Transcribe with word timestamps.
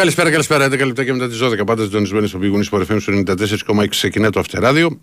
Καλησπέρα, 0.00 0.30
καλησπέρα. 0.30 0.66
11 0.66 0.86
λεπτά 0.86 1.04
και 1.04 1.12
μετά 1.12 1.28
τις 1.28 1.38
12. 1.42 1.64
Πάντα 1.66 1.82
συντονισμένοι 1.82 2.26
στο 2.26 2.38
πηγούνι 2.38 2.64
στο 2.64 2.84
FM 2.88 3.00
στο 3.00 3.12
94,6 3.12 3.88
ξεκινά 3.88 4.30
το 4.30 4.40
Αυτεράδιο. 4.40 5.00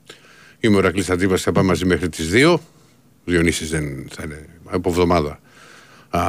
Είμαι 0.59 0.77
ο 0.77 0.79
Ρακλής 0.79 1.09
Αντίπας, 1.09 1.41
θα 1.41 1.51
πάμε 1.51 1.67
μαζί 1.67 1.85
μέχρι 1.85 2.09
τις 2.09 2.29
2. 2.33 2.57
Διονύσης 3.25 3.69
δεν 3.69 4.07
θα 4.09 4.23
είναι 4.25 4.45
από 4.63 4.89
εβδομάδα. 4.89 5.39
Α, 6.09 6.21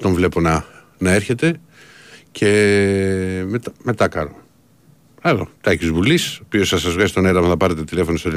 τον 0.00 0.12
βλέπω 0.12 0.40
να, 0.40 0.64
να 0.98 1.12
έρχεται. 1.12 1.60
Και 2.32 2.48
μετά, 3.46 3.72
μετά 3.82 4.08
κάνω. 4.08 4.36
Άλλο, 5.20 5.48
Τάκης 5.60 5.88
Βουλής, 5.88 6.38
ο 6.38 6.42
οποίος 6.44 6.68
θα 6.68 6.78
σας 6.78 6.92
βγάζει 6.92 7.10
στον 7.10 7.26
αέρα, 7.26 7.42
θα 7.42 7.56
πάρετε 7.56 7.84
τηλέφωνο 7.84 8.18
στο 8.18 8.30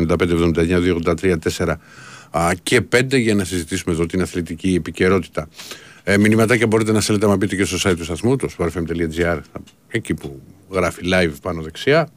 9579-283-4 1.54 1.74
και 2.64 2.82
5 2.82 3.18
για 3.18 3.36
να 3.36 3.44
συζητήσουμε 3.44 3.94
εδώ 3.94 4.06
την 4.06 4.22
αθλητική 4.22 4.74
επικαιρότητα. 4.74 5.48
Ε, 6.10 6.18
μηνυματάκια 6.18 6.68
μπορείτε 6.68 6.92
να 6.92 7.02
στέλνετε 7.02 7.28
να 7.28 7.38
πείτε 7.38 7.56
και 7.56 7.66
στο 7.66 7.90
site 7.90 7.96
του 7.98 8.04
σταθμού, 8.04 8.36
το 8.36 8.50
sportfm.gr, 8.58 9.40
εκεί 9.88 10.14
που 10.14 10.42
γράφει 10.70 11.02
live 11.14 11.32
πάνω 11.42 11.62
δεξιά. 11.62 12.10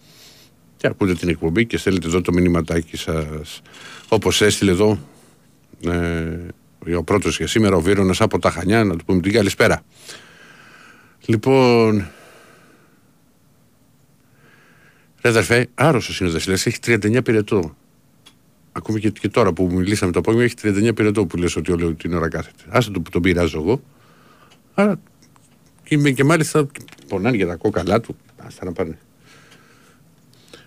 Και 0.76 0.86
ακούτε 0.86 1.14
την 1.14 1.28
εκπομπή 1.28 1.66
και 1.66 1.76
στέλνετε 1.76 2.06
εδώ 2.06 2.20
το 2.20 2.32
μηνυματάκι 2.32 2.96
σας. 2.96 3.62
Όπως 4.08 4.40
έστειλε 4.42 4.70
εδώ 4.70 4.98
ε, 6.84 6.94
ο 6.94 7.04
πρώτος 7.04 7.36
για 7.36 7.46
σήμερα, 7.46 7.76
ο 7.76 7.80
Βίρονα 7.80 8.14
από 8.18 8.38
τα 8.38 8.50
Χανιά, 8.50 8.84
να 8.84 8.96
του 8.96 9.04
πούμε 9.04 9.20
την 9.20 9.32
καλησπέρα. 9.32 9.82
Λοιπόν. 11.26 12.10
Ρε 15.22 15.28
αδερφέ, 15.28 15.68
άρρωστος 15.74 16.20
είναι 16.20 16.28
ο 16.28 16.32
Δασιλέα, 16.32 16.58
έχει 16.64 16.78
39 16.86 17.24
πυρετό. 17.24 17.76
Ακούμε 18.72 18.98
και, 18.98 19.10
και 19.10 19.28
τώρα 19.28 19.52
που 19.52 19.68
μιλήσαμε 19.72 20.12
το 20.12 20.18
απόγευμα, 20.18 20.44
έχει 20.44 20.54
39 20.88 20.94
πυρετό 20.94 21.26
που 21.26 21.36
λες 21.36 21.56
ότι 21.56 21.72
όλη 21.72 21.94
την 21.94 22.14
ώρα 22.14 22.28
κάθεται. 22.28 22.62
Άσε 22.68 22.90
το 22.90 23.00
που 23.00 23.10
τον 23.10 23.22
πειράζω 23.22 23.58
εγώ. 23.58 23.82
Άρα 24.74 25.00
και, 25.84 26.12
και 26.12 26.24
μάλιστα 26.24 26.66
πονάνε 27.08 27.36
για 27.36 27.46
τα 27.46 27.56
κόκαλά 27.56 28.00
του. 28.00 28.16
Άστα 28.36 28.64
να 28.64 28.72
πάνε. 28.72 28.98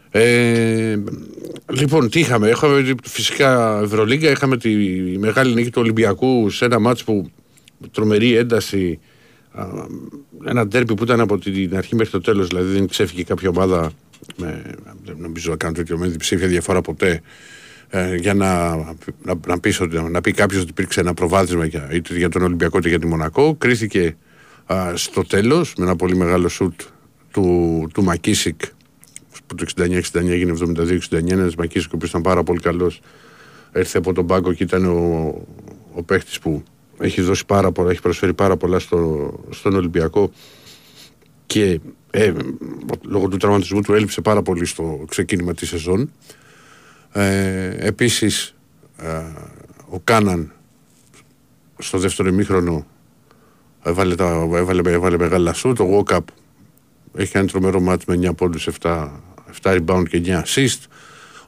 Ε, 0.10 0.98
λοιπόν, 1.74 2.10
τι 2.10 2.20
είχαμε; 2.20 2.50
Είχαμε 2.50 2.96
φυσικά 3.04 3.80
Ευρωλίγκα, 3.84 4.30
είχαμε 4.30 4.58
τη 4.58 4.70
μεγάλη 5.18 5.54
νίκη 5.54 5.70
του 5.70 5.82
Ολυμπιακού 5.82 6.50
σε 6.50 6.66
ένα 6.66 6.80
μάτς 6.80 7.04
που 7.04 7.32
τρομερή 7.92 8.36
ένταση. 8.36 9.00
Ένα 10.46 10.68
τέρπι 10.68 10.94
που 10.94 11.04
ήταν 11.04 11.20
από 11.20 11.38
την 11.38 11.78
αρχή 11.78 11.96
μέχρι 11.96 12.12
το 12.12 12.22
τέλος, 12.22 12.48
δηλαδή 12.48 12.74
δεν 12.74 12.88
ξέφυγε 12.88 13.24
κάποια 13.24 13.50
ομάδα 13.50 13.92
με, 14.38 14.62
δεν 15.06 15.16
νομίζω 15.20 15.52
να 15.52 15.58
κάνω 15.58 15.74
τέτοιο 15.74 15.98
με 15.98 16.08
διψήφια 16.08 16.48
διαφορά 16.48 16.82
ποτέ 16.82 17.22
ε, 17.96 18.16
για 18.16 18.34
να, 18.34 18.76
να, 19.24 19.40
να, 19.48 19.60
πεις 19.60 19.82
ότι, 19.82 20.02
να 20.02 20.22
πει 20.22 20.32
κάποιος 20.32 20.62
ότι 20.62 20.70
υπήρξε 20.70 21.00
ένα 21.00 21.14
προβάδισμα 21.14 21.66
για, 21.66 21.90
είτε 21.92 22.18
για 22.18 22.30
τον 22.30 22.42
Ολυμπιακό 22.42 22.78
είτε 22.78 22.90
για 22.90 23.00
τη 23.00 23.08
Μονακό. 23.08 23.56
Κρίθηκε 23.56 24.16
α, 24.66 24.92
στο 24.96 25.26
τέλος 25.26 25.74
με 25.78 25.86
ένα 25.86 25.96
πολύ 25.96 26.16
μεγάλο 26.16 26.48
σουτ 26.48 26.82
του, 27.32 27.88
του 27.94 28.04
Μακίσικ 28.04 28.62
που 29.48 29.56
το 29.56 29.66
69-69 29.78 30.00
έγινε 30.14 30.54
72-69. 31.12 31.30
Ένας 31.32 31.56
Μακίσικ 31.56 31.92
ο 31.92 31.96
οποίος 31.96 32.10
ήταν 32.10 32.22
πάρα 32.22 32.44
πολύ 32.44 32.60
καλός. 32.60 33.02
Έρθε 33.72 33.98
από 33.98 34.14
τον 34.14 34.28
πάγκο 34.28 34.54
και 34.54 34.64
ήταν 34.64 34.86
ο, 34.86 35.34
ο 35.94 36.04
παίχτης 36.04 36.40
που 36.40 36.64
έχει 36.98 37.22
δώσει 37.22 37.46
πάρα 37.46 37.72
πολλά, 37.72 37.92
έχει 37.92 38.02
προσφέρει 38.02 38.34
πάρα 38.34 38.58
πολλά 38.58 38.80
στο, 38.80 39.34
στον 39.50 39.76
Ολυμπιακό 39.76 40.32
και 41.46 41.80
ε, 42.12 42.34
λόγω 43.02 43.28
του 43.28 43.38
τραυματισμού 43.38 43.82
του 43.82 43.94
έλειψε 43.94 44.22
πάρα 44.22 44.42
πολύ 44.42 44.66
στο 44.66 45.06
ξεκίνημα 45.10 45.54
της 45.54 45.70
σεζόν. 45.70 46.12
Ε, 47.14 47.88
επίσης 47.88 48.56
ε, 48.98 49.24
ο 49.90 50.00
Κάναν 50.00 50.54
στο 51.78 51.98
δεύτερο 51.98 52.30
ημίχρονο 52.30 52.86
έβαλε, 53.84 54.16
τα, 54.16 54.50
έβαλε, 54.54 54.92
έβαλε 54.92 55.18
μεγάλα 55.18 55.54
σου. 55.54 55.74
Το 55.74 56.06
Walkup 56.08 56.20
έχει 57.16 57.38
ένα 57.38 57.48
τρομερό 57.48 57.80
μάτι 57.80 58.06
με 58.08 58.30
9 58.30 58.36
πόντους, 58.36 58.70
7, 58.82 59.10
7 59.62 59.80
rebound 59.80 60.04
και 60.10 60.22
9 60.26 60.42
assist. 60.44 60.80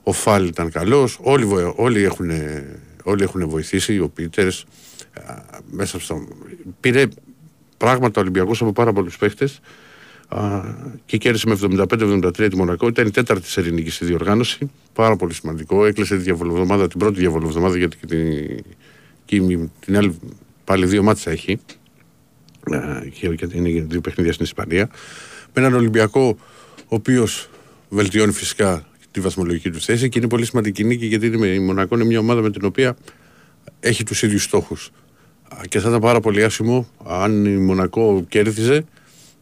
Ο 0.04 0.12
Φάλ 0.12 0.48
ήταν 0.48 0.72
καλός. 0.72 1.20
Όλοι, 1.22 1.74
όλοι, 1.76 2.04
έχουν, 2.04 2.30
όλοι 3.04 3.24
έχουν 3.24 3.50
βοηθήσει. 3.50 4.00
Ο 4.00 4.10
Πίτερς 4.10 4.66
ε, 5.14 5.22
μέσα 5.72 6.00
στο... 6.00 6.28
Πήρε 6.80 7.08
πράγματα 7.78 8.22
Ολυμπιακός 8.22 8.62
από 8.62 8.72
πάρα 8.72 8.94
πολλούς 8.94 9.18
παίχτες 9.18 9.60
και 11.06 11.18
κέρδισε 11.18 11.48
με 11.48 11.58
75-73 11.78 12.48
τη 12.50 12.56
Μονακό. 12.56 12.88
Ήταν 12.88 13.08
η 13.08 13.12
τέταρτη 13.12 13.48
σε 13.48 13.60
ελληνική 13.60 13.90
στη 13.90 14.06
διοργάνωση. 14.06 14.72
Πάρα 14.94 15.16
πολύ 15.16 15.34
σημαντικό. 15.34 15.86
Έκλεισε 15.86 16.16
τη 16.16 16.22
διαβολοβδομάδα, 16.22 16.88
την 16.88 17.00
πρώτη 17.00 17.20
διαβολοβδομάδα 17.20 17.78
γιατί 17.78 17.98
και 17.98 18.06
την, 18.06 18.64
και 19.26 19.68
την 19.80 19.98
άλλη 19.98 20.20
πάλι 20.64 20.86
δύο 20.86 21.04
μάτσα 21.04 21.32
έχει. 21.32 21.60
Γιατί 23.36 23.58
είναι 23.58 23.86
δύο 23.90 24.02
παιχνίδια 24.02 24.34
στην 24.34 24.46
Ισπανία. 24.46 24.90
Με 25.54 25.62
έναν 25.62 25.74
Ολυμπιακό 25.74 26.38
ο 26.78 26.96
οποίος 26.96 27.50
βελτιώνει 27.90 28.32
φυσικά 28.32 28.86
τη 29.12 29.20
βαθμολογική 29.20 29.72
του 29.72 29.82
θέση 29.82 30.10
και 30.10 30.20
είναι 30.20 30.28
πολύ 30.28 30.46
σημαντική 30.46 30.84
νίκη 30.84 31.06
γιατί 31.06 31.26
είναι, 31.26 31.48
η 31.48 31.60
Μονακό 31.60 31.96
είναι 31.96 32.06
μια 32.06 32.20
ομάδα 32.20 32.42
με 32.42 32.52
την 32.52 32.66
οποία 32.66 32.96
έχει 33.80 34.04
τους 34.04 34.24
ίδιους 34.24 34.44
στόχους. 34.44 34.92
Και 35.70 35.80
θα 35.80 35.90
ήταν 35.90 36.02
πάρα 36.02 36.20
πολύ 36.20 36.44
άσχημο 36.44 36.88
αν 37.06 37.46
η 37.46 37.58
Μονακό 37.58 38.26
κέρδιζε 38.30 38.86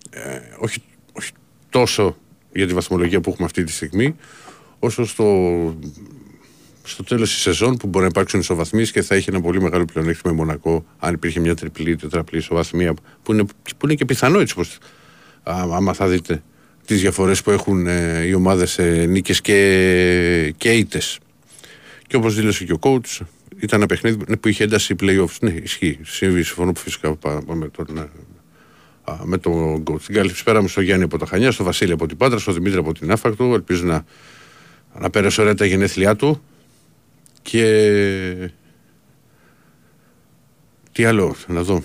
ε, 0.09 0.39
όχι, 0.57 0.81
όχι 1.13 1.31
τόσο 1.69 2.17
για 2.53 2.67
τη 2.67 2.73
βαθμολογία 2.73 3.21
που 3.21 3.29
έχουμε 3.29 3.45
αυτή 3.45 3.63
τη 3.63 3.71
στιγμή, 3.71 4.15
όσο 4.79 5.05
στο, 5.05 5.77
στο 6.83 7.03
τέλος 7.03 7.29
της 7.29 7.41
σεζόν 7.41 7.77
που 7.77 7.87
μπορεί 7.87 8.03
να 8.03 8.09
υπάρξουν 8.09 8.39
ισοβαθμίσει 8.39 8.91
και 8.91 9.01
θα 9.01 9.15
έχει 9.15 9.29
ένα 9.29 9.41
πολύ 9.41 9.61
μεγάλο 9.61 9.85
πλεονέκτημα 9.85 10.33
με 10.33 10.39
Μονακό, 10.39 10.85
αν 10.99 11.13
υπήρχε 11.13 11.39
μια 11.39 11.55
τριπλή, 11.55 11.95
τετραπλή 11.95 12.37
ισοβαθμία, 12.37 12.93
που 13.23 13.33
είναι, 13.33 13.43
που 13.77 13.85
είναι 13.85 13.93
και 13.93 14.05
πιθανό 14.05 14.39
έτσι 14.39 14.55
πως, 14.55 14.77
άμα 15.43 15.93
θα 15.93 16.07
δείτε 16.07 16.43
τις 16.85 17.01
διαφορές 17.01 17.41
που 17.41 17.51
έχουν 17.51 17.87
ε, 17.87 18.23
οι 18.25 18.33
ομάδες 18.33 18.77
ε, 18.77 19.05
νίκες 19.05 19.41
και, 19.41 20.53
και 20.57 20.71
ήττες. 20.71 21.19
Και 22.07 22.15
όπως 22.15 22.35
δήλωσε 22.35 22.65
και 22.65 22.73
ο 22.73 22.79
coach, 22.81 23.25
ήταν 23.59 23.79
ένα 23.79 23.85
παιχνίδι 23.85 24.37
που 24.37 24.47
είχε 24.47 24.63
ένταση 24.63 24.95
playoffs. 24.99 25.37
Ναι, 25.39 25.51
ισχύει. 25.51 25.99
Συμφωνώ 26.03 26.73
φυσικά 26.75 27.17
με 27.45 27.69
τον, 27.69 27.97
ε, 27.97 28.09
με 29.23 29.37
τον 29.37 29.83
coach. 29.83 30.01
Την 30.01 30.15
καλησπέρα 30.15 30.61
μου 30.61 30.67
στο 30.67 30.81
Γιάννη 30.81 31.03
από 31.03 31.17
τα 31.17 31.25
Χανιά, 31.25 31.51
στο 31.51 31.63
Βασίλη 31.63 31.91
από 31.91 32.07
την 32.07 32.17
Πάτρα, 32.17 32.39
στο 32.39 32.51
Δημήτρη 32.51 32.79
από 32.79 32.93
την 32.93 33.11
Ναύπακτο. 33.11 33.53
Ελπίζω 33.53 33.85
να, 33.85 34.05
να 34.99 35.09
πέρασε 35.09 35.41
ωραία 35.41 35.53
τα 35.53 35.65
γενέθλιά 35.65 36.15
του. 36.15 36.41
Και. 37.41 38.51
Τι 40.91 41.05
άλλο, 41.05 41.35
να 41.47 41.63
δω. 41.63 41.83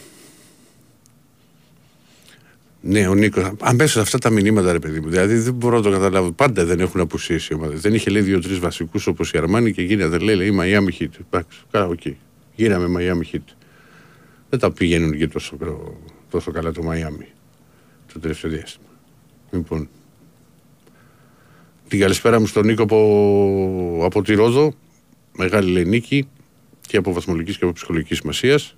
Ναι, 2.80 3.08
ο 3.08 3.14
Νίκος. 3.14 3.52
Αμέσως 3.60 4.02
αυτά 4.02 4.18
τα 4.18 4.30
μηνύματα, 4.30 4.72
ρε 4.72 4.78
παιδί 4.78 5.00
μου. 5.00 5.08
Δηλαδή 5.08 5.34
δεν 5.34 5.54
μπορώ 5.54 5.76
να 5.76 5.82
το 5.82 5.90
καταλάβω. 5.90 6.32
Πάντα 6.32 6.64
δεν 6.64 6.80
έχουν 6.80 7.00
απουσίες 7.00 7.52
οι 7.52 7.56
ομάδες. 7.56 7.80
Δεν 7.80 7.94
είχε 7.94 8.10
λέει 8.10 8.22
δύο-τρει 8.22 8.54
βασικούς 8.54 9.06
όπως 9.06 9.32
η 9.32 9.38
Αρμάνι 9.38 9.72
και 9.72 9.82
γίνεται 9.82 10.18
λέει, 10.18 10.36
λέει 10.36 10.58
Miami 10.60 11.02
Heat. 11.02 11.08
Εντάξει, 11.26 11.58
καλά, 11.70 11.86
OK. 11.86 12.00
Okay. 12.04 12.12
Γίναμε 12.54 12.86
Miami 12.98 13.34
Heat. 13.34 13.54
Δεν 14.50 14.58
τα 14.58 14.70
πηγαίνουν 14.70 15.16
και 15.18 15.28
τόσο 15.28 15.56
τόσο 16.30 16.50
καλά 16.50 16.72
το 16.72 16.82
Μαϊάμι 16.82 17.26
το 18.12 18.20
τελευταίο 18.20 18.50
διάστημα. 18.50 18.88
Λοιπόν, 19.50 19.88
την 21.88 22.00
καλησπέρα 22.00 22.40
μου 22.40 22.46
στον 22.46 22.66
Νίκο 22.66 22.82
από, 22.82 24.00
από 24.04 24.22
τη 24.22 24.34
Ρόδο. 24.34 24.74
Μεγάλη 25.36 25.70
λέει 25.70 25.84
νίκη 25.84 26.28
και 26.80 26.96
από 26.96 27.12
βαθμολογικής 27.12 27.58
και 27.58 27.64
από 27.64 27.72
ψυχολογικής 27.72 28.18
σημασίας. 28.18 28.76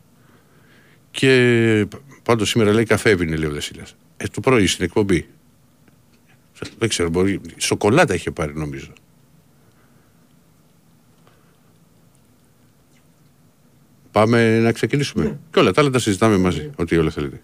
Και 1.11 1.87
πάντως 2.23 2.49
σήμερα 2.49 2.73
λέει 2.73 2.85
καφέ 2.85 3.11
έπινε, 3.11 3.37
λέει 3.37 3.49
ο 3.49 3.53
Δεσίλα. 3.53 3.87
Ε, 4.17 4.27
το 4.27 4.41
πρωί 4.41 4.67
στην 4.67 4.85
εκπομπή. 4.85 5.29
Δεν 6.79 6.89
ξέρω, 6.89 7.09
μπορεί. 7.09 7.41
Σοκολάτα 7.57 8.15
είχε 8.15 8.31
πάρει 8.31 8.53
νομίζω. 8.55 8.93
Πάμε 14.13 14.59
να 14.59 14.73
ξεκινήσουμε. 14.73 15.25
Ναι. 15.25 15.37
Και 15.53 15.59
όλα 15.59 15.73
τα 15.73 15.81
άλλα 15.81 15.91
τα 15.91 15.99
συζητάμε 15.99 16.37
μαζί, 16.37 16.61
ναι. 16.61 16.71
ό,τι 16.77 16.97
όλα 16.97 17.11
θέλετε. 17.11 17.43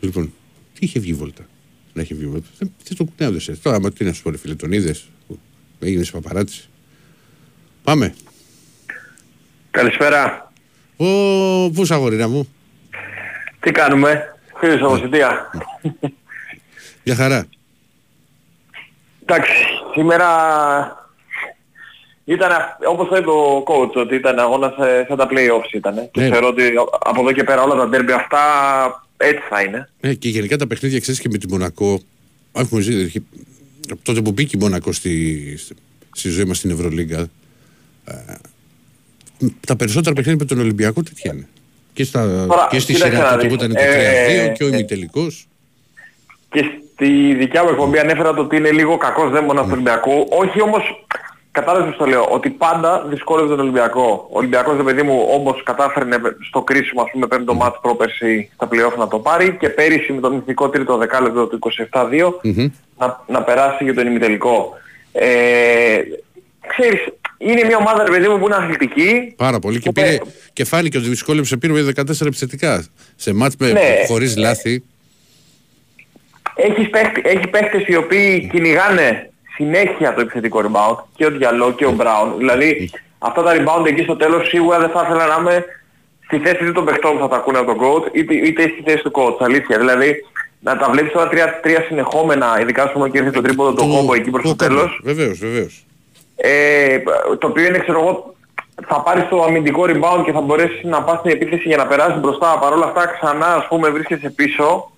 Λοιπόν, 0.00 0.32
τι 0.72 0.84
είχε 0.84 1.00
βγει 1.00 1.12
βόλτα; 1.12 1.46
Να 1.92 2.02
έχει 2.02 2.14
βγει 2.14 2.26
βόλτα. 2.26 2.48
Τι 2.84 2.94
το 2.94 3.04
κουνέω 3.04 3.36
Τώρα, 3.62 3.80
μα 3.80 3.90
τι 3.90 4.04
να 4.04 4.12
σου 4.12 4.22
πω, 4.22 4.32
φίλε, 4.32 4.54
τον 4.54 4.72
είδες. 4.72 5.08
Έγινε 5.80 6.04
παπαράτσι. 6.12 6.68
Πάμε. 7.82 8.14
Καλησπέρα. 9.70 10.52
Ο, 10.96 11.06
πού 11.70 11.86
αγορίνα 11.88 12.28
μου; 12.28 12.48
Τι 13.60 13.70
κάνουμε; 13.70 14.38
Φίλοι 14.56 14.84
από 14.84 14.96
Σιτία. 14.96 15.50
Για 17.02 17.14
χαρά. 17.14 17.46
Εντάξει, 19.22 19.52
σήμερα 19.94 20.28
ήταν, 22.24 22.50
όπως 22.88 23.08
το 23.08 23.16
είπε 23.16 23.30
ο 23.30 23.62
coach, 23.66 23.92
ότι 23.94 24.14
ήταν 24.14 24.38
αγώνας 24.38 24.74
σαν 25.08 25.16
τα 25.16 25.28
play-offs 25.30 25.72
ήταν. 25.72 25.94
Ναι. 25.94 26.08
Και 26.12 26.20
θεωρώ 26.20 26.48
ότι 26.48 26.62
από 27.00 27.20
εδώ 27.20 27.32
και 27.32 27.44
πέρα 27.44 27.62
όλα 27.62 27.74
τα 27.74 27.88
derby 27.92 28.10
αυτά 28.10 28.40
έτσι 29.16 29.42
θα 29.48 29.62
είναι. 29.62 29.88
Ναι, 30.00 30.14
και 30.14 30.28
γενικά 30.28 30.56
τα 30.56 30.66
παιχνίδια 30.66 31.00
ξέρεις 31.00 31.20
και 31.20 31.28
με 31.28 31.38
τη 31.38 31.48
Μονακό, 31.48 32.00
έχουμε 32.52 32.80
ζήσει, 32.80 33.26
τότε 34.02 34.20
που 34.20 34.32
μπήκε 34.32 34.56
η 34.56 34.60
Μονακό 34.60 34.92
στη, 34.92 35.58
στη 36.12 36.28
ζωή 36.28 36.44
μας 36.44 36.56
στην 36.56 36.70
Ευρωλίγκα, 36.70 37.28
ε, 38.04 38.34
τα 39.66 39.76
περισσότερα 39.76 40.14
παιχνίδια 40.14 40.44
με 40.44 40.54
τον 40.54 40.64
Ολυμπιακό 40.64 41.02
τέτοια 41.02 41.32
είναι. 41.32 41.48
Και, 41.92 42.04
στα, 42.04 42.46
Τώρα, 42.46 42.68
και 42.70 42.78
στη 42.78 42.94
σειρά 42.94 43.36
που 43.36 43.54
ήταν 43.54 43.72
το 43.72 43.80
3-2 43.80 43.82
ε, 43.82 44.48
και 44.48 44.64
ο 44.64 44.66
ημιτελικός. 44.66 45.46
Και 46.50 46.64
στη 46.94 47.34
δικιά 47.34 47.62
μου 47.62 47.68
εκπομπή 47.68 47.98
ανέφερα 47.98 48.34
το 48.34 48.40
ότι 48.40 48.56
είναι 48.56 48.70
λίγο 48.70 48.96
κακός 48.96 49.30
δαίμονας 49.30 49.62
του 49.62 49.68
ναι. 49.68 49.74
Ολυμπιακού. 49.74 50.26
Όχι 50.30 50.62
όμως 50.62 51.04
Κατάλαβες 51.54 51.90
που 51.90 51.98
το 51.98 52.04
λέω, 52.04 52.24
ότι 52.24 52.50
πάντα 52.50 53.06
δυσκόλευε 53.08 53.48
τον 53.48 53.60
Ολυμπιακό. 53.60 54.28
Ο 54.30 54.38
Ολυμπιακός, 54.38 54.82
παιδί 54.84 55.02
μου, 55.02 55.26
όμως 55.30 55.62
κατάφερνε 55.62 56.16
στο 56.48 56.62
κρίσιμο, 56.62 57.02
ας 57.02 57.10
πούμε, 57.12 57.26
πέμπτο 57.26 57.54
μάτς 57.54 57.78
πρόπερση 57.82 58.50
στα 58.54 58.66
πλειόφ 58.66 58.96
να 58.96 59.08
το 59.08 59.18
πάρει 59.18 59.56
και 59.60 59.68
πέρυσι 59.68 60.12
με 60.12 60.20
τον 60.20 60.36
ηθικό 60.36 60.68
τρίτο 60.68 60.96
δεκάλεπτο 60.96 61.46
του 61.46 61.58
27-2 61.90 62.32
να, 62.98 63.24
να 63.26 63.42
περάσει 63.42 63.84
για 63.84 63.94
τον 63.94 64.06
ημιτελικό. 64.06 64.72
Ε, 65.12 65.98
ξέρεις, 66.66 67.00
είναι 67.38 67.64
μια 67.64 67.76
ομάδα, 67.76 68.02
παιδί 68.02 68.28
μου, 68.28 68.38
που 68.38 68.46
είναι 68.46 68.54
αθλητική. 68.54 69.34
Πάρα 69.36 69.58
πολύ. 69.58 69.80
Και, 69.80 69.92
πήρε, 69.92 70.18
και 70.52 70.64
φάνηκε 70.64 70.98
ότι 70.98 71.08
δυσκόλεψε 71.08 71.56
πήρε 71.56 71.72
14 71.96 72.26
επιθετικά. 72.26 72.84
Σε 73.16 73.34
μάτς 73.34 73.56
με, 73.58 73.72
ναι. 73.72 73.80
χωρίς 74.06 74.36
λάθη. 74.36 74.82
Έχεις, 76.54 76.88
έχεις 77.22 77.50
παίχτες 77.50 77.86
οι 77.86 77.96
οποίοι 77.96 78.48
κυνηγάνε; 78.52 79.30
Συνέχεια 79.54 80.14
το 80.14 80.20
επιθετικό 80.20 80.60
rebound 80.64 80.96
και 81.16 81.26
ο 81.26 81.30
Διαλό 81.30 81.72
και 81.72 81.86
ο 81.86 81.90
Μπράουν. 81.90 82.38
Δηλαδή 82.38 82.90
αυτά 83.18 83.42
τα 83.42 83.52
rebound 83.56 83.86
εκεί 83.86 84.02
στο 84.02 84.16
τέλος 84.16 84.48
σίγουρα 84.48 84.78
δεν 84.78 84.88
θα 84.88 85.02
ήθελα 85.04 85.26
να 85.26 85.36
είμαι 85.40 85.64
στη 86.26 86.38
θέση 86.38 86.72
των 86.72 86.84
παιχτών 86.84 87.12
που 87.12 87.18
θα 87.18 87.28
τα 87.28 87.36
ακούνε 87.36 87.58
από 87.58 87.74
τον 87.74 87.78
coach 87.80 88.14
είτε, 88.14 88.34
είτε 88.34 88.62
στη 88.62 88.82
θέση 88.84 89.02
του 89.02 89.10
coach. 89.14 89.36
Αλήθεια. 89.40 89.78
Δηλαδή 89.78 90.24
να 90.60 90.76
τα 90.76 90.90
βλέπεις 90.90 91.12
τώρα 91.12 91.28
τρία, 91.28 91.60
τρία 91.62 91.84
συνεχόμενα, 91.88 92.60
ειδικά 92.60 92.86
σου 92.86 93.10
και 93.10 93.18
ήρθε 93.18 93.30
το 93.30 93.40
τρίποδο 93.40 93.72
το 93.72 93.86
κόμπο 93.86 94.14
εκεί 94.14 94.30
προς 94.30 94.42
το, 94.42 94.56
τέλος. 94.56 95.00
Βεβαίως, 95.02 95.38
βεβαίως. 95.38 95.86
Ε, 96.36 96.98
το 97.38 97.46
οποίο 97.46 97.64
είναι 97.64 97.78
ξέρω 97.78 98.00
εγώ 98.00 98.34
θα 98.86 99.00
πάρεις 99.00 99.28
το 99.28 99.42
αμυντικό 99.42 99.84
rebound 99.86 100.22
και 100.24 100.32
θα 100.32 100.40
μπορέσεις 100.40 100.82
να 100.82 101.02
πας 101.02 101.18
στην 101.18 101.30
επίθεση 101.30 101.68
για 101.68 101.76
να 101.76 101.86
περάσεις 101.86 102.20
μπροστά. 102.20 102.58
Παρ' 102.58 102.72
όλα 102.72 102.84
αυτά 102.84 103.06
ξανά 103.06 103.54
ας 103.54 103.66
πούμε 103.68 103.88
βρίσκεσαι 103.88 104.30
πίσω. 104.30 104.90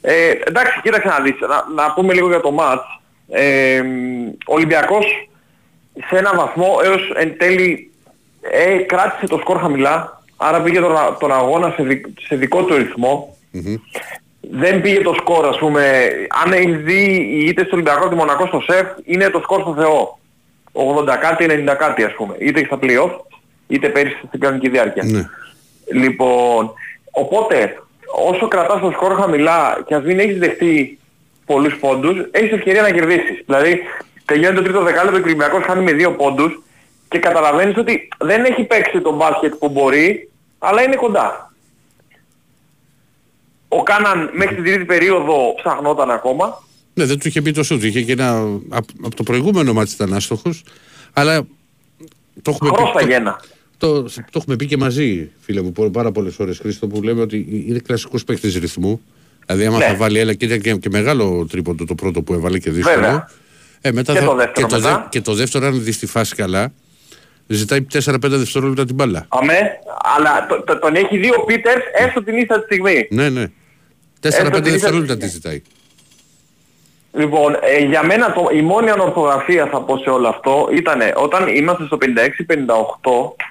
Ε, 0.00 0.30
εντάξει, 0.44 0.80
κοίταξε 0.82 1.08
να 1.08 1.20
δεις. 1.20 1.34
Να, 1.40 1.82
να 1.82 1.92
πούμε 1.92 2.14
λίγο 2.14 2.28
για 2.28 2.40
το 2.40 2.54
match. 2.58 3.00
Ε, 3.28 3.80
ο 4.46 4.54
Ολυμπιακός 4.54 5.28
σε 6.08 6.18
ένα 6.18 6.34
βαθμό 6.34 6.76
έως 6.84 7.12
εν 7.14 7.38
τέλει 7.38 7.90
ε, 8.40 8.76
κράτησε 8.76 9.26
το 9.26 9.38
σκορ 9.38 9.58
χαμηλά, 9.58 10.22
άρα 10.36 10.62
πήγε 10.62 10.80
τον, 10.80 10.96
τον 11.18 11.32
αγώνα 11.32 11.74
σε, 11.76 12.00
σε 12.20 12.36
δικό 12.36 12.64
του 12.64 12.76
ρυθμο 12.76 13.36
Δεν 14.40 14.80
πήγε 14.80 15.00
το 15.02 15.14
σκορ, 15.14 15.46
ας 15.46 15.58
πούμε, 15.58 16.10
αν 16.44 16.52
έχει 16.52 16.76
δει 16.76 17.04
είτε 17.46 17.64
στο 17.64 17.70
Ολυμπιακό 17.72 18.06
είτε 18.06 18.14
Μονακό 18.14 18.46
στο 18.46 18.60
ΣΕΦ, 18.60 18.86
είναι 19.04 19.28
το 19.28 19.40
σκορ 19.40 19.60
στο 19.60 19.74
Θεό. 19.74 20.18
80 20.72 21.16
κάτι, 21.20 21.46
90 21.48 21.74
κάτι 21.78 22.02
ας 22.04 22.12
πούμε. 22.12 22.34
Είτε 22.38 22.64
στα 22.64 22.78
play 22.82 23.10
είτε 23.66 23.88
πέρυσι 23.88 24.20
στην 24.26 24.40
κανονική 24.40 24.68
διάρκεια. 24.68 25.04
Ναι. 25.04 25.28
Λοιπόν, 25.92 26.72
οπότε, 27.10 27.82
όσο 28.30 28.48
κρατάς 28.48 28.80
το 28.80 28.90
σκορ 28.90 29.14
χαμηλά 29.14 29.82
και 29.86 29.94
ας 29.94 30.04
μην 30.04 30.18
έχεις 30.18 30.38
δεχτεί 30.38 30.98
πολλούς 31.46 31.76
πόντους, 31.76 32.16
έχεις 32.30 32.52
ευκαιρία 32.52 32.82
να 32.82 32.90
κερδίσεις. 32.90 33.42
Δηλαδή, 33.46 33.80
τελειώνει 34.24 34.56
το 34.56 34.62
τρίτο 34.62 34.82
δεκάλεπτο 34.82 35.16
και 35.16 35.22
ο 35.22 35.26
Ολυμπιακός 35.26 35.64
χάνει 35.64 35.84
με 35.84 35.92
δύο 35.92 36.12
πόντους 36.12 36.60
και 37.08 37.18
καταλαβαίνεις 37.18 37.76
ότι 37.76 38.08
δεν 38.18 38.44
έχει 38.44 38.64
παίξει 38.64 39.00
τον 39.00 39.16
μπάσκετ 39.16 39.54
που 39.54 39.68
μπορεί, 39.68 40.30
αλλά 40.58 40.82
είναι 40.82 40.96
κοντά. 40.96 41.52
Ο 43.68 43.82
Κάναν 43.82 44.30
μέχρι 44.32 44.54
την 44.54 44.64
τρίτη 44.64 44.84
περίοδο 44.84 45.54
ψαχνόταν 45.56 46.10
ακόμα. 46.10 46.62
Ναι, 46.94 47.04
δεν 47.04 47.18
του 47.18 47.28
είχε 47.28 47.42
πει 47.42 47.52
το 47.52 47.62
σούτ. 47.62 47.82
Είχε 47.82 48.02
και 48.02 48.12
ένα... 48.12 48.58
Από 49.02 49.16
το 49.16 49.22
προηγούμενο 49.22 49.72
μάτι 49.72 49.90
ήταν 49.92 50.14
άστοχος, 50.14 50.64
αλλά 51.12 51.46
το 52.42 52.50
έχουμε 52.50 52.70
πει... 52.70 52.76
Το, 53.78 54.02
το, 54.02 54.02
το, 54.02 54.30
έχουμε 54.32 54.56
πει 54.56 54.66
και 54.66 54.76
μαζί, 54.76 55.30
φίλε 55.40 55.62
μου, 55.62 55.72
πάρα 55.92 56.12
πολλές 56.12 56.38
ώρες, 56.38 56.58
Χρήστο, 56.58 56.86
που 56.86 57.02
λέμε 57.02 57.20
ότι 57.20 57.64
είναι 57.66 57.78
κλασικός 57.78 58.24
παίκτης 58.24 58.56
ρυθμού. 58.56 59.00
Δηλαδή, 59.46 59.66
άμα 59.66 59.78
ναι. 59.78 59.84
θα 59.84 59.94
βάλει 59.94 60.18
ένα 60.18 60.34
και 60.34 60.44
ήταν 60.44 60.60
και, 60.60 60.74
και 60.74 60.88
μεγάλο 60.90 61.46
τρίποντο 61.50 61.84
το 61.84 61.94
πρώτο 61.94 62.22
που 62.22 62.34
έβαλε 62.34 62.58
και 62.58 62.70
δύσκολο. 62.70 63.28
Ε, 63.80 63.92
μετά 63.92 64.12
και, 64.12 64.18
θα, 64.18 64.24
το 64.24 64.34
δεύτερο, 64.34 64.66
και, 64.66 64.74
το 64.74 64.80
μετά. 64.80 65.06
και 65.10 65.20
το 65.20 65.32
δεύτερο, 65.32 65.66
αν 65.66 65.84
δεις 65.84 65.94
στη 65.94 66.06
φάση 66.06 66.34
καλά, 66.34 66.72
ζητάει 67.46 67.86
4-5 67.92 68.16
δευτερόλεπτα 68.20 68.84
την 68.84 68.94
μπάλα. 68.94 69.26
Αμέ, 69.28 69.58
αλλά 70.16 70.46
το, 70.48 70.62
το, 70.62 70.78
τον 70.78 70.94
έχει 70.94 71.18
δει 71.18 71.28
ο 71.28 71.44
Πίτερς 71.44 71.84
έστω 71.94 72.22
την 72.22 72.36
ίσα 72.36 72.58
τη 72.58 72.64
στιγμή. 72.64 73.08
Ναι, 73.10 73.28
ναι. 73.28 73.46
4-5 74.22 74.60
δευτερόλεπτα 74.62 75.16
τη 75.16 75.28
ζητάει. 75.28 75.62
Λοιπόν, 77.12 77.56
ε, 77.60 77.84
για 77.84 78.04
μένα 78.04 78.32
το, 78.32 78.48
η 78.52 78.62
μόνη 78.62 78.90
ανορθογραφία 78.90 79.66
θα 79.66 79.80
πω 79.80 79.98
σε 79.98 80.10
όλο 80.10 80.28
αυτό 80.28 80.68
ήταν 80.72 81.00
όταν 81.14 81.48
είμαστε 81.48 81.84
στο 81.84 81.98
56-58 82.00 83.44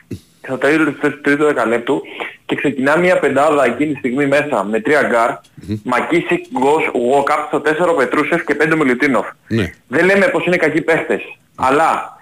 στο 0.46 0.58
τέλος 0.58 0.94
του 1.00 1.22
τρίτου 1.22 1.44
δεκαλέπτου 1.44 2.02
και 2.46 2.56
ξεκινά 2.56 2.98
μια 2.98 3.20
πεντάδα 3.20 3.66
εκείνη 3.66 3.92
τη 3.92 3.98
στιγμή 3.98 4.26
μέσα 4.26 4.64
με 4.64 4.80
τρία 4.80 5.02
γκαρντ, 5.02 5.30
mm-hmm. 5.30 5.80
Μακίσικ, 5.84 6.46
Γκος, 6.60 6.90
Γουόκαπ, 6.94 7.48
στο 7.48 7.62
4 7.94 7.98
Πετρούσεφ 7.98 8.44
και 8.44 8.58
5 8.60 8.76
Μιλουτίνοφ. 8.76 9.28
Ναι. 9.48 9.72
Δεν 9.88 10.06
λέμε 10.06 10.28
πως 10.28 10.46
είναι 10.46 10.58
κακοί 10.58 10.82
παίχτες, 10.82 11.22
αλλά 11.56 12.18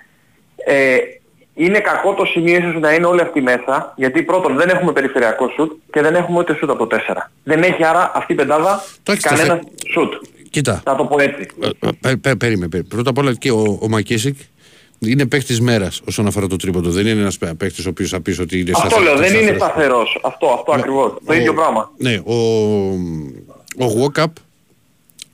ε, 0.65 0.97
είναι 1.53 1.79
κακό 1.79 2.13
το 2.13 2.25
σημείο 2.25 2.57
ίσως 2.57 2.79
να 2.79 2.93
είναι 2.93 3.05
όλοι 3.05 3.21
αυτοί 3.21 3.41
μέσα, 3.41 3.93
γιατί 3.95 4.23
πρώτον 4.23 4.55
δεν 4.55 4.69
έχουμε 4.69 4.91
περιφερειακό 4.91 5.49
σουτ 5.55 5.71
και 5.91 6.01
δεν 6.01 6.15
έχουμε 6.15 6.39
ούτε 6.39 6.55
σουτ 6.55 6.69
από 6.69 6.87
το 6.87 6.97
4. 7.07 7.15
Δεν 7.43 7.63
έχει 7.63 7.85
άρα 7.85 8.11
αυτή 8.15 8.33
η 8.33 8.35
πεντάδα 8.35 8.83
κανένα 9.19 9.61
σουτ. 9.91 10.13
Κοίτα. 10.49 10.81
Θα 10.83 10.95
το 10.95 11.05
πω 11.05 11.21
έτσι. 11.21 11.47
Ε, 12.23 12.33
περίμενε. 12.33 12.83
Πρώτα 12.83 13.09
απ' 13.09 13.17
όλα 13.17 13.33
και 13.33 13.51
ο, 13.51 13.77
ο 13.81 13.89
Μακίσικ 13.89 14.37
είναι 15.07 15.25
παίκτη 15.25 15.61
μέρας 15.61 16.01
όσον 16.07 16.27
αφορά 16.27 16.47
το 16.47 16.55
τρίποντο. 16.55 16.89
Δεν 16.89 17.07
είναι 17.07 17.21
ένας 17.21 17.37
παίκτη 17.37 17.81
ο 17.81 17.89
οποίος 17.89 18.09
θα 18.09 18.21
πεις 18.21 18.39
ότι 18.39 18.59
είναι 18.59 18.71
Αυτό 18.75 18.99
λέω, 18.99 19.15
δεν 19.15 19.33
είναι 19.33 19.53
σταθερός. 19.55 20.19
Αυτό, 20.23 20.47
αυτό 20.47 20.73
ναι, 20.73 20.79
ακριβώς. 20.79 21.13
Το 21.25 21.33
ίδιο 21.33 21.53
πράγμα. 21.53 21.91
Ναι, 21.97 22.21
ο, 22.23 22.35
ο 23.85 24.11
Walkup 24.15 24.31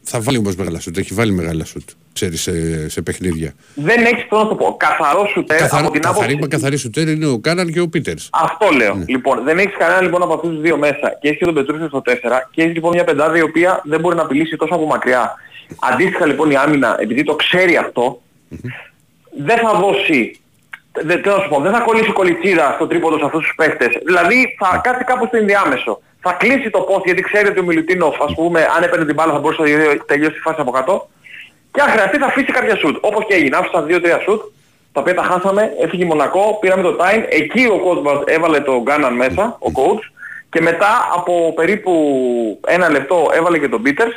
θα 0.01 0.19
βάλει 0.21 0.37
όμως 0.37 0.55
μεγάλα 0.55 0.79
σουτ. 0.79 0.97
Έχει 0.97 1.13
βάλει 1.13 1.31
μεγάλα 1.31 1.65
σουτ. 1.65 1.89
Ξέρεις 2.13 2.41
σε, 2.41 2.89
σε 2.89 3.01
παιχνίδια. 3.01 3.53
Δεν 3.75 4.05
έχει 4.05 4.25
το 4.29 4.37
να 4.37 4.47
το 4.47 4.55
πω. 4.55 4.75
Καθαρό 4.77 5.27
σουτέρ 5.33 5.57
Καθαρ, 5.57 5.83
από 5.83 5.91
την 5.91 6.05
άποψη. 6.05 6.27
Καθαρή, 6.27 6.47
καθαρή 6.47 6.77
σουτέρ 6.77 7.07
είναι 7.07 7.25
ο 7.25 7.39
Κάναν 7.39 7.71
και 7.71 7.79
ο 7.79 7.87
Πίτερς. 7.89 8.29
Αυτό 8.31 8.69
λέω. 8.69 8.95
Ναι. 8.95 9.03
Λοιπόν, 9.07 9.43
δεν 9.43 9.57
έχεις 9.57 9.75
κανένα 9.77 10.01
λοιπόν 10.01 10.21
από 10.21 10.33
αυτούς 10.33 10.49
τους 10.49 10.61
δύο 10.61 10.77
μέσα. 10.77 11.17
Και 11.21 11.27
έχεις 11.27 11.39
και 11.39 11.45
τον 11.45 11.53
Πετρούσιο 11.53 11.87
στο 11.87 12.01
4 12.05 12.11
και 12.51 12.61
έχεις 12.61 12.73
λοιπόν 12.73 12.91
μια 12.93 13.03
πεντάδα 13.03 13.37
η 13.37 13.41
οποία 13.41 13.81
δεν 13.85 13.99
μπορεί 13.99 14.15
να 14.15 14.21
απειλήσει 14.21 14.55
τόσο 14.55 14.75
από 14.75 14.85
μακριά. 14.85 15.35
Αντίστοιχα 15.79 16.25
λοιπόν 16.25 16.51
η 16.51 16.55
άμυνα, 16.55 16.97
επειδή 16.99 17.23
το 17.23 17.35
ξέρει 17.35 17.77
αυτό, 17.77 18.21
δεν 19.37 19.57
θα 19.57 19.73
δώσει, 19.73 20.39
δεν, 20.91 21.21
να 21.25 21.39
σου 21.39 21.49
πω, 21.49 21.59
δεν 21.59 21.71
θα 21.71 21.79
κολλήσει 21.79 22.11
κολλητσίδα 22.11 22.71
στο 22.75 22.87
τρίποντο 22.87 23.17
σε 23.17 23.25
αυτούς 23.25 23.41
τους 23.41 23.55
παίχτες. 23.55 23.97
Δηλαδή 24.05 24.55
θα 24.59 24.81
κάτσει 24.83 25.03
κάπου 25.03 25.25
στο 25.25 25.37
ενδιάμεσο. 25.37 26.01
Θα 26.21 26.31
κλείσει 26.31 26.69
το 26.69 26.79
πόθ 26.79 27.03
γιατί 27.05 27.21
ξέρει 27.21 27.47
ότι 27.47 27.59
ο 27.59 27.63
Μιλουτίνοφ, 27.63 28.21
ας 28.21 28.33
πούμε, 28.33 28.67
αν 28.75 28.83
έπαιρνε 28.83 29.05
την 29.05 29.15
μπάλα 29.15 29.33
θα 29.33 29.39
μπορούσε 29.39 29.61
να 29.61 30.05
τελειώσει 30.05 30.33
τη 30.33 30.39
φάση 30.39 30.61
από 30.61 30.71
κάτω. 30.71 31.09
Και 31.71 31.81
αν 31.81 31.89
χρειαστεί 31.89 32.17
θα 32.17 32.25
αφήσει 32.25 32.51
κάποια 32.51 32.75
σουτ. 32.75 32.97
Όπως 33.01 33.25
και 33.25 33.33
έγινε. 33.33 33.57
Άφησαν 33.57 33.85
2-3 33.89 34.19
σουτ, 34.23 34.41
τα 34.91 35.01
οποία 35.01 35.13
τα 35.13 35.23
χάσαμε, 35.23 35.73
έφυγε 35.81 36.05
Μονακό, 36.05 36.57
πήραμε 36.61 36.81
το 36.81 36.97
time. 36.99 37.23
Εκεί 37.29 37.65
ο 37.65 37.81
coach 37.85 38.01
μας 38.01 38.19
έβαλε 38.25 38.59
το 38.59 38.81
Γκάναν 38.81 39.13
μέσα, 39.13 39.57
ο 39.59 39.71
coach. 39.75 40.01
Και 40.49 40.61
μετά 40.61 41.09
από 41.15 41.53
περίπου 41.55 41.93
ένα 42.67 42.89
λεπτό 42.89 43.29
έβαλε 43.33 43.57
και 43.57 43.67
τον 43.67 43.81
Πίτερς, 43.81 44.13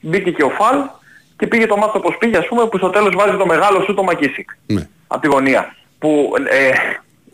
μπήκε 0.00 0.30
και 0.30 0.42
ο 0.42 0.50
Φαλ 0.50 0.76
και 1.42 1.48
πήγε 1.48 1.66
το 1.66 1.76
μάθο 1.76 1.98
όπως 1.98 2.16
πήγε 2.18 2.36
ας 2.36 2.46
πούμε 2.46 2.66
που 2.66 2.76
στο 2.76 2.90
τέλος 2.90 3.14
βάζει 3.14 3.36
το 3.36 3.46
μεγάλο 3.46 3.82
σου 3.82 3.94
το 3.94 4.02
Μακίσικ. 4.02 4.50
Ναι. 4.66 4.88
Από 5.06 5.20
τη 5.20 5.28
γωνία. 5.28 5.76
Που 5.98 6.32
ε, 6.50 6.70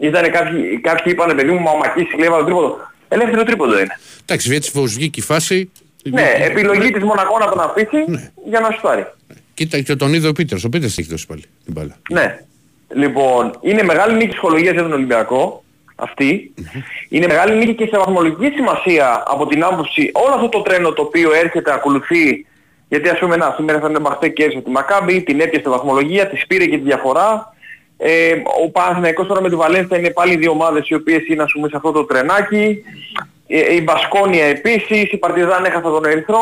ήταν 0.07 0.31
κάποιοι, 0.31 0.81
κάποιοι 0.81 1.13
είπανε 1.15 1.35
παιδί 1.35 1.51
μου 1.51 1.61
μα 1.61 1.71
ο 1.71 1.77
Μακίσικ 1.77 2.19
λέει 2.19 2.29
το 2.29 2.45
τρίποντο. 2.45 2.77
Ελεύθερο 3.09 3.45
τρίποντο 3.45 3.79
είναι. 3.79 3.99
Εντάξει 4.23 4.55
έτσι 4.55 4.73
πως 4.73 4.95
βγήκε 4.95 5.21
η 5.21 5.23
φάση. 5.23 5.71
Ναι, 6.03 6.33
επιλογή 6.39 6.91
της 6.91 7.03
Μονακό 7.03 7.39
να 7.39 7.49
τον 7.49 7.61
αφήσει 7.61 8.05
ναι. 8.07 8.31
για 8.45 8.61
να 8.61 8.71
σου 8.71 8.81
πάρει. 8.81 9.01
Ναι. 9.01 9.35
Κοίτα 9.55 9.81
και 9.81 9.97
τον 9.97 10.15
είδε 10.15 10.29
ο 10.29 10.33
Πίτερς. 10.33 10.65
Ο 10.65 10.69
Πίτερς 10.69 10.99
έχει 10.99 11.09
δώσει 11.09 11.27
πάλι 11.27 11.45
την 11.65 11.73
μπάλα. 11.73 11.97
Ναι. 12.11 12.39
Λοιπόν, 12.95 13.59
είναι 13.61 13.83
μεγάλη 13.83 14.15
νίκη 14.15 14.29
ψυχολογίας 14.29 14.73
για 14.73 14.83
τον 14.83 14.93
Ολυμπιακό 14.93 15.65
αυτή. 15.95 16.55
Είναι 17.09 17.27
μεγάλη 17.27 17.57
νίκη 17.57 17.75
και 17.75 17.87
σε 17.87 17.99
βαθμολογική 17.99 18.53
σημασία 18.55 19.23
από 19.27 19.47
την 19.47 19.65
άποψη 19.65 20.11
όλο 20.15 20.35
αυτό 20.35 20.49
το 20.49 20.61
τρένο 20.61 20.93
το 20.93 21.03
οποίο 21.03 21.33
έρχεται, 21.33 21.73
ακολουθεί 21.73 22.47
γιατί 22.89 23.09
ας 23.09 23.19
πούμε 23.19 23.37
να, 23.37 23.55
σήμερα 23.57 23.81
θα 23.81 23.89
είναι 23.89 23.99
Μαχτέ 23.99 24.29
και 24.29 24.45
έρθει 24.45 24.63
τη 24.63 24.71
Μακάμπη, 24.71 25.23
την 25.23 25.41
έπιασε 25.41 25.69
βαθμολογία, 25.69 26.29
της 26.29 26.47
πήρε 26.47 26.67
και 26.67 26.77
τη 26.77 26.83
διαφορά. 26.83 27.55
Ε, 27.97 28.33
ο 28.65 28.71
Παναθηναϊκός 28.71 29.27
τώρα 29.27 29.43
με 29.43 29.49
τη 29.49 29.57
Βαλένθια 29.57 29.99
είναι 29.99 30.11
πάλι 30.11 30.37
δύο 30.37 30.51
ομάδες 30.51 30.89
οι 30.89 30.95
οποίες 30.95 31.29
είναι 31.29 31.43
ας 31.43 31.53
πούμε 31.53 31.69
σε 31.69 31.77
αυτό 31.77 31.93
το 31.93 32.05
τρενάκι. 32.05 32.83
Ε, 33.47 33.75
η 33.75 33.81
Μπασκόνια 33.85 34.45
επίσης, 34.45 35.13
η 35.13 35.17
Παρτιζάν 35.17 35.65
έχασε 35.65 35.81
τον 35.81 36.05
Ερυθρό. 36.05 36.39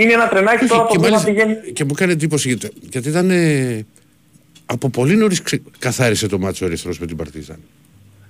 Είναι 0.00 0.12
ένα 0.12 0.28
τρενάκι 0.28 0.66
τώρα 0.66 0.84
που 0.84 1.04
θα 1.04 1.24
πηγαίνει. 1.24 1.56
Και 1.72 1.84
μου 1.84 1.92
κάνει 1.92 2.12
εντύπωση 2.12 2.48
γιατί, 2.48 2.68
γιατί 2.80 3.08
ήταν 3.08 3.30
ε, 3.30 3.86
από 4.66 4.88
πολύ 4.88 5.16
νωρίς 5.16 5.42
ξε... 5.42 5.62
καθάρισε 5.78 6.28
το 6.28 6.38
μάτσο 6.38 6.64
ο 6.64 6.68
Ερυθρός 6.68 6.98
με 6.98 7.06
την 7.06 7.16
Παρτιζάν. 7.16 7.58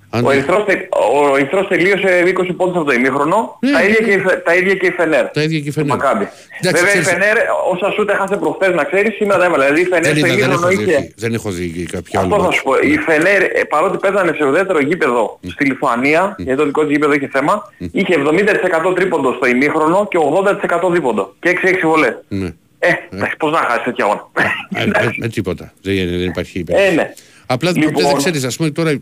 Αν- 0.09 0.25
Ο 0.25 0.31
Ερυθρός, 0.31 0.65
τε- 0.65 0.87
ο 1.31 1.35
Ερυθρός 1.37 1.67
τελείωσε 1.67 2.23
20 2.25 2.53
πόντους 2.53 2.75
από 2.75 2.85
το 2.85 2.93
ημίχρονο, 2.93 3.57
Ναι, 3.61 3.71
τα, 3.71 3.83
ίδια 3.83 3.97
ναι. 4.01 4.07
και, 4.07 4.13
η 4.13 4.19
Φε- 4.19 4.43
τα 4.43 4.55
ίδια 4.55 4.75
και 4.75 4.85
η 4.85 4.91
Φενέρ. 4.91 5.25
Τα 5.29 5.41
ίδια 5.43 5.59
και 5.59 5.63
η 5.63 5.71
του 5.71 5.71
Φενέρ. 5.79 5.89
Μακάμπι. 5.97 6.27
Εντάξει, 6.61 6.83
Βέβαια 6.83 6.95
η 6.99 7.01
ξέρεις- 7.01 7.07
Φενέρ 7.09 7.37
όσα 7.71 7.91
σούτ 7.91 8.09
έχασε 8.09 8.35
προχθές 8.37 8.73
να 8.75 8.83
ξέρεις 8.83 9.15
σήμερα 9.15 9.39
τα 9.39 9.45
έβαλε. 9.45 9.63
Δηλαδή 9.63 9.81
η 9.81 9.85
Φενέρ 9.85 10.13
Δεν, 10.13 10.17
στο 10.17 10.25
είδα, 10.27 10.35
δεν, 10.35 10.43
ημίχρονο 10.45 10.67
έχω 10.67 10.77
δει, 10.77 10.83
είχε... 10.91 10.95
όχι. 10.97 11.13
δεν 11.17 11.33
έχω 11.33 11.49
δει 11.51 11.67
κάποιο 11.91 12.19
άλλο. 12.19 12.27
Αυτό 12.27 12.37
θα 12.37 12.43
μάτς. 12.43 12.55
σου 12.55 12.63
πω. 12.63 12.73
Η 12.93 12.97
Φενέρ, 12.97 13.41
ε, 13.41 13.63
παρότι 13.69 13.97
παίζανε 13.97 14.31
σε 14.37 14.43
ουδέτερο 14.45 14.79
γήπεδο 14.79 15.39
στη 15.53 15.63
Λιθουανία, 15.65 16.35
γιατί 16.37 16.59
το 16.59 16.65
δικό 16.65 16.81
της 16.81 16.91
γήπεδο 16.91 17.13
είχε 17.13 17.29
θέμα, 17.31 17.53
είχε 17.91 18.13
70% 18.13 18.93
τρίποντο 18.95 19.33
στο 19.33 19.45
ημίχρονο 19.47 20.07
και 20.11 20.17
80% 20.17 20.89
δίποντο. 20.91 21.35
Και 21.39 21.49
6-6 21.49 21.87
βολές. 21.87 22.15
Ναι. 22.27 22.49
Ε, 22.79 22.89
εντάξει, 23.13 23.35
πώς 23.37 23.51
να 23.51 23.57
χάσει 23.57 23.83
τέτοια 23.83 24.03
αγώνα. 24.05 24.27
Ε, 24.75 24.85
με, 24.85 25.13
με 25.17 25.27
τίποτα. 25.27 25.73
Δεν, 25.81 25.95
δεν 25.95 26.21
υπάρχει 26.33 26.59
υπέρ. 26.59 26.75
Ε, 26.79 26.89
ναι. 26.91 27.13
Απλά 27.45 27.71
Λοιπόν. 27.75 28.03
δεν 28.05 28.15
ξέρεις, 28.15 28.43
ας 28.43 28.55
πούμε 28.55 28.69
τώρα, 28.69 28.97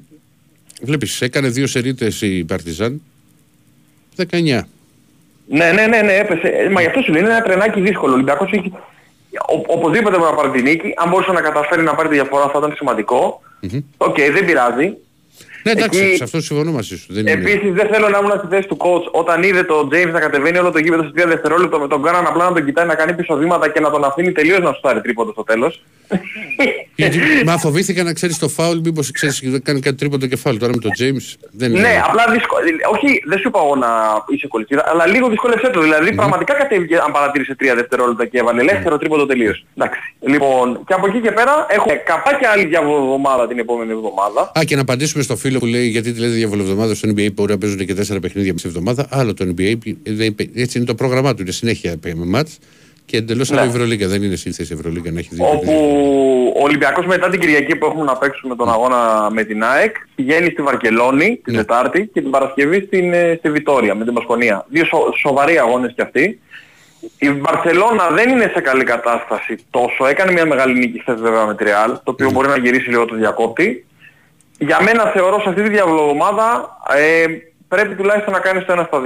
βλέπεις, 0.85 1.21
έκανε 1.21 1.47
δύο 1.47 1.67
σερίτες 1.67 2.21
η 2.21 2.43
Παρτιζάν, 2.45 3.01
19. 4.17 4.23
Ναι, 5.47 5.71
ναι, 5.71 5.85
ναι, 5.87 6.01
ναι, 6.01 6.13
έπεσε. 6.13 6.47
Ε, 6.47 6.69
Μα 6.69 6.81
γι' 6.81 6.87
αυτό 6.87 7.01
σου 7.01 7.11
λέει 7.11 7.21
είναι 7.21 7.31
ένα 7.31 7.41
τρενάκι 7.41 7.81
δύσκολο. 7.81 8.11
Ο 8.11 8.15
Ολυμπιακός 8.15 8.51
έχει... 8.51 8.71
Ο, 9.49 9.63
οπωσδήποτε 9.67 10.15
πρέπει 10.17 10.31
να 10.31 10.37
πάρει 10.37 10.49
την 10.51 10.63
νίκη. 10.63 10.93
Αν 10.95 11.09
μπορούσε 11.09 11.31
να 11.31 11.41
καταφέρει 11.41 11.81
να 11.83 11.95
πάρει 11.95 12.09
τη 12.09 12.13
διαφορά 12.15 12.43
θα 12.49 12.57
ήταν 12.57 12.73
σημαντικό. 12.75 13.41
Οκ, 13.97 14.15
δεν 14.15 14.45
πειράζει. 14.45 14.93
Ναι, 15.63 15.71
εντάξει, 15.71 15.99
Εκεί- 15.99 16.15
σε 16.15 16.23
αυτό 16.23 16.41
συμφωνώ 16.41 16.71
μαζί 16.71 16.97
σου. 16.97 17.13
Δεν 17.13 17.27
είναι. 17.27 17.31
Επίσης 17.31 17.73
δεν 17.73 17.87
θέλω 17.91 18.09
να 18.09 18.17
ήμουν 18.17 18.37
στη 18.37 18.47
θέση 18.47 18.67
του 18.67 18.77
coach 18.79 19.11
όταν 19.11 19.43
είδε 19.43 19.63
τον 19.63 19.89
James 19.91 20.11
να 20.11 20.19
κατεβαίνει 20.19 20.57
όλο 20.57 20.71
το 20.71 20.79
γήπεδο 20.79 21.03
σε 21.03 21.11
3 21.15 21.23
δευτερόλεπτα 21.27 21.79
με 21.79 21.87
τον 21.87 22.01
Κάναν 22.03 22.25
απλά 22.27 22.45
να 22.49 22.53
τον 22.53 22.65
κοιτάει 22.65 22.85
να 22.85 22.95
κάνει 22.95 23.13
πίσω 23.13 23.35
βήματα 23.35 23.69
και 23.69 23.79
να 23.79 23.89
τον 23.89 24.03
αφήνει 24.03 24.31
τελείως 24.31 24.59
να 24.59 24.73
σου 24.73 24.79
πάρει 24.81 25.01
τρίποντο 25.01 25.31
στο 25.31 25.43
τέλος. 25.43 25.83
Γιατί, 26.95 27.17
μα 27.45 27.57
φοβήθηκα 27.57 28.03
να 28.03 28.13
ξέρεις 28.13 28.37
το 28.37 28.49
φάουλ, 28.49 28.77
μήπως 28.83 29.11
ξέρεις 29.11 29.41
δεν 29.43 29.61
κάνει 29.63 29.79
κάτι 29.79 29.95
τρίποντο 29.95 30.25
και 30.25 30.35
φάουλ. 30.35 30.57
Τώρα 30.57 30.71
με 30.75 30.81
τον 30.81 30.91
James 30.99 31.35
δεν 31.51 31.71
είναι. 31.71 31.79
Ναι, 31.79 32.01
απλά 32.07 32.23
δυσκο... 32.33 32.55
Όχι, 32.91 33.21
δεν 33.25 33.37
σου 33.39 33.47
είπα 33.47 33.59
εγώ 33.65 33.75
να 33.75 33.87
είσαι 34.29 34.47
κολλητήρα, 34.47 34.83
αλλά 34.87 35.07
λίγο 35.07 35.29
δυσκόλεψέ 35.29 35.69
το. 35.69 35.81
Δηλαδή 35.81 36.13
πραγματικά 36.15 36.53
κατέβηκε 36.53 36.95
αν 36.95 37.11
παρατήρησε 37.11 37.55
3 37.59 37.63
δευτερόλεπτα 37.75 38.25
και 38.25 38.37
έβαλε 38.37 38.61
ελεύθερο 38.61 38.97
τρίποντο 38.97 39.25
τελείως. 39.25 39.65
Εντάξει. 39.77 39.99
Λοιπόν, 40.27 40.83
και 40.87 40.93
από 40.93 41.07
εκεί 41.07 41.19
και 41.19 41.31
πέρα 41.31 41.65
έχουμε 41.69 41.93
καπάκια 41.93 42.49
άλλη 42.49 42.65
διαβολοβδομάδα 42.65 43.47
την 43.47 43.59
επόμενη 43.59 43.91
εβδομάδα. 43.91 44.51
Α, 44.59 44.63
και 44.63 44.75
να 44.75 44.81
απαντήσουμε 44.81 45.23
στο 45.23 45.35
φίλο 45.35 45.59
που 45.59 45.65
λέει 45.65 45.87
γιατί 45.87 46.11
τη 46.13 46.19
λέτε 46.19 46.33
διαβολοβδομάδα 46.33 46.95
στο 46.95 47.09
NBA 47.09 47.27
μπορεί 47.33 47.51
να 47.51 47.57
παίζουν 47.57 47.85
και 47.85 47.93
τέσσερα 47.93 48.19
παιχνίδια 48.19 48.53
μισή 48.53 48.67
εβδομάδα. 48.67 49.07
Άλλο 49.09 49.33
το 49.33 49.53
NBA, 49.57 49.75
δεν- 50.03 50.35
έτσι 50.55 50.77
είναι 50.77 50.87
το 50.87 50.95
πρόγραμμά 50.95 51.33
του. 51.33 51.41
Είναι 51.41 51.51
συνέχεια 51.51 51.95
με 52.03 52.25
μάτς 52.25 52.57
και 53.05 53.17
εντελώς 53.17 53.49
Ναι. 53.49 53.57
άλλο 53.59 53.65
η 53.65 53.69
Ευρωλίγκα. 53.69 54.07
Δεν 54.07 54.23
είναι 54.23 54.35
σύνθεση 54.35 54.73
η 54.73 54.75
Ευρωλίγκα 54.75 55.11
να 55.11 55.19
έχει 55.19 55.29
δύο 55.31 55.45
όπου 55.45 55.59
παιχνίδια. 55.59 55.87
ο 56.55 56.63
Ολυμπιακός 56.63 57.05
μετά 57.05 57.29
την 57.29 57.39
Κυριακή 57.39 57.75
που 57.75 57.85
έχουμε 57.85 58.03
να 58.03 58.17
παίξουμε 58.17 58.55
τον 58.55 58.69
αγώνα 58.69 59.29
με 59.31 59.43
την 59.43 59.63
ΑΕΚ 59.63 59.95
πηγαίνει 60.15 60.49
στη 60.49 60.61
Βαρκελόνη 60.61 61.39
την 61.43 61.53
Ναι. 61.53 61.59
Τετάρτη 61.59 62.09
και 62.13 62.21
την 62.21 62.29
Παρασκευή 62.29 62.81
στην, 62.85 63.13
ε, 63.13 63.35
στη 63.37 63.49
Βιτόρια 63.51 63.95
με 63.95 64.03
την 64.03 64.13
Πασκονία. 64.13 64.65
Δύο 64.69 64.85
σο, 64.85 65.13
σοβαροί 65.19 65.57
αγώνες 65.59 65.91
κι 65.95 66.01
αυτοί. 66.01 66.39
Η 67.17 67.31
Βαρκελόνα 67.31 68.09
δεν 68.09 68.29
είναι 68.29 68.51
σε 68.53 68.61
καλή 68.61 68.83
κατάσταση 68.83 69.55
τόσο. 69.69 70.05
Έκανε 70.07 70.31
μια 70.31 70.45
μεγάλη 70.45 70.77
νίκη 70.79 70.99
χθες 70.99 71.19
βέβαια 71.21 71.45
με 71.45 71.55
τη 71.55 71.63
Real, 71.67 71.89
το 72.03 72.11
οποίο 72.11 72.31
μπορεί 72.31 72.47
να 72.47 72.57
γυρίσει 72.57 72.89
λίγο 72.89 73.05
το 73.05 73.15
διακόπτη. 73.15 73.85
Για 74.57 74.81
μένα 74.83 75.05
θεωρώ 75.05 75.39
σε 75.41 75.49
αυτή 75.49 75.61
τη 75.63 75.69
διαβολομάδα 75.69 76.77
ε, 76.97 77.25
πρέπει 77.67 77.95
τουλάχιστον 77.95 78.33
να 78.33 78.39
κάνεις 78.39 78.65
το 78.65 78.71
ένα 78.71 78.83
στα 78.83 78.99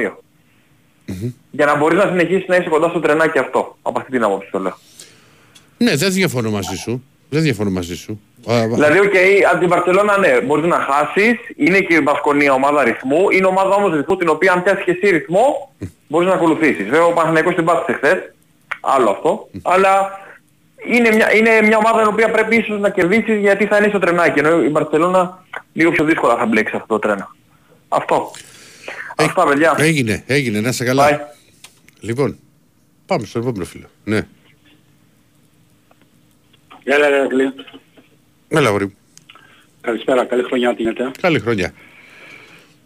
δύο. 1.11 1.33
Για 1.51 1.65
να 1.65 1.77
μπορείς 1.77 1.97
να 1.97 2.05
συνεχίσεις 2.05 2.47
να 2.47 2.55
είσαι 2.55 2.69
κοντά 2.69 2.89
στο 2.89 2.99
τρενάκι 2.99 3.37
αυτό. 3.37 3.77
Από 3.81 3.99
αυτή 3.99 4.11
την 4.11 4.23
άποψη 4.23 4.49
το 4.51 4.59
λέω. 4.59 4.77
Ναι, 5.77 5.95
δεν 5.95 6.11
διαφωνώ 6.11 6.51
μαζί 6.51 6.75
σου. 6.75 7.03
Δεν 7.29 7.41
διαφωνώ 7.41 7.69
μαζί 7.69 7.95
σου. 7.95 8.21
Α, 8.47 8.67
Δηλαδή, 8.67 8.99
οκ, 8.99 9.13
από 9.51 9.59
την 9.59 9.69
Βαρκελόνα 9.69 10.17
ναι, 10.17 10.41
μπορείς 10.41 10.65
να 10.65 10.79
χάσεις, 10.79 11.37
είναι 11.55 11.79
και 11.79 11.93
η 11.93 11.99
Βασκονία 11.99 12.53
ομάδα 12.53 12.83
ρυθμού, 12.83 13.29
είναι 13.29 13.45
ομάδα 13.45 13.75
όμως 13.75 13.93
ρυθμού 13.93 14.15
την 14.15 14.29
οποία 14.29 14.51
αν 14.51 14.63
πιάσεις 14.63 14.83
και 14.83 14.91
εσύ 14.91 15.09
ρυθμό, 15.09 15.73
μπορείς 16.07 16.27
να 16.27 16.33
ακολουθήσεις. 16.33 16.83
Βέβαια 16.83 17.05
ο 17.05 17.11
Παναθηναϊκός 17.11 17.55
την 17.55 17.65
πάτησε 17.65 17.97
χθες, 17.97 18.33
άλλο 18.81 19.09
αυτό, 19.09 19.49
αλλά 19.61 20.19
είναι 20.85 21.15
μια, 21.15 21.35
είναι 21.35 21.61
μια 21.61 21.77
ομάδα 21.77 21.99
την 21.99 22.07
οποία 22.07 22.31
πρέπει 22.31 22.55
ίσως 22.55 22.79
να 22.79 22.89
κερδίσεις 22.89 23.39
γιατί 23.39 23.65
θα 23.65 23.77
είναι 23.77 23.87
στο 23.87 23.99
τρενάκι, 23.99 24.39
ενώ 24.39 24.63
η 24.63 24.69
Βαρκελόνα 24.69 25.43
λίγο 25.73 25.91
πιο 25.91 26.05
δύσκολα 26.05 26.35
θα 26.35 26.45
μπλέξει 26.45 26.75
αυτό 26.75 26.87
το 26.87 26.99
τρένο. 26.99 27.35
Αυτό. 27.87 28.31
Αυτά 29.25 29.45
παιδιά. 29.45 29.75
Έγινε, 29.77 30.23
έγινε, 30.27 30.59
να 30.59 30.69
είσαι 30.69 30.83
καλά. 30.83 31.09
Bye. 31.09 31.19
Λοιπόν, 31.99 32.39
πάμε 33.05 33.25
στο 33.25 33.39
επόμενο 33.39 33.65
φίλο. 33.65 33.87
Ναι. 34.03 34.27
Γεια 36.83 36.97
ρε 36.97 37.05
Ερακλή. 37.05 37.53
Έλα, 38.47 38.69
γόρι 38.69 38.85
μου. 38.85 38.93
Καλησπέρα, 39.81 40.25
καλή 40.25 40.43
χρονιά 40.43 40.75
τι 40.75 40.81
γίνεται. 40.81 41.11
Καλή 41.21 41.39
χρονιά. 41.39 41.73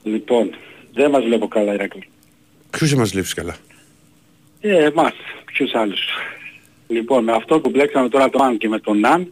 Λοιπόν, 0.03 0.55
δεν 0.93 1.09
μας 1.09 1.23
βλέπω 1.23 1.47
καλά 1.47 1.73
Ερακλή. 1.73 2.07
Ποιος 2.69 2.89
σε 2.89 2.95
μας 2.95 3.11
βλέψει 3.11 3.33
καλά; 3.33 3.55
Ε, 4.61 4.83
εμάς, 4.83 5.13
ποιους 5.45 5.73
άλλους. 5.73 6.07
Λοιπόν, 6.87 7.23
με 7.23 7.31
αυτό 7.31 7.59
που 7.59 7.69
μπλέξαμε 7.69 8.09
τώρα 8.09 8.29
το 8.29 8.43
Αν 8.43 8.57
και 8.57 8.67
με 8.67 8.79
τον 8.79 8.99
Ναν, 8.99 9.31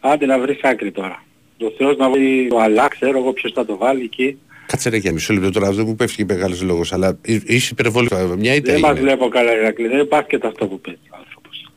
άντε 0.00 0.26
να 0.26 0.38
βρεις 0.38 0.60
άκρη 0.62 0.90
τώρα. 0.92 1.24
Το 1.56 1.72
Θεός 1.78 1.96
να 1.96 2.10
βρει 2.10 2.46
το 2.50 2.58
Αλλά, 2.58 2.88
ξέρω 2.88 3.18
εγώ 3.18 3.32
ποιος 3.32 3.52
θα 3.52 3.64
το 3.64 3.76
βάλει 3.76 4.04
εκεί. 4.04 4.38
Κάτσε 4.72 4.88
ρε 4.90 4.96
για 4.96 5.12
μισό 5.12 5.32
λεπτό 5.32 5.50
τώρα, 5.50 5.70
δεν 5.72 5.84
μου 5.86 5.94
πέφτει 5.96 6.16
και 6.16 6.24
μεγάλος 6.34 6.62
λόγος, 6.62 6.92
αλλά 6.92 7.18
εί- 7.24 7.42
είσαι 7.50 7.68
υπερβολή. 7.72 8.08
Μια 8.38 8.54
ήττα 8.54 8.72
Δεν 8.72 8.80
μας 8.80 8.90
έγινε. 8.90 9.06
βλέπω 9.06 9.28
καλά 9.28 9.50
Ερακλή, 9.50 9.88
δεν 9.88 9.98
υπάρχει 9.98 10.28
και 10.28 10.46
αυτό 10.46 10.66
που 10.66 10.80
παίζει 10.80 11.00
ο 11.10 11.16
άνθρωπος. 11.18 11.70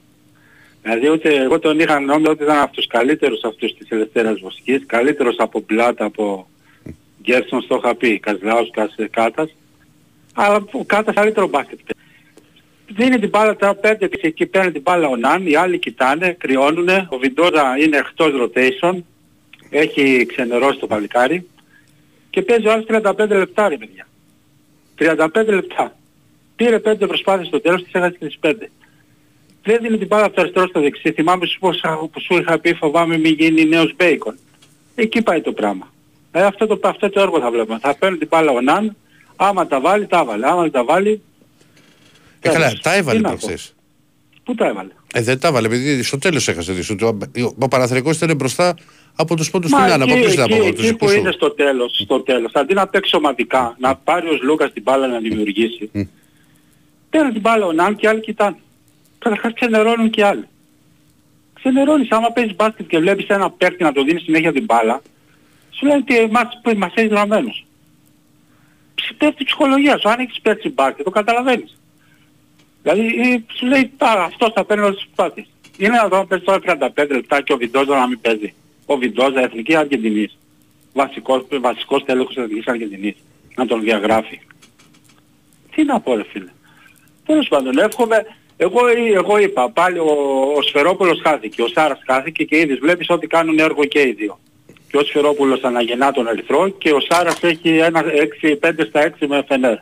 Δηλαδή 0.82 1.10
ούτε 1.10 1.36
εγώ 1.44 1.60
τον 1.60 1.80
είχα 1.80 2.00
νόμιζα 2.00 2.30
ότι 2.32 2.44
ήταν 2.44 2.58
από 2.62 2.74
τους 2.74 2.88
καλύτερους 2.88 3.44
αυτούς 3.44 3.74
της 3.78 3.90
ελευθέρας 3.90 4.40
βοσκής, 4.40 4.84
καλύτερος 4.86 5.36
από 5.40 5.62
Πλάτα, 5.62 6.06
από 6.06 6.48
Γκέρσον 7.24 7.62
στο 7.62 7.76
είχα 7.84 7.96
πει, 7.96 8.20
Καζλάους, 8.20 8.70
Κάτας, 9.12 9.56
αλλά 10.34 10.66
ο 10.72 10.86
Κάτας 10.86 11.16
καλύτερο 11.16 11.48
μπάσκετ 11.48 11.80
παίζει. 11.86 12.10
Δίνει 12.88 13.20
την 13.20 13.30
μπάλα 13.30 13.56
τώρα 13.56 13.74
πέντε 13.76 14.08
και 14.08 14.28
εκεί 14.28 14.46
παίρνει 14.46 14.72
την 14.72 14.82
μπάλα 14.82 15.08
ο 15.08 15.16
Ναν, 15.16 15.48
οι 15.48 15.56
άλλοι 15.56 15.80
κοιτάνε, 15.80 16.36
κρυώνουνε, 16.40 17.08
ο 17.10 17.18
Βιντόζα 17.18 17.78
είναι 17.86 17.98
εκτός 17.98 18.32
rotation, 18.42 18.98
έχει 19.70 20.26
ξενερώσει 20.26 20.80
το 20.80 20.88
παλικάρι 20.88 21.48
και 22.36 22.42
παίζει 22.42 22.68
ο 22.68 22.72
άλλος 22.72 22.86
35 22.90 23.28
λεπτά 23.30 23.68
ρε 23.70 23.78
παιδιά. 23.78 24.08
35 25.00 25.46
λεπτά. 25.46 25.96
Πήρε 26.56 26.80
5 26.86 27.08
προσπάθειες 27.08 27.48
στο 27.48 27.62
τέλος, 27.62 27.84
τις 27.84 27.94
έχασε 27.94 28.16
και 28.20 28.26
τις 28.26 28.38
5. 28.42 28.54
Δεν 29.64 29.78
δίνει 29.82 29.98
την 29.98 30.08
μπάλα 30.08 30.26
από 30.26 30.36
το 30.36 30.42
αριστερό 30.42 30.68
στο 30.68 30.82
δεξί. 30.82 31.12
Θυμάμαι 31.12 31.46
σου 31.46 31.60
πως 31.60 31.82
που 32.12 32.20
σου 32.22 32.34
είχα 32.38 32.60
πει 32.60 32.74
φοβάμαι 32.74 33.18
μην 33.18 33.34
γίνει 33.34 33.66
νέος 33.66 33.94
Μπέικον. 33.96 34.36
Εκεί 34.96 35.22
πάει 35.22 35.42
το 35.42 35.52
πράγμα. 35.52 35.94
Ε, 36.32 36.42
αυτό, 36.44 36.68
το, 36.68 36.80
αυτό 36.88 37.10
το 37.10 37.20
έργο 37.20 37.40
θα 37.40 37.52
βλέπουμε. 37.52 37.80
Θα 37.82 37.96
παίρνει 37.98 38.18
την 38.18 38.28
μπάλα 38.28 38.52
ο 38.52 38.62
Ναν, 38.62 38.96
άμα 39.36 39.68
τα 39.68 39.80
βάλει, 39.82 40.08
τα 40.08 40.26
βάλει. 40.26 40.46
Άμα 40.46 40.62
δεν 40.62 40.72
τα 40.72 40.84
βάλει, 40.84 41.22
Ε, 42.42 42.50
καλά, 42.50 42.66
τέλος. 42.66 42.82
τα 42.82 42.96
έβαλε 42.96 43.18
Τι 43.18 43.24
να 43.24 43.30
πω. 43.30 43.36
προχθές. 43.38 43.74
πού 44.44 44.56
τα 44.56 44.68
έβαλε; 44.68 44.90
Ε, 45.14 45.22
δεν 45.22 45.40
τα 45.40 45.48
έβαλε, 45.48 45.68
επειδή 45.68 46.04
στο 46.04 46.18
τέλος 46.18 46.48
έχασε 46.48 46.74
τη 46.74 46.82
σου. 46.82 46.96
Ο, 47.02 47.18
ο 47.60 47.68
Παναθηναϊκός 47.68 48.16
ήταν 48.22 48.36
μπροστά 48.36 48.76
από 49.16 49.36
τους 49.36 49.50
πόντους 49.52 49.72
του 49.72 49.78
Μα 49.78 49.88
Νάνα. 49.88 50.04
Από 50.04 50.14
εκεί, 50.14 50.22
ποιος 50.22 50.34
ήταν 50.34 50.46
εκεί, 50.46 50.54
από 50.54 50.62
τους 50.76 50.84
εκεί 50.84 50.96
που 50.96 51.06
δικούς 51.06 51.14
είναι 51.20 51.30
σου. 51.32 51.36
στο 51.38 51.52
τέλος, 51.52 52.00
στο 52.04 52.20
τέλος, 52.22 52.52
αντί 52.54 52.74
να 52.74 52.88
παίξει 52.88 53.16
ομαδικά, 53.16 53.76
να 53.80 53.96
πάρει 53.96 54.28
ο 54.30 54.38
Λούκας 54.42 54.74
την 54.74 54.82
μπάλα 54.82 55.08
να 55.08 55.20
δημιουργήσει, 55.20 55.90
Μμ. 55.94 56.02
παίρνει 57.10 57.32
την 57.32 57.42
μπάλα 57.42 57.66
ο 57.66 57.72
Ναν 57.72 57.96
και 57.96 58.06
οι 58.06 58.10
άλλοι 58.10 58.20
κοιτάνε. 58.22 58.56
Καταρχάς 59.20 59.54
ξενερώνουν 59.54 60.10
και 60.10 60.20
οι 60.20 60.24
άλλοι. 60.24 60.48
Ξενερώνεις, 61.54 62.12
άμα 62.12 62.32
παίζεις 62.32 62.56
μπάσκετ 62.56 62.88
και 62.88 63.00
βλέπεις 63.00 63.28
ένα 63.28 63.50
παίκτη 63.52 63.84
να 63.84 63.92
το 63.92 64.04
δίνει 64.04 64.20
συνέχεια 64.20 64.52
την 64.54 64.64
μπάλα, 64.64 65.02
σου 65.72 65.86
λένε 65.86 66.04
ότι 66.08 66.32
μας, 66.32 66.48
μας 66.78 66.92
έχεις 66.96 67.10
γραμμένους. 67.10 67.66
Πέφτει 69.18 69.42
η 69.42 69.46
ψυχολογίας 69.46 70.02
σου, 70.02 70.10
αν 70.10 70.20
έχεις 70.20 70.42
παίξει 70.42 70.70
μπάσκετ, 70.70 71.04
το 71.06 71.10
καταλαβαίνεις. 71.10 71.78
Δηλαδή 72.82 73.02
ε, 73.06 73.44
σου 73.58 73.66
λέει 73.66 73.92
«Α, 73.98 74.24
αυτός 74.24 74.52
θα 74.54 74.66
παίρνει 74.66 74.84
όλες 74.84 74.96
τις 74.96 75.06
προσπάθειες». 75.06 75.48
Είναι 75.78 75.96
να 75.96 76.08
δω 76.08 76.26
παίζει 76.26 76.44
τώρα 76.44 76.60
35 76.60 77.08
λεπτά 77.10 77.42
και 77.42 77.54
ο 77.54 77.58
Βιντόζα 77.58 77.96
να 77.98 78.08
μην 78.08 78.22
παίζει. 78.22 78.54
Ο 78.86 78.98
Βιντόζα 78.98 79.42
εθνική 79.42 79.76
Αργεντινής. 79.76 80.38
Βασικός, 80.94 81.46
βασικός 81.62 82.04
τέλεχος 82.04 82.38
εθνικής 82.38 82.68
Αργεντινής. 82.68 83.16
Να 83.56 83.66
τον 83.66 83.82
διαγράφει. 83.82 84.40
Τι 85.76 85.84
να 85.84 86.00
πω 86.00 86.16
ρε 86.16 86.24
φίλε. 86.24 86.52
Τέλος 87.26 87.48
πάντων 87.48 87.78
εύχομαι, 87.78 88.26
εγώ, 88.58 88.80
εγώ 89.14 89.38
είπα 89.38 89.70
πάλι 89.70 90.00
ο, 90.00 90.06
ο 90.58 90.62
Σφερόπουλος 90.62 91.22
χάθηκε, 91.24 91.62
ο 91.62 91.68
Σάρας 91.68 92.00
χάθηκε 92.06 92.44
και 92.44 92.58
είδες 92.58 92.80
βλέπεις 92.80 93.10
ότι 93.10 93.28
κάνουν 93.28 93.60
έργο 93.60 93.86
και 93.86 94.00
οι 94.00 94.12
δύο. 94.12 94.40
Και 94.88 94.98
ο 94.98 95.04
Σφερόπουλος 95.04 95.64
αναγεννά 95.64 96.12
τον 96.12 96.28
Ερυθρό 96.28 96.70
και 96.70 96.92
ο 96.92 97.00
Σάρας 97.00 97.44
έχει 97.44 97.78
ένα 97.78 98.04
6, 98.42 98.56
5 98.60 98.86
στα 98.88 99.14
6 99.20 99.28
με 99.28 99.44
Φενέρ. 99.48 99.78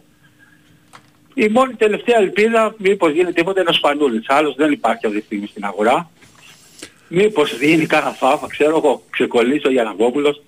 Η 1.33 1.47
μόνη 1.47 1.73
τελευταία 1.73 2.17
ελπίδα, 2.17 2.75
μήπως 2.77 3.11
γίνει 3.11 3.33
τίποτα, 3.33 3.61
είναι 3.61 3.69
ο 3.69 3.73
Σπανούλης. 3.73 4.25
Άλλος 4.27 4.55
δεν 4.55 4.71
υπάρχει 4.71 5.05
αυτή 5.05 5.19
τη 5.19 5.25
στιγμή 5.25 5.47
στην 5.47 5.65
αγορά. 5.65 6.09
Μήπως 7.15 7.57
δίνει 7.57 7.85
κάνα 7.85 8.09
φάφα, 8.11 8.47
ξέρω 8.47 8.77
εγώ, 8.77 9.03
ξεκολλήσει 9.09 9.67
ο 9.67 9.71
Γιανναβόπουλος. 9.71 10.41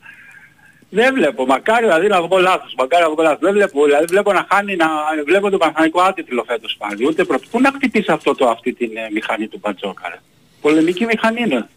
Δεν 0.90 1.14
βλέπω, 1.14 1.46
μακάρι 1.46 1.86
δηλαδή 1.86 2.08
να 2.08 2.22
βγω 2.22 2.38
λάθος, 2.38 2.74
μακάρι 2.78 3.04
να 3.04 3.10
βγω 3.10 3.24
λάθος. 3.24 3.40
Δεν 3.42 3.54
βλέπω, 3.54 3.86
δηλαδή 3.86 4.06
βλέπω 4.06 4.34
να 4.34 4.48
χάνει, 4.52 4.76
να 4.76 4.88
βλέπω 5.26 5.50
τον 5.50 5.60
Παναθηναϊκό 5.60 6.02
άτιτλο 6.02 6.44
φέτος 6.48 6.76
πάλι. 6.80 7.06
Ούτε 7.08 7.24
προ... 7.24 7.40
Πού 7.52 7.62
να 7.62 7.72
χτυπήσει 7.76 8.12
αυτό 8.12 8.36
το, 8.36 8.48
αυτή 8.50 8.74
την 8.74 8.90
ε, 8.98 9.10
μηχανή 9.12 9.48
του 9.48 9.60
Μπατζόκα 9.62 10.10
ρε; 10.10 10.20
Πολεμική 10.62 11.06
μηχανή 11.06 11.42
είναι. 11.42 11.68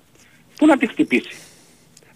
Πού 0.57 0.67
να 0.67 0.77
τη 0.79 0.87
χτυπήσει; 0.87 1.31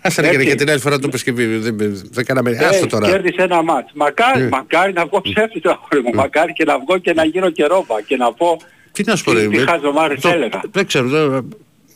Άσε 0.02 0.21
ρε 0.21 0.45
και 0.45 0.55
την 0.55 0.71
άλλη 0.71 0.81
φορά 0.81 0.99
το 0.99 1.09
πες 1.09 1.23
και 1.23 1.33
δεν, 1.33 1.76
δεν 2.11 2.25
κάναμε. 2.25 2.50
Ε, 2.50 2.64
Άστο 2.64 2.87
τώρα. 2.87 3.09
Κέρδισε 3.11 3.43
ένα 3.43 3.62
μάτς. 3.62 3.91
Μακάρι, 3.95 4.43
Ε. 4.43 4.49
μακάρι 4.49 4.93
να 4.93 5.07
βγω 5.07 5.21
ψεύτης 5.21 5.62
το 5.62 5.71
αγόρι 5.71 6.02
μου. 6.09 6.14
Μακάρι 6.14 6.52
και 6.52 6.64
να 6.64 6.79
βγω 6.79 6.99
και 6.99 7.12
να 7.12 7.25
γίνω 7.25 7.50
και 7.50 7.64
ρόμπα 7.64 8.00
και 8.02 8.17
να 8.17 8.33
πω 8.33 8.57
Τι 8.93 9.02
να 9.07 9.17
σου 9.17 9.25
πω 9.25 9.33
τι- 9.35 9.41
ρε. 9.41 9.47
τι 9.49 9.57
ε, 9.59 9.64
χαζομάρες 9.64 10.21
το- 10.21 10.29
έλεγα. 10.29 10.61
Δεν 10.71 10.87
ξέρω. 10.87 11.45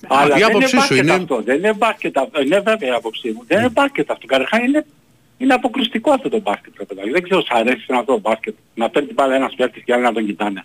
Δεν- 0.08 0.18
Αλλά 0.18 0.26
η 0.26 0.28
δεν 0.28 0.36
είναι 0.38 0.46
άποψή 0.46 0.68
σου 0.68 0.76
μπάσκετ 0.76 0.98
είναι. 0.98 1.12
αυτό. 1.12 1.42
Δεν 1.44 1.56
είναι 1.56 1.72
μπάσκετ 1.72 2.18
αυτό. 2.18 2.40
Είναι 2.42 2.60
βέβαια 2.60 2.88
η 2.88 2.92
άποψή 2.94 3.28
μου. 3.30 3.44
Δεν 3.46 3.58
είναι 3.58 3.68
μπάσκετ 3.68 4.10
αυτό. 4.10 4.26
Καταρχάς 4.26 4.60
είναι, 4.66 4.86
είναι 5.38 5.54
αποκρουστικό 5.54 6.10
αυτό 6.12 6.28
το 6.28 6.40
μπάσκετ. 6.40 6.72
ρε 6.78 6.84
παιδάκι. 6.84 7.10
Δεν 7.10 7.22
ξέρω 7.22 7.40
σ' 7.40 7.50
αρέσει 7.50 7.84
αυτό 7.90 8.12
το 8.12 8.18
μπάσκετ. 8.18 8.54
Να 8.74 8.88
παίρνει 8.90 9.06
την 9.08 9.16
μπάλα 9.18 9.34
ένας 9.34 9.54
παίκτης 9.56 9.82
και 9.84 9.92
άλλοι 9.92 10.02
να 10.02 10.12
τον 10.12 10.26
κοιτάνε. 10.26 10.64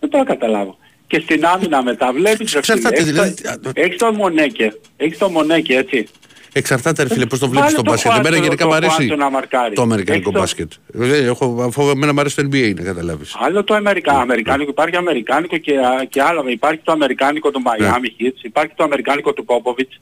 Δεν 0.00 0.10
το 0.10 0.22
καταλάβω. 0.24 0.78
Και 1.06 1.20
στην 1.20 1.44
άμυνα 1.46 1.82
μετά 1.82 2.12
βλέπεις 2.12 2.38
ρε 2.38 2.44
φίλε, 2.46 2.58
Εξαρτάται, 2.58 2.94
έχεις 2.94 3.06
δηλαδή, 3.06 3.34
το- 3.42 3.68
α, 3.68 3.72
έχεις 3.74 3.96
τον 3.96 4.14
Μονέκε. 4.14 4.72
Έχεις 4.96 5.18
τον 5.18 5.32
Μονέκε 5.32 5.76
έτσι. 5.76 6.08
Εξαρτάται, 6.52 7.02
ρε 7.02 7.08
φίλε, 7.08 7.26
πώς 7.26 7.38
το 7.38 7.48
βλέπεις 7.48 7.70
Βάλε 7.72 7.76
το 7.76 7.82
το 7.82 7.90
μπάσκετ. 7.90 8.10
Εμένα 8.10 8.22
Χουάντσο, 8.28 8.42
γενικά 8.44 8.62
το 8.64 8.68
μου 8.70 8.74
αρέσει 8.76 8.94
Χουάντσο 8.94 9.16
να 9.16 9.30
μαρκάρεις. 9.30 9.74
το 9.76 9.82
αμερικανικό 9.82 10.28
Έχεις 10.30 10.32
το- 10.34 10.40
μπάσκετ. 10.40 10.72
Ε, 11.14 11.24
Έχω, 11.26 11.62
αφού 11.62 11.88
εμένα 11.88 12.12
μου 12.12 12.20
αρέσει 12.20 12.36
το 12.36 12.42
NBA, 12.52 12.74
να 12.76 12.82
καταλάβεις. 12.82 13.36
Άλλο 13.40 13.64
το 13.64 13.74
Αμερικα... 13.74 14.12
αμερικάνικο, 14.12 14.70
υπάρχει 14.70 14.96
αμερικάνικο 14.96 15.56
και, 15.56 15.72
και 16.08 16.22
άλλο. 16.22 16.44
Υπάρχει 16.48 16.80
το 16.84 16.92
αμερικάνικο 16.92 17.50
του 17.50 17.62
Ναι. 17.78 17.88
Miami 17.90 18.22
Heat, 18.22 18.32
υπάρχει 18.44 18.72
το 18.76 18.84
αμερικάνικο 18.84 19.32
του 19.32 19.44
Popovich, 19.48 20.00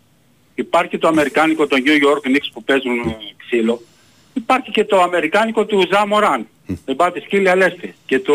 υπάρχει 0.55 0.99
το 0.99 1.09
αμερικάνικο 1.09 1.67
των 1.67 1.79
New 1.85 1.89
York 2.07 2.29
Knicks 2.29 2.49
που 2.53 2.65
παίζουν 2.65 2.99
ε, 2.99 3.17
ξύλο, 3.47 3.83
υπάρχει 4.33 4.71
και 4.71 4.85
το 4.85 5.01
αμερικάνικο 5.03 5.65
του 5.65 5.87
Ζα 5.93 6.07
Μωράν, 6.07 6.47
δεν 6.85 6.97
πάτε 6.97 7.21
σκύλια 7.21 7.57
λέστε, 7.57 7.95
και, 8.07 8.19
το, 8.19 8.35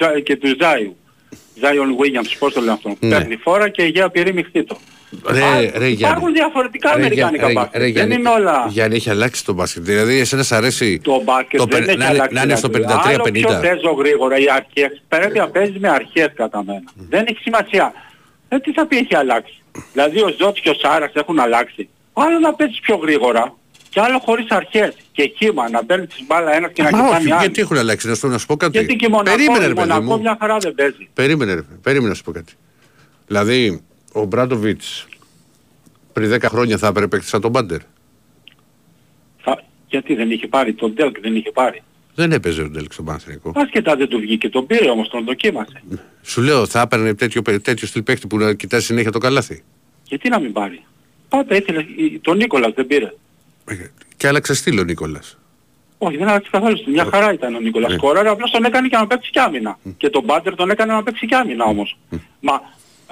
Ζα- 0.00 0.20
και 0.20 0.36
του 0.36 0.56
Ζάιου. 0.60 0.96
Ζάιον 1.60 1.96
Williams, 1.98 2.34
πώς 2.38 2.52
το 2.52 2.60
λέω 2.60 2.72
αυτό. 2.72 2.96
Ναι. 3.00 3.08
Παίρνει 3.08 3.36
φόρα 3.36 3.68
και 3.68 3.82
για 3.84 4.08
πυρήμη 4.10 4.42
χτίτο. 4.42 4.76
Ρε, 5.28 5.42
Α, 5.44 5.60
ρε, 5.60 5.66
Υπάρχουν 5.88 5.92
Γιάννη. 5.92 6.32
διαφορετικά 6.32 6.88
Ρε, 6.88 6.94
αμερικάνικα 6.94 7.46
ρε, 7.46 7.52
μπάσκετ. 7.52 7.74
ρε, 7.74 7.80
δεν 7.80 7.88
Γιάννη, 7.92 8.14
είναι 8.14 8.28
όλα... 8.28 8.66
Γιάννη, 8.68 8.96
έχει 8.96 9.10
αλλάξει 9.10 9.44
το 9.44 9.52
μπάσκετ. 9.52 9.82
Δηλαδή, 9.82 10.18
εσένα 10.18 10.42
σ' 10.42 10.52
αρέσει 10.52 11.00
Το 11.04 11.20
μπάσκετ 11.24 11.58
το 11.60 11.64
δεν 11.66 11.78
πεν- 11.78 11.88
έχει 11.88 11.98
να 11.98 12.04
είναι- 12.04 12.14
αλλάξει. 12.14 12.34
να 12.34 12.42
είναι 12.42 12.56
στο 12.56 12.68
δηλαδή. 12.68 12.92
53-50. 12.92 13.08
Άλλο 13.08 13.22
πιο 13.32 13.48
παίζω 13.60 13.90
γρήγορα 13.98 14.36
οι 14.38 14.44
αρχές. 14.50 15.02
Πρέπει 15.08 15.38
να 15.38 15.48
παίζεις 15.48 15.78
με 15.78 15.88
αρχές 15.88 16.28
κατά 16.34 16.64
μένα. 16.64 16.82
Δεν 17.08 17.24
έχει 17.28 17.38
σημασία. 17.42 17.92
Ε, 18.48 18.58
τι 18.58 18.72
θα 18.72 18.86
πει 18.86 18.96
έχει 18.96 19.16
αλλάξει. 19.16 19.62
Δηλαδή 19.92 20.20
ο 20.22 20.34
Ζώτς 20.38 20.60
και 20.60 20.70
ο 20.70 20.74
Σάρας 20.74 21.12
έχουν 21.14 21.38
αλλάξει. 21.40 21.88
Άλλος 22.12 22.40
να 22.40 22.54
παίζεις 22.54 22.80
πιο 22.80 22.96
γρήγορα 22.96 23.54
και 23.88 24.00
άλλο 24.00 24.18
χωρίς 24.18 24.50
αρχές. 24.50 24.94
Και 25.12 25.32
χήμα 25.36 25.70
να 25.70 25.84
παίρνεις 25.84 26.08
τη 26.14 26.24
μπάλα 26.26 26.54
ένας 26.54 26.70
και 26.72 26.82
να 26.82 26.90
Μα 26.90 26.98
όχι, 26.98 27.06
κοιτάνει 27.08 27.24
γιατί 27.28 27.44
άλλοι. 27.44 27.54
έχουν 27.60 27.76
αλλάξει, 27.76 28.08
να 28.08 28.14
σου, 28.14 28.28
να 28.28 28.38
σου 28.38 28.46
πω 28.46 28.56
κάτι. 28.56 28.78
Γιατί 28.78 28.96
και 28.96 29.06
η 29.06 29.08
Μονακό, 29.08 29.36
Περίμενε, 29.36 29.64
η 29.64 29.68
ρε 29.68 29.74
παιδί 29.74 29.88
Μονακό 29.88 30.14
μου. 30.14 30.20
μια 30.20 30.36
χαρά 30.40 30.56
δεν 30.56 30.74
παίζει. 30.74 31.08
Περίμενε, 31.14 31.54
ρε, 31.54 31.60
περίμενε 31.82 32.08
να 32.08 32.14
σου 32.14 32.22
πω 32.22 32.32
κάτι. 32.32 32.52
Δηλαδή, 33.26 33.82
ο 34.14 34.24
Μπράντοβιτς 34.24 35.06
πριν 36.12 36.34
10 36.34 36.42
χρόνια 36.42 36.78
θα 36.78 36.86
έπρεπε 36.86 37.20
σαν 37.22 37.40
τον 37.40 37.50
Μπάντερ. 37.50 37.80
Θα... 39.42 39.62
Γιατί 39.88 40.14
δεν 40.14 40.30
είχε 40.30 40.46
πάρει, 40.46 40.72
τον 40.74 40.92
Ντέλκ 40.92 41.20
δεν 41.20 41.36
είχε 41.36 41.50
πάρει. 41.50 41.82
Δεν 42.14 42.32
έπαιζε 42.32 42.62
ο 42.62 42.68
Ντέλεξ 42.68 42.94
στον 42.94 43.06
Παναθηναϊκό. 43.06 43.52
Άσχετα 43.54 43.96
δεν 43.96 44.08
του 44.08 44.18
βγήκε, 44.18 44.48
τον 44.48 44.66
πήρε 44.66 44.90
όμως, 44.90 45.08
τον 45.08 45.24
δοκίμασε. 45.24 45.82
Σου 46.22 46.42
λέω, 46.42 46.66
θα 46.66 46.80
έπαιρνε 46.80 47.14
τέτοιο, 47.14 47.42
τέτοιο 47.42 47.86
στυλ 47.86 48.02
παίχτη 48.02 48.26
που 48.26 48.38
να 48.38 48.54
κοιτάζει 48.54 48.84
συνέχεια 48.84 49.12
το 49.12 49.18
καλάθι. 49.18 49.62
Γιατί 50.04 50.28
να 50.28 50.40
μην 50.40 50.52
πάρει. 50.52 50.82
Πάντα 51.28 51.56
ήθελε, 51.56 51.84
τον 52.20 52.36
Νίκολας 52.36 52.72
δεν 52.74 52.86
πήρε. 52.86 53.12
Ε, 53.64 53.74
Και 54.16 54.28
άλλαξε 54.28 54.54
στυλ 54.54 54.78
ο 54.78 54.82
Νίκολας. 54.84 55.38
Όχι, 55.98 56.16
δεν 56.16 56.28
άλλαξε 56.28 56.50
καθόλου. 56.52 56.78
Μια 56.86 57.04
χαρά 57.04 57.32
ήταν 57.32 57.54
ο 57.54 57.60
Νίκολας 57.60 57.90
Ναι. 57.90 57.96
Σκόραρ, 57.96 58.26
απλώς 58.26 58.50
τον 58.50 58.64
έκανε 58.64 58.88
και 58.88 58.96
να 58.96 59.06
παίξει 59.06 59.30
κι 59.30 59.38
άμυνα. 59.38 59.78
Και 59.96 60.10
τον 60.10 60.24
Μπάντερ 60.24 60.54
τον 60.54 60.70
έκανε 60.70 60.92
να 60.92 61.02
παίξει 61.02 61.26
κι 61.26 61.34
άμυνα 61.34 61.64
όμως. 61.64 61.98
Μα 62.40 62.60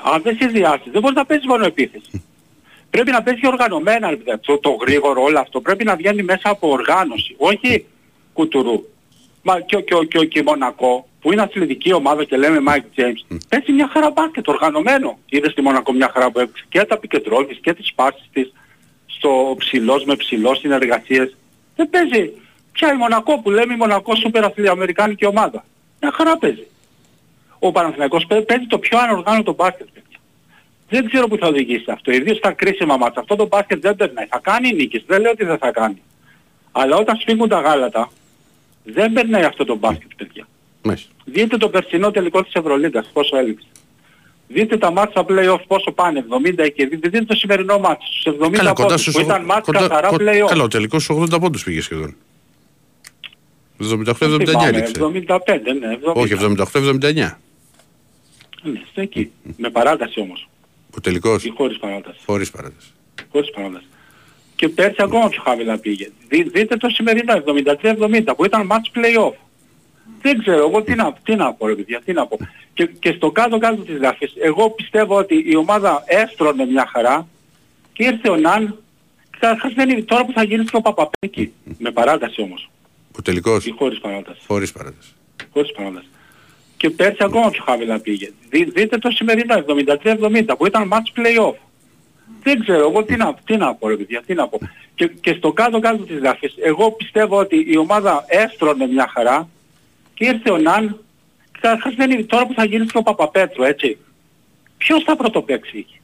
αν 0.05 0.23
δεν 0.23 0.37
συνδυάσεις, 0.41 0.93
δεν 0.93 1.01
μπορείς 1.01 1.17
να 1.17 1.25
παίζεις 1.27 1.47
μόνο 1.47 1.65
επίθεση. 1.65 2.25
Πρέπει 2.91 3.11
να 3.11 3.23
παίζεις 3.23 3.43
οργανωμένα, 3.49 4.11
ρε 4.11 4.17
παιδιά. 4.17 4.41
το, 4.41 4.59
το 4.59 4.71
γρήγορο 4.71 5.23
όλο 5.23 5.39
αυτό 5.39 5.61
πρέπει 5.61 5.85
να 5.85 5.97
βγαίνει 5.97 6.23
μέσα 6.23 6.49
από 6.51 6.69
οργάνωση, 6.71 7.35
όχι 7.39 7.85
κουτουρού. 8.33 8.83
Μα 9.43 9.61
και, 9.61 9.77
ο- 9.77 9.81
και, 9.81 9.95
ο- 9.95 10.03
και, 10.05 10.19
ο- 10.19 10.25
και 10.25 10.39
η 10.39 10.43
Μονακό, 10.43 11.09
που 11.21 11.33
είναι 11.33 11.43
αθλητική 11.43 11.93
ομάδα 11.93 12.25
και 12.25 12.37
λέμε 12.37 12.59
Mike 12.73 13.01
James, 13.01 13.37
παίζει 13.49 13.73
μια 13.73 13.89
χαρά 13.93 14.11
μπάσκετ 14.11 14.49
οργανωμένο. 14.49 15.19
Είδες 15.29 15.55
τη 15.55 15.63
Μονακό 15.63 15.93
μια 15.93 16.11
χαρά 16.15 16.31
που 16.31 16.39
έπαιξε 16.39 16.65
και 16.69 16.85
τα 16.85 16.99
πικεντρόλφης 16.99 17.59
και 17.63 17.75
τις 17.75 17.93
πάσεις 17.95 18.29
της 18.33 18.53
στο 19.07 19.55
ψηλός 19.59 20.05
με 20.05 20.17
ψηλός 20.17 20.59
συνεργασίες. 20.59 21.37
Δεν 21.77 21.91
παίζει. 21.91 22.31
Ποια 22.73 22.93
η 22.93 22.97
Μονακό 22.97 23.39
που 23.39 23.51
λέμε 23.51 23.73
η 23.75 23.77
Μονακό 23.77 24.15
σούπερ 24.17 24.45
αμερικάνικη 24.71 25.27
ομάδα. 25.27 25.65
Μια 26.01 26.13
χαρά 26.13 26.37
παίζει. 26.39 26.67
Ο 27.65 27.73
Παναθηναϊκός 27.73 28.25
παί- 28.27 28.45
παίζει 28.45 28.67
το 28.67 28.79
πιο 28.79 28.99
ανοργάνωτο 28.99 29.53
μπάσκετ, 29.53 29.87
παιδιά. 29.95 30.19
Δεν 30.89 31.07
ξέρω 31.09 31.29
που 31.29 31.37
θα 31.37 31.47
οδηγήσει 31.47 31.85
αυτό. 31.89 32.13
Ιδίως 32.13 32.37
στα 32.37 32.53
κρίσιμα 32.53 32.97
μάτια. 32.97 33.21
Αυτό 33.21 33.37
το 33.37 33.47
μπάσκετ 33.47 33.81
δεν 33.81 33.97
περνάει. 33.97 34.27
Θα 34.27 34.39
κάνει 34.43 34.73
νίκες. 34.73 35.05
Δεν 35.07 35.21
λέω 35.21 35.31
ότι 35.31 35.45
δεν 35.45 35.59
θα 35.59 35.71
κάνει. 35.71 36.03
Αλλά 36.73 36.97
όταν 36.97 37.17
σφίγγουν 37.17 37.49
τα 37.49 37.61
γάλατα, 37.61 38.11
δεν 38.85 39.13
περνάει 39.13 39.43
αυτό 39.45 39.65
το 39.65 39.75
μπάσκετ, 39.77 40.11
παιδιά. 40.17 40.47
Μάλιστα. 40.83 41.11
Δείτε 41.25 41.57
το 41.57 41.69
περσινό 41.69 42.11
τελικό 42.11 42.43
της 42.45 42.53
Ευρωλίγκας, 42.55 43.11
πόσο 43.13 43.37
έλειξε. 43.37 43.67
Δείτε 44.49 44.77
τα 44.79 44.91
μάτια 44.91 45.25
play-off 45.29 45.61
πόσο 45.67 45.93
πάνε, 45.93 46.19
70 46.19 46.69
και 46.69 46.87
δείτε, 46.87 47.09
δείτε 47.09 47.25
το 47.25 47.35
σημερινό 47.35 47.79
μάτι, 47.79 48.05
στους 48.07 48.25
70 48.25 48.57
Καλά, 48.57 48.73
κοντά 48.73 48.87
πόντους, 48.87 49.01
στους 49.01 49.15
που 49.15 49.21
ήταν 49.21 49.45
μάτς 49.45 49.67
κοντά- 49.67 49.81
καθαρά 49.81 50.09
κο- 50.09 50.17
play-off. 50.21 50.47
Καλά, 50.49 50.63
ο 50.63 50.69
τελικός 50.69 51.03
στους 51.05 51.17
80 51.17 51.39
πόντους 51.41 51.65
πήγε 51.65 51.81
σχεδόν. 51.81 52.17
78-79 53.81 54.45
Θυμάμαι, 54.47 54.69
έληξε. 54.69 54.93
75, 55.01 55.73
ναι, 55.81 55.93
70. 55.95 56.13
Όχι, 56.15 56.33
78-79. 56.33 57.39
Ναι, 58.63 58.81
στο 58.91 59.01
εκεί. 59.01 59.31
Με 59.57 59.71
παράταση 59.71 60.21
όμως. 60.21 60.49
Ο 60.97 61.01
τελικός, 61.01 61.45
Ή 61.45 61.49
χωρίς 61.57 61.79
παράταση. 61.79 62.19
χωρίς 62.27 62.51
παράταση. 62.51 62.89
Χωρίς 63.33 63.51
παράταση. 63.51 63.85
Και 64.57 64.69
πέρσι 64.69 64.97
ακόμα 65.03 65.29
πιο 65.29 65.43
χαμηλά 65.43 65.79
πήγε. 65.79 66.11
Δι, 66.29 66.43
δείτε 66.43 66.77
το 66.77 66.89
σημερινό 66.89 67.33
73-70 67.35 68.35
που 68.37 68.45
ήταν 68.45 68.69
match 68.73 68.99
play-off. 68.99 69.33
Δεν 70.23 70.39
ξέρω 70.39 70.59
εγώ 70.69 70.83
τι 70.83 70.95
να, 70.95 71.13
τι 71.23 71.35
να 71.35 71.53
πω 71.55 71.67
ρε 71.67 71.75
παιδιά, 71.75 72.01
τι 72.05 72.13
να 72.13 72.27
πω. 72.27 72.39
Και, 72.75 72.87
και 72.87 73.13
στο 73.13 73.31
κάτω-κάτω 73.31 73.83
της 73.83 73.97
γραφής, 73.97 74.33
εγώ 74.41 74.71
πιστεύω 74.71 75.17
ότι 75.17 75.45
η 75.47 75.57
ομάδα 75.57 76.03
έστρωνε 76.07 76.65
μια 76.67 76.87
χαρά 76.93 77.29
και 77.93 78.05
ήρθε 78.05 78.31
ο 78.31 78.37
Ναν 78.37 78.77
Καταρχάς 79.39 79.73
δεν 79.75 79.89
είναι 79.91 80.03
τώρα 80.03 80.25
που 80.25 80.33
θα 80.33 80.43
γίνει 80.45 80.65
και 80.65 80.77
ο 80.77 80.81
Παπαπέκη. 80.81 81.53
Με 81.79 81.91
παράταση 81.91 82.41
όμως. 82.41 82.71
Ο 83.19 83.23
τελικός, 83.23 83.67
Ή 83.67 83.71
χωρίς 83.71 84.01
παράταση. 84.01 84.41
χωρίς 84.47 84.73
παράταση. 84.73 85.13
Χωρίς 85.53 85.73
παράταση. 85.73 86.07
Και 86.83 86.91
πέρσι 86.91 87.17
ακόμα 87.21 87.51
πιο 87.51 87.63
χαμηλά 87.67 87.99
πήγε. 88.01 88.33
Δι, 88.51 88.65
δείτε 88.65 88.99
το 88.99 89.11
σημερινό 89.11 89.65
73-70 90.03 90.55
που 90.59 90.67
ήταν 90.67 90.91
match 90.93 91.19
play-off. 91.19 91.55
Δεν 92.43 92.61
ξέρω 92.61 92.79
εγώ 92.79 93.05
τι 93.05 93.17
να, 93.17 93.35
τι 93.45 93.57
να 93.57 93.75
πω 93.75 93.89
ρε 93.89 93.97
παιδιά, 93.97 94.23
τι 94.27 94.35
να 94.35 94.49
πω. 94.49 94.59
Και, 94.95 95.07
και 95.07 95.33
στο 95.33 95.53
κάτω-κάτω 95.53 96.03
της 96.03 96.19
γραφής, 96.19 96.55
εγώ 96.63 96.93
πιστεύω 96.93 97.39
ότι 97.39 97.65
η 97.69 97.77
ομάδα 97.77 98.25
έστρωνε 98.29 98.87
μια 98.87 99.11
χαρά 99.15 99.49
και 100.15 100.25
ήρθε 100.25 100.51
ο 100.51 100.59
Ναν, 100.59 101.05
καταρχάς 101.61 101.95
δεν 101.95 102.11
είναι 102.11 102.23
τώρα 102.23 102.47
που 102.47 102.55
θα 102.55 102.65
γίνει 102.65 102.87
και 102.87 102.99
ο 102.99 103.03
Παπαπέτρου, 103.03 103.63
έτσι. 103.63 103.99
Ποιος 104.77 105.03
θα 105.03 105.17
πρωτοπαίξει 105.17 105.79
εκεί; 105.79 106.01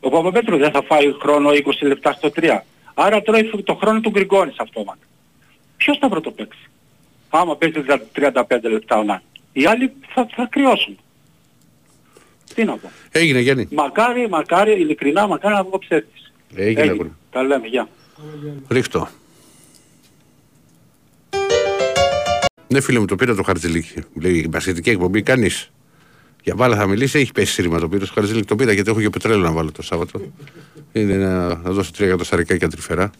Ο 0.00 0.10
Παπαπέτρου 0.10 0.56
δεν 0.56 0.70
θα 0.70 0.82
φάει 0.82 1.12
χρόνο 1.20 1.50
20 1.50 1.54
λεπτά 1.80 2.12
στο 2.12 2.30
3. 2.36 2.58
Άρα 2.94 3.22
τρώει 3.22 3.50
το 3.64 3.74
χρόνο 3.74 4.00
του 4.00 4.10
Γκριγκόνης 4.10 4.58
αυτόματα. 4.58 5.04
Ποιος 5.76 5.98
θα 5.98 6.08
πρωτοπαίξει; 6.08 6.70
Άμα 7.28 7.56
παίζει 7.56 7.84
35 8.14 8.32
λεπτά 8.62 8.98
ο 8.98 9.02
Ναν. 9.02 9.22
Οι 9.52 9.66
άλλοι 9.66 9.92
θα, 10.14 10.26
θα 10.36 10.46
κρυώσουν. 10.50 10.98
Τι 12.54 12.64
να 12.64 12.76
πω. 12.76 12.90
Έγινε 13.10 13.40
Γιάννη. 13.40 13.68
Μακάρι, 13.70 14.28
μακάρι, 14.28 14.72
ειλικρινά, 14.72 15.26
μακάρι 15.26 15.54
να 15.54 15.64
βγω 15.64 15.78
ψεύτης. 15.78 16.32
Έγινε. 16.54 16.90
αγόρι. 16.90 17.12
Τα 17.30 17.42
λέμε, 17.42 17.66
γεια. 17.66 17.88
Ρίχτω. 18.68 19.08
Ναι 22.68 22.80
φίλε 22.80 22.98
μου 22.98 23.04
το 23.04 23.16
πήρα 23.16 23.34
το 23.34 23.42
Χαρτζηλίκη. 23.42 23.94
Μου 23.96 24.22
λέει 24.22 24.34
η 24.34 24.46
μπασχετική 24.50 24.90
εκπομπή 24.90 25.22
κάνεις. 25.22 25.70
Για 26.42 26.54
μπάλα 26.54 26.76
θα 26.76 26.86
μιλήσει, 26.86 27.18
έχει 27.18 27.32
πέσει 27.32 27.52
σύρμα 27.52 27.78
το 27.78 27.88
πήρα 27.88 28.04
στο 28.04 28.14
Χαρτζηλίκη. 28.14 28.46
Το 28.46 28.56
πήρα 28.56 28.72
γιατί 28.72 28.90
έχω 28.90 29.00
και 29.00 29.10
πετρέλαιο 29.10 29.42
να 29.42 29.52
βάλω 29.52 29.72
το 29.72 29.82
Σάββατο. 29.82 30.20
Είναι 30.92 31.14
να, 31.14 31.46
να 31.46 31.70
δώσω 31.70 31.92
τρία 31.92 32.06
εκατοσταρικά 32.06 32.68
τρυφερά. 32.68 33.10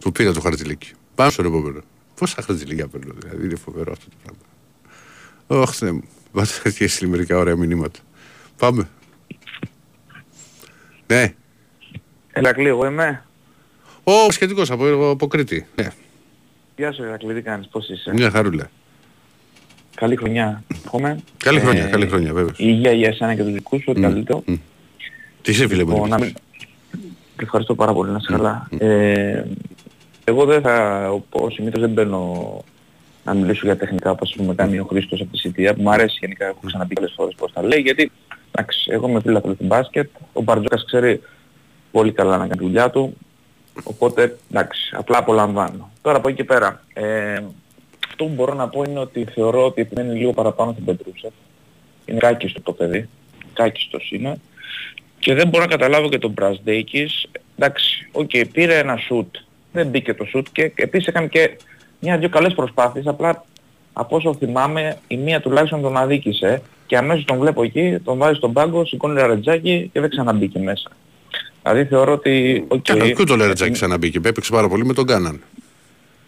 Του 0.00 0.12
πήρα 0.12 0.32
το 0.32 0.40
Χαρτζηλίκη. 0.40 0.90
Πάμε 1.14 1.30
στον 1.30 1.44
επόμενο. 1.44 1.80
Πόσα 2.20 2.42
Χαρτζηλίκια 2.42 2.86
παίρνω, 2.88 3.12
δηλαδή 3.18 3.44
είναι 3.44 3.56
φοβερό 3.56 3.92
αυτό 3.92 4.04
το 4.10 4.16
πράγμα. 4.22 5.62
Ωχ, 5.64 5.80
ναι 5.80 5.92
μου. 5.92 6.02
Βάζω 6.32 6.52
και 6.76 6.84
εσύ 6.84 7.06
μερικά 7.06 7.38
ωραία 7.38 7.56
μηνύματα. 7.56 8.00
Πάμε. 8.56 8.88
Ναι. 11.06 11.34
Ερακλή, 12.32 12.66
εγώ 12.68 12.86
είμαι. 12.86 13.24
Ο 14.04 14.30
σχετικός 14.30 14.70
από, 14.70 15.10
από 15.10 15.26
Κρήτη. 15.26 15.66
Ναι. 15.74 15.88
Γεια 16.76 16.92
σου 16.92 17.02
Ερακλή, 17.02 17.34
τι 17.34 17.42
κάνεις, 17.42 17.68
πώς 17.68 17.88
είσαι; 17.88 18.12
Μια 18.12 18.30
χαρούλα. 18.30 18.70
Καλή 19.94 20.16
χρονιά. 20.16 20.62
Εύχομαι. 20.84 21.18
Καλή 21.36 21.58
Ε, 21.58 21.60
χρονιά, 21.60 21.86
καλή 21.86 22.06
χρονιά, 22.08 22.32
βέβαια. 22.32 22.52
Η 22.56 22.64
υγεία 22.66 22.92
για 22.92 23.08
εσένα 23.08 23.34
και 23.34 23.42
τους 23.42 23.52
δικούς 23.52 23.78
σου, 23.80 23.86
ό,τι 23.90 24.00
καλύτερο. 24.00 24.42
μ. 24.46 24.54
Τι 25.42 25.50
είσαι 25.50 25.68
φίλε 25.68 25.84
μου. 25.84 25.92
Λοιπόν, 25.92 26.08
να 26.08 26.18
μην- 26.18 26.34
Ευχαριστώ 27.42 27.74
πάρα 27.74 27.92
πολύ, 27.92 28.10
να 28.10 28.16
είσαι 28.20 28.32
καλά. 28.32 28.68
Ε, 28.78 29.44
εγώ 30.24 30.44
δεν 30.44 30.60
θα, 30.60 31.06
όπως 31.10 31.54
συνήθως 31.54 31.80
δεν 31.80 31.90
μπαίνω 31.90 32.64
να 33.24 33.34
μιλήσω 33.34 33.60
για 33.64 33.76
τεχνικά 33.76 34.10
όπως 34.10 34.36
μου 34.38 34.54
κάνει 34.54 34.78
ο 34.78 34.84
Χρήστος 34.84 35.20
από 35.20 35.36
τη 35.36 35.40
CTA, 35.44 35.72
που 35.76 35.82
μου 35.82 35.90
αρέσει 35.90 36.18
γενικά, 36.20 36.46
έχω 36.46 36.60
ξαναπεί 36.66 36.94
πολλές 36.94 37.12
φορές 37.16 37.34
πώς 37.34 37.52
τα 37.52 37.62
λέει, 37.62 37.80
γιατί 37.80 38.12
εντάξει, 38.50 38.90
εγώ 38.92 39.08
είμαι 39.08 39.20
φίλαθλος 39.20 39.56
του 39.56 39.64
μπάσκετ, 39.64 40.10
ο 40.32 40.42
Μπαρτζόκας 40.42 40.84
ξέρει 40.84 41.22
πολύ 41.90 42.12
καλά 42.12 42.36
να 42.36 42.46
κάνει 42.46 42.60
τη 42.60 42.64
δουλειά 42.64 42.90
του. 42.90 43.16
Οπότε 43.82 44.38
εντάξει, 44.50 44.94
απλά 44.96 45.18
απολαμβάνω. 45.18 45.90
Τώρα 46.02 46.16
από 46.16 46.28
εκεί 46.28 46.36
και 46.36 46.44
πέρα, 46.44 46.82
ε, 46.92 47.42
αυτό 48.08 48.24
που 48.24 48.34
μπορώ 48.34 48.54
να 48.54 48.68
πω 48.68 48.82
είναι 48.82 48.98
ότι 48.98 49.24
θεωρώ 49.24 49.64
ότι 49.64 49.80
επιμένει 49.80 50.18
λίγο 50.18 50.32
παραπάνω 50.32 50.72
στην 50.72 50.84
Πετρούσεφ. 50.84 51.32
Είναι 52.04 52.18
κάκιστο 52.18 52.60
το 52.60 52.72
παιδί, 52.72 53.08
κάκιστος 53.52 54.10
είναι. 54.10 54.40
Και 55.18 55.34
δεν 55.34 55.48
μπορώ 55.48 55.64
να 55.64 55.70
καταλάβω 55.70 56.08
και 56.08 56.18
τον 56.18 56.30
Μπραζντέικις. 56.30 57.26
Εντάξει, 57.56 58.08
OK, 58.12 58.30
okay, 58.32 58.44
πήρε 58.52 58.78
ένα 58.78 58.96
σουτ, 58.96 59.36
δεν 59.72 59.86
μπήκε 59.86 60.14
το 60.14 60.24
σουτ 60.24 60.46
και 60.52 60.72
επίσης 60.74 61.06
έκανε 61.06 61.26
και 61.26 61.56
μια-δυο 62.00 62.28
καλές 62.28 62.54
προσπάθειες, 62.54 63.06
απλά 63.06 63.44
από 63.92 64.16
όσο 64.16 64.34
θυμάμαι 64.34 64.98
η 65.06 65.16
μία 65.16 65.40
τουλάχιστον 65.40 65.80
τον 65.80 65.96
αδίκησε 65.96 66.62
και 66.86 66.96
αμέσως 66.96 67.24
τον 67.24 67.38
βλέπω 67.38 67.62
εκεί, 67.62 67.98
τον 68.04 68.18
βάζει 68.18 68.36
στον 68.36 68.52
πάγκο, 68.52 68.84
σηκώνει 68.84 69.22
Λαρεντζάκη 69.26 69.90
και 69.92 70.00
δεν 70.00 70.10
ξαναμπήκε 70.10 70.58
μέσα. 70.58 70.90
Δηλαδή 71.62 71.84
θεωρώ 71.84 72.12
ότι... 72.12 72.64
Okay, 72.68 73.12
και 73.16 73.24
το 73.24 73.36
Λαρεντζάκη 73.36 73.72
ξαναμπήκε, 73.72 74.18
έπαιξε 74.24 74.52
πάρα 74.52 74.68
πολύ 74.68 74.84
με 74.84 74.92
τον 74.92 75.06
Κάναν. 75.06 75.40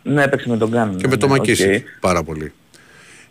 Ναι, 0.03 0.23
έπαιξε 0.23 0.49
με 0.49 0.57
τον 0.57 0.71
Κάναν. 0.71 0.97
Και 0.97 1.09
με 1.09 1.17
τον 1.17 1.29
ναι, 1.29 1.37
Μακίση 1.37 1.85
okay. 1.85 1.99
πάρα 2.01 2.23
πολύ. 2.23 2.53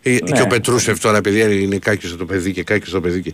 Ε, 0.02 0.10
ναι, 0.10 0.30
και 0.30 0.42
ο 0.42 0.46
Πετρούσεφ 0.46 1.00
τώρα, 1.00 1.16
επειδή 1.16 1.62
είναι 1.62 1.78
κάκης 1.78 2.16
το 2.16 2.24
παιδί 2.24 2.52
και 2.52 2.62
κάκης 2.62 2.90
το 2.90 3.00
παιδί. 3.00 3.22
Και... 3.22 3.32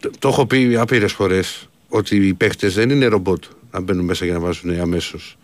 Το, 0.00 0.10
το 0.18 0.28
έχω 0.28 0.46
πει 0.46 0.76
άπειρες 0.80 1.12
φορές 1.12 1.68
ότι 1.88 2.16
οι 2.16 2.34
παίχτες 2.34 2.74
δεν 2.74 2.90
είναι 2.90 3.06
ρομπότ 3.06 3.44
να 3.70 3.80
μπαίνουν 3.80 4.04
μέσα 4.04 4.24
για 4.24 4.34
να 4.34 4.40
βάζουν 4.40 4.80
αμέσως 4.80 5.36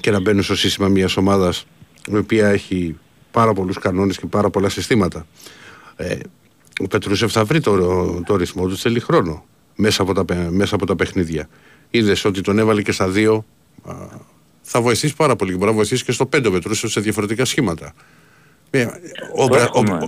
και 0.00 0.10
να 0.10 0.20
μπαίνουν 0.20 0.42
στο 0.42 0.56
σύστημα 0.56 0.88
μιας 0.88 1.16
ομάδας 1.16 1.66
η 2.12 2.16
οποία 2.16 2.48
έχει 2.48 2.96
πάρα 3.30 3.52
πολλούς 3.52 3.78
κανόνες 3.78 4.18
και 4.18 4.26
πάρα 4.26 4.50
πολλά 4.50 4.68
συστήματα. 4.68 5.26
Ε, 5.96 6.18
ο 6.80 6.86
Πετρούσεφ 6.86 7.32
θα 7.32 7.44
βρει 7.44 7.60
το, 7.60 7.76
το 8.26 8.36
ρυθμό 8.36 8.66
του, 8.66 8.76
θέλει 8.76 9.00
χρόνο 9.00 9.44
μέσα 9.74 10.02
από 10.02 10.24
τα, 10.24 10.50
μέσα 10.50 10.74
από 10.74 10.86
τα 10.86 10.96
παιχνίδια. 10.96 11.48
Είδες 11.90 12.24
ότι 12.24 12.40
τον 12.40 12.58
έβαλε 12.58 12.82
και 12.82 12.92
στα 12.92 13.08
δύο. 13.08 13.44
Α, 13.82 13.94
θα 14.62 14.80
βοηθήσει 14.80 15.16
πάρα 15.16 15.36
πολύ 15.36 15.50
και 15.50 15.56
μπορεί 15.56 15.70
να 15.70 15.76
βοηθήσει 15.76 16.04
και 16.04 16.12
στο 16.12 16.26
πέντε 16.26 16.50
Πετρούσεφ 16.50 16.90
σε 16.90 17.00
διαφορετικά 17.00 17.44
σχήματα. 17.44 17.92
Ε, 18.70 18.86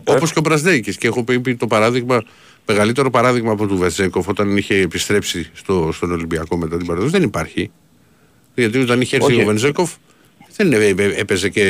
Όπως 0.05 0.33
και 0.33 0.39
ο 0.39 0.43
Μπρασδέικης. 0.43 0.97
Και 0.97 1.07
έχω 1.07 1.25
πει 1.25 1.57
το 1.57 1.67
παράδειγμα, 1.67 2.23
μεγαλύτερο 2.67 3.11
παράδειγμα 3.11 3.53
από 3.53 3.67
του 3.67 3.77
Βεζέκοφ 3.77 4.29
όταν 4.29 4.57
είχε 4.57 4.75
επιστρέψει 4.75 5.51
στο, 5.53 5.91
στον 5.93 6.13
Ολυμπιακό 6.13 6.57
μετά 6.57 6.77
την 6.77 6.87
παραδόση 6.87 7.13
δεν 7.13 7.23
υπάρχει. 7.23 7.71
Γιατί 8.55 8.79
όταν 8.79 9.01
είχε 9.01 9.17
έρθει 9.17 9.43
ο 9.43 9.45
Βενζέκοφ 9.45 9.93
δεν 10.57 10.73
έπαιζε 11.17 11.49
και 11.49 11.65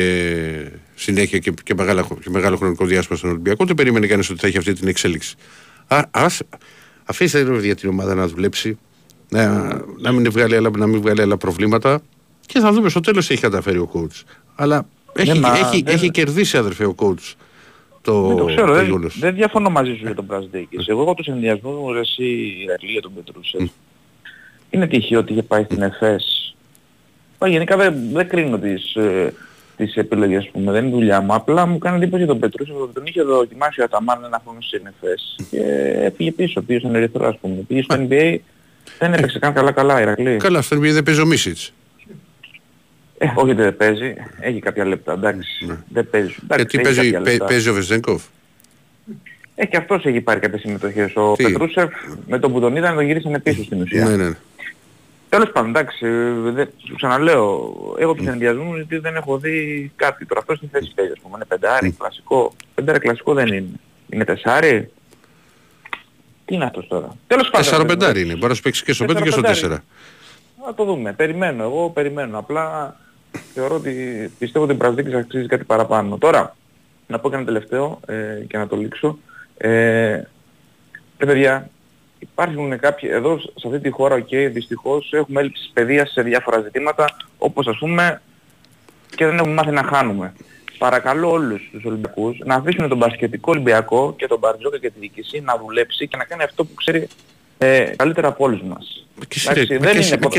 συνέχεια 0.94 1.38
και, 1.38 1.52
και, 1.62 1.74
μεγάλο, 1.74 2.18
και 2.22 2.30
μεγάλο 2.30 2.56
χρονικό 2.56 2.84
διάστημα 2.84 3.18
στον 3.18 3.30
Ολυμπιακό. 3.30 3.64
Δεν 3.64 3.74
περίμενε 3.74 4.06
κανείς 4.06 4.30
ότι 4.30 4.40
θα 4.40 4.46
έχει 4.46 4.58
αυτή 4.58 4.72
την 4.72 4.88
εξέλιξη. 4.88 5.34
Α, 5.86 6.02
ας, 6.10 6.40
αφήστε 7.04 7.58
για 7.60 7.74
την 7.74 7.88
ομάδα 7.88 8.14
να 8.14 8.26
δουλέψει, 8.26 8.78
να, 9.28 9.68
να, 9.98 10.12
μην 10.12 10.30
βγάλει 10.30 10.56
άλλα, 10.56 10.70
να 10.76 10.86
μην 10.86 11.00
βγάλει 11.00 11.22
άλλα 11.22 11.36
προβλήματα 11.36 12.02
και 12.46 12.60
θα 12.60 12.72
δούμε 12.72 12.88
στο 12.88 13.00
τέλος 13.00 13.26
τι 13.26 13.32
έχει 13.32 13.42
καταφέρει 13.42 13.78
ο 13.78 13.90
coach. 13.94 14.22
Αλλά 14.54 14.86
έχει, 15.12 15.38
ναι, 15.38 15.48
έχει, 15.48 15.82
δεν... 15.82 15.94
έχει 15.94 16.10
κερδίσει 16.10 16.56
αδερφέ 16.56 16.84
ο 16.84 16.94
coach. 16.98 17.34
Το, 18.02 18.26
δεν 18.26 18.36
το 18.36 18.44
ξέρω, 18.44 18.66
το 18.66 18.72
δεν, 18.74 19.10
δεν 19.20 19.34
διαφωνώ 19.34 19.70
μαζί 19.70 19.90
σου 19.90 20.04
για 20.04 20.14
τον 20.14 20.26
Πρασδίκης. 20.26 20.88
Εγώ 20.88 21.02
έχω 21.02 21.14
τους 21.14 21.26
ενδιασμούς 21.26 21.96
εσύ 21.98 22.24
η 22.24 22.90
για 22.92 23.00
τον 23.00 23.12
Πετρούσεφ. 23.14 23.68
Είναι 24.70 24.86
τυχαίο 24.86 25.18
ότι 25.18 25.32
είχε 25.32 25.42
πάει 25.42 25.64
στην 25.64 25.82
ΕΦΕΣ 25.82 26.54
γενικά 27.46 27.76
δεν, 27.76 27.94
δεν 28.12 28.28
κρίνω 28.28 28.58
τις, 28.58 28.94
ε, 28.94 29.34
τις 29.76 29.96
επιλογές 29.96 30.48
που 30.52 30.60
με 30.60 30.72
δεν 30.72 30.84
είναι 30.84 30.94
δουλειά 30.94 31.20
μου. 31.20 31.34
Απλά 31.34 31.66
μου 31.66 31.78
κάνει 31.78 31.96
εντύπωση 31.96 32.26
τον 32.26 32.38
Πετρούσο 32.38 32.74
ότι 32.80 32.92
τον 32.92 33.06
είχε 33.06 33.22
δοκιμάσει 33.22 33.80
ο 33.80 33.84
Αταμάν 33.84 34.24
ένα 34.24 34.40
χρόνο 34.44 34.60
στις 34.60 34.80
NFS 34.84 35.44
και 35.50 35.62
έφυγε 35.96 36.32
πίσω, 36.32 36.62
πήγε 36.62 36.78
στον 36.78 36.94
Ερυθρό 36.94 37.26
ας 37.26 37.38
πούμε. 37.40 37.54
Πήγε 37.68 37.82
στο 37.82 37.96
NBA, 38.08 38.36
δεν 38.98 39.12
έπαιξε 39.12 39.38
καν 39.38 39.52
καλά 39.52 39.72
καλά 39.72 40.00
Ηρακλή. 40.00 40.36
Καλά, 40.36 40.62
στο 40.62 40.76
NBA 40.76 40.90
δεν 40.90 41.02
παίζει 41.02 41.20
ο 41.20 41.26
Μίσιτς. 41.26 41.72
Ε, 43.22 43.32
όχι 43.34 43.52
δεν 43.52 43.76
παίζει, 43.76 44.14
έχει 44.40 44.60
κάποια 44.60 44.84
λεπτά, 44.84 45.12
εντάξει, 45.12 45.66
ναι. 45.66 45.78
δεν 45.88 46.10
παίζει. 46.10 46.34
Εντάξει, 46.42 46.66
τι 46.66 46.80
παίζει, 46.80 47.38
παίζει 47.38 47.68
ο 47.68 47.74
Βεζέγκοφ. 47.74 48.22
Ε, 49.54 49.66
και 49.66 49.76
αυτός 49.76 50.04
έχει 50.04 50.20
πάρει 50.20 50.40
κάποιες 50.40 50.60
συμμετοχές. 50.60 51.16
Ο 51.16 51.32
Πετρούσεφ 51.32 51.90
με 52.26 52.38
τον 52.38 52.52
που 52.52 52.60
τον 52.60 52.76
είδαν 52.76 52.94
τον 52.94 53.04
γύρισανε 53.04 53.38
πίσω 53.38 53.64
στην 53.64 53.80
ουσία. 53.80 54.04
Ναι, 54.04 54.16
ναι. 54.16 54.36
Τέλος 55.28 55.50
πάντων, 55.52 55.70
εντάξει, 55.70 56.06
δε, 56.52 56.64
σου 56.86 56.94
ξαναλέω, 56.94 57.74
έχω 57.98 58.14
τους 58.14 58.26
ενδιασμούς 58.26 58.76
γιατί 58.76 58.98
δεν 58.98 59.16
έχω 59.16 59.38
δει 59.38 59.92
κάτι. 59.96 60.26
Τώρα 60.26 60.40
αυτός 60.40 60.56
στη 60.56 60.68
θέση 60.72 60.92
παίζει, 60.94 61.12
ας 61.12 61.18
πούμε, 61.22 61.34
είναι 61.36 61.44
πεντάρι, 61.44 61.90
κλασικό. 61.98 62.52
Πεντάρι 62.74 62.98
κλασικό 62.98 63.34
δεν 63.34 63.46
είναι. 63.46 63.80
Είναι 64.08 64.24
τεσάρι. 64.24 64.90
Τι 66.44 66.54
είναι 66.54 66.64
αυτός 66.64 66.86
τώρα; 66.88 67.16
Τέλος 67.26 67.50
πάντων. 67.50 67.66
Τεσσάρο 67.66 67.84
πεντάρι 67.84 68.20
είναι, 68.20 68.34
μπορεί 68.34 68.48
να 68.48 68.54
σου 68.54 68.62
παίξει 68.62 68.84
και 68.84 68.92
στο 68.92 69.04
πέντε 69.04 69.20
και 69.20 69.30
στο 69.30 69.40
τέσσερα. 69.40 69.84
Να 70.66 70.74
το 70.74 70.84
δούμε. 70.84 71.12
Περιμένω, 71.12 71.62
εγώ 71.62 71.90
περιμένω. 71.90 72.38
Απλά 72.38 72.96
θεωρώ 73.54 73.74
ότι 73.74 73.92
πιστεύω 74.38 74.64
ότι 74.64 74.74
η 74.74 74.76
Πρασδίκης 74.76 75.14
αξίζει 75.14 75.46
κάτι 75.46 75.64
παραπάνω. 75.64 76.18
Τώρα, 76.18 76.56
να 77.06 77.18
πω 77.18 77.28
και 77.28 77.36
ένα 77.36 77.44
τελευταίο 77.44 78.00
ε, 78.06 78.44
και 78.48 78.58
να 78.58 78.66
το 78.66 78.76
λήξω. 78.76 79.18
Ε, 79.56 80.12
ε 81.16 81.24
παιδιά, 81.26 81.70
υπάρχουν 82.18 82.78
κάποιοι, 82.78 83.10
εδώ 83.12 83.38
σε 83.38 83.66
αυτή 83.66 83.80
τη 83.80 83.90
χώρα 83.90 84.20
και 84.20 84.46
okay, 84.46 84.52
δυστυχώς 84.52 85.12
έχουμε 85.12 85.40
έλλειψη 85.40 85.70
παιδείας 85.72 86.10
σε 86.10 86.22
διάφορα 86.22 86.60
ζητήματα, 86.60 87.04
όπως 87.38 87.66
ας 87.66 87.78
πούμε 87.78 88.20
και 89.16 89.26
δεν 89.26 89.38
έχουμε 89.38 89.54
μάθει 89.54 89.70
να 89.70 89.82
χάνουμε. 89.82 90.32
Παρακαλώ 90.78 91.30
όλους 91.30 91.68
τους 91.72 91.84
Ολυμπιακούς 91.84 92.38
να 92.44 92.54
αφήσουν 92.54 92.88
τον 92.88 92.98
Πασχετικό 92.98 93.52
Ολυμπιακό 93.52 94.14
και 94.16 94.26
τον 94.26 94.38
Μπαρτζόκα 94.38 94.78
και 94.78 94.90
τη 94.90 94.98
διοίκηση 94.98 95.40
να 95.40 95.58
δουλέψει 95.58 96.08
και 96.08 96.16
να 96.16 96.24
κάνει 96.24 96.42
αυτό 96.42 96.64
που 96.64 96.74
ξέρει 96.74 97.08
ε, 97.62 97.92
καλύτερα 97.96 98.28
από 98.28 98.44
όλους 98.44 98.62
μας. 98.62 99.06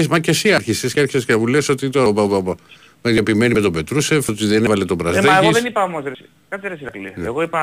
Μα 0.09 0.19
και 0.19 0.29
εσύ 0.29 0.53
άρχισες 0.53 0.93
και 0.93 0.99
άρχισες 0.99 1.25
και 1.25 1.35
μου 1.35 1.47
λες 1.47 1.69
ότι 1.69 1.89
το 1.89 2.57
επιμένει 3.01 3.53
με 3.53 3.61
τον 3.61 3.71
Πετρούσεφ, 3.71 4.29
ότι 4.29 4.45
δεν 4.45 4.63
έβαλε 4.65 4.85
τον 4.85 4.97
Πρασδέκης. 4.97 5.29
Ε, 5.29 5.31
μα 5.31 5.37
εγώ 5.37 5.51
δεν 5.51 5.65
είπα 5.65 5.83
όμως, 5.83 6.03
ρε, 6.03 6.11
κάτσε 6.49 6.67
ρε 6.67 6.75
Σιρακλή. 6.77 7.13
Ναι. 7.15 7.25
Εγώ 7.25 7.41
είπα, 7.41 7.61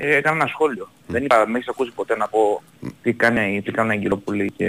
ε, 0.00 0.16
έκανα 0.16 0.36
ένα 0.36 0.46
σχόλιο. 0.46 0.88
Mm. 0.90 1.04
Δεν 1.06 1.24
είπα, 1.24 1.48
με 1.48 1.56
έχεις 1.56 1.68
ακούσει 1.68 1.90
ποτέ 1.94 2.16
να 2.16 2.28
πω 2.28 2.62
mm. 2.84 2.88
τι 3.02 3.12
κάνει, 3.12 3.62
τι 3.64 3.70
κάνει 3.70 3.90
Αγγελοπούλη 3.90 4.52
και... 4.56 4.66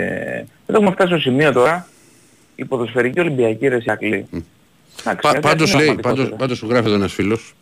Δεν 0.65 0.75
έχουμε 0.75 0.91
φτάσει 0.91 1.09
στο 1.09 1.19
σημείο 1.19 1.51
τώρα, 1.51 1.87
η 2.55 2.65
ποδοσφαιρική 2.65 3.19
Ολυμπιακή 3.19 3.67
ρε 3.67 3.79
Σιρακλή. 3.79 4.25
Mm. 4.33 4.41
Πα, 5.21 5.39
πάντως, 5.41 5.73
λέει, 5.73 5.99
πάντως, 6.01 6.29
πάντως 6.37 6.57
σου 6.57 6.67
γράφει 6.69 6.87
εδώ 6.87 6.95
ένας 6.95 7.13
φίλος, 7.13 7.53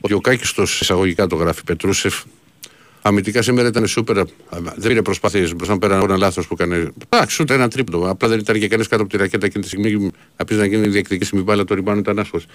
ότι 0.00 0.14
ο 0.14 0.20
Κάκης 0.20 0.54
εισαγωγικά 0.80 1.26
το 1.26 1.36
γράφει 1.36 1.64
Πετρούσεφ, 1.64 2.22
Αμυντικά 3.02 3.42
σήμερα 3.42 3.68
ήταν 3.68 3.86
σούπερ. 3.86 4.16
Δεν 4.76 4.88
πήρε 4.88 5.02
προσπάθειες 5.02 5.54
μπροστά 5.54 5.78
πέρα 5.78 5.98
ένα 5.98 6.16
λάθος 6.16 6.46
που 6.46 6.56
έκανε. 6.58 6.92
Εντάξει, 7.08 7.42
ούτε 7.42 7.54
ένα 7.54 7.68
τρίπτο. 7.68 8.08
Απλά 8.10 8.28
δεν 8.28 8.38
ήταν 8.38 8.58
και 8.58 8.68
κανεί 8.68 8.84
κάτω 8.84 9.02
από 9.02 9.10
τη 9.10 9.16
ρακέτα 9.16 9.46
εκείνη 9.46 9.64
τη 9.64 9.70
στιγμή 9.70 10.10
να 10.36 10.44
πεις 10.44 10.56
να 10.56 10.66
γίνει 10.66 10.88
διεκδικήση 10.88 11.36
με 11.36 11.42
μπάλα 11.42 11.64
το 11.64 11.74
ριμπάνο 11.74 11.98
ήταν 11.98 12.18
άσχος. 12.18 12.46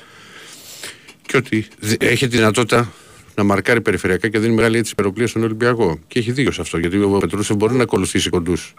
Και 1.22 1.38
ότι 1.38 1.68
έχει 1.98 2.28
τη 2.28 2.36
δυνατότητα 2.36 2.92
να 3.36 3.44
μαρκάρει 3.44 3.82
περιφερειακά 3.82 4.28
και 4.28 4.40
δίνει 4.40 4.54
μεγάλη 4.54 4.78
έτσι 4.78 4.92
υπεροπλία 4.92 5.28
στον 5.28 5.44
Ολυμπιακό. 5.44 6.00
Και 6.08 6.20
έχει 6.20 6.32
δίκιο 6.32 6.52
σε 6.52 6.62
αυτό 6.62 6.78
γιατί 6.78 6.98
ο 6.98 7.18
Πετρούσεφ 7.18 7.56
μπορεί 7.56 7.76
να 7.76 7.84
ακολουθήσει 7.84 8.30
κοντούς 8.30 8.74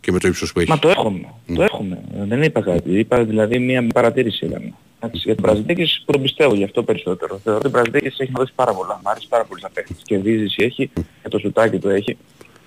και 0.00 0.12
με 0.12 0.18
το 0.18 0.28
ύψος 0.28 0.52
που 0.52 0.60
έχει. 0.60 0.70
Μα 0.70 0.78
το 0.78 0.88
έχουμε. 0.88 1.20
Mm. 1.48 1.52
Το 1.54 1.62
έχουμε. 1.62 1.98
Δεν 2.28 2.42
είπα 2.42 2.60
κάτι. 2.60 2.98
Είπα 2.98 3.24
δηλαδή 3.24 3.58
μια 3.58 3.86
παρατήρηση 3.94 4.46
ήταν. 4.46 4.74
Για 5.12 5.34
τον 5.34 5.42
Πρασδίκης 5.42 6.02
τον 6.04 6.22
πιστεύω 6.22 6.54
γι' 6.54 6.64
αυτό 6.64 6.82
περισσότερο. 6.82 7.40
Θεωρώ 7.42 7.58
ότι 7.58 7.66
ο 7.66 7.70
Πρασδίκης 7.70 8.18
έχει 8.18 8.32
δώσει 8.34 8.52
πάρα 8.54 8.74
πολλά. 8.74 9.00
Μ' 9.04 9.08
άρεσε 9.08 9.26
πάρα 9.28 9.44
πολύ 9.44 9.60
να 9.62 9.70
παίξει. 9.70 9.94
Και 10.02 10.18
δίζηση 10.18 10.62
έχει 10.62 10.90
και 11.22 11.28
το 11.28 11.38
σουτάκι 11.38 11.78
του 11.78 11.88
έχει. 11.88 12.16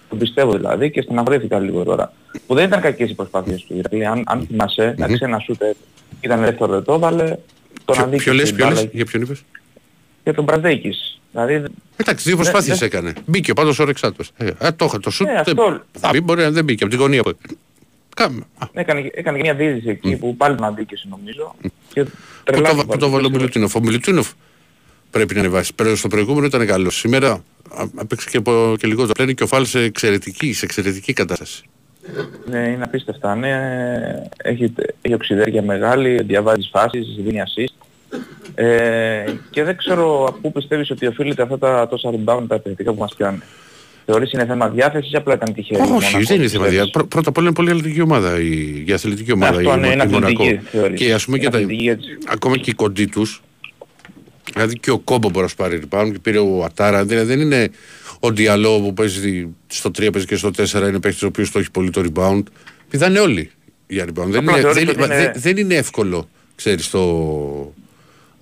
Τον 0.09 0.17
πιστεύω 0.17 0.51
δηλαδή 0.51 0.91
και 0.91 1.01
στεναχωρήθηκα 1.01 1.59
λίγο 1.59 1.83
τώρα. 1.83 2.13
Που 2.47 2.55
δεν 2.55 2.65
ήταν 2.65 2.81
κακές 2.81 3.09
οι 3.09 3.15
προσπάθειες 3.15 3.63
του. 3.63 3.73
Δηλαδή 3.73 4.05
αν, 4.05 4.23
αν 4.25 4.45
θυμάσαι, 4.47 4.95
να 4.97 5.05
ξέρει 5.05 5.23
ένα 5.23 5.39
σουτ 5.39 5.61
ήταν 6.21 6.41
ελεύθερο 6.41 6.81
το 6.81 6.93
έβαλε. 6.93 7.37
Τον 7.85 7.95
ποιο, 7.95 8.17
ποιο 8.17 8.33
λες, 8.33 8.53
ποιο 8.53 8.69
λες, 8.69 8.89
για 8.91 9.05
ποιον 9.05 9.21
είπες; 9.21 9.43
Για 10.23 10.33
τον 10.33 10.45
Πρασδίκης. 10.45 11.21
Δηλαδή, 11.33 11.63
Εντάξει, 11.95 12.27
δύο 12.27 12.35
προσπάθειες 12.35 12.77
δε, 12.77 12.85
έκανε. 12.85 13.13
Μπήκε 13.25 13.51
ο 13.51 13.53
πάντως 13.53 13.79
ορεξάτος. 13.79 14.31
Ε, 14.37 14.49
ε, 14.59 14.71
το 14.71 14.85
είχα 14.85 14.99
το 14.99 15.09
σουτ. 15.09 15.27
Ε, 15.27 15.43
θα 15.91 16.09
μπει, 16.11 16.21
μπορεί 16.21 16.41
να 16.41 16.51
δεν 16.51 16.63
μπήκε 16.63 16.83
από 16.83 16.91
την 16.91 17.01
γωνία. 17.01 17.21
Κάμε. 18.15 18.43
Έκανε, 18.73 19.09
έκανε 19.13 19.37
μια 19.39 19.53
δίδυση 19.53 19.89
εκεί 19.89 20.15
mm. 20.15 20.19
που 20.19 20.35
πάλι 20.37 20.55
τον 20.55 20.65
αντίκησε 20.65 21.07
νομίζω. 21.09 21.55
Και 21.93 22.03
πού 22.43 22.61
το, 22.61 22.85
πού 22.87 22.97
το 22.97 23.09
βάλω 23.09 23.27
ο 23.27 23.29
Μιλουτίνοφ. 23.29 23.75
Ο 23.75 23.79
Μιλουτίνοφ 23.79 24.31
πρέπει 25.11 25.33
να 25.33 25.39
ανεβάσει. 25.39 25.73
Πέρα 25.73 25.95
στο 25.95 26.07
προηγούμενο 26.07 26.45
ήταν 26.45 26.65
καλός. 26.65 26.97
Σήμερα 26.97 27.43
απέξε 27.95 28.29
και, 28.29 28.39
και 28.77 28.87
λιγότερο. 28.87 29.11
Πλέον 29.13 29.33
και 29.33 29.43
ο 29.43 29.47
Φάλς 29.47 29.69
σε 29.69 29.79
εξαιρετική, 29.79 30.53
σε 30.53 30.65
εξαιρετική 30.65 31.13
κατάσταση. 31.13 31.63
Ναι, 32.45 32.57
είναι 32.57 32.83
απίστευτα. 32.83 33.35
Ναι, 33.35 33.49
έχει, 34.37 34.73
έχει 35.01 35.13
οξυδέρια 35.13 35.61
μεγάλη, 35.61 36.23
διαβάζει 36.23 36.69
φάσεις, 36.71 37.15
δίνει 37.19 37.41
assist. 37.45 37.72
Ε, 38.55 39.25
και 39.49 39.63
δεν 39.63 39.77
ξέρω 39.77 40.25
από 40.25 40.37
πού 40.41 40.51
πιστεύεις 40.51 40.89
ότι 40.91 41.07
οφείλεται 41.07 41.41
αυτά 41.41 41.57
τα 41.57 41.87
τόσα 41.87 42.09
rebound 42.11 42.43
τα 42.47 42.55
επιθετικά 42.55 42.93
που 42.93 42.99
μας 42.99 43.13
πιάνουν. 43.17 43.43
Θεωρείς 44.05 44.31
είναι 44.31 44.45
θέμα 44.45 44.69
διάθεσης 44.69 45.11
ή 45.11 45.15
απλά 45.15 45.33
ήταν 45.33 45.53
τυχαίο. 45.53 45.95
Όχι, 45.95 46.23
δεν 46.23 46.37
είναι 46.37 46.47
θέμα 46.47 46.65
διάθεσης. 46.67 46.91
Πρώτα 46.91 47.29
απ' 47.29 47.37
όλα 47.37 47.45
είναι 47.47 47.55
πολύ 47.55 47.69
αθλητική 47.69 48.01
ομάδα 48.01 48.39
η, 48.39 48.83
η 48.87 48.91
αθλητική 48.93 49.31
ομάδα. 49.31 49.57
Αυτό 49.57 49.75
ναι, 49.75 49.87
είναι 49.87 50.03
αθλητική 50.03 50.59
Και 50.95 51.13
ας 51.13 51.25
πούμε 51.25 51.37
και 51.37 51.49
τα, 51.49 51.59
ακόμα 52.27 52.57
και 52.57 52.69
οι 52.69 52.73
κοντοί 52.73 53.07
τους, 53.07 53.41
δηλαδή 54.53 54.79
και 54.79 54.91
ο 54.91 54.99
Κόμπο 54.99 55.29
μπορεί 55.29 55.45
να 55.45 55.53
πάρει 55.65 55.81
rebound 55.89 56.09
και 56.11 56.19
πήρε 56.19 56.37
ο 56.37 56.63
Ατάρα, 56.63 57.05
δηλαδή 57.05 57.25
δεν 57.27 57.39
είναι 57.39 57.69
ο 58.19 58.31
Διαλό 58.31 58.79
που 58.79 58.93
παίζει 58.93 59.47
στο 59.67 59.89
3 59.89 60.11
παίζει 60.11 60.27
και 60.27 60.35
στο 60.35 60.49
4 60.57 60.73
είναι 60.87 60.99
παίκτης 60.99 61.23
ο 61.23 61.27
οποίος 61.27 61.51
το 61.51 61.59
έχει 61.59 61.71
πολύ 61.71 61.89
το 61.89 62.03
rebound. 62.13 62.43
Πηδάνε 62.89 63.19
όλοι 63.19 63.51
για 63.87 64.03
rebound. 64.05 64.27
Δεν 64.27 64.37
Απλά 64.37 64.51
είναι, 64.51 64.59
θεωρείς 64.61 64.75
δεν, 64.83 64.89
ότι 64.89 65.03
είναι- 65.03 65.05
είναι- 65.15 65.31
δεν- 65.31 65.41
δεν 65.41 65.57
είναι 65.57 65.75
εύκολο, 65.75 66.29
ξέρεις, 66.55 66.89
το... 66.89 67.73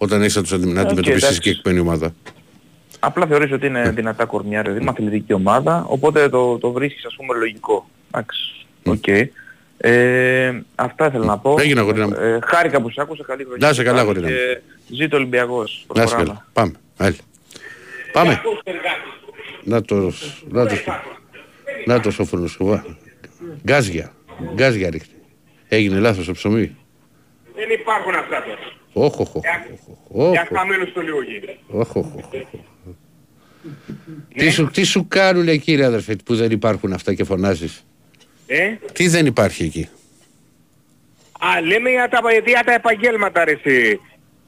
όταν 0.04 0.22
έχεις 0.22 0.36
να 0.36 0.42
τους 0.42 0.52
αντι- 0.52 0.66
να 0.74 0.82
Οκ, 0.82 0.86
αντιμετωπίσεις 0.88 1.24
εντάξει. 1.24 1.42
συγκεκριμένη 1.42 1.80
ομάδα. 1.88 2.14
Απλά 3.00 3.26
θεωρείς 3.28 3.52
ότι 3.52 3.66
είναι 3.66 3.90
δυνατά 3.92 4.26
κορμιά, 4.26 4.62
δηλαδή 4.62 4.80
είναι 4.82 4.90
αθλητική 4.90 5.34
ομάδα, 5.34 5.86
οπότε 5.88 6.30
το, 6.30 6.58
το 6.58 6.72
βρίσκεις 6.72 7.06
ας 7.06 7.16
πούμε 7.16 7.38
λογικό. 7.38 7.90
Εντάξει, 8.12 8.66
οκ. 8.86 9.08
Ε, 9.78 10.62
αυτά 10.76 11.08
ήθελα 11.08 11.26
να 11.26 11.38
πω. 11.38 11.56
Έγινε, 11.60 11.80
αγορίνα 11.80 12.08
μου. 12.08 12.14
Ε, 12.14 12.40
χάρηκα 12.44 12.82
που 12.82 12.90
σε 12.90 13.02
άκουσα, 13.02 13.24
καλή 13.24 13.44
χρονιά. 13.44 13.66
Να 13.66 13.72
είσαι 13.72 13.84
καλά, 13.84 13.98
πάλι 14.06 14.10
αγορίνα 14.10 14.28
μου. 14.28 14.34
Και 14.88 14.96
ζήτω 14.96 15.18
Ολυμπιακός. 15.18 15.86
Να 15.96 16.04
είσαι 16.04 16.16
Προχωράμε. 16.16 16.28
καλά. 16.28 16.48
Πάμε. 16.54 16.72
Άλλη. 16.98 17.16
Πάμε. 18.12 18.42
Να 19.64 19.82
το... 19.82 20.12
Να 20.50 20.66
το... 20.68 20.76
Να 21.86 22.00
το 22.00 22.12
σοφρόνο 22.12 22.48
σκοβά. 22.48 22.86
Γκάζια. 23.64 24.12
Γκάζια 24.54 24.90
ρίχνει. 24.90 25.16
Έγινε 25.68 26.00
λάθος 26.00 26.26
το 26.26 26.32
ψωμί. 26.32 26.76
Δεν 27.56 27.70
υπάρχουν 27.82 28.16
αυτά 28.16 28.44
τώρα. 28.44 28.60
Όχι, 28.94 29.22
όχι, 29.22 29.40
όχι. 30.08 30.30
Για 30.32 30.48
χαμένο 30.56 30.86
στο 30.86 31.02
λίγο 31.02 31.22
γίνεται. 31.24 31.58
Όχι, 31.68 31.92
όχι, 31.98 32.12
όχι. 32.34 32.64
Τι 34.36 34.50
σου, 34.50 34.70
τι 34.74 34.84
σου 34.84 35.08
κάνουνε 35.08 35.58
κύριε 35.58 35.86
αδερφέ 35.86 36.16
που 36.26 36.36
δεν 36.36 36.52
υπάρχουν 36.52 36.94
αυτά 36.94 37.14
και 37.14 37.24
φωνάζεις; 37.24 37.86
Ε; 38.48 38.74
Τι 38.94 39.08
δεν 39.08 39.26
υπάρχει 39.26 39.64
εκεί; 39.64 39.90
Α, 41.40 41.62
λέμε 41.62 41.90
για 41.90 42.10
τα, 42.10 42.20
για 42.46 42.64
τα 42.66 42.74
επαγγέλματα 42.74 43.44
ρε 43.44 43.52
εσύ, 43.64 44.00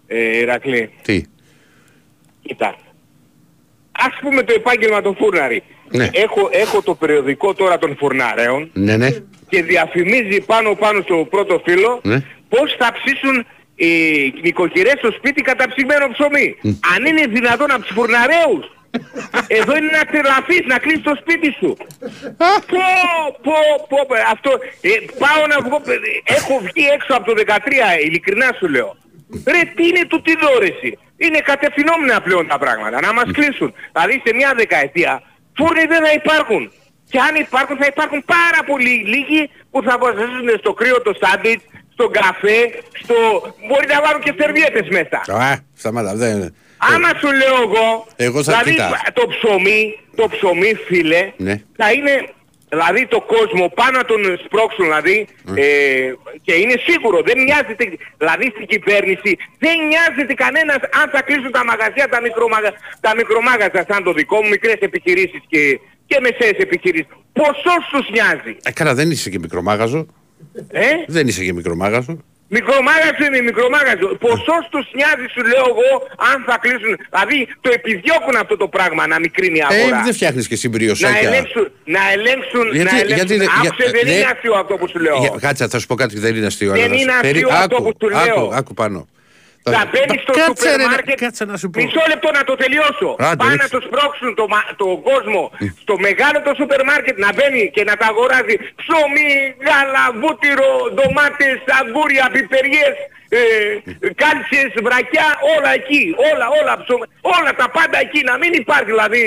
ε, 0.07 0.37
Ηρακλή. 0.37 0.89
Τι; 1.01 1.23
Κοίτα. 2.41 2.75
Ας 3.91 4.17
πούμε 4.21 4.43
το 4.43 4.53
επάγγελμα 4.53 5.01
των 5.01 5.15
φούρναρι. 5.15 5.63
Ναι. 5.91 6.09
Έχω, 6.13 6.49
έχω 6.51 6.81
το 6.81 6.95
περιοδικό 6.95 7.53
τώρα 7.53 7.77
των 7.77 7.95
φουρναρέων 7.97 8.69
Ναι, 8.73 8.97
ναι. 8.97 9.09
και 9.49 9.63
διαφημίζει 9.63 10.41
πάνω 10.41 10.75
πάνω 10.75 11.01
στο 11.01 11.27
πρώτο 11.29 11.61
φύλλο 11.65 11.99
Ναι. 12.03 12.23
πώς 12.49 12.75
θα 12.79 12.91
ψήσουν 12.93 13.45
οι 13.83 14.33
νοικοκυρές 14.41 14.97
στο 14.97 15.11
σπίτι 15.11 15.41
καταψυγμένο 15.41 16.07
ψωμί. 16.13 16.55
Αν 16.95 17.05
είναι 17.05 17.25
δυνατόν 17.27 17.71
από 17.71 17.81
τους 17.81 17.95
φουρναρέους. 17.95 18.65
Εδώ 19.47 19.77
είναι 19.77 19.91
να 19.97 20.05
τρελαθείς, 20.11 20.63
να 20.65 20.77
κλείσεις 20.77 21.03
το 21.03 21.15
σπίτι 21.21 21.49
σου. 21.59 21.77
πω, 22.41 22.51
πω, 23.45 23.57
πω, 23.89 23.99
πω, 24.07 24.15
αυτό, 24.31 24.51
ε, 24.81 24.89
πάω 25.23 25.41
να 25.53 25.57
βγω, 25.65 25.77
ε, 25.85 26.33
έχω 26.37 26.53
βγει 26.67 26.85
έξω 26.95 27.13
από 27.17 27.25
το 27.29 27.33
13, 27.33 27.99
ειλικρινά 28.05 28.49
σου 28.59 28.67
λέω. 28.69 28.89
Ρε, 29.53 29.61
τι 29.75 29.83
είναι 29.87 30.05
του 30.07 30.21
τι 30.21 30.33
δόρεση; 30.43 30.97
Είναι 31.17 31.39
κατευθυνόμενα 31.39 32.21
πλέον 32.21 32.47
τα 32.47 32.57
πράγματα, 32.57 33.01
να 33.01 33.13
μας 33.13 33.29
κλείσουν. 33.31 33.73
Δηλαδή 33.93 34.21
σε 34.25 34.33
μια 34.35 34.53
δεκαετία, 34.55 35.21
φούρνοι 35.57 35.85
δεν 35.85 36.01
θα 36.05 36.11
υπάρχουν. 36.21 36.71
Και 37.11 37.19
αν 37.19 37.35
υπάρχουν 37.35 37.77
θα 37.77 37.87
υπάρχουν 37.93 38.23
πάρα 38.25 38.61
πολύ 38.65 38.95
λίγοι 39.13 39.49
που 39.71 39.81
θα 39.87 39.97
βασίζουν 39.97 40.49
στο 40.57 40.73
κρύο 40.73 41.01
το 41.01 41.13
σάντουιτς, 41.21 41.63
στον 41.93 42.11
καφέ, 42.11 42.57
στο... 43.03 43.15
μπορεί 43.67 43.85
να 43.93 44.01
βάλουν 44.05 44.21
και 44.21 44.33
σερβιέτες 44.39 44.87
μέσα. 44.97 45.17
Α, 45.43 45.55
σταμάτα. 45.75 46.15
Δεν... 46.15 46.55
Άμα 46.93 47.09
σου 47.19 47.27
λέω 47.41 47.55
εγώ, 47.67 48.05
Εγώ 48.15 48.43
θα- 48.43 48.51
δηλαδή 48.51 48.69
κοίτα. 48.71 48.99
το 49.13 49.23
ψωμί, 49.33 49.99
το 50.15 50.27
ψωμί 50.33 50.73
φίλε, 50.87 51.31
Ναι. 51.37 51.55
θα 51.77 51.91
είναι, 51.91 52.13
δηλαδή 52.69 53.07
το 53.07 53.21
κόσμο 53.21 53.71
πάνω 53.79 53.97
να 53.97 54.05
τον 54.05 54.21
σπρώξουν 54.45 54.83
δηλαδή, 54.85 55.27
Ναι. 55.43 55.61
ε, 55.61 55.67
και 56.45 56.53
είναι 56.53 56.75
σίγουρο, 56.87 57.21
δεν 57.25 57.37
νοιάζεται, 57.43 57.83
δηλαδή 58.17 58.45
στην 58.55 58.65
κυβέρνηση, 58.67 59.31
δεν 59.59 59.75
νοιάζεται 59.89 60.33
κανένας 60.33 60.79
αν 61.01 61.09
θα 61.13 61.21
κλείσουν 61.21 61.51
τα 61.51 61.63
μαγαζιά, 61.65 62.07
τα, 62.09 62.21
μικρομαγα, 62.21 62.71
τα 63.05 63.11
μικρομάγαζα 63.15 63.85
σαν 63.89 64.03
το 64.03 64.11
δικό 64.13 64.41
μου, 64.41 64.49
μικρές 64.49 64.77
επιχειρήσεις 64.79 65.41
και, 65.47 65.79
και 66.05 66.17
μεσαίες 66.25 66.57
επιχειρήσεις. 66.67 67.07
Ποσός 67.33 67.83
τους 67.91 68.09
νοιάζει, 68.09 68.53
Ε, 68.63 68.71
καλά, 68.71 68.93
δεν 68.93 69.11
είσαι 69.11 69.29
και 69.29 69.39
μικρομάγαζο. 69.39 70.05
Ε; 70.71 70.87
Δεν 71.07 71.27
είσαι 71.27 71.43
και 71.43 71.53
μικρομάγαζο. 71.53 72.17
Μικρομάγαζο 72.47 73.23
είναι 73.27 73.41
μικρομάγαζο. 73.41 74.07
Ποσός 74.25 74.63
τους 74.71 74.85
νοιάζει 74.97 75.27
σου 75.33 75.41
λέω 75.51 75.65
εγώ 75.73 75.89
αν 76.31 76.43
θα 76.47 76.55
κλείσουν. 76.63 76.93
Δηλαδή 77.09 77.37
το 77.61 77.69
επιδιώκουν 77.73 78.35
αυτό 78.43 78.57
το 78.57 78.67
πράγμα 78.67 79.07
να 79.07 79.19
μικρύνει 79.19 79.57
η 79.57 79.63
Ε, 79.69 79.75
αγορά. 79.75 80.01
δεν 80.03 80.13
φτιάχνεις 80.13 80.47
και 80.47 80.53
να 80.53 80.59
συμπριοσάκια. 80.59 81.27
ελέγξουν, 81.29 81.65
να 81.95 81.99
ελέγξουν, 82.15 82.65
Γιατί- 82.71 82.91
να 82.93 82.99
ελέγξουν. 82.99 83.15
γιατί 83.19 83.35
δεν- 83.37 83.49
Άκουσε, 83.57 83.73
για- 83.77 83.91
δεν 83.97 84.05
ναι. 84.05 84.11
είναι 84.11 84.27
αστείο 84.33 84.53
αυτό 84.53 84.73
που 84.79 84.87
σου 84.91 84.99
λέω. 84.99 85.17
Για- 85.19 85.35
Κάτσε, 85.39 85.67
θα 85.67 85.79
σου 85.79 85.87
πω 85.87 85.95
κάτι, 85.95 86.19
δεν 86.19 86.35
είναι 86.35 86.45
αστείο. 86.45 86.71
Δεν 86.71 86.79
αλλά 86.81 86.87
θα 86.89 86.93
σου- 86.93 87.01
είναι 87.01 87.13
περί- 87.21 87.43
αστείο 87.43 87.57
αυτό 87.63 87.75
άκου, 87.75 87.83
που 87.85 87.97
του 87.97 88.09
λέω. 88.09 88.19
Άκου, 88.43 88.55
άκου 88.55 88.73
πάνω. 88.73 89.07
Θα 89.75 89.83
μπαίνεις 89.91 90.21
στο 90.21 90.31
Κάτσε, 90.33 90.65
ρε, 90.65 90.71
σούπερ 90.71 90.77
να- 90.85 90.89
μάρκετ. 90.91 91.17
Κάτσε 91.25 91.43
να 91.51 91.57
σου 91.61 91.69
πω. 91.69 91.81
Μισό 91.83 92.03
λεπτό 92.11 92.29
να 92.37 92.43
το 92.49 92.55
τελειώσω. 92.63 93.09
Άντε, 93.19 93.35
Πάνε 93.35 93.51
ρίξε. 93.51 93.67
να 93.67 93.69
το 93.75 93.79
σπρώξουν 93.87 94.35
το, 94.39 94.45
μα- 94.53 94.69
το 94.81 94.87
κόσμο 95.09 95.41
στο 95.83 95.95
μεγάλο 96.07 96.37
το 96.47 96.51
σούπερ 96.59 96.81
μάρκετ 96.91 97.17
να 97.25 97.29
μπαίνει 97.35 97.63
και 97.75 97.83
να 97.89 97.95
τα 98.01 98.05
αγοράζει 98.11 98.55
ψωμί, 98.79 99.31
γάλα, 99.67 100.03
βούτυρο, 100.21 100.69
ντομάτες, 100.93 101.57
αγκούρια, 101.79 102.25
πιπεριές, 102.35 102.95
ε, 103.39 103.41
κάλτσες, 104.21 104.71
βρακιά, 104.87 105.27
όλα 105.55 105.71
εκεί. 105.79 106.03
Όλα, 106.31 106.45
όλα, 106.59 106.73
ψωμί, 106.83 107.05
όλα 107.37 107.51
τα 107.61 107.67
πάντα 107.77 107.97
εκεί. 108.05 108.19
Να 108.29 108.35
μην 108.41 108.51
υπάρχει 108.53 108.85
δηλαδή 108.93 109.21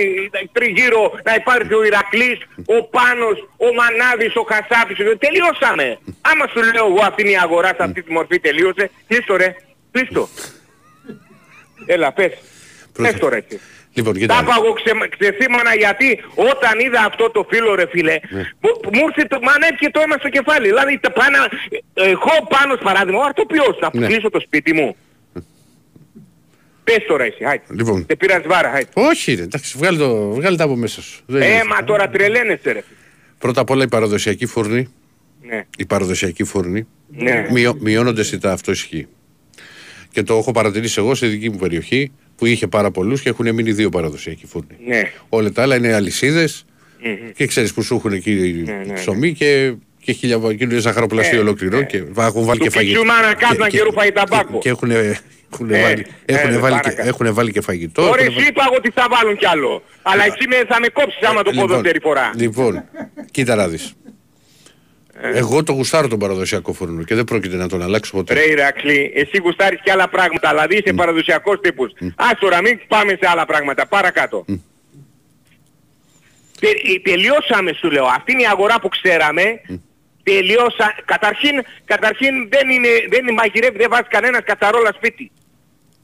τριγύρω 0.56 1.02
να 1.28 1.32
υπάρχει 1.40 1.74
ο 1.74 1.82
Ηρακλής, 1.90 2.38
ο 2.76 2.78
Πάνος, 2.94 3.36
ο 3.66 3.68
Μανάβης, 3.78 4.32
ο 4.40 4.44
Χασάπης. 4.50 4.96
Τελειώσαμε. 5.26 5.86
Άμα 6.30 6.44
σου 6.52 6.60
λέω 6.72 6.86
εγώ 6.92 7.02
αυτή 7.08 7.20
είναι 7.22 7.30
η 7.30 7.40
αγορά 7.46 7.68
σε 7.76 7.82
αυτή 7.86 8.00
τη 8.02 8.10
μορφή 8.12 8.36
τελείωσε, 8.40 8.84
κλείστο 9.08 9.36
ρε, 9.36 9.48
κλείστο. 9.96 10.28
Έλα, 11.86 12.12
πες. 12.12 12.32
Πρόσεχε. 12.92 13.12
Πες 13.12 13.20
τώρα 13.20 13.36
εσύ. 13.36 13.60
Λοιπόν, 13.92 14.12
Τα 14.12 14.18
κοίτα. 14.20 14.38
είπα 14.42 14.54
εγώ 14.62 14.72
ξε- 14.72 15.08
ξεθύμανα 15.18 15.74
γιατί 15.74 16.08
όταν 16.34 16.74
είδα 16.84 17.00
αυτό 17.10 17.30
το 17.30 17.46
φίλο 17.50 17.74
ρε 17.74 17.86
φίλε, 17.92 18.12
Ναι. 18.30 18.42
μου- 18.60 18.80
μου 18.92 19.02
ήρθε 19.08 19.24
το 19.28 19.38
μανέφηκε 19.42 19.90
το 19.90 20.00
αίμα 20.00 20.16
στο 20.18 20.28
κεφάλι. 20.28 20.66
Δηλαδή 20.66 20.98
τα 20.98 21.10
πάνω, 21.12 21.36
εγώ 21.94 22.34
πάνω 22.48 22.76
παράδειγμα, 22.76 23.18
ο 23.20 23.24
αρτοπιός, 23.24 23.78
να 23.80 23.90
Ναι. 23.92 24.06
κλείσω 24.06 24.30
το 24.30 24.40
σπίτι 24.40 24.72
μου. 24.74 24.96
Πες 26.84 26.98
τώρα 27.08 27.24
εσύ, 27.24 27.44
χάιτε. 27.44 27.64
Λοιπόν. 27.74 28.04
Σε 28.08 28.16
πήρας 28.16 28.42
βάρα, 28.46 28.70
χάιτε. 28.70 28.90
Όχι, 28.94 29.34
ρε, 29.34 29.42
εντάξει, 29.42 29.78
βγάλε, 29.78 29.98
το, 29.98 30.30
βγάλε 30.30 30.56
τα 30.56 30.64
από 30.64 30.76
μέσα 30.76 31.02
σου. 31.02 31.22
Δεν 31.26 31.42
είναι 31.42 31.52
Ε, 31.52 31.56
αυτό. 31.56 31.68
μα 31.68 31.84
τώρα 31.84 32.08
τρελαίνεσαι 32.08 32.72
ρε. 32.72 32.82
Πρώτα 33.38 33.60
απ' 33.60 33.70
όλα 33.70 33.84
η 33.84 33.88
παραδοσιακή 33.88 34.46
φούρνη, 34.46 34.88
Ναι, 35.42 35.66
η 35.76 35.86
παραδοσιακή 35.86 36.44
φούρνη 36.44 36.86
ναι. 37.08 37.46
μειω, 37.50 37.76
μειώνονται 37.80 38.22
σιτά, 38.22 38.52
αυτό 38.52 38.70
ισχύει. 38.70 39.06
Και 40.16 40.22
το 40.22 40.36
έχω 40.36 40.52
παρατηρήσει 40.52 40.94
εγώ 40.98 41.14
σε 41.14 41.26
δική 41.26 41.50
μου 41.50 41.56
περιοχή 41.56 42.12
που 42.36 42.46
είχε 42.46 42.66
πάρα 42.66 42.90
πολλούς 42.90 43.20
και 43.20 43.28
έχουν 43.28 43.54
μείνει 43.54 43.72
δύο 43.72 43.88
παραδοσιακοί 43.88 44.46
φούρνοι. 44.46 44.76
Ναι. 44.86 45.10
Όλα 45.28 45.52
τα 45.52 45.62
άλλα 45.62 45.76
είναι 45.76 45.94
αλυσίδες 45.94 46.64
Μμμ. 47.02 47.30
και 47.34 47.46
ξέρεις 47.46 47.72
που 47.72 47.82
σου 47.82 47.94
έχουν 47.94 48.12
εκεί 48.12 48.62
ναι, 48.66 48.72
ναι. 48.86 48.92
ψωμί 48.92 49.32
και, 49.32 49.72
και 50.04 50.12
χίλια 50.12 50.38
και 50.38 50.64
είναι 50.64 50.78
ζαχαροπλαστείο 50.78 51.38
Ε, 51.38 51.40
ολόκληρο 51.40 51.78
ε. 51.78 51.82
και 51.84 51.96
έχουν 52.18 52.44
βάλει 52.44 52.58
Του 52.58 52.64
και 52.64 52.70
φαγητό. 52.70 53.00
πιτσού 53.00 53.14
μάνα 53.14 53.34
κάτω 53.34 53.54
Και- 53.54 53.58
να 53.60 53.68
και- 53.68 53.76
καιρού 53.76 53.92
φάει 53.92 54.12
ταμπάκο. 54.12 54.52
Και, 54.52 54.58
και 54.58 54.68
έχουν, 54.68 54.90
έχουν, 54.90 55.70
Ε, 55.70 55.82
βάλει, 55.82 56.06
ε, 56.24 56.34
έχουν, 56.34 56.50
ρε, 56.50 56.58
βάλει 56.58 56.74
και, 56.74 56.80
παρακάτω. 56.82 57.08
έχουν 57.08 57.34
βάλει 57.34 57.52
και 57.52 57.60
φαγητό. 57.60 58.02
Ωραία, 58.02 58.14
έχουν 58.14 58.26
εσύ 58.26 58.34
βάλει- 58.34 58.48
είπα 58.48 58.62
εγώ 58.66 58.74
ότι 58.76 58.90
θα 58.94 59.06
βάλουν 59.10 59.36
κι 59.36 59.46
άλλο. 59.46 59.82
Αλλά 60.02 60.24
εσύ 60.24 60.48
με, 60.48 60.56
θα 60.68 60.80
με 60.80 60.88
κόψεις 60.88 61.22
άμα 61.28 61.42
το 61.42 61.50
πω 61.50 61.60
Λοιπόν, 61.60 61.68
δεύτερη 61.76 62.00
φορά. 62.02 62.30
Λοιπόν, 62.36 62.84
κοίτα 63.30 63.54
να 63.54 63.68
δεις. 63.68 63.94
Ε. 65.20 65.38
Εγώ 65.38 65.62
το 65.62 65.72
γουστάρω 65.72 66.08
τον 66.08 66.18
παραδοσιακό 66.18 66.72
φούρνο 66.72 67.02
και 67.02 67.14
δεν 67.14 67.24
πρόκειται 67.24 67.56
να 67.56 67.68
τον 67.68 67.82
αλλάξω 67.82 68.12
ποτέ. 68.12 68.34
Ρε 68.34 68.50
Ηρακλή, 68.50 69.12
εσύ 69.14 69.38
γουστάρεις 69.38 69.80
και 69.84 69.90
άλλα 69.90 70.08
πράγματα, 70.08 70.48
δηλαδή 70.48 70.76
είσαι 70.76 70.92
παραδοσιακός 70.92 71.60
τύπος. 71.60 71.92
Ας 72.16 72.38
τώρα 72.38 72.60
μην 72.60 72.80
πάμε 72.88 73.10
σε 73.20 73.28
άλλα 73.30 73.46
πράγματα, 73.46 73.86
παρακάτω. 73.86 74.44
Τε, 76.60 76.68
ε, 76.68 76.98
τελειώσαμε 77.02 77.72
σου 77.72 77.90
λέω, 77.90 78.04
αυτή 78.04 78.32
είναι 78.32 78.42
η 78.42 78.46
αγορά 78.46 78.80
που 78.80 78.88
ξέραμε. 78.88 79.60
Τελειώσα, 80.22 80.94
καταρχήν, 81.04 81.62
καταρχήν 81.84 82.48
δεν 82.48 82.68
είναι, 82.70 82.88
δεν 83.10 83.20
είναι 83.22 83.32
μαγειρεύει, 83.32 83.76
δεν 83.78 83.88
βάζει 83.90 84.08
κανένας 84.08 84.42
κατσαρόλα 84.44 84.92
σπίτι. 84.96 85.30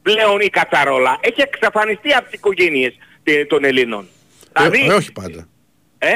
Πλέον 0.02 0.40
η 0.40 0.48
κατσαρόλα 0.48 1.18
έχει 1.20 1.40
εξαφανιστεί 1.40 2.12
από 2.12 2.24
τις 2.24 2.32
οικογένειες 2.32 2.94
τε- 3.22 3.48
των 3.48 3.64
Ελλήνων. 3.64 4.06
Ε, 4.52 4.68
Δηλαδή, 4.68 4.90
ε, 4.90 4.92
όχι 4.94 5.12
πάντα. 5.12 5.48
ε; 5.98 6.14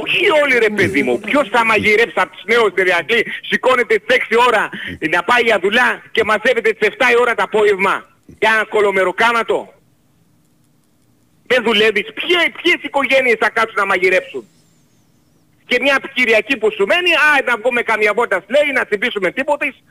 Όχι 0.00 0.30
όλοι 0.42 0.58
ρε 0.58 0.70
παιδί 0.70 1.02
μου. 1.02 1.20
Ποιος 1.20 1.48
θα 1.48 1.64
μαγειρέψει 1.64 2.14
από 2.16 2.32
τους 2.32 2.44
νέους 2.44 2.72
Ηρακλή. 2.76 3.26
Σηκώνεται 3.48 3.94
στις 3.94 4.16
6 4.16 4.36
ώρα 4.46 4.68
να 5.10 5.22
πάει 5.22 5.42
για 5.42 5.58
δουλειά 5.58 6.02
και 6.10 6.24
μαζεύεται 6.24 6.70
στις 6.74 6.88
7 6.88 7.10
η 7.12 7.20
ώρα 7.20 7.34
το 7.34 7.42
απόγευμα. 7.42 7.94
Για 8.40 8.50
ένα 8.54 8.64
κολομεροκάματο. 8.64 9.74
Δεν 11.46 11.62
δουλεύεις. 11.62 12.12
Ποιες, 12.12 12.46
ποιες 12.62 12.78
οικογένειες 12.82 13.36
θα 13.38 13.50
κάτσουν 13.50 13.78
να 13.78 13.86
μαγειρέψουν; 13.86 14.48
Και 15.66 15.78
μια 15.80 16.00
Κυριακή 16.14 16.56
που 16.56 16.72
σου 16.72 16.86
μένει, 16.86 17.12
α, 17.12 17.42
να 17.46 17.56
βγούμε 17.56 17.82
καμιά 17.82 18.12
βόλτα 18.14 18.44
λέει, 18.48 18.72
να 18.74 18.84
τσιμπήσουμε 18.84 19.30
τίποτες 19.30 19.82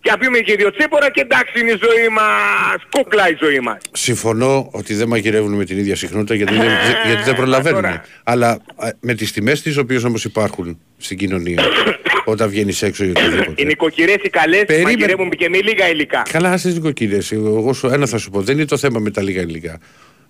και 0.00 0.10
να 0.10 0.18
πιούμε 0.18 0.38
και 0.38 0.54
δύο 0.56 0.70
τσίπορας 0.76 1.08
και 1.12 1.20
εντάξει 1.20 1.60
είναι 1.60 1.70
η 1.70 1.78
ζωή 1.80 2.08
μας, 2.08 2.76
κούκλα 2.90 3.30
η 3.30 3.36
ζωή 3.40 3.60
μας. 3.60 3.76
Συμφωνώ 3.92 4.68
ότι 4.72 4.94
δεν 4.94 5.08
μαγειρεύουν 5.08 5.52
με 5.52 5.64
την 5.64 5.78
ίδια 5.78 5.96
συχνότητα 5.96 6.34
γιατί 6.34 6.52
δεν, 6.54 6.62
δε- 6.62 7.08
γιατί 7.08 7.22
δεν 7.24 7.34
προλαβαίνουν. 7.34 7.82
Τώρα. 7.82 8.04
Αλλά 8.24 8.48
α, 8.76 8.88
με 9.00 9.14
τις 9.14 9.32
τιμές 9.32 9.62
τις 9.62 9.76
οποίες 9.76 10.04
όμως 10.04 10.24
υπάρχουν 10.24 10.78
στην 10.98 11.18
κοινωνία 11.18 11.62
όταν 12.24 12.48
βγαίνεις 12.48 12.82
έξω 12.82 13.04
ή 13.04 13.06
Οι 13.06 13.10
οτιδήποτε. 13.10 13.64
νοικοκυρές 13.64 14.16
οι 14.22 14.28
καλές 14.28 14.64
Περίμενε. 14.64 14.92
μαγειρεύουν 14.96 15.30
και 15.30 15.48
με 15.48 15.58
λίγα 15.60 15.88
υλικά. 15.88 16.22
Καλά, 16.30 16.52
άσε 16.52 16.68
νοικοκύρες. 16.68 17.32
Εγώ 17.32 17.72
σου, 17.72 17.86
ένα 17.86 18.06
θα 18.06 18.18
σου 18.18 18.30
πω. 18.30 18.40
Δεν 18.40 18.56
είναι 18.56 18.64
το 18.66 18.76
θέμα 18.76 18.98
με 18.98 19.10
τα 19.10 19.22
λίγα 19.22 19.40
υλικά. 19.42 19.78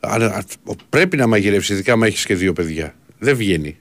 Αλλά, 0.00 0.26
α, 0.26 0.42
πρέπει 0.88 1.16
να 1.16 1.26
μαγειρεύσει, 1.26 1.72
ειδικά 1.72 1.92
άμα 1.92 2.06
έχεις 2.06 2.24
και 2.26 2.34
δύο 2.34 2.52
παιδιά. 2.52 2.94
Δεν 3.18 3.36
βγαίνει. 3.36 3.78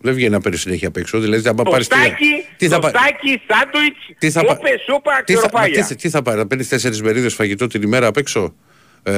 Δεν 0.00 0.14
βγαίνει 0.14 0.30
να 0.30 0.40
παίρνει 0.40 0.58
συνέχεια 0.58 0.88
απ' 0.88 0.96
έξω. 0.96 1.18
Δηλαδή, 1.18 1.48
αν 1.48 1.54
πάρεις. 1.54 1.88
Τοστάκι, 1.88 2.44
Τι 2.56 2.68
θα 2.68 2.78
πάρεις; 2.78 3.00
τοστάκι, 3.00 3.42
σάντουιτς, 3.48 3.98
Τι 4.18 4.30
θα 4.30 4.44
πα- 4.44 4.54
σούπε, 4.54 4.68
σούπα, 4.86 5.22
Τι 5.24 5.34
θα, 5.34 5.40
μα 5.40 5.46
ξεροφάγια. 5.48 5.84
τι, 5.84 5.94
τι 5.96 6.08
θα 6.10 6.22
πάρεις, 6.22 6.40
να 6.40 6.46
παίρνεις 6.46 6.68
τέσσερις 6.68 7.02
μερίδες 7.02 7.34
φαγητό 7.34 7.66
την 7.66 7.82
ημέρα 7.82 8.06
απ' 8.06 8.16
έξω 8.16 8.54
ε, 9.02 9.12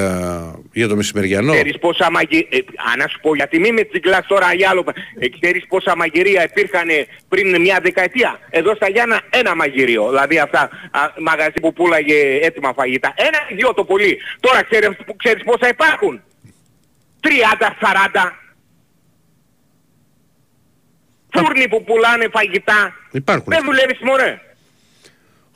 για 0.72 0.88
το 0.88 0.96
μεσημεριανό; 0.96 1.52
Ξέρεις 1.52 1.78
πόσα 1.78 2.10
μαγειρία, 2.10 2.46
ε, 2.50 2.56
α, 2.58 2.96
να 2.96 3.06
σου 3.08 3.20
πω 3.20 3.34
γιατί 3.34 3.58
μην 3.58 3.74
με 3.74 3.82
τσιγκλάς 3.84 4.26
τώρα 4.26 4.54
για 4.54 4.68
άλλο, 4.70 4.84
ε, 5.18 5.28
ξέρεις 5.40 5.66
πόσα 5.66 5.96
μαγειρία 5.96 6.44
υπήρχαν 6.44 6.88
πριν 7.28 7.60
μια 7.60 7.78
δεκαετία; 7.82 8.38
Εδώ 8.50 8.74
στα 8.74 8.88
Γιάννα 8.90 9.20
ένα 9.30 9.54
μαγειρίο, 9.56 10.08
δηλαδή 10.08 10.38
αυτά 10.38 10.60
α, 10.90 11.00
μαγαζί 11.20 11.60
που 11.62 11.72
πουλάγε 11.72 12.38
έτοιμα 12.42 12.72
φαγητά. 12.76 13.12
Ένα 13.16 13.38
ή 13.48 13.54
δυο 13.54 13.74
το 13.74 13.84
πολύ. 13.84 14.18
Τώρα 14.40 14.62
ξέρεις, 14.62 14.88
ξέρεις 15.16 15.42
πόσα 15.44 15.68
υπάρχουν; 15.68 16.20
30-40. 17.20 18.39
Φούρνοι 21.32 21.68
που 21.68 21.84
πουλάνε 21.84 22.28
φαγητά. 22.32 22.92
Υπάρχουν. 23.12 23.52
Δεν 23.52 23.64
δουλεύεις 23.64 23.98
μωρέ. 24.00 24.40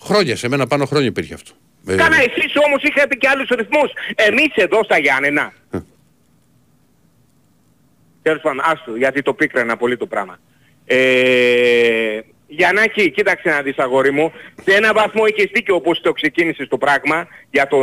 Χρόνια, 0.01 0.37
σε 0.37 0.49
μένα 0.49 0.67
πάνω 0.67 0.85
χρόνια 0.85 1.09
υπήρχε 1.09 1.35
αυτό. 1.35 1.51
Ε, 1.87 1.95
Κάνα 1.97 2.17
εσείς 2.17 2.53
όμως 2.67 2.83
είχατε 2.83 3.15
και 3.15 3.29
άλλους 3.29 3.49
ρυθμούς. 3.49 3.91
Εμείς 4.15 4.53
εδώ 4.55 4.85
στα 4.85 4.99
Γιάννενα. 4.99 5.53
Ε. 5.71 5.79
Τέλος 8.23 8.41
πάντων, 8.43 8.61
άστο, 8.65 8.97
γιατί 8.97 9.23
το 9.23 9.35
πίκρανα 9.35 9.77
πολύ 9.77 9.97
το 9.97 10.07
πράγμα. 10.07 10.39
Ε, 10.85 12.21
Γιαννάκη, 12.47 13.11
κοίταξε 13.11 13.49
να 13.49 13.63
δεις 13.63 13.79
αγόρι 13.79 14.11
μου, 14.13 14.33
σε 14.65 14.75
ένα 14.77 14.93
βαθμό 14.93 15.27
είχες 15.27 15.51
δίκιο 15.53 15.75
όπως 15.75 16.01
το 16.01 16.13
ξεκίνησες 16.13 16.69
το 16.69 16.79
πράγμα 16.79 17.27
για, 17.51 17.67
το, 17.67 17.79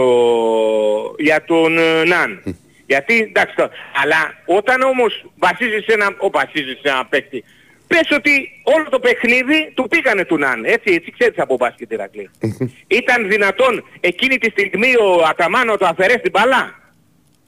για 1.18 1.44
τον 1.44 1.78
ε, 1.78 2.04
Ναν. 2.04 2.44
Γιατί, 2.86 3.20
εντάξει, 3.20 3.56
το- 3.56 3.70
αλλά 4.04 4.34
όταν 4.46 4.82
όμως 4.82 5.26
βασίζεις 5.38 5.84
σε 5.84 5.94
ένα, 5.94 6.16
ο, 6.18 6.30
βασίζεις 6.30 6.80
σε 6.82 6.90
ένα 6.90 7.06
παίκτη, 7.06 7.44
πες 7.92 8.08
ότι 8.18 8.34
όλο 8.76 8.86
το 8.90 9.00
παιχνίδι 9.00 9.72
του 9.76 9.88
πήγανε 9.90 10.26
του 10.26 10.38
Ναν. 10.38 10.66
Έτσι, 10.66 10.94
έτσι 10.94 11.12
ξέρεις 11.18 11.38
από 11.40 11.56
μπάσκετ 11.56 11.92
Ηρακλή. 11.92 12.30
Ήταν 13.00 13.30
δυνατόν 13.30 13.84
εκείνη 14.00 14.38
τη 14.38 14.50
στιγμή 14.50 14.92
ο 14.96 15.26
Αταμάν 15.30 15.66
να 15.66 15.78
του 15.78 15.86
αφαιρέσει 15.86 16.20
την 16.20 16.32
μπάλα; 16.32 16.64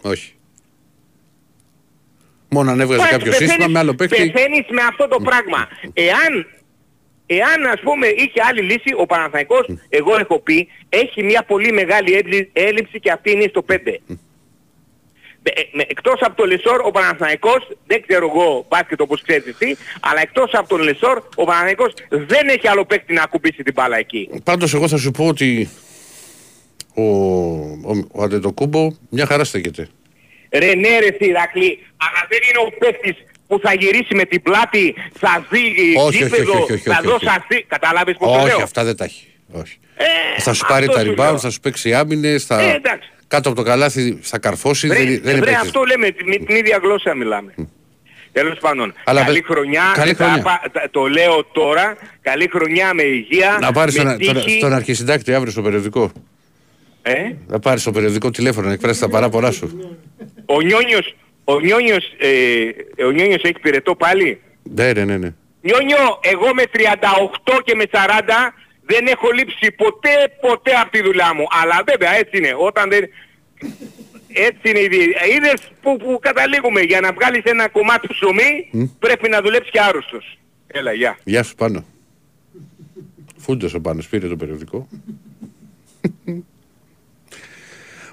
Όχι. 0.01 0.33
Μόνο 2.49 2.71
αν 2.71 2.79
έβγαζε 2.79 2.99
Ωραία, 3.01 3.11
κάποιο 3.11 3.25
πεθαίνεις- 3.31 3.49
σύστημα 3.51 3.67
με 3.71 3.79
άλλο 3.79 3.93
παίκτη. 3.95 4.31
Πεθαίνεις 4.31 4.65
με 4.69 4.81
αυτό 4.81 5.07
το 5.07 5.19
πράγμα. 5.19 5.67
Εάν, 5.93 6.47
εάν 7.25 7.65
ας 7.65 7.79
πούμε 7.81 8.07
είχε 8.07 8.41
άλλη 8.49 8.61
λύση, 8.61 8.93
ο 8.97 9.05
Παναθηναϊκός, 9.05 9.65
εγώ 9.89 10.15
έχω 10.19 10.39
πει, 10.39 10.67
έχει 10.89 11.23
μια 11.23 11.43
πολύ 11.43 11.71
μεγάλη 11.71 12.13
έλλει- 12.13 12.49
έλλειψη 12.53 12.99
και 12.99 13.11
αυτή 13.11 13.31
είναι 13.31 13.45
στο 13.49 13.61
5. 13.63 13.99
Ε, 15.43 15.61
με- 15.71 15.85
Εκτός 15.87 16.19
από 16.21 16.35
τον 16.35 16.47
Λεσόρ, 16.47 16.81
ο 16.85 16.91
Παναθηναϊκός, 16.91 17.67
δεν 17.87 18.01
ξέρω 18.07 18.31
εγώ 18.35 18.65
μπάσκετ 18.69 19.01
όπως 19.01 19.21
ξέρεις 19.21 19.45
εσύ, 19.47 19.77
αλλά 19.99 20.21
εκτός 20.21 20.51
από 20.53 20.69
τον 20.69 20.81
Λεσόρ, 20.81 21.21
ο 21.35 21.43
Παναθηναϊκός 21.43 21.93
δεν 22.09 22.47
έχει 22.47 22.67
άλλο 22.67 22.85
παίκτη 22.85 23.13
να 23.13 23.23
ακουμπήσει 23.23 23.63
την 23.63 23.73
μπάλα 23.73 23.97
εκεί. 23.97 24.29
Πάντως 24.43 24.73
εγώ 24.73 24.87
θα 24.87 24.97
σου 24.97 25.11
πω 25.11 25.27
ότι 25.27 25.69
ο, 26.95 27.03
ο, 27.03 28.07
ο 28.11 28.23
Αντετοκούμπο 28.23 28.91
μια 29.09 29.25
χαρά 29.25 29.43
στέκεται. 29.43 29.87
Ρε 30.51 30.75
ναι 30.75 30.99
ρε 30.99 31.15
Ηρακλή, 31.19 31.79
αλλά 31.97 32.27
δεν 32.29 32.39
είναι 32.49 32.67
ο 32.67 32.77
παίκτης 32.79 33.15
που 33.47 33.59
θα 33.63 33.73
γυρίσει 33.73 34.15
με 34.15 34.23
την 34.25 34.41
πλάτη, 34.41 34.93
θα 35.19 35.45
δει 35.49 35.59
Όχι, 35.97 35.97
όχι, 36.07 36.17
γήπεδο, 36.17 36.51
όχι, 36.51 36.61
όχι, 36.61 36.71
όχι, 36.73 36.81
θα 36.89 36.97
όχι, 36.99 37.07
δώσει 37.07 37.25
όχι. 37.25 37.35
αστεί. 37.39 37.65
Κατάλαβες 37.67 38.15
πώς 38.19 38.27
το 38.31 38.37
Όχι, 38.37 38.45
λέω; 38.47 38.63
αυτά 38.63 38.83
δεν 38.83 38.95
τα 38.97 39.03
έχει. 39.03 39.27
Όχι. 39.51 39.77
Ε, 39.95 40.41
θα 40.41 40.53
σου 40.53 40.61
αυτό 40.61 40.73
πάρει 40.73 40.87
τα 40.87 40.99
σου 40.99 41.11
rebound, 41.11 41.15
λέω. 41.17 41.37
θα 41.37 41.49
σου 41.49 41.59
παίξει 41.59 41.93
άμυνες, 41.93 42.45
θα... 42.45 42.61
Ε, 42.61 42.73
εντάξει. 42.73 43.11
Κάτω 43.33 43.49
από 43.49 43.57
το 43.57 43.63
καλάθι 43.63 44.17
θα 44.21 44.39
καρφώσει. 44.39 44.87
Βρε, 44.87 44.97
δεν, 44.97 45.05
δεν 45.07 45.15
είναι 45.15 45.31
βρε, 45.31 45.39
παίκτης. 45.39 45.55
αυτό 45.61 45.83
λέμε, 45.83 46.07
με 46.25 46.35
την 46.45 46.55
ίδια 46.55 46.79
γλώσσα 46.83 47.13
μιλάμε. 47.15 47.53
Τέλος 48.31 48.57
πάντων, 48.59 48.93
Αλλά 49.03 49.23
καλή 49.23 49.41
παι- 49.41 49.51
χρονιά, 49.51 49.81
καλή 49.93 50.15
τα 50.15 50.23
χρονιά. 50.23 50.43
πα- 50.43 50.61
τα- 50.71 50.87
το 50.91 51.05
λέω 51.07 51.43
τώρα, 51.51 51.95
καλή 52.21 52.49
χρονιά 52.53 52.93
με 52.93 53.03
υγεία, 53.03 53.57
Να 53.61 53.71
πάρεις 53.71 53.97
με 53.97 54.03
τον, 54.03 54.33
τον, 54.33 54.43
τύχη. 54.43 54.59
τον 54.59 54.73
αρχισυντάκτη 54.73 55.33
αύριο 55.33 55.51
στο 55.51 55.61
περιοδικό. 55.61 56.11
Ε; 57.01 57.13
Να 57.47 57.59
πάρεις 57.59 57.81
στο 57.81 57.91
περιοδικό 57.91 58.29
τηλέφωνο 58.31 58.67
να 58.67 58.73
εκφράσεις 58.73 59.01
τα 59.01 59.09
παράπονά 59.09 59.51
σου. 59.51 59.97
Ο 60.45 60.61
Νιόνιος, 60.61 61.15
ο 61.43 61.59
Νιόνιος, 61.59 62.05
ε, 62.97 63.03
ο 63.03 63.09
Νιόνιος 63.11 63.41
έχει 63.43 63.59
πυρετό 63.61 63.95
πάλι; 63.95 64.41
Ναι, 64.63 64.91
ναι, 64.93 65.03
ναι. 65.05 65.17
ναι. 65.17 65.33
Νιόνιο, 65.61 66.19
εγώ 66.21 66.53
με 66.53 66.63
38 66.71 67.61
και 67.63 67.75
με 67.75 67.83
40 67.91 68.53
δεν 68.85 69.07
έχω 69.07 69.31
λείψει 69.31 69.71
ποτέ, 69.71 70.37
ποτέ 70.41 70.71
από 70.71 70.91
τη 70.91 71.01
δουλειά 71.01 71.33
μου. 71.33 71.43
Αλλά 71.61 71.83
βέβαια 71.85 72.11
έτσι 72.11 72.37
είναι. 72.37 72.53
Όταν 72.57 72.89
δεν... 72.89 73.09
Έτσι 74.35 74.69
είναι 74.69 74.79
η 74.79 74.87
δι- 74.87 75.15
Είδες 75.35 75.71
που, 75.81 75.97
που 75.97 76.19
καταλήγουμε. 76.21 76.81
Για 76.81 76.99
να 76.99 77.13
βγάλεις 77.13 77.43
ένα 77.43 77.67
κομμάτι 77.67 78.07
ψωμί 78.07 78.69
πρέπει 78.99 79.29
να 79.29 79.41
δουλέψεις 79.41 79.71
και 79.71 79.79
άρρωστος. 79.79 80.37
Έλα, 80.67 80.93
γεια. 80.93 81.17
Γεια 81.23 81.43
σου 81.43 81.55
πάνω. 81.55 81.85
Φούντος 83.37 83.73
ο 83.73 83.81
Πάνος, 83.81 84.07
πήρε 84.07 84.27
το 84.27 84.35
περιοδικό. 84.35 84.87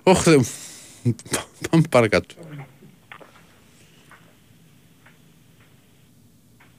Όχι, 0.03 0.31
δεν... 0.31 0.47
Πάμε 1.71 1.83
παρακάτω. 1.91 2.35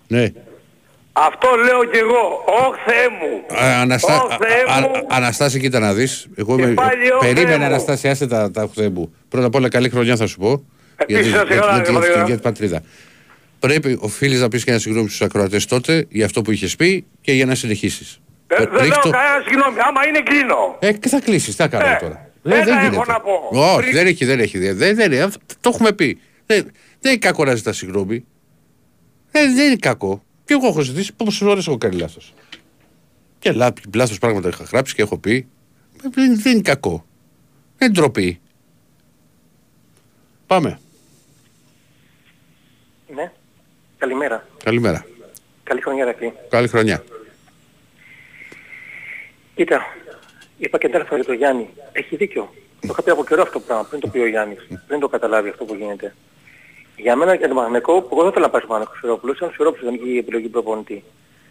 Ναι. 0.08 0.32
Αυτό 1.14 1.48
λέω 1.66 1.84
κι 1.86 1.98
εγώ. 1.98 2.44
Ω 2.46 2.76
Θεέ 2.86 3.08
μου. 3.20 3.58
Α, 3.64 3.82
Αναστά... 3.82 4.22
Ω, 4.22 4.28
Θεέ 4.30 4.64
α- 4.68 4.76
α- 4.78 4.82
μου. 4.82 4.92
Αναστάση, 5.10 5.60
κοίτα 5.60 5.80
να 5.80 5.94
δεις. 5.94 6.28
Εγώ 6.36 6.56
Και 6.56 6.62
είμαι... 6.62 6.74
πάλι, 6.74 7.12
ω, 7.12 7.22
Θεέ 7.22 7.34
Περίμενε, 7.34 7.58
μου. 7.58 7.66
Αναστάση, 7.66 8.08
άσε 8.08 8.28
τα, 8.28 8.52
τα 8.52 8.70
Θεέ 8.76 8.90
μου. 8.90 9.14
Πρώτα 9.30 9.46
απ' 9.46 9.56
όλα 9.56 9.70
καλή 9.70 9.90
χρονιά 9.90 10.16
θα 10.16 10.28
σου 10.28 10.38
πω. 10.38 10.64
Επίσης, 10.96 11.28
για, 11.28 11.38
να 11.38 11.44
τη- 11.46 11.48
σε 11.54 11.54
για, 11.54 11.62
καλά, 11.62 11.76
για, 11.76 11.84
τη- 11.86 11.92
πατρίδα. 11.94 12.24
για 12.26 12.34
την 12.34 12.44
πατρίδα. 12.44 12.82
Πρέπει, 13.60 13.98
οφείλεις 14.02 14.40
να 14.42 14.48
πεις 14.48 14.64
και 14.64 14.70
ένα 14.72 14.80
συγγνώμη 14.80 15.08
στους 15.08 15.22
ακροατές 15.22 15.66
τότε 15.66 16.06
για 16.10 16.26
αυτό 16.26 16.42
που 16.42 16.52
είχες 16.52 16.76
πει 16.76 17.06
και 17.22 17.32
για 17.34 17.46
να 17.46 17.56
συνεχίσεις. 17.56 18.20
Ε, 18.48 18.56
Ε, 18.56 18.58
δεν 18.58 18.72
λέω 18.74 18.82
ρίχτω- 18.84 19.10
κανένα 19.10 19.44
συγγνώμη. 19.48 19.78
Άμα 19.88 20.08
είναι 20.08 20.20
κλείνω. 20.22 20.76
Ε, 20.80 20.92
και 20.94 21.08
θα 21.10 21.20
κλείσεις, 21.20 21.56
τι 21.56 21.62
θα 21.62 21.68
κάνω 21.68 21.86
Ε, 21.90 21.98
τώρα. 22.02 22.30
δεν 22.42 22.60
έχω 22.68 22.80
γίνεται. 22.80 23.12
να 23.12 23.20
πω. 23.20 23.32
Όχι, 23.52 23.78
Πριν- 23.78 23.94
δεν 23.94 24.08
έχει, 24.08 24.26
δεν 24.26 24.40
έχει. 24.40 24.58
Δεν, 24.58 24.78
δεν, 24.78 24.96
δεν, 24.96 25.22
αυτό 25.24 25.40
το 25.62 25.72
έχουμε 25.74 25.92
πει. 25.92 26.20
Δεν, 26.46 26.72
δεν 27.00 27.12
είναι 27.12 27.20
κακό 27.20 27.46
να 27.46 27.56
ζητά 27.56 27.74
συγγνώμη. 27.74 28.26
Ε, 29.32 29.40
δεν 29.56 29.66
είναι 29.66 29.76
κακό. 29.80 30.24
Και 30.46 30.54
εγώ 30.54 30.68
έχω 30.68 30.82
ζητήσει 30.82 31.14
πόσες 31.14 31.42
ώρες 31.42 31.68
έχω 31.68 31.78
κάνει 31.78 31.96
λάθος. 31.96 32.34
Και 33.40 33.52
λάθος 33.96 34.18
πράγματα 34.20 34.50
είχα 34.50 34.64
γράψει 34.64 34.96
και 34.96 35.02
έχω 35.02 35.18
πει. 35.18 35.48
Ε, 36.04 36.08
Δεν, 36.10 36.42
δεν 36.42 36.54
είναι 36.54 36.62
κακό. 36.62 37.06
Δεν 37.78 37.88
είναι 37.90 38.00
ντροπή. 38.00 38.40
Πάμε. 40.48 40.80
Ναι. 43.16 43.32
Καλημέρα. 43.98 44.48
Καλημέρα. 44.64 45.06
Καλή 45.64 45.82
χρονιά, 45.82 46.06
Ρακλή. 46.06 46.34
Καλή 46.50 46.68
χρονιά. 46.68 47.04
Κοίτα, 49.56 49.82
είπα 50.58 50.78
και 50.78 50.90
την 50.90 51.06
για 51.16 51.24
το 51.24 51.34
Γιάννη. 51.34 51.70
Έχει 51.92 52.16
δίκιο. 52.16 52.54
Το 52.82 52.88
είχα 52.92 53.04
πει 53.04 53.10
από 53.10 53.26
καιρό 53.26 53.42
αυτό 53.42 53.60
το 53.60 53.66
πράγμα, 53.66 53.84
πριν 53.84 54.00
το 54.00 54.08
πει 54.08 54.20
ο 54.20 54.28
Γιάννης. 54.28 54.68
Πριν 54.88 55.00
το 55.00 55.08
καταλάβει 55.08 55.50
αυτό 55.50 55.66
που 55.66 55.76
γίνεται. 55.76 56.16
Για 56.96 57.16
μένα 57.16 57.34
για 57.36 57.48
τον 57.48 57.58
Μαγνεκό, 57.58 58.02
που 58.02 58.10
εγώ 58.12 58.24
δεν 58.24 58.32
θέλω 58.32 58.46
να 58.46 58.52
πάει 58.52 58.62
στο 58.62 58.70
Μαγνεκό 58.72 58.94
Σιρόπουλος, 59.00 59.36
ήταν 59.36 59.48
ο 59.50 59.52
Σιρόπουλος 59.56 59.86
δεν 59.86 59.94
είχε 59.94 60.14
η 60.14 60.18
επιλογή 60.18 60.48
προπονητή. 60.48 61.04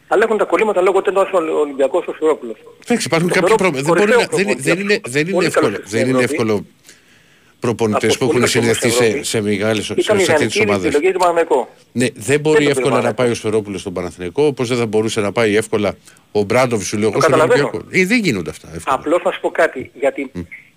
Αλλά 0.09 0.25
έχουν 0.25 0.37
τα 0.39 0.45
κολλήματα 0.45 0.81
λόγω 0.81 0.99
ότι 0.99 1.11
ήταν 1.11 1.49
ο 1.49 1.59
Ολυμπιακός 1.59 2.07
ο 2.07 2.13
Σιρόπουλος. 2.19 2.57
Εντάξει, 2.85 3.07
υπάρχουν 3.07 3.29
Το 3.29 3.35
κάποιοι 3.35 3.49
θεωρώ 3.57 3.63
προβλήματα. 3.65 3.95
Δεν, 3.95 4.05
μπορεί 4.05 4.13
κορυφαίο 4.13 4.31
να- 4.31 4.37
δεν, 4.37 4.49
είναι- 4.49 4.63
δεν 4.63 4.79
είναι, 4.81 5.01
δεν 5.09 5.23
είναι 5.23 5.33
Πολύ 5.35 5.47
εύκολο, 5.47 5.67
καλός 5.73 5.91
δεν 5.91 6.01
στην 6.01 6.01
είναι 6.01 6.23
Ευρώπης. 6.23 6.31
εύκολο 6.31 6.65
προπονητές 7.61 8.15
Από 8.15 8.19
που 8.19 8.25
έχουν 8.25 8.37
πολύ 8.37 8.49
συνδεθεί 8.51 8.81
καλός 8.81 8.97
σε, 8.97 9.05
στην 9.11 9.25
σε 9.25 9.37
Ευρώπη. 9.39 9.57
μεγάλε 9.57 9.83
σε, 9.83 9.93
Ήταν 9.97 10.17
σε 10.17 10.23
ιδανική 10.23 10.45
τέτοιες 10.45 10.65
η 10.65 10.69
ομάδες. 10.69 10.95
επιλογή 10.95 11.13
του 11.13 11.21
Μαγνεκό. 11.25 11.69
Ναι, 11.93 12.07
δεν 12.15 12.41
μπορεί 12.41 12.65
Δεν 12.65 12.73
το 12.75 12.79
εύκολα 12.81 12.95
να 12.95 13.01
πήρε 13.01 13.13
πάει 13.15 13.31
ο 13.31 13.35
Σφερόπουλο 13.35 13.79
στον 13.79 13.93
Παναθηναϊκό, 13.93 14.43
όπως 14.47 14.69
δεν 14.69 14.79
θα 14.79 14.87
μπορούσε 14.87 15.21
να 15.21 15.33
πάει 15.33 15.57
εύκολα 15.57 15.97
ο 16.33 16.43
Μπράντοβι 16.43 16.85
σου 16.85 16.99
λέω 16.99 17.09
εγώ 17.09 17.21
στον 17.21 17.31
καταλαβαίνω. 17.33 17.69
Ολυμπιακός. 17.73 18.01
Ε, 18.01 18.07
δεν 18.07 18.19
γίνονται 18.19 18.51
αυτά. 18.51 18.69
Εύκολα. 18.75 18.97
Απλώς 18.97 19.23
να 19.25 19.31
σου 19.31 19.41
πω 19.41 19.51
κάτι, 19.51 19.91
γιατί 20.01 20.31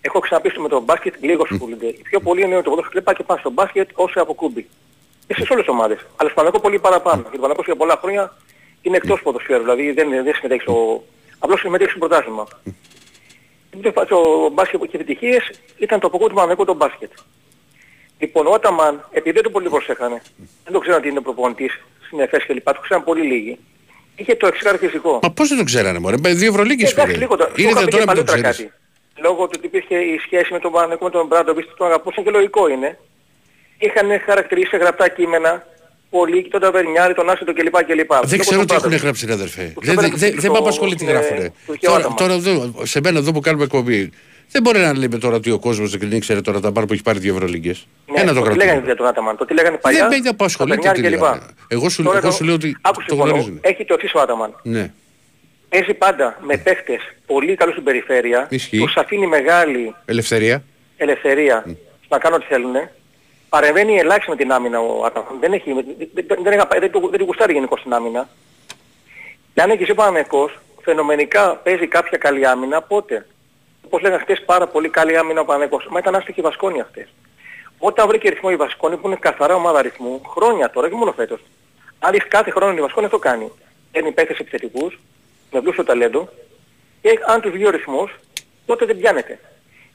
έχω 0.08 0.20
ξαναπεί 0.20 0.60
με 0.60 0.68
το 0.70 0.80
μπάσκετ 0.82 1.13
λίγο 1.20 1.44
ασχολούνται. 1.52 1.88
Οι 1.88 2.02
πιο 2.10 2.20
πολλοί 2.20 2.42
είναι 2.42 2.56
ότι 2.56 2.63
το 2.63 2.70
ποδόσφαιρο 2.70 3.02
πάει 3.02 3.16
και 3.16 3.24
πάνε 3.24 3.39
στο 3.39 3.50
μπάσκετ 3.50 3.89
όσο 3.94 4.22
από 4.22 4.34
κούμπι. 4.34 4.68
Και 5.28 5.34
σε 5.34 5.54
όλες 5.54 5.66
τις 5.66 5.74
ομάδες. 5.74 6.00
Αλλά 6.16 6.30
στο 6.30 6.39
Παναγό 6.39 6.60
πολύ 6.60 6.80
παραπάνω. 6.80 7.22
Γιατί 7.22 7.38
ο 7.38 7.39
Παναγός 7.39 7.66
για 7.66 7.76
πολλά 7.76 7.98
χρόνια 8.02 8.34
είναι 8.82 8.98
εκτός 8.98 9.22
ποδοσφαίρου. 9.22 9.62
Δηλαδή 9.63 9.92
δεν, 9.92 10.10
δεν 10.10 10.34
συμμετέχει 10.36 10.62
στο... 10.62 11.04
Απλώς 11.39 11.60
συμμετέχει 11.60 11.89
στο 11.89 12.00
πρωτάθλημα. 12.00 12.48
Το 14.08 14.50
μπάσκετ 14.54 14.80
που 14.80 14.86
είχε 14.86 14.96
επιτυχίες 14.96 15.52
ήταν 15.78 16.00
το 16.00 16.08
αποκούτημα 16.08 16.30
του 16.30 16.46
Παναγικού 16.46 16.66
το 16.66 16.74
μπάσκετ. 16.74 17.12
Λοιπόν, 18.20 18.48
ο 18.48 18.52
Όταμαν, 18.52 19.08
επειδή 19.12 19.32
δεν 19.34 19.44
τον 19.44 19.52
πολύ 19.52 19.70
προσέχανε, 19.70 20.22
δεν 20.63 20.74
το 20.74 20.80
ξέραν 20.80 21.00
ότι 21.00 21.10
είναι 21.10 21.22
προπονητής 21.22 21.80
στην 22.06 22.20
ΕΦΕΣ 22.20 22.46
και 22.46 22.54
λοιπά, 22.54 22.74
το 22.74 22.80
ξέραν 22.80 23.04
πολύ 23.04 23.21
λίγοι. 23.21 23.58
Είχε 24.15 24.36
το 24.36 24.48
εξάρι 24.48 24.77
φυσικό. 24.77 25.19
Μα 25.23 25.32
πώς 25.32 25.48
δεν 25.50 25.58
το 25.58 25.63
ξέρανε, 25.63 26.00
Μωρέ; 26.00 26.15
Με 26.21 26.34
δύο 26.34 26.50
Ευρωλίγκες 26.50 26.92
Εντάξει, 26.92 27.17
λίγο 27.17 27.36
το, 27.38 27.50
Είναι 27.56 27.71
το 27.71 27.80
είχα 27.80 27.86
πει 27.86 27.92
δυνατόν 27.92 28.00
και 28.00 28.06
να 28.06 28.13
μην 28.13 28.25
το 28.25 28.32
παλιότερα 28.32 28.52
ξέρεις. 28.52 28.58
κάτι. 28.71 28.83
Λόγω 29.22 29.44
του 29.48 29.52
ότι 29.58 29.66
υπήρχε 29.66 29.96
η 29.98 30.18
σχέση 30.26 30.54
με 30.54 30.60
τον 30.60 30.72
Παναγενικό, 30.72 31.06
με 31.06 31.12
τον 31.12 31.28
Μπράντοβιτ, 31.28 31.68
τον 31.78 31.88
αγαπούσαν 31.88 32.24
και 32.24 32.30
λογικό 32.30 32.68
είναι. 32.70 32.98
Είχαν 33.78 34.08
χαρακτηρίσει 34.26 34.68
σε 34.70 34.78
γραπτά 34.78 35.08
κείμενα 35.10 35.66
πολύ 36.10 36.44
και 36.44 36.50
τον 36.50 36.62
Ταβερνιάρη, 36.62 37.14
τον 37.14 37.30
Άσετο 37.30 37.54
κλπ. 37.54 37.84
κλπ. 37.84 38.12
Δεν 38.24 38.40
ξέρω 38.40 38.66
τι 38.66 38.74
έχουν 38.76 38.96
γράψει, 38.96 39.26
ρε 39.26 39.34
αδερφέ. 39.34 39.72
Τους 39.76 39.86
Δεν, 39.86 39.96
δεν, 39.96 39.96
φέρανε 39.96 40.16
δεν, 40.18 40.32
στο- 40.32 40.42
δεν 40.42 40.52
με 40.52 40.58
απασχολεί 40.58 40.96
τι 40.96 41.06
ε, 41.08 41.10
γράφουνε. 41.12 41.54
τους 41.66 41.80
Τώρα, 41.80 41.94
Χιώδαμα. 41.96 42.16
τώρα 42.16 42.34
εδώ, 42.34 42.74
σε 42.84 43.00
μένα 43.04 43.20
εδώ 43.20 43.32
που 43.32 43.40
κάνουμε 43.40 43.64
εκπομπή, 43.64 44.12
Δεν 44.52 44.62
μπορεί 44.62 44.80
να 44.80 44.98
λέμε 44.98 45.18
τώρα 45.18 45.36
ότι 45.36 45.52
ο 45.52 45.60
κόσμος 45.60 45.98
δεν 45.98 46.12
ήξερε 46.12 46.42
τώρα 46.42 46.60
τα 46.60 46.72
μπαρ 46.72 46.86
που 46.86 46.94
έχει 46.94 47.02
πάρει 47.02 47.20
δύο 47.20 47.34
Ευρωλίγκες. 47.36 47.88
Ναι, 48.14 48.22
Ένα 48.22 48.34
το 48.34 48.42
τι 48.42 48.46
λέγανε 48.48 48.64
κρατούμε. 48.64 48.86
για 48.86 48.96
τον 48.96 49.08
Άταμαν, 49.08 49.38
το 49.38 49.46
τι 49.46 49.54
λέγανε 49.54 49.78
παλιά. 49.78 50.08
Δεν 50.08 50.22
με 50.24 50.30
απασχολεί 50.30 50.70
το 50.70 50.76
και 50.76 50.82
τι 50.90 51.02
Περνιάρ 51.02 51.12
λέγανε. 51.22 51.40
κλπ. 51.40 51.72
Εγώ 51.72 51.90
σου, 51.90 52.04
Τώρα 52.04 52.18
εγώ 52.18 52.28
το- 52.28 52.34
σου 52.34 52.44
λέω 52.44 52.54
ότι 52.54 52.78
άκουσε 52.82 53.08
το 53.10 53.16
μόνο, 53.16 53.30
γνωρίζουν. 53.30 53.58
Έχει 53.62 53.86
το 53.86 53.94
εξής 53.94 54.14
ο 54.14 54.20
Άταμαν. 54.20 54.60
Ναι. 54.64 54.92
Παίζει 55.74 55.94
πάντα 55.94 56.38
με 56.42 56.58
παίχτες 56.58 57.02
πολύ 57.26 57.56
καλούς 57.56 57.74
στην 57.74 57.86
περιφέρεια, 57.86 58.48
Ισχύει. 58.50 58.78
τους 58.78 58.96
αφήνει 58.98 59.28
μεγάλη 59.28 59.96
Ελευθερία. 60.06 60.63
ελευθερία 60.98 61.65
να 62.10 62.17
κάνουν 62.19 62.38
ό,τι 62.38 62.48
θέλουν. 62.48 62.76
Παρεμβαίνει 63.50 63.98
ελάχιστα 63.98 64.32
με 64.32 64.38
την 64.38 64.52
άμυνα 64.52 64.80
ο 64.80 65.06
Άταμαν. 65.06 65.38
Δεν, 65.40 65.54
έχει, 65.54 65.74
δεν, 65.74 65.86
δεν, 66.13 66.26
δεν, 66.44 66.54
έχει- 66.54 66.80
δεν, 66.80 66.92
του- 66.92 67.10
δεν 67.10 67.19
του 67.19 67.26
γουστάρει 67.26 67.54
γενικώς 67.54 67.82
την 67.82 67.94
άμυνα. 67.94 68.30
Και 69.54 69.62
αν 69.62 69.69
έχεις 69.69 69.94
Παναμαϊκός, 69.94 70.60
φαινομενικά 70.82 71.56
παίζει 71.56 71.88
κάποια 71.88 72.17
καλή 72.17 72.48
άμυνα, 72.48 72.82
πότε; 72.82 73.26
Όπως 73.86 74.02
λέγανε 74.02 74.21
χτες 74.21 74.42
πάρα 74.46 74.67
πολύ 74.67 74.90
καλή 74.90 75.17
άμυνα 75.17 75.42
ο 75.42 75.46
Παναμαϊκός. 75.46 75.88
Μα 75.90 76.00
ήταν 76.00 76.15
άστοχη 76.15 76.40
η 76.40 76.44
Βασκόνια 76.44 76.88
χτες. 76.92 77.08
Όταν 77.78 78.08
βρήκε 78.08 78.30
ρυθμό 78.30 78.50
η 78.52 78.56
Βασκόνια 78.56 78.98
που 78.98 79.08
είναι 79.08 79.17
καθαρά 79.19 79.56
ομάδα 79.56 79.82
ρυθμού, 79.82 80.21
χρόνια 80.38 80.69
τώρα 80.69 80.90
και 80.90 80.96
μόνο 80.96 81.12
φέτος. 81.12 81.40
Αν 82.00 82.13
έχει 82.13 82.28
κάθε 82.28 82.52
χρόνο 82.52 82.78
η 82.78 82.82
Βασκόνια 82.82 83.08
αυτό 83.08 83.19
κάνει. 83.19 83.52
Παίρνει 83.92 84.12
παίχτες 84.12 84.38
επιθετικούς, 84.40 85.00
με 85.54 85.62
πλούσιο 85.62 85.83
ταλέντο 85.83 86.29
και 87.01 87.10
αν 87.27 87.41
τους 87.41 87.51
βγει 87.51 87.65
ο 87.65 87.69
ρυθμός, 87.69 88.12
τότε 88.65 88.85
δεν 88.85 88.97
πιάνεται. 88.97 89.39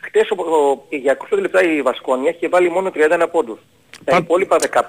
Χτες 0.01 0.31
ο, 0.31 0.35
ο, 0.57 0.87
για 0.91 1.17
20 1.31 1.39
λεπτά 1.41 1.63
η 1.63 1.83
Βασκόνια 1.83 2.31
είχε 2.31 2.49
βάλει 2.49 2.71
μόνο 2.71 2.93
31 2.95 3.27
πόντους. 3.33 3.59
Τα 4.05 4.13
Πα- 4.13 4.17
υπόλοιπα 4.19 4.57
15 4.59 4.83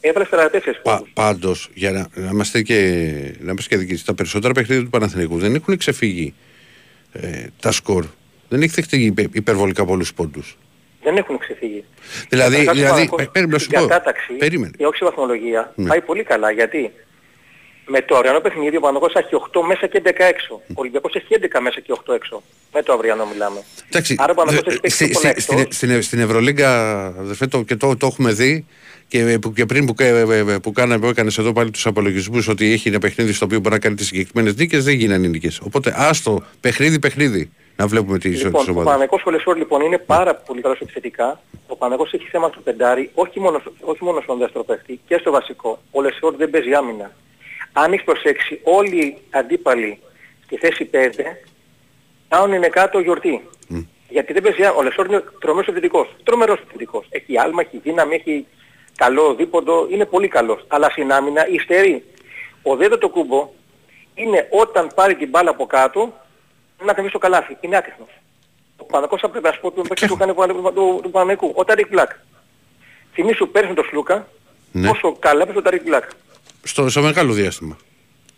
έβαλε 0.00 0.26
44 0.30 0.60
Πα, 0.82 0.96
πόντους. 0.96 1.10
πάντως, 1.12 1.70
για 1.74 1.90
να, 1.90 2.08
να 2.14 2.28
είμαστε 2.32 2.62
και, 2.62 2.74
να 3.40 3.50
είμαστε 3.50 3.74
και 3.76 3.82
δικοί, 3.84 4.04
τα 4.04 4.14
περισσότερα 4.14 4.52
παιχνίδια 4.54 4.84
του 4.84 4.90
Παναθηναϊκού 4.90 5.38
δεν 5.38 5.54
έχουν 5.54 5.76
ξεφύγει 5.76 6.34
ε, 7.12 7.46
τα 7.60 7.72
σκορ. 7.72 8.04
Δεν 8.48 8.62
έχει 8.62 8.72
δεχτεί 8.74 9.04
υπε- 9.04 9.34
υπερβολικά 9.34 9.84
πολλούς 9.84 10.14
πόντους. 10.14 10.56
Δεν 11.02 11.16
έχουν 11.16 11.38
ξεφύγει. 11.38 11.84
Δηλαδή, 12.28 12.50
Καταρχάς, 12.56 12.74
ο 12.74 12.78
δηλαδή 12.78 13.08
Παναθηναϊκός 13.08 13.66
πε- 13.68 14.38
περίμενε 14.38 14.70
να 15.76 15.94
με 17.86 18.02
το 18.02 18.16
αυριανό 18.16 18.40
παιχνίδι 18.40 18.76
ο 18.76 18.80
Παναγός 18.80 19.12
έχει 19.14 19.28
8 19.52 19.60
μέσα 19.66 19.86
και 19.86 20.02
11 20.04 20.10
έξω. 20.16 20.54
Ο 20.68 20.74
Ολυμπιακός 20.74 21.14
έχει 21.14 21.26
11 21.30 21.60
μέσα 21.60 21.80
και 21.80 21.92
8 22.06 22.14
έξω. 22.14 22.42
Με 22.72 22.82
το 22.82 22.92
αυριανό 22.92 23.26
μιλάμε. 23.32 23.62
Εντάξει, 23.88 24.14
Άρα 24.18 24.32
ο 24.32 24.34
Παναγός 24.34 24.60
δε- 24.62 24.70
έχει 24.70 24.80
παίξει 24.80 24.96
στη- 24.96 25.08
πιο 25.10 25.20
πολλά 25.20 25.32
στη- 25.32 25.40
στην, 25.42 25.58
εκτός. 25.58 25.76
στην, 25.76 26.02
στην 26.02 26.18
Ευρωλίγκα, 26.20 27.04
αδερφέ, 27.06 27.46
το, 27.46 27.62
και 27.62 27.76
το, 27.76 27.96
το 27.96 28.06
έχουμε 28.06 28.32
δει 28.32 28.66
και, 29.08 29.38
που- 29.40 29.52
και 29.52 29.66
πριν 29.66 29.86
που, 29.86 29.94
κα- 29.94 30.26
που, 30.62 30.72
κάναμε, 30.72 31.00
που 31.00 31.06
έκανες 31.06 31.38
εδώ 31.38 31.52
πάλι 31.52 31.70
τους 31.70 31.86
απολογισμούς 31.86 32.48
ότι 32.48 32.72
έχει 32.72 32.88
ένα 32.88 32.98
παιχνίδι 32.98 33.32
στο 33.32 33.44
οποίο 33.44 33.58
μπορεί 33.60 33.74
να 33.74 33.80
κάνει 33.80 33.94
τις 33.94 34.06
συγκεκριμένες 34.06 34.56
νίκες, 34.56 34.84
δεν 34.84 34.94
γίνανε 34.94 35.26
οι 35.26 35.28
νίκες. 35.28 35.60
Οπότε 35.60 35.94
άστο, 35.96 36.42
παιχνίδι, 36.60 36.98
παιχνίδι, 36.98 37.50
να 37.76 37.86
βλέπουμε 37.86 38.18
τις, 38.18 38.42
Λοιπόν, 38.44 38.60
τις 38.60 38.68
ο 38.68 38.70
ομάδες. 38.72 38.92
Παναγικός 38.92 39.22
Ολεσόρ 39.24 39.56
λοιπόν 39.56 39.80
είναι 39.80 39.98
πάρα 39.98 40.34
πολύ 40.34 40.60
καλός 40.60 40.78
επιθετικά. 40.80 41.40
Ο 41.66 41.76
Παναγικός 41.76 42.12
έχει 42.12 42.24
θέμα 42.30 42.48
στο 42.48 42.60
πεντάρι, 42.60 43.10
όχι 43.14 43.40
μόνο, 43.40 43.58
στο- 43.58 43.72
όχι 43.80 44.04
μόνο 44.04 44.20
στον 44.20 44.38
δεύτερο 44.38 44.64
παίχτη 44.64 45.00
και 45.06 45.16
στο 45.20 45.30
βασικό. 45.30 45.78
Ο 45.90 46.02
Λεσόρ 46.02 46.34
δεν 46.36 46.50
παίζει 46.50 46.72
άμυνα. 46.74 47.12
Αν 47.76 47.92
έχεις 47.92 48.04
προσέξει, 48.04 48.60
όλοι 48.62 48.96
οι 48.96 49.16
αντίπαλοι 49.30 49.98
στη 50.44 50.56
θέση 50.56 50.90
5 50.92 50.96
κάνουν 52.28 52.52
είναι 52.52 52.68
κάτω 52.68 52.98
γιορτή. 52.98 53.48
Γιατί 54.08 54.32
δεν 54.32 54.42
παίζει 54.42 54.62
άμυνα. 54.62 54.78
Ο 54.78 54.82
Λεσόρ 54.82 55.06
είναι 55.06 55.24
τρομερός 55.40 55.66
επιθετικός. 55.68 56.14
Τρομερός 56.24 56.58
επιθετικός. 56.58 57.06
Έχει 57.10 57.38
άλμα, 57.38 57.60
έχει 57.62 57.78
δύναμη, 57.82 58.14
έχει 58.14 58.46
καλό 58.96 59.34
δίποντο, 59.34 59.86
είναι 59.90 60.04
πολύ 60.04 60.28
καλός. 60.28 60.64
Αλλά 60.68 60.90
στην 60.90 61.12
άμυνα 61.12 61.48
υστερεί. 61.48 62.04
Ο 62.62 62.76
Αντετοκούνμπο 62.76 63.50
είναι 64.14 64.46
όταν 64.50 64.90
πάρει 64.94 65.14
την 65.16 65.28
μπάλα 65.28 65.50
από 65.50 65.66
κάτω 65.66 66.12
να 66.78 66.86
κατεβεί 66.86 67.08
στο 67.08 67.18
καλάθι. 67.18 67.56
Είναι 67.60 67.76
άτεχνος. 67.76 68.08
Ο 68.76 68.84
Παναθηναϊκός 68.84 69.20
θα 69.20 69.28
πρέπει 69.28 69.44
να 69.46 69.52
σου 69.52 69.60
πω 69.60 69.70
τον 69.70 69.86
παίκτη 69.88 70.06
που 70.06 70.16
κάνει 70.16 70.32
του, 70.34 70.72
του, 70.74 71.00
του 71.02 71.10
Παναθηναϊκού. 71.10 71.52
Ο 71.54 71.64
Ταρικ 71.64 71.88
Μπλακ. 71.88 72.10
Θυμήσου 73.12 73.50
πέρσι 73.50 73.68
με 73.68 73.74
τον 73.74 73.84
Σλούκα 73.84 74.28
Ναι. 74.72 74.88
πόσο 74.88 75.16
καλά 75.18 75.42
έπαιζε 75.42 75.58
ο 75.58 75.62
Ταρικ 75.62 75.82
Μπλακ. 75.82 76.04
Στο, 76.64 76.88
στο 76.88 77.02
μεγάλο 77.02 77.32
διάστημα 77.32 77.76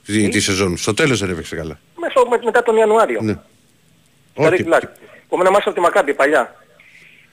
τη, 0.04 0.28
τη 0.28 0.40
σεζόν. 0.40 0.76
Στο 0.76 0.94
τέλος 0.94 1.20
δεν 1.20 1.30
έπαιξε 1.30 1.56
καλά. 1.56 1.78
Μέσω, 1.96 2.26
με, 2.30 2.38
μετά 2.44 2.62
τον 2.62 2.76
Ιανουάριο. 2.76 3.20
Ναι. 3.22 3.34
Ταρικ 4.34 4.52
Όχι. 4.52 4.62
Μπλακ. 4.62 4.82
Επομένως 5.26 5.50
μάλιστα 5.52 5.70
από 5.70 5.72
τη 5.74 5.80
Μακάμπη 5.80 6.14
παλιά. 6.14 6.54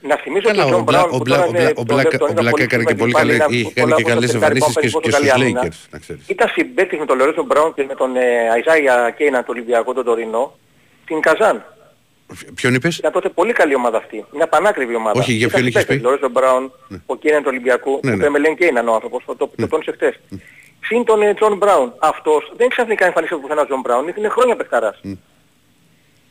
Να 0.00 0.16
θυμίσω 0.16 0.48
Καλά, 0.48 0.64
ότι 0.64 0.72
ο 0.72 0.76
ο 0.76 0.82
Τζον 0.82 0.84
Μπλα- 0.84 0.98
Μπράουν 0.98 1.14
ο 1.14 1.16
που 1.18 1.22
Μπλα- 1.24 1.36
τώρα 1.36 1.46
ο 1.46 1.50
είναι- 1.50 1.58
Μπλα- 1.58 1.70
ο 1.70 1.74
τον- 1.74 1.84
Μπλάκα- 1.84 2.18
τον 2.18 2.28
ο 2.28 2.30
είδα 2.30 2.40
Μπλάκα 2.40 2.50
πολύ 2.50 2.62
έκανε 2.62 2.82
σήμερα 2.82 2.94
και 2.96 3.00
πολύ 3.02 3.12
πάλι 3.12 3.30
καλές- 3.38 3.48
να- 3.50 3.56
είχε 3.56 3.80
πολλά 3.80 3.94
κάνει 3.94 3.94
και 3.94 4.02
από 4.02 4.08
τα 4.08 4.14
καλές 4.14 4.30
τελικά 4.30 4.46
εμφανίσεις 4.46 4.68
λοιπόν 4.68 4.74
και 4.74 4.80
παίζει 4.80 4.90
στους- 4.90 5.02
πολύ 5.02 5.12
καλή 5.14 5.24
και 5.24 5.30
στους 5.30 5.42
άμυνα. 5.44 5.60
Lakers, 5.62 5.80
να 5.94 5.98
ξέρεις. 6.04 6.22
Ήταν 6.34 6.48
συμπαίκτης 6.56 6.98
με 7.02 7.06
τον 7.10 7.16
Λορέτο 7.18 7.42
Μπράουν 7.48 7.72
και 7.76 7.84
με 7.90 7.94
τον 8.00 8.10
ε, 8.16 8.26
Αϊζάια 8.54 8.94
Κέινα 9.18 9.38
του 9.44 9.50
Ολυμπιακού 9.54 9.90
τον 9.98 10.04
Τωρινό 10.08 10.44
στην 11.04 11.20
Καζάν. 11.26 11.56
Ποιον 12.54 12.74
είπες; 12.74 12.96
Ήταν 12.98 13.12
τότε 13.12 13.28
πολύ 13.28 13.52
καλή 13.52 13.74
ομάδα 13.80 13.96
αυτή. 13.98 14.24
Μια 14.38 14.46
πανάκριβη 14.52 14.94
ομάδα. 14.94 15.20
Όχι, 15.20 15.32
για 15.32 15.48
ποιον 15.48 15.66
είχες 15.66 15.84
πει; 15.86 15.94
Λορέντζο 16.06 16.28
Μπράουν, 16.34 16.72
ο 17.06 17.16
Κέιναν 17.16 17.40
του 17.42 17.50
Ολυμπιακού, 17.52 18.00
Ναι, 18.02 18.10
ο 18.12 18.16
ναι. 18.16 18.22
Πέμελεν 18.24 18.56
Κέιναν 18.56 18.88
ο 18.88 18.94
άνθρωπος, 18.94 19.22
το, 19.26 19.34
το, 19.36 19.50
το 19.56 19.66
τόνισε 19.68 19.92
χτες. 19.92 20.14
Συν 20.86 21.04
τον 21.04 21.22
ε, 21.22 21.34
Τζον 21.34 21.56
Μπράουν. 21.56 21.92
Αυτός 21.98 22.52
δεν 22.56 22.68
ξαφνικά 22.68 23.06
εμφανίστηκε 23.06 23.40
πουθενά 23.40 23.60
ο 23.60 23.64
Τζον 23.64 23.80
Μπράουν, 23.80 24.12
είναι 24.16 24.28
χρόνια 24.28 24.56
παιχταράς. 24.56 25.00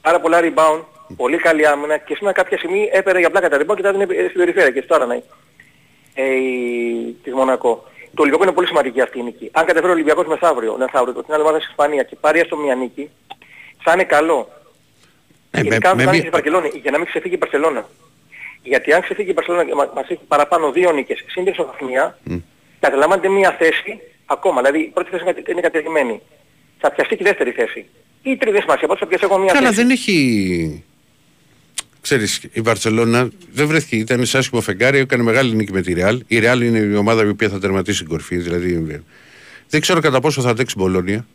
Πάρα 0.01 0.20
πολλά 0.20 0.39
rebound, 0.41 0.82
πολύ 1.16 1.38
καλή 1.38 1.68
άμυνα 1.68 1.97
και 1.97 2.16
σήμερα 2.16 2.34
κάποια 2.36 2.58
στιγμή 2.58 2.89
έπαιρνε 2.91 3.20
για 3.20 3.30
πλάκα 3.30 3.49
τα 3.49 3.58
rebound 3.58 3.76
και 3.76 3.82
τα 3.82 3.89
έδινε 3.89 4.06
στην 4.28 4.38
περιφέρεια 4.39 4.72
και 4.72 4.82
στο 4.82 4.95
Άραναϊ. 4.95 5.24
Ε, 6.14 6.34
η- 6.34 7.18
της 7.24 7.34
Μονακό. 7.34 7.84
Το 8.16 8.22
Ολυμπιακό 8.22 8.43
είναι 8.43 8.54
πολύ 8.54 8.68
σημαντική 8.68 9.01
αυτή 9.01 9.20
η 9.20 9.24
νίκη. 9.24 9.49
Αν 9.54 9.66
καταφέρει 9.66 9.91
ο 9.91 9.93
Ολυμπιακός 9.93 10.26
μεθαύριο, 10.26 10.76
μεθαύριο, 10.78 11.24
την 11.24 11.34
άλλη 11.34 11.41
ομάδα 11.41 11.58
της 11.58 11.68
Ισπανία 11.68 12.04
και 12.04 12.16
πάρει 12.20 12.39
έστω 12.39 12.58
μια 12.58 12.76
νίκη, 12.76 13.10
θα 13.84 13.91
είναι 13.93 14.04
καλό. 14.04 14.49
Ε, 15.51 15.60
με- 15.62 15.68
Ειδικά 15.68 15.89
αν 15.89 15.95
με 15.95 16.01
φτάσει 16.01 16.16
μία- 16.18 16.22
στη 16.26 16.30
Βαρκελόνη, 16.36 16.72
για 16.82 16.91
να 16.91 16.97
μην 16.97 17.08
ξεφύγει 17.08 17.34
η 17.34 17.38
Μπαρσελόνα. 17.41 17.86
Γιατί 18.64 18.93
αν 18.93 19.01
ξεφύγει 19.01 19.30
η 19.30 19.34
Μπαρσελόνα 19.36 19.66
και 19.66 19.74
μα- 19.76 19.91
μας 19.95 20.08
έχει 20.10 20.20
παραπάνω 20.28 20.72
δύο 20.72 20.91
νίκες, 20.91 21.24
σύν 21.28 21.43
την 21.43 21.54
ισοβαθμία, 21.54 22.18
καταλαμβάνεται 22.80 23.30
μία 23.30 23.51
θέση 23.51 24.01
ακόμα. 24.26 24.62
Δηλαδή 24.62 24.80
η 24.80 24.92
πρώτη 24.94 25.10
θέση 25.10 25.24
είναι 25.52 25.62
κατεργημένη. 25.62 26.22
Θα 26.80 26.92
πιαστεί 26.92 27.16
και 27.16 27.24
η 27.24 27.28
δεύτερη 27.28 27.52
θέση. 27.52 27.80
Ή 28.22 28.32
η 28.32 28.38
τρίτη 28.38 28.52
δεν 28.52 28.62
σημασία, 28.62 28.88
πάντως 28.88 29.00
θα 29.00 29.08
πιαστεί 29.08 29.26
ακόμα 29.26 29.44
μία 29.44 29.54
Καλά, 29.54 29.68
θέση. 29.68 29.82
δεν 29.82 29.90
έχει. 29.90 30.84
Ξέρεις, 32.02 32.42
η 32.52 32.62
Βαρσελόνα 32.62 33.30
δεν 33.52 33.68
βρέθηκε, 33.68 33.96
ήταν 33.96 34.26
σε 34.26 34.38
άσχημο 34.38 34.62
φεγγάρι, 34.62 34.98
έκανε 34.98 35.24
μεγάλη 35.24 35.56
νίκη 35.56 35.72
με 35.72 35.82
τη 35.82 35.94
Ρεάλ. 35.94 36.24
Η 36.28 36.40
Ρεάλ 36.40 36.62
είναι 36.62 36.78
η 36.78 36.96
ομάδα 36.96 37.24
η 37.26 37.28
οποία 37.28 37.50
θα 37.50 37.60
τερματίσει 37.60 38.00
την 38.00 38.08
κορφή. 38.10 38.36
Δηλαδή, 38.38 39.02
δεν 39.70 39.82
ξέρω 39.82 40.00
κατά 40.00 40.20
πόσο 40.20 40.42
θα 40.42 40.50
αντέξει 40.50 40.76
η 40.78 40.82
Μπολόνια. 40.82 41.26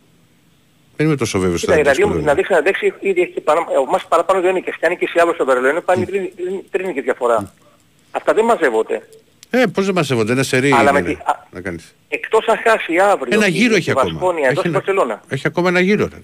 Δεν 0.97 1.07
είμαι 1.07 1.17
τόσο 1.17 1.39
βέβαιος 1.39 1.63
ότι 1.63 1.73
Κοίτα, 1.73 1.73
θα 1.73 1.79
η 1.79 1.81
αντέξει 1.81 2.01
η 2.01 2.05
Ραλίου 2.05 2.25
να 2.25 2.33
Μπολόνια. 2.33 2.35
δείξει 2.35 2.53
να 2.53 2.59
αντέξει 2.59 2.93
ήδη 3.01 3.21
έχει 3.21 3.41
παρά, 3.41 3.61
ε, 3.73 3.77
ο 3.77 3.85
μας 3.87 4.07
παραπάνω 4.09 4.41
δύο 4.41 4.53
νίκες. 4.53 4.75
Και 4.79 4.87
αν 4.87 4.91
νικήσει 4.91 5.19
άλλο 5.19 5.33
στο 5.35 5.45
Βερολίνο 5.45 5.81
πάλι 5.81 6.05
τρίτη- 6.07 6.35
τρίτη 6.71 6.87
νίκη 6.89 7.01
διαφορά. 7.01 7.53
Αυτά 8.11 8.33
δεν 8.35 8.45
μαζεύονται. 8.45 9.09
Ε, 9.51 9.65
πώς 9.75 9.85
δεν 9.85 9.95
μαζεύονται, 9.95 10.33
ένα 10.33 10.43
σερί 10.43 10.73
Αλλά 10.73 10.91
είναι, 10.91 11.01
με 11.01 11.07
τη- 11.09 11.21
α- 11.25 11.47
να 11.51 11.61
κάνεις. 11.61 11.95
Εκτός 12.09 12.47
αν 12.47 12.57
χάσει 12.57 12.99
αύριο 12.99 13.35
Ένα 13.35 13.47
η- 13.47 13.51
γύρο 13.51 13.75
η 13.75 13.77
έχει 13.77 13.91
ακόμα. 13.91 14.11
Βασκόνια 14.11 14.41
εδώ 14.43 14.51
Έχει 14.51 14.59
στην 14.59 14.71
ένα- 14.71 14.79
Βαρσελόνα. 14.79 15.23
Έχει 15.29 15.47
ακόμα 15.47 15.69
ένα 15.69 15.81
γύρο. 15.81 16.09
ρε. 16.13 16.17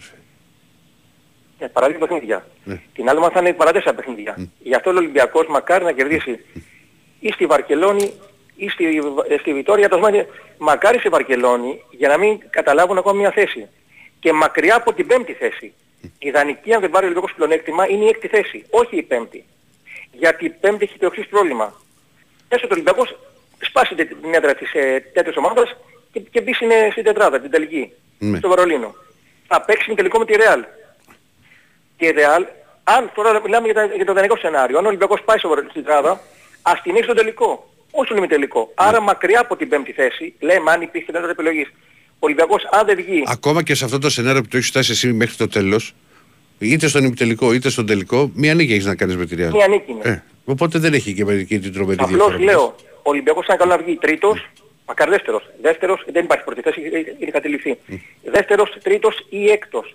Ναι, 1.59 1.68
παρά 1.68 1.89
δύο 1.89 1.99
παιχνίδια. 1.99 2.47
Ναι. 2.64 2.81
Την 2.95 3.09
άλλη 3.09 3.18
μας 3.20 3.33
θα 3.33 3.41
είναι 3.41 3.53
παρά 3.53 3.72
τέσσερα 3.72 3.95
παιχνίδια. 3.95 4.49
Γι' 4.62 4.75
αυτό 4.75 4.91
ο 4.91 4.97
Ολυμπιακός 4.97 5.47
μακάρι 5.47 5.85
να 5.85 5.93
κερδίσει 5.93 6.39
ή 7.20 7.31
στη 7.33 7.47
Βαρκελόνη 7.47 8.12
ή 8.57 8.68
στη, 8.68 8.85
ε, 9.29 9.37
στη 9.41 9.53
Βιτόρια. 9.55 9.89
Το 9.89 9.95
θέμα 9.97 10.09
είναι 10.09 10.27
μακάρι 10.59 10.99
στη 10.99 11.09
Βαρκελόνη 11.09 11.83
για 11.91 12.09
να 12.09 12.18
μην 12.18 12.39
καταλάβουν 12.51 12.99
ακόμα 12.99 13.18
μια 13.18 13.31
θέση. 13.31 13.66
Και 14.20 14.33
μακριά 14.33 14.77
από 14.77 14.93
την 14.93 15.07
πέμπτη 15.07 15.33
θέση. 15.33 15.72
Η 16.03 16.09
ιδανική 16.18 16.72
αν 16.72 16.81
δεν 16.81 16.91
πάρει 16.91 17.05
ο 17.05 17.09
Ολυμπιακός 17.09 17.35
πλεονέκτημα 17.37 17.89
είναι 17.89 18.05
η 18.05 18.09
έκτη 18.09 18.29
θέση, 18.29 18.64
όχι 18.70 18.97
η 18.97 19.03
πέμπτη. 19.03 19.45
Γιατί 20.12 20.45
η 20.45 20.51
πέμπτη 20.51 20.85
έχει 20.85 20.99
το 20.99 21.07
εξής 21.07 21.27
πρόβλημα. 21.27 21.81
Έστω 22.49 22.66
το 22.66 22.74
Ολυμπιακός 22.74 23.18
σπάσει 23.61 23.95
την 23.95 24.09
την 24.22 24.34
έδρα 24.34 24.55
της 24.55 24.72
ε, 24.72 25.01
τέτοιας 25.12 25.36
ομάδας 25.36 25.76
και, 26.12 26.20
και 26.20 26.40
μπει 26.40 26.53
στην, 26.55 26.70
ε, 26.70 26.88
στην 26.90 27.05
τετράδα, 27.05 27.40
την 27.40 27.51
τελική, 27.51 27.92
Ναι. 28.18 28.38
στο 28.38 28.49
Βερολίνο. 28.49 28.95
Θα 29.47 29.61
παίξει 29.62 29.95
τελικό 29.95 30.18
με 30.18 30.24
τη 30.24 30.36
Ρεάλ. 30.36 30.64
Και 31.97 32.07
η 32.07 32.11
Ρεάλ, 32.11 32.45
αν 32.84 33.11
τώρα 33.14 33.40
μιλάμε 33.40 33.64
για, 33.66 33.74
τα, 33.74 33.84
για 33.84 34.05
το 34.05 34.12
ιδανικό 34.12 34.36
σενάριο, 34.36 34.78
αν 34.78 34.84
ο 34.84 34.88
Ολυμπιακός 34.88 35.20
πάει 35.24 35.38
στο, 35.38 35.49
Βερολίνο- 35.49 35.72
στην 35.72 35.84
τετράδα, 35.84 36.20
ας 36.62 36.82
την 36.82 36.95
έχει 36.95 37.05
στο 37.05 37.14
τελικό. 37.14 37.68
Όχι 37.90 38.05
στον 38.07 38.16
ημιτελικό. 38.18 38.70
Άρα 38.74 39.01
μακριά 39.01 39.40
από 39.40 39.57
την 39.57 39.68
πέμπτη 39.68 39.92
θέση, 39.92 40.34
λέμε 40.40 40.70
αν 40.70 40.80
υπήρχε 40.82 41.07
δυνατότητα 41.12 41.40
επιλογής. 41.42 41.72
Ο 42.14 42.18
Ολυμπιακός 42.18 42.64
αν 42.70 42.86
δεν 42.86 42.97
βγει, 42.97 43.22
Ακόμα 43.26 43.62
και 43.62 43.74
σε 43.74 43.84
αυτό 43.84 43.99
το 43.99 44.11
σενάριο 44.11 44.40
που 44.42 44.49
το 44.49 44.57
έχεις 44.57 44.68
φτάσει 44.68 44.92
εσύ 44.92 45.12
μέχρι 45.12 45.36
το 45.36 45.49
τέλος, 45.49 45.95
είτε 46.59 46.86
στον 46.88 47.05
ημιτελικό 47.05 47.53
είτε 47.53 47.68
στον 47.70 47.86
τελικό, 47.86 48.30
μία 48.34 48.55
νίκη 48.55 48.72
έχεις 48.72 48.84
να 48.84 48.95
κάνεις 48.95 49.16
με 49.16 49.26
τη 49.26 49.34
Ρεάλ. 49.34 49.51
μία 49.53 49.68
νίκη 49.68 49.90
είναι. 49.90 50.01
Ε, 50.03 50.22
οπότε 50.45 50.78
δεν 50.78 50.95
έχει 50.95 51.14
και 51.14 51.24
μερική 51.24 51.59
την 51.59 51.72
τρομερή 51.72 51.99
Απλώς 52.03 52.18
διαφορά. 52.18 52.45
λέω, 52.45 52.74
ο 53.03 53.11
Ολυμπιακός 53.11 53.45
ήταν 53.45 53.57
καλό 53.57 53.70
να 53.76 53.82
βγει 53.82 53.97
τρίτος, 53.97 54.49
μακάρι 54.86 55.11
δεύτερος. 55.11 55.49
Δεύτερος 55.62 56.05
δεν 56.12 56.24
υπάρχει 56.24 56.45
πρώτη 56.45 56.61
θέση, 56.61 56.80
ε, 56.92 56.99
είναι 57.18 57.30
κατηληφθεί. 57.30 57.78
Δεύτερος, 58.22 58.76
τρίτος 58.82 59.26
ή 59.28 59.51
έκτος. 59.51 59.95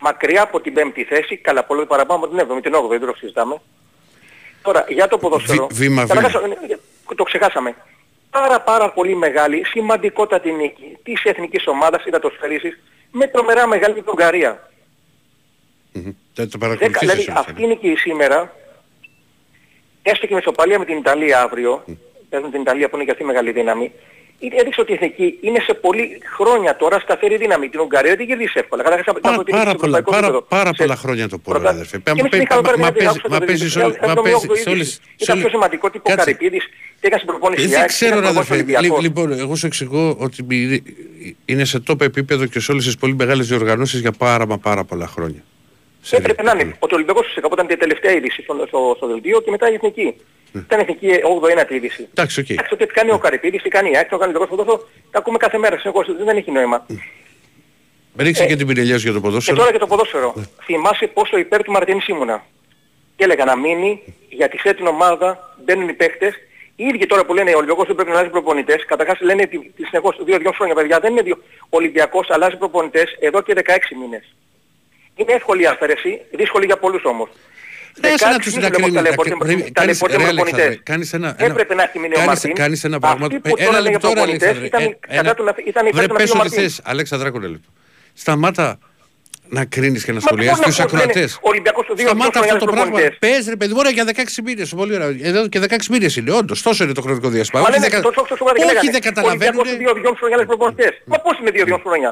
Μακριά 0.00 0.42
από 0.42 0.60
την 0.60 0.72
πέμπτη 0.74 1.04
θέση, 1.04 1.36
καλά 1.36 1.64
πολύ 1.64 1.86
παραπάνω 1.86 2.18
από 2.20 2.28
την 2.28 2.38
έβδομη, 2.38 2.60
την 2.60 2.74
όγδοη, 2.74 2.98
δεν 2.98 3.08
το 3.08 3.14
συζητάμε. 3.18 3.60
Τώρα, 4.62 4.84
για 4.88 5.08
το 5.08 5.18
ποδόσφαιρο, 5.18 5.66
Βη- 5.66 5.76
βήμα, 5.78 6.06
καταρχάς, 6.06 6.34
ε, 6.34 6.38
ε, 6.72 7.14
το 7.16 7.22
ξεχάσαμε. 7.22 7.74
Πάρα 8.30 8.60
πάρα 8.60 8.92
πολύ 8.92 9.14
μεγάλη, 9.16 9.64
σημαντικότατη 9.64 10.52
νίκη 10.52 10.96
της 11.02 11.22
εθνικής 11.24 11.66
ομάδας, 11.66 12.04
είδα 12.04 12.18
το 12.18 12.30
σφαιρίσεις, 12.36 12.78
με 13.10 13.26
τρομερά 13.26 13.66
μεγάλη 13.66 14.00
Βουλγαρία. 14.00 14.70
Μμμ. 15.92 16.02
Θα 16.04 16.12
το 16.34 16.44
Δέκα- 16.44 16.58
παρακολουθήσει. 16.58 17.06
Δηλαδή 17.06 17.32
αυτή 17.36 17.62
η 17.62 17.66
νίκη 17.66 17.94
σήμερα 17.96 18.52
έστω 20.10 20.26
και 20.26 20.32
με 20.34 20.40
ισοπαλία 20.44 20.78
με 20.78 20.84
την 20.84 20.96
Ιταλία 20.96 21.40
αύριο, 21.42 21.84
παίζουν 22.30 22.50
την 22.50 22.60
Ιταλία 22.60 22.88
που 22.88 22.96
είναι 22.96 23.04
και 23.04 23.10
αυτή 23.10 23.24
μεγάλη 23.24 23.50
δύναμη, 23.52 23.92
είναι- 24.38 24.56
έδειξε 24.60 24.80
ότι 24.80 24.92
η 24.92 24.94
Εθνική 24.94 25.38
είναι 25.40 25.60
σε 25.60 25.74
πολλή 25.74 26.20
χρόνια 26.36 26.76
τώρα 26.76 26.98
σταθερή 26.98 27.36
δύναμη. 27.36 27.68
Την 27.68 27.80
Ουγγαρία 27.80 28.10
δεν 28.10 28.18
την 28.18 28.26
κερδίσει 28.26 28.52
εύκολα. 28.62 28.82
Καταρχάς, 28.82 29.14
Πά- 29.14 29.26
από 29.32 29.40
ότι 29.40 29.50
είναι 29.50 29.58
πάρα, 29.60 29.70
σε 29.70 29.76
πολλά, 29.76 29.98
ευρωπαϊκό 29.98 30.10
πάρα, 30.10 30.26
επίπεδο. 30.26 30.46
πάρα 30.56 30.70
Σε- 30.74 30.82
πολλά 30.82 30.96
χρόνια 30.96 31.28
το 31.28 31.38
πolo, 31.38 31.56
Πρωτα- 31.58 31.70
αδερφέ. 31.74 31.96
Και 31.96 32.02
Μα 32.06 32.12
εμείς 32.18 32.30
παί- 32.30 32.42
είχαμε 32.42 32.60
μα- 32.60 32.66
πάρει 32.68 32.78
μα 32.80 32.84
μια 32.84 32.92
παίζει- 32.92 33.08
άκουσα 33.08 33.28
μα 33.32 33.38
το 33.38 33.44
παίζεις 33.46 33.72
σε 33.72 33.78
2000, 33.78 33.86
όλες- 33.86 33.98
μα 34.00 34.06
78 34.06 34.22
παίζεις 34.22 34.62
σε 34.62 34.70
είδηση. 34.70 34.70
όλες- 34.74 34.92
σε 34.92 35.00
Ήταν 35.24 35.34
όλες- 35.34 35.42
πιο 35.44 35.48
σημαντικό 35.56 35.86
τύπο 35.90 36.08
Κάτσε. 36.10 36.24
Καρυπίδης 36.24 36.64
και 37.00 37.06
έκανε 37.08 37.20
στην 37.22 37.28
προπόνηση 37.32 37.62
Ε, 37.62 37.64
η 37.64 37.68
Δεν 37.68 37.78
ΑΕΚ, 37.80 37.88
ξέρω, 37.88 38.10
έκανε 38.16 38.26
ρε 38.26 38.32
προπόνηση 38.34 38.52
αδερφέ. 38.52 38.72
Ολυμπιακός. 38.74 38.98
Λι- 38.98 39.06
Λοιπόν, 39.06 39.26
εγώ 39.44 39.54
σου 39.60 39.66
εξηγώ 39.70 40.02
ότι 40.26 40.38
μη- 40.48 40.82
είναι 41.50 41.64
σε 41.72 41.78
τόπο 41.88 42.04
επίπεδο 42.04 42.44
και 42.52 42.60
σε 42.60 42.68
όλες 42.72 42.84
τις 42.84 42.96
πολύ 43.02 43.14
μεγάλες 43.22 43.46
διοργανώσεις 43.48 44.00
για 44.00 44.12
πάρα 44.12 44.44
μα 44.46 44.56
πάρα 44.58 44.82
πολλά 44.84 45.06
χρόνια. 45.14 45.42
Σε 46.08 46.16
Έπρεπε 46.16 46.42
να 46.42 46.50
επίπεδο. 46.50 46.68
είναι. 46.68 46.76
Ότι 46.84 46.92
ο 46.92 46.96
Ολυμπιακός 46.96 47.26
φυσικά 47.26 47.48
ήταν 47.52 47.66
η 47.70 47.76
τελευταία 47.76 48.12
είδηση 48.12 48.42
στο, 48.42 48.64
στο, 48.66 48.92
στο 48.96 49.06
δελτίο 49.06 49.40
και 49.40 49.50
μετά 49.50 49.70
η 49.70 49.74
Εθνική. 49.74 50.14
Ήταν 50.54 50.78
η 50.78 50.82
Εθνική 50.82 51.08
8η 51.68 51.70
είδηση. 51.72 52.08
Εντάξει, 52.14 52.40
οκ. 52.40 52.50
Εντάξει, 52.50 52.74
ότι 52.74 52.86
κάνει 52.86 53.10
ο 53.10 53.18
Καρυπίδης, 53.18 53.62
τι 53.62 53.68
κάνει 53.68 53.90
η 53.90 53.96
ΑΕΚ, 53.96 54.08
το 54.08 54.16
κάνει 54.18 54.32
ο 54.32 54.36
Ολυμπιακός 54.38 54.48
ποδόσφαιρο, 54.66 54.88
τα 55.10 55.18
ακούμε 55.18 55.36
κάθε 55.38 55.58
μέρα. 55.58 55.78
Συνεχώς, 55.78 56.06
δεν 56.24 56.36
έχει 56.36 56.50
νόημα. 56.50 56.86
Ρίξε 58.18 58.42
Ε, 58.42 58.46
και 58.46 58.56
την 58.56 58.66
πινελιά 58.66 58.98
σου 58.98 59.02
για 59.02 59.12
το 59.12 59.18
Και 59.18 59.24
ποδόσφαιρο. 59.26 59.56
τώρα 59.56 59.70
για 59.70 59.78
το 59.78 59.86
ποδόσφαιρο. 59.86 60.34
Θυμάσαι 60.64 61.06
πόσο 61.06 61.38
υπέρ 61.38 61.62
του 61.62 61.72
Μαρτίνεθ 61.72 62.06
ήμουνα. 62.08 62.44
Και 63.16 63.24
έλεγα 63.24 63.44
να 63.44 63.56
μείνει, 63.56 64.02
γιατί 64.28 64.58
σε 64.58 64.74
την 64.74 64.86
ομάδα 64.86 65.54
μπαίνουν 65.64 65.88
οι 65.88 65.92
παίχτες. 65.92 66.34
Οι 66.76 66.84
ίδιοι 66.84 67.06
τώρα 67.06 67.24
που 67.24 67.34
λένε 67.34 67.50
ο 67.50 67.56
Ολυμπιακός 67.56 67.86
δεν 67.86 67.94
πρέπει 67.94 68.10
να 68.10 68.16
αλλάζει 68.16 68.30
προπονητές, 68.30 68.84
καταρχάς 68.84 69.20
λένε 69.20 69.42
ότι 69.42 69.56
ότι 69.56 69.84
συνεχώς 69.84 70.16
2-2 70.26 70.52
χρόνια 70.54 70.74
παιδιά 70.74 71.00
δεν 71.00 71.12
είναι 71.12 71.22
δύο. 71.22 71.36
Ο 71.60 71.76
Ολυμπιακός 71.76 72.30
αλλάζει 72.30 72.56
προπονητές 72.56 73.16
εδώ 73.20 73.42
και 73.42 73.52
16 73.56 73.96
μήνες. 74.00 74.34
Είναι 75.16 75.32
εύκολη 75.32 75.62
η 75.62 75.66
αφαίρεση, 75.66 76.20
δύσκολη 76.30 76.64
για 76.66 76.76
πολλούς 76.76 77.04
όμως. 77.04 77.28
Ναι, 78.00 78.08
σαν 78.16 78.30
να 78.30 78.36
16 78.36 78.40
τους 78.44 78.54
μήνες 78.54 78.70
να 78.70 78.76
βλέπω 78.76 78.82
κρίνει- 78.82 78.96
ταλαιπωρητέ- 79.02 79.38
να 79.38 79.44
κρίνει- 79.46 79.72
κάνεις- 79.72 79.98
ταλαιπωρητέ 79.98 80.16
ρε, 80.18 80.24
προπονητές. 80.24 80.64
Αλέξανδρε, 80.64 80.82
κάνεις 80.92 81.12
ένα- 81.12 81.34
ένα- 81.38 81.50
Έπρεπε 81.52 81.74
να 81.74 81.82
έχει 81.82 81.98
μείνει 81.98 82.12
ο 82.14 82.16
κάνεις- 82.16 82.26
Μαρτίν. 82.28 82.54
κάνεις 82.54 82.84
ένα 82.84 82.98
πράγμα. 82.98 83.24
Αυτοί 83.26 83.36
Ε, 83.36 83.38
που 83.38 83.54
Ένα 83.58 83.66
τώρα 83.66 83.80
λένε 83.80 83.90
λεπτό, 83.92 84.08
ρε, 84.08 84.14
προπονητές 84.14 84.48
Αλέξανδρε. 84.48 84.66
ήταν 84.66 84.82
Ε, 84.82 84.98
κατά 85.06 85.20
ένα- 85.20 85.34
του 85.34 85.44
να- 85.44 85.54
ήταν 85.72 85.86
υπέρ 85.86 85.98
Βρε, 85.98 86.06
του 86.06 86.12
να 86.12 86.18
πες 86.18 86.28
φύγει 86.30 86.38
ο 86.38 86.42
ό,τι 86.44 86.50
Μαρτίν. 86.56 86.70
θες. 86.70 86.80
Αλέξανδρε, 86.92 87.28
άκου 87.28 87.36
ένα 87.42 87.48
λεπτό. 87.54 87.68
Σταμάτα 88.22 88.78
να 89.58 89.62
κρίνεις 89.64 90.02
και 90.04 90.12
να 90.16 90.20
Μα 90.20 90.24
σχολιάσεις 90.26 90.62
πώς 90.64 90.78
να 90.78 90.84
τους 90.84 90.92
πω, 90.92 90.96
λένε, 90.98 91.08
ακροατές. 91.10 91.34
ο 91.36 91.48
Ολυμπιακός 91.52 91.84
το 91.86 91.94
δύο- 91.94 92.06
Σταμάτα 92.08 92.30
δύο 92.30 92.40
αυτό 92.40 92.46
χρόνια 92.48 92.66
το 92.66 92.72
πράγμα. 92.72 92.90
προπονητές. 92.90 93.18
Πες 93.24 93.42
ρε 93.52 93.56
παιδί, 93.60 93.72
μόνο 93.78 93.88
για 93.96 94.04
16 94.10 94.42
μήνες. 94.46 94.66
Πολύ 94.80 94.92
ωραία. 94.96 95.10
Εδώ 95.30 95.40
και 95.52 95.58
16 95.64 95.86
μήνες 95.92 96.12
είναι, 96.16 96.30
όντως. 96.40 96.58
Τόσο 96.66 96.80
είναι 96.84 96.92
το 96.98 97.02
χρονικό 97.06 97.28
διάστημα. 97.34 97.60
Μα 97.62 97.66
Όχι 97.68 97.74
λένε 97.78 97.88
δεκα- 97.90 98.02
τόσο 98.08 98.20
τόσο 98.20 98.36
σοβαρά 98.36 98.56
και 98.58 98.64
Όχι 98.64 98.72
λέγανε. 98.74 98.90
δεν 98.96 99.02
καταλαβαίνουν. 99.08 99.56
Ο 99.56 99.60
Ολυμπιακός 99.60 99.78
δύο-δυόμιση 99.82 100.18
χρόνια 100.20 100.36
άλλες 100.38 100.48
προπονητές. 100.52 100.92
Μα 101.10 101.16
πώς 101.24 101.34
είναι 101.40 101.50
δύο-δυόμιση 101.56 101.86
χρόνια. 101.88 102.10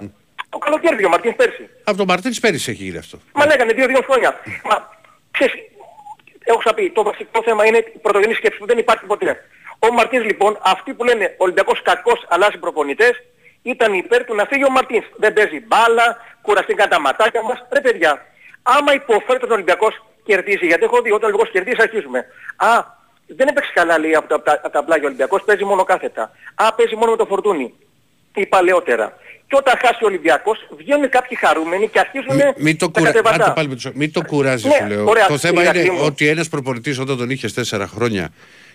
Το 0.49 0.59
καλοκαίρι 0.59 0.97
δύο 0.97 1.09
Μαρτίνς 1.09 1.37
πέρσι. 1.37 1.69
Από 1.85 1.97
τον 1.97 2.07
Μαρτίνς 2.07 2.41
πέρυσι 2.41 2.71
έχει 2.71 2.85
γίνει 2.85 2.99
αυτό. 2.99 3.19
Μα 3.33 3.47
λέγανε 3.47 3.73
δύο-δυόμιση 3.73 4.05
χρόνια. 4.11 4.41
Μα 4.65 4.89
ξέρεις, 5.31 5.55
έχω 6.45 6.59
ξαναπεί, 6.59 6.91
το 6.91 7.03
βασικό 7.03 7.43
θέμα 7.43 7.67
είναι 7.67 7.79
η 7.79 7.99
πρωτογενή 8.03 8.35
σκέψη 8.35 8.59
που 8.59 8.67
δεν 8.67 8.79
υπάρχει 8.79 9.05
ποτέ. 9.05 9.45
Ο 9.79 9.93
Μαρτίνς 9.93 10.25
λοιπόν, 10.25 10.59
αυτοί 10.63 10.95
που 10.95 11.05
λένε 11.05 11.25
ο 11.25 11.45
Ολυμπιακός 11.45 11.83
κακός 11.83 12.27
αλλάζει 12.29 12.59
προπονητές, 12.59 13.23
ήταν 13.63 13.93
υπέρ 13.93 14.25
του 14.25 14.35
να 14.35 14.45
φύγει 14.45 14.65
ο 14.65 14.71
Μαρτίνς. 14.71 15.07
Δεν 15.17 15.33
παίζει 15.33 15.61
μπάλα, 15.67 16.17
κουραστήκαν 16.43 16.89
τα 16.89 17.01
ματάκια 17.01 17.43
μας. 17.43 17.67
Ρε 17.73 17.81
παιδιά, 17.81 18.27
άμα 18.63 18.95
υποφέρει 18.95 19.39
ο 19.45 19.53
Ολυμπιακός 19.53 20.05
κερδίζει, 20.25 20.67
γιατί 20.67 20.85
έχω 20.85 21.01
δει 21.03 21.11
όταν 21.11 21.23
ο 21.23 21.27
Ολυμπιακός 21.27 21.51
κερδίζει 21.53 21.83
αρχίζουμε. 21.83 22.27
Α, 22.57 22.69
δεν 23.27 23.49
έπαιξε 23.49 23.71
καλά 23.75 23.99
λέει 23.99 24.15
από 24.15 24.29
τα, 24.29 24.35
από 24.35 24.45
τα, 24.45 24.53
από 24.53 24.71
τα 24.71 24.85
πλάγια 24.85 25.05
ο 25.05 25.07
Ολυμπιακός, 25.07 25.43
παίζει 25.45 25.65
μόνο 25.65 25.85
κάθετα. 25.85 26.31
Α, 26.55 26.75
παίζει 26.75 26.97
μόνο 26.97 27.11
με 27.11 27.17
το 27.17 27.27
φορτούνι. 27.27 27.75
Ή 28.35 28.47
παλαιότερα. 28.47 29.17
Και 29.47 29.57
όταν 29.57 29.75
χάσει 29.83 30.05
ο 30.05 30.07
Ολυμπιακός 30.07 30.59
βγαίνουν 30.77 31.09
κάποιοι 31.09 31.37
χαρούμενοι 31.37 31.89
και 31.89 31.99
αρχίζουν 31.99 32.35
Μη- 32.35 32.55
Μην 32.63 32.79
το, 32.79 32.91
τα 32.91 33.01
κουρα... 33.01 33.13
κατεβατά. 33.13 33.45
Άντε 33.45 33.53
πάλι 33.55 33.69
με 33.69 33.75
τους- 33.75 33.91
μην 33.95 34.13
το 34.13 34.23
κουράζει, 34.23 34.69
Ναι, 34.69 34.75
σου 34.81 34.87
λέω. 34.87 35.05
ωραία, 35.09 35.27
το 35.27 35.39
θέμα 35.39 35.65
κύριε 35.65 35.81
είναι 35.81 35.89
Ακτήμου. 35.91 36.07
ότι 36.07 36.27
ένας 36.29 36.49
προπονητής 36.49 36.99
όταν 36.99 37.17
τον 37.17 37.31
είχες 37.31 37.53
τέσσερα 37.55 37.87
χρόνια 37.87 38.29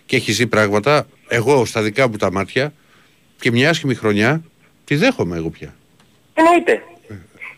και 0.05 0.16
έχεις 0.16 0.36
ζει 0.36 0.47
πράγματα, 0.47 1.07
εγώ 1.28 1.66
στα 1.66 1.82
δικά 1.82 2.10
μου 2.10 2.16
τα 2.18 2.32
μάτια 2.32 2.74
και 3.39 3.51
μια 3.51 3.70
άσχημη 3.70 3.95
χρονιά, 3.95 4.41
τη 4.86 4.95
δέχομαι 4.95 5.38
εγώ 5.38 5.49
πια. 5.49 5.76
Εννοείται. 6.34 6.82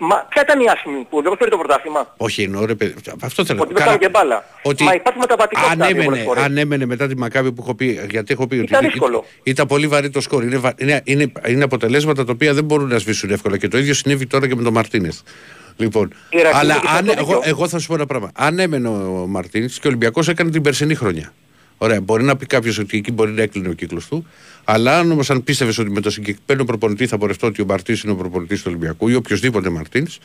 Μα 0.04 0.26
ποια 0.30 0.42
ήταν 0.42 0.60
η 0.60 0.66
άσχημη 0.70 0.96
που 0.96 1.06
ο 1.12 1.16
Ολυμπιακός 1.18 1.38
πήρε 1.38 1.50
το 1.50 1.58
πρωτάθλημα; 1.58 2.14
Όχι 2.18 2.42
εννοώ 2.42 2.66
ρε 2.66 2.76
παιδί. 2.76 2.94
Αυτό 3.22 3.46
θέλω. 3.46 3.62
Ότι 3.62 3.74
πετάμε 3.74 3.98
και 3.98 4.10
μπάλα. 4.10 4.46
Ότι 4.64 4.84
Μα 4.84 4.94
υπάρχει 4.94 5.20
μεταβατικό 5.20 5.62
στάδιο 5.62 5.86
πολλές 5.86 5.98
ανέμενε, 6.00 6.24
φορές. 6.24 6.44
ανέμενε 6.44 6.86
μετά 6.86 7.08
τη 7.08 7.18
Μακάβη 7.18 7.52
που 7.52 7.62
έχω 7.62 7.76
πει, 7.76 8.00
γιατί 8.10 8.34
έχω 8.34 8.48
πει 8.48 8.56
ότι 8.56 8.64
Ήταν 8.64 8.82
δύσκολο. 8.86 9.26
ήταν 9.44 9.68
πολύ 9.68 9.88
βαρύ 9.88 10.10
το 10.10 10.22
σκορ. 10.22 10.44
Είναι, 10.44 10.58
βα- 10.58 10.74
είναι, 10.78 11.02
είναι, 11.04 11.32
είναι 11.48 11.64
αποτελέσματα 11.64 12.26
τα 12.26 12.32
οποία 12.32 12.54
δεν 12.54 12.64
μπορούν 12.64 12.88
να 12.88 12.98
σβήσουν 12.98 13.30
εύκολα 13.30 13.58
και 13.58 13.68
το 13.68 13.78
ίδιο 13.78 13.94
συνέβη 13.94 14.26
τώρα 14.28 14.48
και 14.48 14.56
με 14.56 14.64
τον 14.64 14.74
Μαρτίνεθ. 14.74 15.20
Λοιπόν, 15.78 16.14
Ηρακλή, 16.30 16.60
αλλά 16.60 16.76
έχεις 16.76 16.90
αν, 16.90 16.96
αυτό 17.10 17.14
εγώ, 17.18 17.26
δίκιο. 17.34 17.42
εγώ 17.50 17.68
θα 17.68 17.80
σου 17.80 17.88
πω 17.88 17.94
ένα 17.94 18.06
πράγμα. 18.06 18.32
Αν 18.36 18.60
έμενε 18.60 18.88
ο 18.88 19.26
Μαρτίνεθ 19.28 19.74
και 19.74 19.80
ο 19.84 19.90
Ολυμπιακός 19.90 20.28
έκανε 20.28 20.50
την 20.50 20.62
περσινή 20.62 20.96
χρονιά. 20.96 21.34
Ωραία, 21.84 22.02
μπορεί 22.02 22.24
να 22.24 22.38
πει 22.38 22.46
κάποιος 22.46 22.78
ότι 22.78 22.98
εκεί 22.98 23.12
μπορεί 23.12 23.32
να 23.32 23.42
έκλεινε 23.42 23.70
ο 23.70 23.74
κύκλος 23.74 24.08
του, 24.08 24.28
αλλά 24.64 24.98
αν 25.00 25.12
όμως 25.12 25.30
αν 25.30 25.44
πίστευες 25.44 25.78
ότι 25.78 25.90
με 25.90 26.02
το 26.02 26.10
συγκεκριμένο 26.10 26.66
προπονητή 26.66 27.08
θα 27.08 27.18
πορευτώ 27.18 27.48
ότι 27.48 27.62
ο 27.62 27.66
Μαρτίνς 27.66 28.04
είναι 28.04 28.12
ο 28.12 28.16
προπονητής 28.16 28.58
του 28.62 28.66
Ολυμπιακού 28.68 29.08
ή 29.10 29.16
οποιοδήποτε 29.16 29.70
Μαρτίνς, 29.70 30.18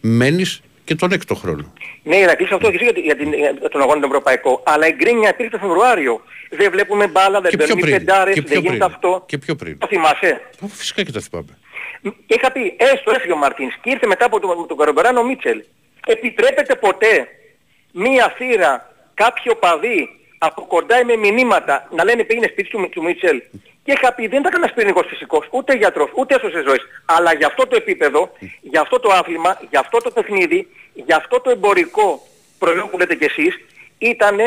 μένεις 0.00 0.60
και 0.84 0.94
τον 0.94 1.12
έκτο 1.12 1.34
χρόνο. 1.34 1.72
Ναι, 2.02 2.16
Ηρακλής, 2.16 2.50
αυτό 2.50 2.68
έχεις 2.68 2.80
για, 2.80 2.92
την- 2.92 3.02
για, 3.04 3.16
την- 3.16 3.32
για 3.34 3.68
τον 3.70 3.80
αγώνα 3.80 4.00
τον 4.00 4.08
Ευρωπαϊκό. 4.10 4.62
Αλλά 4.66 4.86
η 4.88 4.92
γκρίνια 4.92 5.28
υπήρχε 5.28 5.50
το 5.50 5.58
Φεβρουάριο. 5.58 6.20
Δεν 6.50 6.70
βλέπουμε 6.70 7.06
μπάλα, 7.06 7.40
δεν 7.40 7.50
Και 7.50 7.56
πιο 7.56 7.66
παίρνει 7.66 7.80
πριν. 7.80 7.96
πεντάρες, 7.96 8.34
Και 8.34 8.40
δεν 8.40 8.50
πιο 8.50 8.60
γίνεται 8.60 8.84
πριν. 8.84 8.92
αυτό. 8.94 9.24
Και 9.26 9.38
πιο 9.38 9.54
πριν. 9.54 9.78
Το 9.78 9.86
θυμάσαι; 9.86 10.40
Ω, 10.60 10.66
Φυσικά 10.66 11.02
και 11.02 11.12
τα 11.12 11.20
θυμάμαι. 11.20 11.58
Και 12.26 12.34
είχα 12.38 12.52
πει, 12.52 12.60
έστω 12.76 13.10
έφυγε 13.16 13.32
ο 13.32 13.36
Μαρτίνς 13.36 13.74
και 13.82 13.90
ήρθε 13.90 14.06
μετά 14.06 14.24
από 14.24 14.40
τον, 14.40 14.66
τον 14.68 14.76
Καρομπεράνο 14.76 15.22
Μίτσελ. 15.24 15.62
Επιτρέπεται 16.06 16.74
ποτέ 16.74 17.28
μία 17.92 18.34
θύρα 18.36 18.94
κάποιοι 19.14 19.44
οπαδοί 19.56 20.08
από 20.38 20.66
κοντά 20.66 21.00
ή 21.00 21.04
με 21.04 21.16
μηνύματα 21.16 21.88
να 21.90 22.04
λένε 22.04 22.24
πήγαινε 22.24 22.46
σπίτι 22.46 22.68
του, 22.68 22.88
του 22.88 23.02
Μίτσελ. 23.02 23.42
Και 23.84 23.92
είχα 23.92 24.12
πει 24.12 24.26
δεν 24.26 24.40
ήταν 24.40 24.52
κανένας 24.52 24.74
πυρηνικός 24.74 25.06
φυσικός, 25.06 25.46
ούτε 25.50 25.74
γιατρός, 25.74 26.10
ούτε 26.14 26.34
έσωσε 26.34 26.62
ζωές. 26.66 26.80
Αλλά 27.04 27.34
για 27.34 27.46
αυτό 27.46 27.66
το 27.66 27.76
επίπεδο, 27.76 28.30
για 28.60 28.80
αυτό 28.80 29.00
το 29.00 29.12
άθλημα, 29.12 29.60
για 29.70 29.80
αυτό 29.80 29.98
το 29.98 30.10
παιχνίδι, 30.10 30.68
για 30.94 31.16
αυτό 31.16 31.40
το 31.40 31.50
εμπορικό 31.50 32.26
προϊόν 32.58 32.90
που 32.90 32.98
λέτε 32.98 33.14
κι 33.14 33.24
εσείς, 33.24 33.54
ήταν 33.98 34.38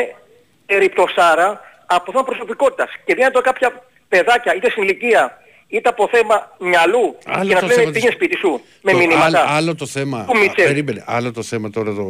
περιπτωσάρα 0.66 1.60
από 1.86 2.12
θέμα 2.12 2.24
προσωπικότητας. 2.24 2.90
Και 3.04 3.14
δεν 3.14 3.32
το 3.32 3.40
κάποια 3.40 3.82
παιδάκια, 4.08 4.54
είτε 4.54 4.70
στην 4.70 4.82
ηλικία, 4.82 5.38
είτε 5.70 5.88
από 5.88 6.08
θέμα 6.12 6.56
μυαλού, 6.60 7.16
Άλλο 7.26 7.48
και 7.48 7.54
να 7.54 7.60
το 7.60 7.66
σου 7.66 7.72
λένε 7.72 7.72
θέμα 7.74 7.84
της- 7.84 7.92
πήγαινε 7.92 8.12
σπίτι 8.12 8.36
σου, 8.36 8.60
με 8.82 8.90
Το 8.92 8.98
μηνύματα. 8.98 9.24
Άλλο, 9.24 9.38
άλλο 9.46 9.74
το 9.74 9.86
θέμα. 9.86 10.24
Του 10.24 10.38
Μίτσελ. 10.38 10.64
α, 10.64 10.68
περίμενε. 10.68 11.04
Άλλο 11.06 11.32
το 11.32 11.42
θέμα 11.42 11.70
τώρα 11.70 11.94
το, 11.94 12.04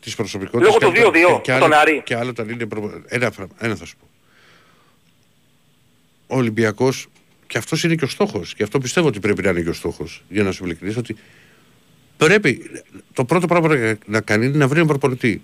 της 0.00 0.14
προσωπικότητας. 0.14 0.66
Λόγω 0.66 0.78
και 0.92 1.00
του 1.00 1.06
άλλο- 1.06 1.10
2-2, 1.34 1.40
και- 1.42 1.52
και 1.52 1.58
τον 1.58 1.62
άλλο- 1.72 1.76
Άρη. 1.80 2.00
Και 2.04 2.14
άλλο 2.16 2.30
όταν 2.30 2.48
είναι. 2.48 2.66
προ- 2.66 3.02
Ένα, 3.08 3.30
πράγμα- 3.30 3.54
ένα 3.58 3.74
θα 3.76 3.84
σου 3.84 3.96
πω. 3.96 4.04
Ο 6.26 6.36
Ολυμπιακός 6.36 7.06
και 7.46 7.58
αυτός 7.58 7.84
είναι 7.84 7.94
και 7.94 8.04
ο 8.04 8.08
στόχος. 8.08 8.54
Και 8.54 8.62
αυτό 8.62 8.78
πιστεύω 8.78 9.06
ότι 9.06 9.20
πρέπει 9.20 9.42
να 9.42 9.50
είναι 9.50 9.60
και 9.60 9.68
ο 9.68 9.72
στόχος. 9.72 10.22
Για 10.28 10.42
να 10.42 10.52
σου 10.52 10.64
ειλικρινείς 10.64 10.96
ότι 10.96 11.16
πρέπει 12.16 12.70
το 13.12 13.24
πρώτο 13.24 13.46
πράγμα 13.46 13.76
να- 13.76 13.98
να 14.06 14.20
κάνει 14.20 14.46
είναι 14.46 14.56
να 14.56 14.66
βρει 14.66 14.76
έναν 14.76 14.88
προπονητή. 14.88 15.42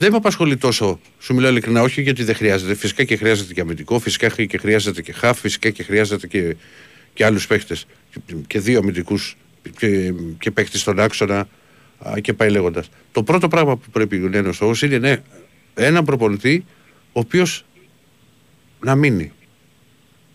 Δεν 0.00 0.10
με 0.10 0.16
απασχολεί 0.16 0.56
τόσο, 0.56 1.00
σου 1.18 1.34
μιλάω 1.34 1.50
ειλικρινά, 1.50 1.82
όχι 1.82 2.02
γιατί 2.02 2.24
δεν 2.24 2.34
χρειάζεται. 2.34 2.74
Φυσικά 2.74 3.04
και 3.04 3.16
χρειάζεται 3.16 3.52
και 3.52 3.60
αμυντικό, 3.60 3.98
φυσικά 3.98 4.28
και 4.28 4.58
χρειάζεται 4.58 5.02
και 5.02 5.12
χαφ, 5.12 5.40
φυσικά 5.40 5.70
και 5.70 5.82
χρειάζεται 5.82 6.26
και, 6.26 6.56
και 7.14 7.24
άλλους 7.24 7.46
παίχτες. 7.46 7.86
Και, 8.10 8.34
και 8.46 8.58
δύο 8.60 8.78
αμυντικούς 8.78 9.36
και, 9.78 10.12
και 10.38 10.50
παίχτε 10.50 10.78
στον 10.78 11.00
άξονα 11.00 11.48
α, 11.98 12.20
και 12.20 12.32
πάει 12.32 12.50
λέγοντας. 12.50 12.88
Το 13.12 13.22
πρώτο 13.22 13.48
πράγμα 13.48 13.76
που 13.76 13.90
πρέπει 13.90 14.18
να 14.18 14.38
είναι 14.38 14.48
ο 14.48 14.52
στόχο 14.52 14.86
είναι 14.86 14.98
ναι, 14.98 15.16
έναν 15.74 16.04
προπονητή 16.04 16.64
ο 17.12 17.20
οποίος 17.20 17.64
να 18.80 18.94
μείνει. 18.94 19.32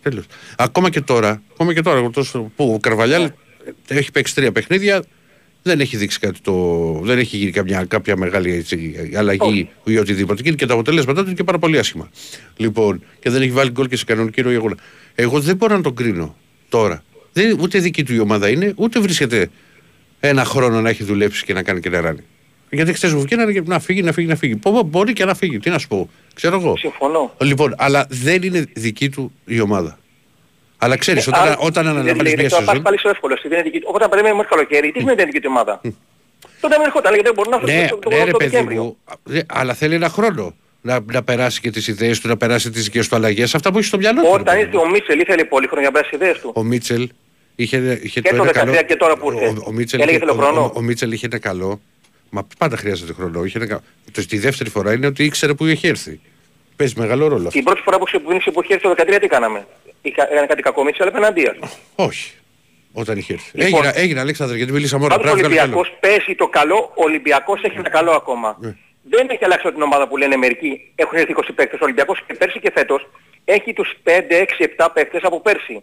Τέλος. 0.02 0.24
Ακόμα 0.56 0.90
και 0.90 1.00
τώρα, 1.00 1.42
ακόμα 1.52 1.74
και 1.74 1.82
τώρα 1.82 2.10
τόσο, 2.10 2.52
που 2.56 2.72
ο 2.72 2.78
Καρβαλιάλ 2.78 3.30
έχει 3.88 4.10
παίξει 4.12 4.34
τρία 4.34 4.52
παιχνίδια, 4.52 5.04
δεν 5.66 5.80
έχει 5.80 5.96
δείξει 5.96 6.18
κάτι 6.18 6.40
το. 6.40 6.54
Δεν 7.02 7.18
έχει 7.18 7.36
γίνει 7.36 7.50
καμιά, 7.50 7.84
κάποια 7.84 8.16
μεγάλη 8.16 8.52
έτσι, 8.52 8.94
αλλαγή 9.16 9.68
ή 9.84 9.98
οτιδήποτε. 9.98 10.42
Και 10.42 10.48
είναι 10.48 10.56
και 10.56 10.66
τα 10.66 10.72
αποτελέσματά 10.72 11.20
του 11.20 11.26
είναι 11.26 11.36
και 11.36 11.44
πάρα 11.44 11.58
πολύ 11.58 11.78
άσχημα. 11.78 12.10
Λοιπόν, 12.56 13.02
και 13.20 13.30
δεν 13.30 13.42
έχει 13.42 13.50
βάλει 13.50 13.70
γκολ 13.70 13.88
και 13.88 13.96
σε 13.96 14.04
κανονική 14.04 14.40
ροή 14.40 14.54
αγώνα. 14.54 14.76
Εγώ 15.14 15.40
δεν 15.40 15.56
μπορώ 15.56 15.76
να 15.76 15.82
τον 15.82 15.94
κρίνω 15.94 16.36
τώρα. 16.68 17.04
Δεν, 17.32 17.58
ούτε 17.60 17.78
δική 17.78 18.04
του 18.04 18.14
η 18.14 18.18
ομάδα 18.18 18.48
είναι, 18.48 18.72
ούτε 18.76 19.00
βρίσκεται 19.00 19.50
ένα 20.20 20.44
χρόνο 20.44 20.80
να 20.80 20.88
έχει 20.88 21.04
δουλέψει 21.04 21.44
και 21.44 21.52
να 21.52 21.62
κάνει 21.62 21.80
και 21.80 21.90
να 21.90 22.00
ράνει. 22.00 22.20
Γιατί 22.70 22.92
χθες 22.92 23.12
μου 23.12 23.20
βγαίνανε 23.20 23.52
και 23.52 23.62
να 23.66 23.78
φύγει, 23.78 24.02
να 24.02 24.12
φύγει, 24.12 24.26
να 24.26 24.36
φύγει. 24.36 24.56
Πω, 24.56 24.82
μπορεί 24.82 25.12
και 25.12 25.24
να 25.24 25.34
φύγει. 25.34 25.58
Τι 25.58 25.70
να 25.70 25.78
σου 25.78 25.88
πω. 25.88 26.10
Ξέρω 26.34 26.56
εγώ. 26.56 26.76
Συμφωνώ. 26.76 27.34
Λοιπόν, 27.40 27.74
αλλά 27.78 28.06
δεν 28.08 28.42
είναι 28.42 28.64
δική 28.72 29.08
του 29.08 29.32
η 29.44 29.60
ομάδα. 29.60 29.98
Αλλά 30.78 30.96
ξέρεις, 30.96 31.26
Ε, 31.26 31.30
όταν, 31.30 31.42
άρα, 31.42 31.56
όταν 31.58 31.70
δεν 31.72 31.86
αναλαμβάνεις 31.86 32.22
λέει, 32.22 32.34
μια 32.38 32.48
Το 32.48 32.56
πας 32.56 32.64
σεζόν. 32.64 32.82
πάλι 32.82 32.98
στο 32.98 33.08
εύκολο. 33.08 33.38
δεν 33.42 33.52
είναι 33.52 33.62
δική 33.62 33.78
του. 33.80 33.88
Όταν 33.94 34.08
περιμένουμε 34.08 34.40
μέχρι 34.42 34.54
καλοκαίρι, 34.56 34.92
τι 34.92 34.98
σημαίνει 34.98 35.16
δεν 35.16 35.24
είναι 35.24 35.32
δική 35.32 35.44
του 35.46 35.52
ομάδα; 35.56 35.80
Τότε 36.60 36.74
δεν 36.76 36.84
ερχόταν, 36.86 37.12
γιατί 37.14 37.26
δεν 37.28 37.34
μπορεί 37.36 37.48
να 37.48 37.60
Ναι, 37.62 37.72
έρθει 37.72 37.88
το- 37.88 37.96
το- 37.96 38.08
ναι, 38.10 38.18
το 38.18 38.24
ρε 38.24 38.30
παιδί 38.30 38.50
Δεκέμβριο. 38.50 38.82
μου, 38.82 38.96
δε- 39.22 39.42
αλλά 39.46 39.74
θέλει 39.74 39.94
ένα 39.94 40.08
χρόνο 40.08 40.54
να, 40.80 41.00
να 41.12 41.22
περάσει 41.22 41.60
και 41.60 41.70
τις 41.70 41.88
ιδέες 41.88 42.20
του, 42.20 42.28
να 42.28 42.36
περάσει 42.36 42.70
τις 42.70 42.84
δικές 42.84 43.08
του 43.08 43.16
αλλαγές. 43.16 43.54
Αυτά 43.54 43.70
που 43.70 43.76
έχεις 43.76 43.88
στο 43.88 43.96
μυαλό 43.98 44.20
του. 44.20 44.26
ρε 44.26 44.32
Όταν 44.32 44.44
παιδί 44.44 44.60
ήρθε 44.60 44.76
μου. 44.76 44.82
ο 44.86 44.90
Μίτσελ 44.90 45.20
ήθελε 45.20 45.44
πολύ 45.44 45.66
χρόνο 45.66 45.80
για 45.80 45.90
να 45.90 45.96
περάσει 45.96 46.16
τις 46.16 46.20
ιδέες 46.26 46.40
του. 46.40 46.52
Ο 46.54 46.62
Μίτσελ 46.62 47.08
είχε, 47.56 48.00
είχε 48.02 48.20
Και 48.20 48.28
το 48.34 48.42
ένα 48.42 48.52
13 48.80 48.82
και 48.86 48.96
τώρα 48.96 49.16
που 49.16 49.32
ήρθε. 49.32 49.46
Ο, 49.46 49.62
ο, 49.66 49.72
Μίτσελ, 49.72 50.00
Έλεγε 50.00 50.16
είχε, 50.16 50.26
θέλω 50.26 50.38
ο, 50.38 50.42
χρόνο. 50.42 50.60
ο, 50.60 50.72
ο 50.74 50.80
Μίτσελ 50.80 51.12
είχε 51.12 51.26
ένα 51.26 51.38
καλό. 51.38 51.80
Μα 52.30 52.46
πάντα 52.58 52.76
χρειάζεται 52.76 53.12
χρόνο. 53.12 53.44
Είχε 53.44 53.58
ένα, 53.58 53.66
κα- 53.66 53.82
το, 54.12 54.26
τη 54.26 54.38
δεύτερη 54.38 54.70
φορά 54.70 54.92
είναι 54.92 55.06
ότι 55.06 55.24
ήξερε 55.24 55.54
που 55.54 55.66
είχε 55.66 55.88
έρθει. 55.88 56.20
Παίζει 56.76 56.94
μεγάλο 56.96 57.26
ρόλο 57.26 57.46
αυτό. 57.46 57.50
Την 57.50 57.64
πρώτη 57.64 57.80
φορά 57.80 57.98
που 57.98 58.04
ξεκίνησε 58.04 58.44
η 58.46 58.50
εποχή 58.50 58.76
το 58.76 58.94
13 58.98 59.18
τι 59.20 59.26
κάναμε. 59.26 59.66
Είχα, 60.02 60.30
έκανε 60.30 60.46
κάτι 60.46 60.62
κακό 60.62 60.82
με 60.82 60.90
αλλά 60.98 61.08
απέναντίας. 61.08 61.56
Όχι. 61.94 62.32
Όταν 62.92 63.18
είχε 63.18 63.32
έρθει. 63.32 63.58
Λοιπόν, 63.58 63.84
έγινε, 63.84 64.02
έγινε, 64.02 64.20
Αλέξανδρε, 64.20 64.56
γιατί 64.56 64.72
μιλήσαμε 64.72 65.04
όλα. 65.04 65.16
Πάντως 65.16 65.32
ο 65.32 65.34
Πρέπει 65.34 65.48
να 65.48 65.54
βγάλω 65.54 65.68
κι 65.68 65.72
άλλο. 65.72 65.78
Ολυμπιακός 65.78 65.98
πέσει 66.00 66.34
το 66.34 66.46
καλό, 66.46 66.92
ο 66.94 67.02
Ολυμπιακός 67.02 67.62
έχει 67.62 67.78
ένα 67.78 67.88
καλό 67.88 68.10
ακόμα. 68.10 68.56
Ναι. 68.60 68.74
Δεν 69.10 69.28
έχει 69.30 69.44
αλλάξει 69.44 69.72
την 69.72 69.82
ομάδα 69.82 70.08
που 70.08 70.16
λένε 70.16 70.36
μερικοί. 70.36 70.92
Έχουν 70.94 71.18
έρθει 71.18 71.34
20 71.36 71.42
παίκτες. 71.54 71.80
Ο 71.80 71.84
Ολυμπιακός 71.84 72.22
και 72.26 72.34
πέρσι 72.34 72.60
και 72.60 72.70
φέτος 72.74 73.08
έχει 73.44 73.72
τους 73.72 73.94
5, 74.04 74.36
6, 74.36 74.64
7 74.76 74.88
παίκτες 74.94 75.22
από 75.22 75.40
πέρσι. 75.40 75.82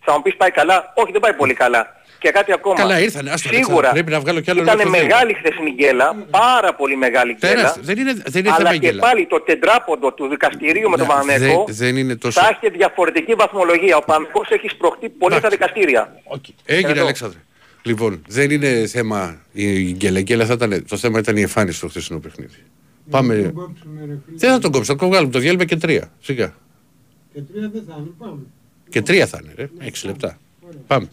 Θα 0.00 0.12
μου 0.12 0.22
πεις 0.22 0.36
πάει 0.36 0.50
καλά; 0.50 0.92
Όχι 0.96 1.12
δεν 1.12 1.20
πάει 1.20 1.34
πολύ 1.34 1.54
καλά. 1.54 1.99
Και 2.20 2.30
κάτι 2.30 2.52
ακόμα. 2.52 2.74
Καλά, 2.74 3.00
ήρθανε, 3.00 3.30
άστο, 3.30 3.48
Σίγουρα 3.48 3.64
Αλέξανδρε, 3.72 3.92
πρέπει 3.92 4.10
να 4.10 4.20
βγάλω 4.20 4.40
κι 4.40 4.50
άλλο 4.50 4.62
ήταν 4.62 4.76
μέχρι 4.76 4.90
το 4.90 4.98
μεγάλη 5.06 5.34
χθεσινή 5.34 5.70
γκέλα. 5.70 6.14
Πάρα 6.30 6.74
πολύ 6.74 6.96
μεγάλη 6.96 7.32
γκέλα. 7.38 7.54
Τεράστιο. 7.54 7.82
Δεν 7.82 7.98
είναι, 7.98 8.12
δεν 8.26 8.40
είναι 8.44 8.48
Αλλά 8.54 8.56
θέμα 8.58 8.72
και 8.72 8.78
γκέλα. 8.78 9.00
πάλι 9.00 9.26
το 9.26 9.40
τετράποντο 9.40 10.12
του 10.12 10.28
δικαστηρίου 10.28 10.90
με 10.90 10.96
τον 10.96 11.06
Ναι, 11.06 11.12
Παναγενικό 11.12 11.64
δεν- 11.66 11.74
δεν 11.76 11.96
είναι 11.96 12.16
τόσο- 12.16 12.40
θα 12.40 12.58
έχει 12.62 12.70
διαφορετική 12.76 13.32
βαθμολογία. 13.34 13.96
Ο 13.96 14.02
Παναγενικός 14.04 14.48
έχει 14.50 14.68
σπροχτεί 14.68 15.08
πολύ 15.08 15.34
στα 15.36 15.48
δικαστήρια. 15.48 16.14
Έγινε, 16.64 16.90
Εδώ. 16.90 17.02
Αλέξανδρε. 17.02 17.38
Λοιπόν, 17.82 18.22
δεν 18.28 18.50
είναι 18.50 18.86
θέμα 18.86 19.40
η 19.52 19.92
γκέλα. 19.92 20.18
Η 20.18 20.22
γκέλα 20.22 20.44
θα 20.46 20.52
ήταν, 20.52 20.84
το 20.88 20.96
θέμα 20.96 21.18
ήταν 21.18 21.36
η 21.36 21.40
εμφάνιση 21.40 21.76
στο 21.76 21.88
χθεσινό 21.88 22.18
παιχνίδι. 22.18 22.56
Πάμε. 23.10 23.34
Να 23.36 23.42
τον 23.42 23.52
κόψουμε, 23.54 24.00
ρε 24.00 24.06
φίλε. 24.06 24.36
Δεν 24.38 24.50
θα 24.50 24.58
τον 24.58 24.70
κόψω, 24.72 24.92
θα 24.92 24.98
τον 24.98 25.08
βγάλουμε 25.08 25.32
το 25.32 25.38
διάλειμμα 25.38 25.64
και 25.64 25.76
τρία. 25.76 26.10
Σιγά. 26.20 26.54
Και 27.34 27.40
τρία 27.52 27.68
δεν 27.72 27.84
θα 27.88 27.94
είναι, 27.98 28.10
πάμε. 28.18 28.38
Και 28.88 29.02
τρία 29.02 29.26
θα 29.26 29.38
είναι, 29.42 29.52
ρε. 29.56 29.68
Έξι 29.78 30.06
λεπτά. 30.06 30.38
Πάμε. 30.86 31.08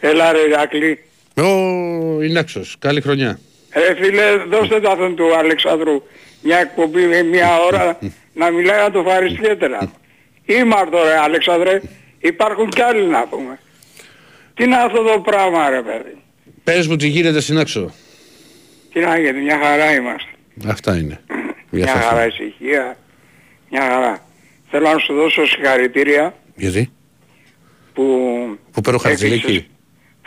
Έλα 0.00 0.32
ρε 0.32 0.38
Ηρακλή. 0.38 0.98
Ο 1.36 2.22
Ινάξος, 2.22 2.76
καλή 2.78 3.00
χρονιά. 3.00 3.40
Ρε 3.74 3.94
φίλε, 4.04 4.36
δώστε 4.48 4.80
το 4.80 4.90
αυτόν 4.90 5.16
του 5.16 5.36
Αλεξάνδρου 5.36 6.02
μια 6.42 6.58
εκπομπή 6.58 7.06
με 7.06 7.22
μια 7.22 7.58
ώρα 7.60 7.98
να 8.40 8.50
μιλάει 8.50 8.80
να 8.80 8.90
το 8.90 8.98
ευχαριστιέτερα. 8.98 9.92
Ήμαρτο 10.44 11.02
ρε 11.04 11.16
Αλεξάνδρε, 11.18 11.80
υπάρχουν 12.18 12.68
κι 12.68 12.82
άλλοι 12.82 13.06
να 13.06 13.26
πούμε. 13.26 13.58
Τι 14.54 14.64
είναι 14.64 14.76
αυτό 14.76 15.02
το 15.02 15.20
πράγμα 15.20 15.70
ρε 15.70 15.82
παιδί; 15.82 16.16
Πες 16.64 16.86
μου 16.86 16.96
τι 16.96 17.06
γίνεται 17.06 17.40
στην 17.40 17.58
Άξο. 17.58 17.94
Τι 18.92 19.00
να 19.00 19.18
γίνεται, 19.18 19.38
μια 19.38 19.58
χαρά 19.62 19.94
είμαστε. 19.94 20.30
Αυτά 20.66 20.96
είναι. 20.96 21.20
Για 21.72 21.84
Μια 21.84 21.86
σας. 21.86 22.04
χαρά 22.04 22.26
ησυχία, 22.26 22.96
μια 23.70 23.80
χαρά. 23.82 24.24
Θέλω 24.70 24.90
να 24.92 24.98
σου 24.98 25.14
δώσω 25.14 25.46
συγχαρητήρια 25.46 26.34
Γιατί, 26.54 26.90
που, 27.92 28.04
που 28.72 28.80
παίρνω 28.80 28.98
χαρτζηλίκι. 28.98 29.66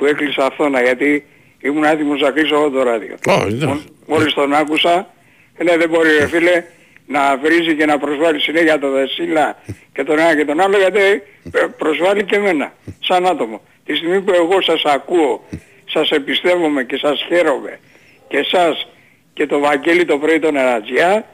Έκλεισες- 0.06 0.36
που 0.36 0.42
έκλεισα 0.42 0.46
αυτόνα 0.46 0.82
γιατί 0.82 1.26
ήμουν 1.62 1.84
έτοιμος 1.84 2.22
να 2.22 2.32
κλείσω 2.32 2.56
εγώ 2.56 2.70
το 2.70 2.84
ράδιο. 2.84 3.16
Ω, 3.28 3.38
δεν- 3.48 3.68
Μόλ- 3.70 3.80
Μόλις 4.08 4.34
τον 4.34 4.54
άκουσα, 4.54 5.14
λέει 5.60 5.78
δεν 5.78 5.90
μπορεί 5.90 6.10
ρε 6.20 6.28
φίλε 6.28 6.64
να 7.08 7.38
βρίζει 7.38 7.76
και 7.76 7.86
να 7.86 7.98
προσβάλλει 7.98 8.40
συνέχεια 8.40 8.80
τον 8.80 8.92
Δεσίλα 8.92 9.62
και 9.94 10.04
τον 10.04 10.20
ένα 10.20 10.36
και 10.36 10.46
τον 10.46 10.60
άλλο 10.60 10.78
γιατί 10.78 11.00
ε, 11.00 11.66
προσβάλλει 11.78 12.24
και 12.24 12.36
εμένα 12.36 12.74
σαν 13.00 13.26
άτομο. 13.28 13.62
Τη 13.86 13.96
στιγμή 13.96 14.22
που 14.22 14.32
εγώ 14.34 14.62
σας 14.62 14.82
ακούω, 14.86 15.48
σας 15.90 16.10
εμπιστεύομαι 16.10 16.84
και 16.84 16.98
σας 16.98 17.26
χαίρομαι 17.28 17.80
και 18.28 18.38
εσάς 18.38 18.88
και 19.34 19.46
το 19.46 19.60
Βαγγέλη 19.60 20.06
το 20.06 20.18
πρωί 20.18 20.40
τον 20.40 20.56
Ερατζιά 20.56 21.26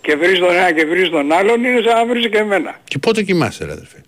και 0.00 0.16
βρεις 0.16 0.38
τον 0.38 0.50
ένα 0.54 0.72
και 0.72 0.84
βρεις 0.86 1.08
τον 1.08 1.32
άλλον 1.32 1.64
είναι 1.64 1.80
σαν 1.84 1.94
να 1.94 2.06
βρεις 2.06 2.28
και 2.28 2.38
εμένα. 2.38 2.80
Και 2.84 2.98
πότε 2.98 3.22
κοιμάσαι, 3.22 3.64
ρε 3.64 3.72
αδερφέ; 3.72 4.02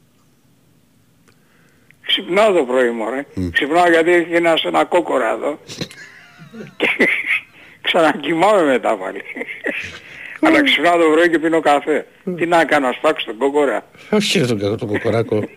Ξυπνάω 2.09 2.53
το 2.53 2.63
πρωί 2.65 2.91
μου, 2.91 3.11
ρε. 3.11 3.27
Ξυπνάω 3.53 3.89
γιατί 3.91 4.11
έχει 4.13 4.35
ένα, 4.35 4.55
ένα 4.65 4.85
κόκορα 4.85 5.31
εδώ. 5.33 5.59
και 6.77 6.89
ξανακοιμάμαι 7.81 8.63
μετά 8.63 8.97
πάλι. 8.97 9.23
Αλλά 10.41 10.63
ξυπνάω 10.63 10.99
το 10.99 11.11
πρωί 11.13 11.29
και 11.31 11.39
πίνω 11.39 11.61
καφέ. 11.61 12.07
Τι 12.37 12.47
να 12.47 12.65
κάνω, 12.65 12.87
να 12.87 12.93
σπάξω 12.93 13.27
τον 13.27 13.37
κόκορα. 13.39 13.87
Όχι, 14.11 14.39
ρε 14.39 14.47
τον 14.47 14.59
κακό, 14.59 14.77
τον 14.77 14.89
κοκοράκο. 14.89 15.49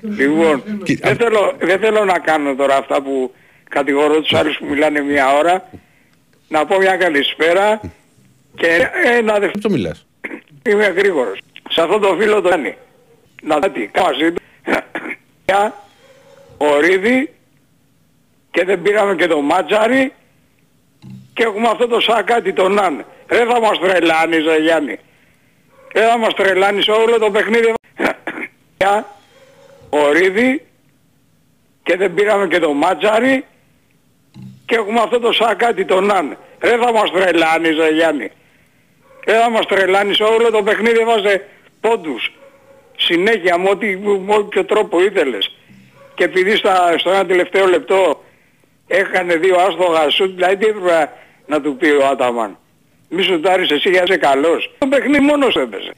Λοιπόν, 0.00 0.62
Τι- 0.84 0.94
δεν 0.94 1.16
θέλω, 1.16 1.54
δεν 1.58 1.78
θέλω 1.78 2.04
να 2.04 2.18
κάνω 2.18 2.54
τώρα 2.54 2.76
αυτά 2.76 3.02
που 3.02 3.34
κατηγορώ 3.68 4.20
τους 4.20 4.32
άλλους 4.34 4.56
που 4.58 4.66
μιλάνε 4.66 5.00
μία 5.00 5.36
ώρα. 5.36 5.68
Να 6.48 6.66
πω 6.66 6.78
μια 6.78 6.96
καλησπέρα 6.96 7.80
και 8.54 8.66
ένα 9.04 9.32
Πού 9.34 9.40
δεύτερο. 9.40 9.60
το 9.62 9.70
μιλάς; 9.70 10.06
Είμαι 10.68 10.86
γρήγορος. 10.86 11.38
Σε 11.70 11.80
αυτό 11.82 11.98
το 11.98 12.16
φίλο 12.20 12.40
το 12.40 12.48
κάνει. 12.48 12.74
Να 13.42 13.58
δω 13.58 13.70
τι, 13.70 13.90
κάμα 16.58 16.70
μαζί 16.70 16.98
του. 16.98 16.98
Για 16.98 17.02
ορίδι 17.02 17.34
και 18.50 18.64
δεν 18.64 18.82
πήραμε 18.82 19.14
και 19.14 19.26
το 19.26 19.40
μάτζαρι 19.40 20.12
και 21.34 21.42
έχουμε 21.42 21.68
αυτό 21.68 21.88
το 21.88 22.00
σακάτι 22.00 22.52
τον 22.52 22.78
Αν. 22.78 23.06
Δεν 23.26 23.46
θα 23.46 23.60
μας 23.60 23.78
τρελάνεις 23.78 24.44
ρε 24.44 24.56
Γιάννη. 24.56 24.98
Δεν 25.92 26.08
θα 26.08 26.18
μας 26.18 26.34
τρελάνεις 26.34 26.88
όλο 26.88 27.18
το 27.18 27.30
παιχνίδι. 27.30 27.72
Για 28.76 29.06
ορίδι 29.90 30.66
και 31.82 31.96
δεν 31.96 32.14
πήραμε 32.14 32.46
και 32.46 32.58
το 32.58 32.72
μάτζαρι 32.72 33.44
και 34.66 34.74
έχουμε 34.74 35.00
αυτό 35.00 35.20
το 35.20 35.32
σακάτι 35.32 35.84
τον 35.84 36.10
Αν. 36.10 36.36
Δεν 36.58 36.82
θα 36.82 36.92
μας 36.92 37.10
τρελάνεις 37.10 37.76
ρε 37.76 37.88
Γιάννη. 37.88 38.30
Δεν 39.24 39.40
θα 39.40 39.50
μας 39.50 39.66
τρελάνεις 39.66 40.20
όλο 40.20 40.50
το 40.50 40.62
παιχνίδι 40.62 41.04
βάζε 41.04 41.48
πόντους. 41.80 42.32
Συνέχεια 42.96 43.58
με, 43.58 43.70
ό,τι, 43.70 43.96
με 43.96 44.34
όποιο 44.34 44.64
τρόπο 44.64 45.02
ήθελες. 45.02 45.56
Και 46.14 46.24
επειδή 46.24 46.56
στα, 46.56 46.94
στο 46.98 47.10
ένα 47.10 47.26
τελευταίο 47.26 47.66
λεπτό 47.66 48.24
έκανε 48.86 49.36
δύο 49.36 49.56
άστογα 49.56 50.10
σουτ, 50.10 50.34
δηλαδή 50.34 50.56
τι 50.56 50.66
έπρεπε 50.66 51.10
να 51.46 51.60
του 51.60 51.76
πει 51.76 51.88
ο 51.88 52.06
Άταμαν. 52.06 52.58
Μη 53.08 53.22
σουτάρεις 53.22 53.70
εσύ 53.70 53.90
για 53.90 54.02
είσαι 54.02 54.16
καλός. 54.16 54.74
Το 54.78 54.86
παιχνίδι 54.86 55.24
μόνος 55.24 55.56
έπαιζε. 55.56 55.92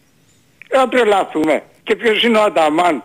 Δεν 0.68 0.80
θα 0.80 0.88
τρελαθούμε. 0.88 1.62
Και 1.82 1.96
ποιος 1.96 2.22
είναι 2.22 2.38
ο 2.38 2.42
Αταμάν. 2.42 3.02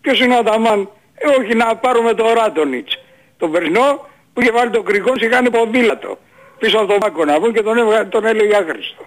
Ποιος 0.00 0.20
είναι 0.20 0.34
ο 0.34 0.38
Αταμάν. 0.38 0.88
Ε, 1.14 1.28
όχι 1.28 1.54
να 1.54 1.76
πάρουμε 1.76 2.14
το 2.14 2.32
Ράτονιτς. 2.32 2.98
Τον 3.36 3.52
περσινό 3.52 4.06
που 4.32 4.40
είχε 4.40 4.50
βάλει 4.50 4.70
τον 4.70 4.84
κρικό 4.84 5.12
είχε 5.16 5.26
κάνει 5.26 5.50
ποδήλατο. 5.50 6.18
Πίσω 6.58 6.78
από 6.78 6.86
τον 6.86 6.98
Πάκο 6.98 7.24
να 7.24 7.38
βγουν 7.38 7.52
και 7.52 7.62
τον, 7.62 7.78
έβγα, 7.78 8.08
τον 8.08 8.24
έλεγε 8.24 8.56
άχρηστο. 8.56 9.06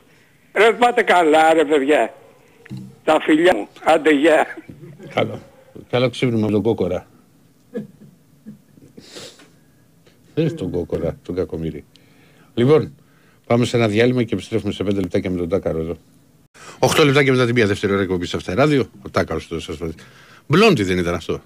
Ρε 0.54 0.72
πάτε 0.72 1.04
καλά 1.04 1.54
ρε 1.54 1.66
παιδιά. 1.66 2.14
Τα 3.04 3.20
φιλιά 3.22 3.56
μου. 3.56 3.68
Άντε 3.84 4.10
γεια. 4.10 4.47
Καλό. 5.14 5.39
Καλό 5.90 6.10
ξύπνημα 6.10 6.46
με 6.46 6.52
τον 6.52 6.62
κόκορα. 6.62 7.08
Δεν 10.36 10.56
τον 10.56 10.72
κόκορα, 10.72 11.18
τον 11.24 11.36
κακομύρι. 11.36 11.84
Λοιπόν, 12.54 12.94
πάμε 13.46 13.66
σε 13.66 13.78
ένα 13.78 13.88
διάλειμμα 13.88 14.24
και 14.24 14.34
επιστρέφουμε 14.34 14.72
σε 14.74 14.84
5 14.84 14.94
λεπτάκια 14.94 15.30
με 15.30 15.38
τον 15.38 15.50
Τάκαρο 15.50 15.80
εδώ. 15.80 15.98
8 16.80 17.06
λεπτάκια 17.06 17.32
μετά 17.32 17.46
την 17.46 17.56
μία 17.56 17.68
δεύτερη 17.68 17.94
ώρα 17.94 18.02
εκπομπής 18.02 18.30
σε 18.30 18.36
αυτά 18.38 18.54
ράδιο. 18.56 18.86
Ο 19.06 19.10
Τάκαρος 19.10 19.48
το 19.48 19.60
σας 19.60 19.78
πω. 19.78 19.90
Μπλόντι 20.48 20.84
δεν 20.84 20.98
ήταν 20.98 21.14
αυτό; 21.14 21.42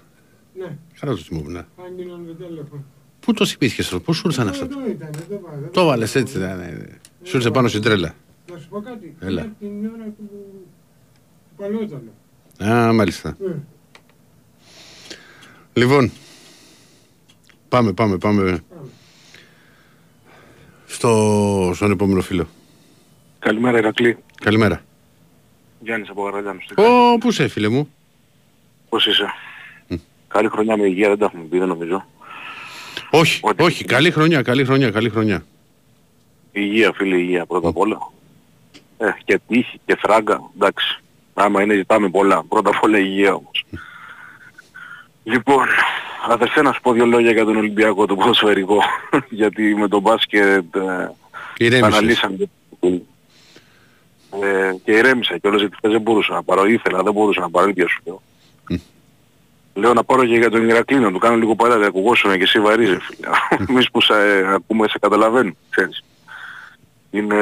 Ναι, 0.58 0.76
Καλά 1.00 1.12
το 1.12 1.18
θυμόμουν. 1.18 1.52
ναι. 1.52 1.64
άγγιναν 1.86 2.26
το 2.26 2.44
τηλέφωνο. 2.44 2.84
Πού 3.20 3.32
το 3.32 3.46
θυμήθηκες 3.46 3.84
αυτό, 3.86 4.00
πού 4.00 4.12
σου 4.12 4.22
ήρθαν 4.26 4.48
αυτά; 4.48 4.64
Εδώ 4.64 4.88
ήταν, 4.88 5.10
εδώ 5.30 5.40
βάζα. 5.44 5.68
Το 5.70 5.84
βάλες 5.84 6.14
έτσι. 6.14 6.38
ναι, 6.38 6.54
ναι. 6.54 6.76
Σου 7.22 7.36
ήρθε 7.36 7.50
πάνω 7.50 7.68
στην 7.68 7.82
τρέλα. 7.82 8.14
Να 8.52 8.58
σου 8.58 8.68
πω 8.68 8.80
κάτι. 8.80 9.16
Έλα. 9.20 9.42
Είναι 9.42 9.52
την 9.80 9.90
ώρα 9.94 10.04
του, 10.04 10.14
του 10.30 10.66
παλαιόταλου. 11.56 12.12
Α, 12.72 12.92
μάλιστα. 12.92 13.36
Ε, 15.76 15.80
Λοιπόν, 15.80 16.12
πάμε, 17.68 17.92
πάμε, 17.92 18.18
πάμε. 18.18 18.64
Στο, 20.86 21.70
στον 21.74 21.90
επόμενο 21.90 22.20
φίλο. 22.20 22.48
Καλημέρα 23.38 23.78
Ηρακλή. 23.78 24.16
Καλημέρα. 24.40 24.84
Γιάννης 25.80 26.08
από 26.10 26.22
Γαραγιάννους. 26.24 26.64
Ω, 26.76 27.18
πού 27.18 27.28
είσαι 27.28 27.48
φίλε 27.48 27.68
μου; 27.68 27.88
Πώς 28.88 29.06
είσαι; 29.06 29.26
Καλή 30.28 30.48
χρονιά 30.48 30.76
με 30.76 30.86
υγεία 30.86 31.08
δεν 31.08 31.18
τα 31.18 31.24
έχουμε 31.24 31.42
πει 31.50 31.58
δεν 31.58 31.68
νομίζω. 31.68 32.06
Όχι, 33.10 33.40
Ό,τι- 33.42 33.62
όχι, 33.62 33.84
καλή 33.84 34.10
χρονιά, 34.10 34.42
καλή 34.42 34.64
χρονιά, 34.64 34.90
καλή 34.90 35.08
χρονιά. 35.10 35.46
Υγεία 36.52 36.92
φίλε 36.92 37.16
υγεία 37.16 37.46
πρώτα 37.46 37.68
απ' 37.68 37.76
όλα. 37.76 37.98
Ε, 38.98 39.10
και 39.24 39.40
τύχη 39.48 39.80
και 39.86 39.96
φράγκα 39.98 40.50
εντάξει. 40.54 41.00
Άμα 41.34 41.62
είναι 41.62 41.74
ζητάμε 41.74 42.08
πολλά. 42.10 42.44
Πρώτα 42.48 42.70
απ' 42.74 42.82
όλα 42.82 42.98
υγεία 42.98 43.34
όμως. 43.34 43.64
Λοιπόν, 45.28 45.66
αδερφέ 46.28 46.62
να 46.62 46.72
σου 46.72 46.80
πω 46.80 46.92
δύο 46.92 47.06
λόγια 47.06 47.30
για 47.30 47.44
τον 47.44 47.56
Ολυμπιακό, 47.56 48.06
το 48.06 48.14
ποδοσφαιρικό. 48.14 48.82
Γιατί 49.40 49.74
με 49.74 49.88
τον 49.88 50.00
μπάσκετ 50.00 50.76
ε, 50.76 51.14
Ηρέμησες. 51.56 51.92
αναλύσαμε. 51.92 52.36
Ε, 54.42 54.74
και 54.84 54.92
ηρέμησα 54.92 55.38
και 55.38 55.46
όλες 55.46 55.60
γιατί 55.60 55.76
χθες 55.76 55.92
δεν 55.92 56.00
μπορούσα 56.00 56.32
να 56.32 56.42
πάρω. 56.42 56.66
Ήθελα, 56.66 57.02
δεν 57.02 57.12
μπορούσα 57.12 57.40
να 57.40 57.50
πάρω, 57.50 57.68
ίδια 57.68 57.88
σου 57.88 58.00
λέω. 58.04 58.22
Λέω 59.74 59.92
να 59.94 60.04
πάρω 60.04 60.26
και 60.26 60.36
για 60.36 60.50
τον 60.50 60.68
Ηρακλή, 60.68 60.98
να 60.98 61.12
του 61.12 61.18
κάνω 61.18 61.36
λίγο 61.36 61.54
παράδειγμα, 61.54 61.84
να 61.84 61.98
ακουγόσουν 61.98 62.36
και 62.36 62.42
εσύ 62.42 62.60
βαρύζε 62.60 63.00
φίλε. 63.00 63.28
Εμείς 63.68 63.90
που 63.90 64.00
σε 64.00 64.14
ακούμε 64.54 64.88
σε 64.88 64.98
καταλαβαίνουν, 64.98 65.56
ξέρεις. 65.70 66.04
Είναι 67.16 67.36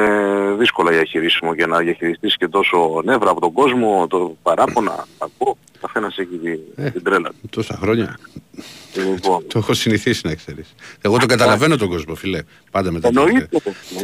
δύσκολα 0.58 0.90
διαχειρίσιμο 0.90 1.54
και 1.54 1.66
να 1.66 1.78
διαχειριστείς 1.78 2.36
και 2.36 2.48
τόσο 2.48 3.02
νεύρα 3.04 3.30
από 3.30 3.40
τον 3.40 3.52
κόσμο, 3.52 4.06
το 4.06 4.36
παράπονα, 4.42 5.06
ακούω. 5.18 5.56
Καθένας 5.80 6.18
έχει 6.18 6.36
τη- 6.42 6.82
Ε. 6.82 6.90
την 6.90 7.02
τρέλα 7.02 7.28
του. 7.28 7.48
Τόσα 7.50 7.78
χρόνια. 7.80 8.18
Λοιπόν, 8.94 9.44
Το 9.46 9.58
έχω 9.58 9.74
συνηθίσει 9.74 10.20
να 10.26 10.34
ξέρεις. 10.34 10.74
Εγώ 11.00 11.16
το 11.18 11.26
καταλαβαίνω 11.26 11.76
τον 11.76 11.88
κόσμο, 11.88 12.14
φίλε. 12.14 12.42
Πάντα 12.70 12.92
μετά. 12.92 13.08
εννοείται. 13.08 13.48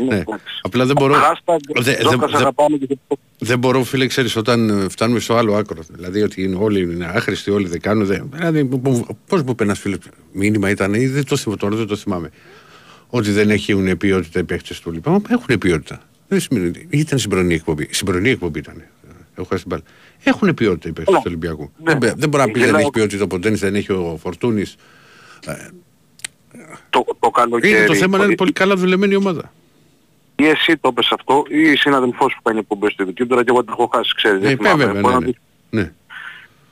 Ναι. 0.09 0.15
εντάξει. 0.15 0.61
Απλά 0.63 0.87
δεν 0.87 0.97
μπορώ. 0.99 1.15
Hashtag, 1.15 1.57
Δε- 1.75 1.81
δε- 1.95 2.05
Τζόκας 2.09 2.31
δε- 2.31 2.37
αγαπάμε 2.37 2.77
και 2.77 2.99
Δεν 3.39 3.59
μπορώ, 3.59 3.85
φίλε, 3.85 4.07
ξέρεις, 4.07 4.37
όταν 4.37 4.69
ε, 4.71 4.89
φτάνουμε 4.89 5.21
στο 5.21 5.35
άλλο 5.35 5.55
άκρο. 5.55 5.83
Δηλαδή 5.89 6.23
ότι 6.23 6.43
είναι 6.43 6.57
όλοι 6.61 6.81
είναι 6.81 7.05
άχρηστοι, 7.15 7.51
όλοι 7.51 7.69
δεν 7.69 7.81
κάνουν. 7.81 8.07
Δεν... 8.07 8.29
Δηλαδή, 8.35 8.65
πώς 9.27 9.43
μου 9.43 9.51
είπε 9.51 9.63
ένας 9.65 9.79
φίλος, 9.79 9.99
μήνυμα 10.33 10.71
ήταν, 10.71 10.95
ή 10.95 11.07
δεν 11.07 11.25
το 11.25 11.37
θυμάμαι 11.37 11.59
τώρα, 11.61 11.77
δεν 11.77 11.87
το 11.87 11.97
θυμάμαι. 11.97 12.31
Ότι 13.11 13.31
δεν 13.31 13.51
έχουν 13.51 13.97
ποιότητα 13.97 14.41
οι 14.41 14.45
παίχτε 14.45 14.75
του 14.83 14.93
λοιπά. 14.93 15.21
Έχουν 15.29 15.59
ποιότητα. 15.59 16.01
Δεν 16.29 16.41
σημαίνει 16.41 16.67
ότι 16.67 16.87
ήταν 16.91 17.19
συμπρονή 17.19 17.55
εκπομπή. 17.55 17.89
Συμπρονή 17.91 18.29
εκπομπή 18.31 18.59
ήταν. 18.59 18.83
Έχω 19.35 19.47
χάσει 19.51 19.65
την 19.65 19.71
μπάλα. 19.71 19.83
Έχουν 20.23 20.55
ποιότητα 20.55 20.89
οι 20.89 20.93
παίχτε 20.93 21.13
του 21.13 21.23
Ολυμπιακού. 21.27 21.71
Ναι. 21.85 21.95
Δεν, 21.95 22.15
δεν 22.17 22.29
μπορεί 22.29 22.43
να 22.45 22.51
πει 22.51 22.59
δεν 22.59 22.63
Γελάω. 22.65 22.79
έχεις 22.81 22.91
ποιότητα 22.91 23.25
ο 23.25 23.27
Ποντένης, 23.27 23.61
δεν 23.61 23.75
έχει 23.75 23.93
ο 23.93 24.19
Φορτούνης. 24.23 24.77
Το, 26.91 27.05
το 27.21 27.31
καλοκαίρι. 27.31 27.77
Είναι 27.77 27.85
το 27.87 27.95
θέμα 27.95 28.19
να 28.19 28.25
είναι 28.25 28.35
πολύ 28.35 28.53
καλά 28.53 28.77
δουλεμένη 28.77 29.15
ομάδα. 29.17 29.53
Ή 30.37 30.47
εσύ 30.47 30.77
το 30.77 30.89
είπες 30.93 31.11
αυτό 31.13 31.45
ή 31.49 31.61
η 31.71 31.77
συναδελφός 31.77 32.35
που 32.35 32.43
κάνει 32.43 32.59
εκπομπές 32.59 32.93
στο 32.93 33.05
YouTube, 33.09 33.27
τώρα 33.29 33.43
και 33.45 33.51
εγώ 33.51 33.61
την 33.65 33.73
έχω 33.73 33.91
χάσει, 33.95 34.15
ξέρεις. 34.15 34.41
δεν 34.41 34.51
Ε, 34.53 34.57
θυμάμαι. 34.57 34.85
βέβαια, 34.85 35.01
Μπορώ 35.01 35.19
ναι, 35.19 35.21
να 35.21 35.27
ναι. 35.27 35.27
δεις, 35.27 35.37
ναι. 35.71 35.93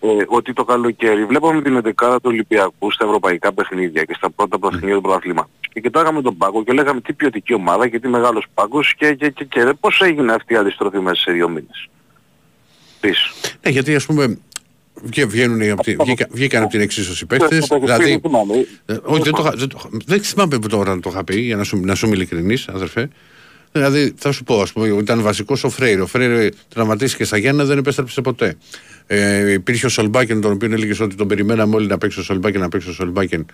Ε, 0.00 0.06
ότι 0.26 0.52
το 0.52 0.64
καλοκαίρι 0.64 1.24
βλέπαμε 1.24 1.62
την 1.62 1.80
11 1.84 1.90
του 2.16 2.20
Ολυμπιακού 2.22 2.92
στα 2.92 3.04
ευρωπαϊκά 3.04 3.52
παιχνίδια 3.52 4.04
και 4.04 4.14
στα 4.16 4.30
πρώτα 4.30 4.58
παιχνίδια 4.58 4.94
του 4.94 5.00
πρωταθλήματος. 5.00 5.50
Και 5.72 5.80
κοιτάγαμε 5.80 6.22
τον 6.22 6.36
πάγκο 6.36 6.64
και 6.64 6.72
λέγαμε 6.72 7.00
τι 7.00 7.12
ποιοτική 7.12 7.54
ομάδα 7.54 7.88
και 7.88 7.98
τι 8.00 8.08
μεγάλος 8.08 8.44
πάγκος 8.54 8.94
και, 8.94 9.14
και, 9.14 9.30
και, 9.30 9.44
και, 9.44 9.72
πώς 9.80 10.00
έγινε 10.00 10.32
αυτή 10.32 10.54
η 10.54 10.56
αντιστροφή 10.56 10.98
μέσα 10.98 11.20
σε 11.22 11.32
δύο 11.32 11.48
μήνες. 11.48 11.88
Πεις. 13.00 13.18
Ναι, 13.64 13.70
γιατί 13.70 13.94
ας 13.94 14.06
πούμε 14.06 14.38
βγα- 14.94 15.26
βγαίνουν, 15.26 15.70
από 15.70 15.82
τη- 15.82 15.96
βγήκα- 15.96 16.28
βγήκαν 16.30 16.62
από 16.62 16.70
την 16.70 16.80
εξίσωση 16.80 17.26
παίχτες, 17.26 17.60
Το- 17.60 17.66
το- 17.66 17.74
το- 17.74 17.80
δηλαδή 17.80 18.04
δεν 18.10 18.20
θυμάμαι. 18.20 18.54
Ε, 18.86 18.96
όχι, 19.02 19.22
δεν, 19.22 19.32
το, 19.32 19.42
είχα- 19.42 19.54
δεν, 19.56 19.68
το, 19.68 19.76
είχα- 19.78 19.88
δεν 20.06 20.22
θυμάμαι 20.22 20.58
που 20.58 20.68
τώρα 20.68 20.94
να 20.94 21.00
το 21.00 21.10
είχα 21.12 21.24
πει, 21.24 21.40
για 21.40 21.56
να 21.56 21.64
σου, 21.64 21.76
να 21.84 21.94
σου 21.94 22.06
είμαι 22.06 22.14
ειλικρινής, 22.14 22.68
αδερφέ. 22.68 23.08
Δηλαδή, 23.72 24.14
θα 24.16 24.32
σου 24.32 24.44
πω, 24.44 24.60
ας 24.60 24.72
πούμε, 24.72 24.86
ήταν 24.88 25.22
βασικός 25.22 25.64
ο 25.64 25.68
Φρέιρο. 25.70 26.02
Ο 26.02 26.06
Φρέιρο 26.06 26.48
τραυματίστηκε 26.68 27.24
στα 27.24 27.36
Γιάννα, 27.36 27.64
δεν 27.64 27.78
επέστρεψε 27.78 28.20
ποτέ. 28.20 28.56
Ε, 29.10 29.52
υπήρχε 29.52 29.86
ο 29.86 29.88
Σολμπάκεν, 29.88 30.40
τον 30.40 30.52
οποίο 30.52 30.72
έλεγες 30.72 31.00
ότι 31.00 31.14
τον 31.14 31.28
περιμέναμε 31.28 31.74
όλοι 31.74 31.86
να 31.86 31.98
παίξει 31.98 32.20
ο 32.20 32.22
Σολμπάκεν, 32.22 32.60
να 32.60 32.68
παίξει 32.68 32.88
ο 32.88 32.92
Σολμπάκεν. 32.92 33.46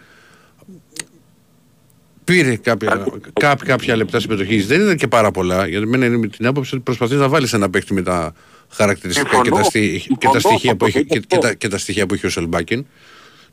Πήρε 2.25 2.57
κάποια, 2.57 3.07
κάποια, 3.33 3.67
κάποια 3.67 3.97
λεπτά 3.97 4.21
συμμετοχής. 4.21 4.67
Δεν 4.67 4.81
ήταν 4.81 4.97
και 4.97 5.09
πάρα 5.09 5.31
πολλά. 5.31 5.67
Γιατί 5.67 5.87
μένα 5.87 6.07
είναι 6.07 6.17
με 6.17 6.27
την 6.27 6.47
άποψη 6.47 6.75
ότι 6.75 6.85
προσπαθείς 6.85 7.19
να 7.19 7.29
βάλεις 7.29 7.53
ένα 7.53 7.71
παίχτη 7.71 7.95
με 7.95 8.03
τα 8.03 8.35
χαρακτηριστικά 8.69 9.29
και 9.29 9.37
τα, 9.37 9.43
Συμφωνώ. 9.45 9.65
στοιχεία, 9.65 10.17
και 10.19 10.27
τα 10.27 10.33
Συμφωνώ, 10.33 10.57
στοιχεία 10.57 10.77
που 10.77 10.85
έχει, 10.87 10.99
αυτό 10.99 11.15
και, 11.15 11.21
το 11.21 11.27
και 11.27 11.37
πω. 11.37 11.43
τα, 11.43 11.55
και 11.55 11.69
τα 11.69 11.79
στοιχεία 11.79 12.07
που 12.07 12.15
έχει 12.15 12.27
ο 12.27 12.31
Σολμπάκεν. 12.31 12.87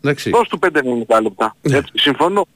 Εντάξει. 0.02 0.30
Δώσ' 0.30 0.47
του 0.47 0.60
5-90 0.62 1.22
λεπτά. 1.22 1.56
Ναι. 1.62 1.78
Έτσι, 1.78 1.91
συμφωνώ. 1.95 2.47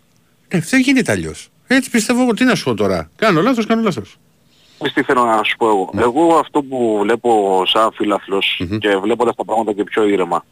Ε, 0.48 0.60
δεν 0.60 0.80
γίνεται 0.80 1.12
αλλιώς. 1.12 1.50
Έτσι 1.68 1.90
πιστεύω 1.90 2.22
εγώ. 2.22 2.34
Τι 2.34 2.44
να 2.44 2.56
σου 2.56 2.64
πω 2.64 2.74
τώρα. 2.74 3.10
Κάνω 3.16 3.42
λάθος, 3.42 3.66
κάνω 3.66 3.82
λάθος. 3.82 4.18
Ξέρεις 4.78 4.94
τι 4.94 5.04
θέλω 5.04 5.24
να 5.26 5.44
σου 5.44 5.56
πω 5.58 5.68
εγώ. 5.68 5.90
Ναι. 5.94 6.02
Εγώ 6.02 6.36
αυτό 6.36 6.62
που 6.64 6.98
βλέπω 7.02 7.64
σαν 7.66 7.92
φιλαθλος 7.94 8.62
και 8.80 8.98
βλέποντας 8.98 9.36
τα 9.36 9.46
πράγματα 9.46 9.74
και 9.74 9.84
πιο 9.84 10.08
ήρεμα. 10.08 10.46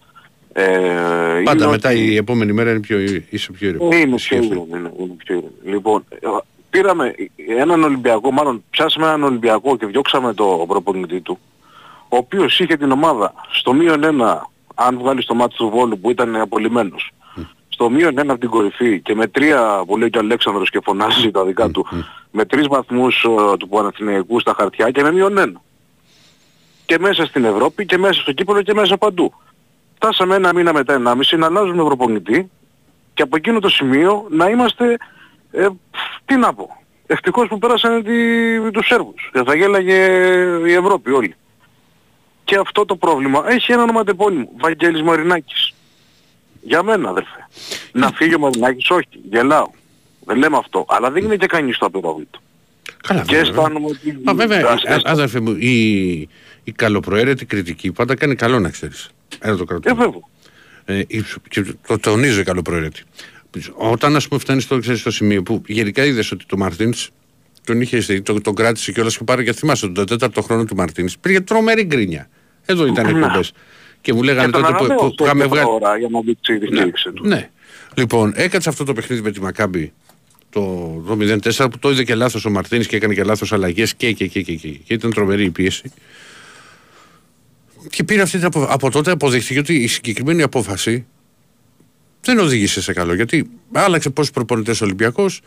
Ε, 0.53 0.63
Πάντα 1.43 1.63
είναι 1.63 1.71
μετά 1.71 1.89
ότι- 1.89 1.99
η 1.99 2.15
επόμενη 2.15 2.53
μέρα 2.53 2.69
είναι 2.71 2.79
πιο, 2.79 2.97
είσαι 3.29 3.51
πιο 3.51 3.67
ήρεμο. 3.67 3.87
Ναι, 3.87 3.95
είναι 3.95 4.15
πιο 4.15 4.37
ήρεμο, 4.43 4.67
είναι, 4.69 4.91
είναι 4.99 5.13
πιο 5.23 5.35
ήρεμο. 5.35 5.51
Λοιπόν, 5.63 6.03
ε, 6.09 6.27
πήραμε 6.69 7.15
έναν 7.59 7.83
Ολυμπιακό, 7.83 8.31
μάλλον 8.31 8.63
πιάσαμε 8.69 9.05
έναν 9.05 9.23
Ολυμπιακό 9.23 9.77
και 9.77 9.85
διώξαμε 9.85 10.33
το 10.33 10.65
προπονητή 10.67 11.21
του, 11.21 11.39
ο 12.09 12.17
οποίος 12.17 12.59
είχε 12.59 12.77
την 12.77 12.91
ομάδα 12.91 13.33
στο 13.51 13.73
μείον 13.73 14.03
ένα, 14.03 14.49
αν 14.75 14.97
βγάλεις 14.97 15.25
το 15.25 15.33
μάτι 15.35 15.55
του 15.55 15.69
Βόλου 15.69 15.99
που 15.99 16.09
ήταν 16.09 16.35
απολυμμένος, 16.35 17.11
στο 17.83 17.91
μείον 17.91 18.17
ένα 18.17 18.31
από 18.31 18.41
την 18.41 18.49
κορυφή 18.49 19.01
και 19.01 19.15
με 19.15 19.27
τρία 19.27 19.83
που 19.87 19.97
λέει 19.97 20.09
και 20.09 20.17
ο 20.17 20.21
Αλέξανδρος 20.21 20.69
και 20.69 20.79
φωνάζει 20.83 21.31
τα 21.31 21.45
δικά 21.45 21.69
του, 21.69 21.87
με 22.31 22.45
τρεις 22.45 22.67
βαθμούς 22.67 23.23
ε, 23.23 23.57
του 23.57 23.67
Παναθηναϊκού 23.67 24.39
στα 24.39 24.53
χαρτιά 24.57 24.91
και 24.91 25.01
με 25.01 25.11
μείον 25.11 25.37
ένα. 25.37 25.61
Και 26.85 26.99
μέσα 26.99 27.25
στην 27.25 27.45
Ευρώπη 27.45 27.85
και 27.85 27.97
μέσα 27.97 28.21
στο 28.21 28.31
κύπελο 28.31 28.61
και 28.61 28.73
μέσα 28.73 28.97
παντού. 28.97 29.33
Φτάσαμε 29.95 30.35
ένα 30.35 30.53
μήνα 30.53 30.73
μετά 30.73 30.93
ενάμιση 30.93 31.35
να 31.35 31.45
αλλάζουμε 31.45 31.83
προπονητή 31.83 32.49
και 33.13 33.21
από 33.21 33.35
εκείνο 33.35 33.59
το 33.59 33.69
σημείο 33.69 34.25
να 34.29 34.49
είμαστε, 34.49 34.97
ε, 35.51 35.67
τι 36.25 36.35
να 36.35 36.53
πω, 36.53 36.69
ευτυχώς 37.07 37.47
που 37.47 37.57
πέρασαν 37.57 38.03
τη, 38.03 38.71
τους 38.71 38.87
Σέρβους. 38.87 39.29
Και 39.33 39.43
θα 39.45 39.55
γέλαγε 39.55 39.95
η 40.65 40.73
Ευρώπη 40.73 41.11
όλη. 41.11 41.35
Και 42.43 42.57
αυτό 42.57 42.85
το 42.85 42.95
πρόβλημα 42.95 43.43
έχει 43.47 43.71
ένα 43.71 43.81
ονοματεπώνυμο, 43.81 44.49
Βαγγέλης 44.57 45.01
Μαρινάκης. 45.01 45.73
Για 46.65 46.83
μένα 46.83 47.09
αδερφέ. 47.09 47.47
να 47.91 48.11
φύγει 48.11 48.35
ο 48.35 48.39
Μαρινάκης, 48.39 48.89
όχι, 48.89 49.07
γελάω. 49.31 49.69
Δεν 50.25 50.37
λέμε 50.37 50.57
αυτό, 50.57 50.85
αλλά 50.89 51.11
δεν 51.11 51.23
είναι 51.23 51.35
και 51.35 51.45
κανείς 51.45 51.77
το 51.77 51.85
απειρόβλητο. 51.85 52.39
Καλά, 53.07 53.21
Και 53.27 53.35
βέβαια. 53.35 53.49
αισθάνομαι 53.51 53.85
ότι... 53.85 54.19
Μα 54.23 54.33
βέβαια, 54.33 54.67
Ας- 54.69 54.83
α- 54.85 55.01
άδερφε 55.11 55.39
μου, 55.39 55.55
η, 55.59 56.11
η 56.63 56.71
καλοπροαίρετη 56.75 57.45
κριτική 57.45 57.91
πάντα 57.91 58.15
κάνει 58.15 58.35
καλό 58.35 58.59
να 58.59 58.69
ξέρεις. 58.69 59.09
Ένα 59.39 59.55
το 59.57 59.61
Ε, 59.63 59.65
κρατώ. 59.65 59.95
βέβαια. 59.95 60.19
Ε, 60.85 61.03
η- 61.07 61.23
και 61.49 61.65
το 61.87 61.97
τονίζω 61.99 62.39
η 62.39 62.43
καλοπροαίρετη. 62.43 63.03
Όταν 63.73 64.15
ας 64.15 64.27
πούμε 64.27 64.39
φτάνεις 64.39 64.63
στο, 64.63 64.79
ξέρεις, 64.79 64.99
στο 64.99 65.11
σημείο 65.11 65.43
που 65.43 65.61
γενικά 65.67 66.05
είδες 66.05 66.31
ότι 66.31 66.45
το 66.45 66.57
Μαρτίνς 66.57 67.09
τον 67.63 67.81
είχε 67.81 67.97
δει, 67.97 68.21
τον, 68.21 68.41
τον 68.41 68.55
κράτησε 68.55 68.91
κιόλας 68.91 69.17
και 69.17 69.23
πάρε 69.23 69.43
και 69.43 69.53
θυμάσαι 69.53 69.87
τον 69.87 70.05
τέταρτο 70.05 70.41
χρόνο 70.41 70.65
του 70.65 70.75
Μαρτίνς 70.75 71.17
πήγε 71.17 71.41
τρομερή 71.41 71.83
γκρίνια. 71.83 72.29
Εδώ 72.65 72.85
ήταν 72.85 73.07
οι 73.09 73.13
Ναι. 73.13 73.19
εκπομπές. 73.19 73.51
Και 74.03 74.13
μου 74.13 74.23
λέγανε 74.23 74.45
Και 74.45 74.51
τον 74.51 74.61
τότε 74.61 74.75
που, 74.77 74.85
που, 74.85 74.93
ανανέωσε 74.95 75.15
που 75.15 75.23
είχαμε 75.23 75.45
μια 75.45 75.47
βγάλει. 75.47 75.69
ώρα 75.69 75.97
για 75.97 76.07
να 76.11 76.21
δείξει 76.21 76.57
τη 76.57 76.65
στήριξη 76.65 77.11
τους. 77.11 77.27
Ναι. 77.27 77.49
Λοιπόν, 77.93 78.33
έκατσε 78.35 78.69
αυτό 78.69 78.83
το 78.83 78.93
παιχνίδι 78.93 79.21
με 79.21 79.31
τη 79.31 79.41
Μακάμπη 79.41 79.93
το, 80.49 81.03
το 81.07 81.17
0-4 81.19 81.67
που 81.71 81.79
το 81.79 81.89
είδε 81.89 82.03
και 82.03 82.15
λάθος 82.15 82.45
ο 82.45 82.49
Μαρτίνης 82.49 82.87
και 82.87 82.95
έκανε 82.95 83.13
και 83.13 83.23
λάθος 83.23 83.53
αλλαγές 83.53 83.93
και, 83.95 84.11
και, 84.11 84.27
και, 84.27 84.41
και, 84.41 84.55
και, 84.55 84.69
και 84.69 84.93
ήταν 84.93 85.13
τρομερή 85.13 85.43
η 85.43 85.49
πίεση. 85.49 85.91
Και 87.89 88.03
πήρε 88.03 88.21
αυτή 88.21 88.37
την 88.37 88.45
απο... 88.45 88.63
από 88.63 88.91
τότε 88.91 89.11
αποδείχθηκε 89.11 89.59
ότι 89.59 89.73
η 89.73 89.87
συγκεκριμένη 89.87 90.41
απόφαση 90.41 91.05
δεν 92.21 92.39
οδήγησε 92.39 92.81
σε 92.81 92.93
καλό. 92.93 93.13
Γιατί 93.13 93.49
άλλαξε 93.71 94.09
πόσους 94.09 94.31
προπονητές 94.31 94.81
ο 94.81 94.85
Ολυμπιακός, 94.85 95.41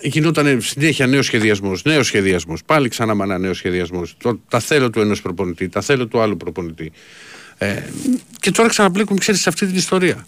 γινόταν 0.00 0.60
συνέχεια 0.60 1.06
νέος 1.06 1.26
σχεδιασμός, 1.26 1.82
νέος 1.84 2.06
σχεδιασμός. 2.06 2.64
Πάλι 2.64 2.88
ξανά 2.88 3.14
με 3.14 3.24
ένα 3.24 3.38
νέο 3.38 3.54
σχεδιασμός. 3.54 4.16
Τα 4.48 4.60
θέλω 4.60 4.90
του 4.90 5.00
ενός 5.00 5.22
προπονητή, 5.22 5.68
τα 5.68 5.80
θέλω 5.80 6.06
του 6.06 6.20
άλλου 6.20 6.36
προπονητή. 6.36 6.92
Ε, 7.58 7.82
και 8.40 8.50
τώρα 8.50 8.68
ξαναμπλέκουμε, 8.68 9.18
ξέρεις, 9.18 9.40
σε 9.40 9.48
αυτή 9.48 9.66
την 9.66 9.76
ιστορία. 9.76 10.26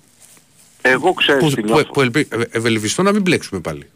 Εγώ 0.82 1.12
ξέρεις 1.12 1.42
Που, 1.42 1.48
τι 1.50 1.60
που, 1.60 1.66
νιώθω. 1.66 1.92
που 1.92 2.00
ελπι- 2.00 2.32
ε, 2.34 2.36
ευελπιστώ 2.50 3.02
να 3.02 3.12
μην 3.12 3.22
μπλέξουμε 3.22 3.60
πάλι. 3.60 3.86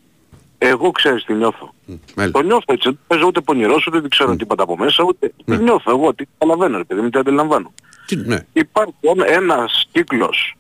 Εγώ 0.58 0.90
ξέρεις 0.90 1.24
τι 1.24 1.32
νιώθω. 1.32 1.74
Μάλιστα. 2.16 2.40
Το 2.40 2.46
νιώθω 2.46 2.64
έτσι. 2.72 2.88
Δεν 2.88 2.98
παίζω 3.06 3.26
ούτε 3.26 3.40
πονηρός, 3.40 3.86
ούτε 3.86 4.00
δεν 4.00 4.10
ξέρω 4.10 4.36
τίποτα 4.36 4.62
από 4.62 4.76
μέσα, 4.78 5.04
ούτε 5.04 5.32
Ναι. 5.44 5.56
τι 5.56 5.62
νιώθω 5.62 5.90
εγώ, 5.90 6.14
τι 6.14 6.24
καταλαβαίνω, 6.38 6.76
ρε 6.78 6.84
παιδί 6.84 7.00
μου, 7.00 7.10
τι 7.10 7.18
αντιλαμβάνω. 7.18 7.72
Τι, 8.06 8.16
ναι. 8.16 8.38
Υπάρχει 8.52 8.94
ένα- 9.00 9.26
ένας 9.28 9.88
κύκλος, 9.92 10.54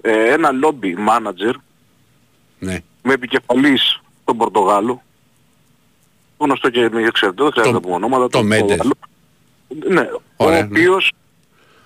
ε, 0.00 0.32
ένα 0.32 0.50
lobby 0.62 1.08
manager 1.08 1.54
ναι. 2.58 2.78
Με 3.06 3.12
επικεφαλής 3.12 4.00
τον 4.24 4.36
Πορτογάλο, 4.36 5.02
γνωστό 6.38 6.70
και 6.70 6.80
με 6.80 7.08
ξέρετε, 7.12 7.42
δεν 7.42 7.52
χρειάζεται 7.52 7.74
να 7.74 7.80
πούμε 7.80 7.94
ονόματα. 7.94 8.22
το 8.22 8.28
τον 8.28 8.46
Μέντερ. 8.46 8.66
Πορτογάλο. 8.66 8.92
Ναι, 9.88 10.08
Ωραία, 10.36 10.58
ο 10.58 10.62
ναι. 10.62 10.68
οποίος 10.68 11.12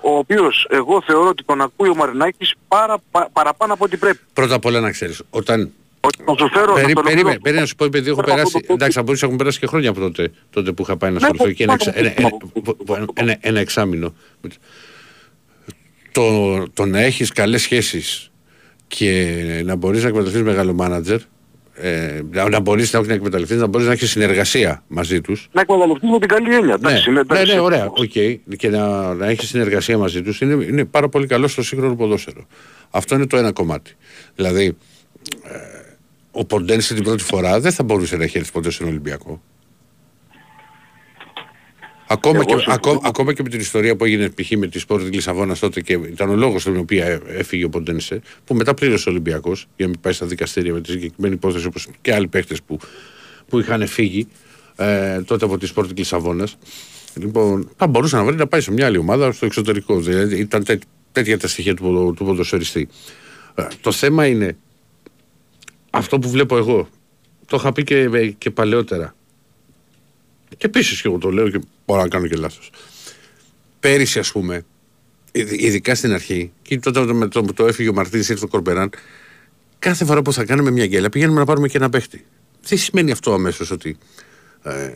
ο 0.00 0.16
οποίος 0.16 0.66
εγώ 0.70 1.02
θεωρώ 1.06 1.28
ότι 1.28 1.44
τον 1.44 1.60
ακούει 1.60 1.88
ο 1.88 1.94
Μαρινάκης 1.94 2.54
πάρα, 2.68 2.96
πα- 3.10 3.28
παραπάνω 3.32 3.72
από 3.72 3.84
ό,τι 3.84 3.96
πρέπει. 3.96 4.18
Πρώτα 4.32 4.54
απ' 4.54 4.64
όλα 4.64 4.80
να 4.80 4.90
ξέρεις, 4.90 5.22
όταν. 5.30 5.72
Ότι 6.00 6.22
θα 6.24 6.34
σου 6.38 6.48
φέρω... 6.48 6.72
Περί, 6.74 6.86
θα 6.86 6.92
το 6.92 7.00
περίμενε, 7.00 7.04
ολοκληρώσω. 7.04 7.38
περίμενε 7.40 7.60
να 7.60 7.66
σου 7.66 7.74
πω, 7.74 7.84
επειδή 7.84 8.10
έχω 8.10 8.20
Πέρα 8.20 8.32
από 8.32 8.50
περάσει. 8.50 8.66
το- 8.66 8.72
Εντάξει, 8.72 8.96
θα 8.96 9.02
μπορούσε 9.02 9.22
να 9.24 9.26
έχουν 9.26 9.38
περάσει 9.38 9.58
και 9.58 9.66
χρόνια 9.66 9.90
από 9.90 10.00
τότε, 10.00 10.32
τότε 10.50 10.72
που 10.72 10.82
είχα 10.82 10.96
πάει 10.96 11.10
να 11.10 11.18
Ναι, 11.20 11.26
ασχοληθώ 11.26 11.52
και 11.56 11.62
ένα, 11.62 11.76
πάμε, 11.76 11.90
εξα- 11.98 12.20
ένα, 12.20 12.28
πάμε, 12.30 12.52
ένα, 12.54 12.74
πάμε, 12.84 13.06
ένα, 13.14 13.36
ένα 13.40 13.60
εξάμηνο. 13.60 14.14
Το, 16.12 16.68
το 16.74 16.84
να 16.86 17.00
έχεις 17.00 17.32
καλές 17.32 17.62
σχέσεις 17.62 18.27
και 18.88 19.62
να 19.64 19.76
μπορείς 19.76 20.02
να 20.02 20.08
εκμεταλλευτείς 20.08 20.42
μεγάλο 20.42 20.72
μάνατζερ, 20.72 21.20
ε, 21.74 22.20
να, 22.30 22.48
να 22.48 22.60
μπορείς 22.60 22.92
να, 22.92 22.98
όχι 22.98 23.08
να 23.08 23.14
εκμεταλλευτείς, 23.14 23.56
να 23.56 23.66
μπορείς 23.66 23.86
να 23.86 23.92
έχεις 23.92 24.10
συνεργασία 24.10 24.82
μαζί 24.88 25.20
τους. 25.20 25.48
Να 25.52 25.60
εκμεταλλευτείς 25.60 26.10
με 26.10 26.18
την 26.18 26.28
καλή 26.28 26.54
έννοια. 26.54 26.78
Ναι, 26.80 26.88
Εντάξει, 26.88 27.10
είναι, 27.10 27.12
ναι, 27.12 27.20
εντάξει. 27.20 27.54
ναι, 27.54 27.60
ωραία, 27.60 27.86
οκ. 27.86 28.56
Και 28.56 28.68
να, 28.68 29.14
να 29.14 29.26
έχεις 29.26 29.48
συνεργασία 29.48 29.98
μαζί 29.98 30.22
τους 30.22 30.40
είναι, 30.40 30.64
είναι 30.64 30.84
πάρα 30.84 31.08
πολύ 31.08 31.26
καλό 31.26 31.48
στο 31.48 31.62
σύγχρονο 31.62 31.96
ποδόσφαιρο. 31.96 32.46
Αυτό 32.90 33.14
είναι 33.14 33.26
το 33.26 33.36
ένα 33.36 33.52
κομμάτι. 33.52 33.96
Δηλαδή, 34.34 34.76
ε, 35.44 35.56
ο 36.30 36.44
Ποντένσε 36.44 36.94
την 36.94 37.04
πρώτη 37.04 37.22
φορά 37.22 37.60
δεν 37.60 37.72
θα 37.72 37.82
μπορούσε 37.82 38.16
να 38.16 38.24
έχει 38.24 38.38
έρθει 38.38 38.52
ποτέ 38.52 38.70
στον 38.70 38.86
Ολυμπιακό. 38.86 39.42
Ακόμα 42.10 42.36
Εγώ 42.36 42.44
και, 42.44 42.52
συμφωνώ. 42.52 42.74
ακόμα, 42.74 43.00
ακόμα 43.04 43.32
και 43.32 43.42
με 43.42 43.48
την 43.48 43.60
ιστορία 43.60 43.96
που 43.96 44.04
έγινε 44.04 44.30
π.χ. 44.30 44.50
με 44.56 44.66
τη 44.66 44.78
Σπόρτη 44.78 45.10
Λισαβόνας 45.10 45.58
τότε 45.58 45.80
και 45.80 45.92
ήταν 45.92 46.28
ο 46.30 46.34
λόγος 46.36 46.62
τον 46.64 46.76
οποίο 46.76 47.04
ε- 47.04 47.20
έφυγε 47.26 47.64
ο 47.64 47.68
Ποντένσε, 47.68 48.20
που 48.44 48.54
μετά 48.54 48.74
πλήρωσε 48.74 49.08
ο 49.08 49.12
Ολυμπιακός 49.12 49.60
για 49.76 49.84
να 49.86 49.90
μην 49.90 50.00
πάει 50.00 50.12
στα 50.12 50.26
δικαστήρια 50.26 50.72
με 50.72 50.80
τη 50.80 50.90
συγκεκριμένη 50.90 51.34
υπόθεση 51.34 51.66
όπως 51.66 51.88
και 52.00 52.14
άλλοι 52.14 52.28
παίχτε 52.28 52.56
που, 52.66 52.78
που 53.48 53.58
είχαν 53.58 53.86
φύγει 53.86 54.28
ε, 54.76 55.20
τότε 55.22 55.44
από 55.44 55.58
τη 55.58 55.66
Σπόρτη 55.66 55.94
Λισαβόνας. 55.94 56.56
Λοιπόν, 57.14 57.70
θα 57.76 57.86
μπορούσε 57.86 58.16
να 58.16 58.24
βρει 58.24 58.36
να 58.36 58.46
πάει 58.46 58.60
σε 58.60 58.72
μια 58.72 58.86
άλλη 58.86 58.98
ομάδα 58.98 59.32
στο 59.32 59.46
εξωτερικό. 59.46 60.00
Δηλαδή 60.00 60.38
ήταν 60.38 60.64
τέ, 60.64 60.78
τέτοια 61.12 61.38
τα 61.38 61.48
στοιχεία 61.48 61.74
του, 61.74 61.82
ποδο- 61.82 62.12
του 62.12 62.24
ποδοσφαιριστή. 62.24 62.88
Ε, 63.54 63.66
το 63.80 63.92
θέμα 63.92 64.26
είναι 64.26 64.56
αυτό 65.90 66.18
που 66.18 66.30
βλέπω 66.30 66.56
εγώ. 66.56 66.88
Το 67.46 67.56
είχα 67.56 67.72
πει 67.72 67.84
και, 67.84 68.34
και 68.38 68.50
παλαιότερα. 68.50 69.14
Και 70.48 70.66
επίσης 70.66 71.00
και 71.02 71.08
εγώ 71.08 71.18
το 71.18 71.30
λέω 71.30 71.48
και 71.50 71.60
μπορώ 71.86 72.00
να 72.02 72.08
κάνω 72.08 72.26
και 72.26 72.36
λάθος. 72.36 72.70
Πέρυσι, 73.80 74.18
ας 74.18 74.32
πούμε, 74.32 74.64
ειδ- 75.32 75.60
ειδικά 75.60 75.94
στην 75.94 76.12
αρχή, 76.12 76.52
και 76.62 76.78
τότε 76.78 77.12
με 77.12 77.28
το, 77.28 77.42
το 77.42 77.66
έφυγε 77.66 77.88
ο 77.88 77.92
Μαρτίνης, 77.92 78.28
ήρθε 78.28 78.44
ο 78.44 78.48
Κορμπεράν, 78.48 78.90
κάθε 79.78 80.04
φορά 80.04 80.22
που 80.22 80.32
θα 80.32 80.44
κάνουμε 80.44 80.70
μια 80.70 80.86
γκέλα 80.86 81.08
πηγαίνουμε 81.08 81.38
να 81.38 81.44
πάρουμε 81.44 81.68
και 81.68 81.76
ένα 81.76 81.90
παίχτη. 81.90 82.24
Δεν 82.68 82.78
σημαίνει 82.78 83.10
αυτό 83.10 83.32
αμέσως 83.32 83.70
ότι. 83.70 83.96
Ε, 84.62 84.94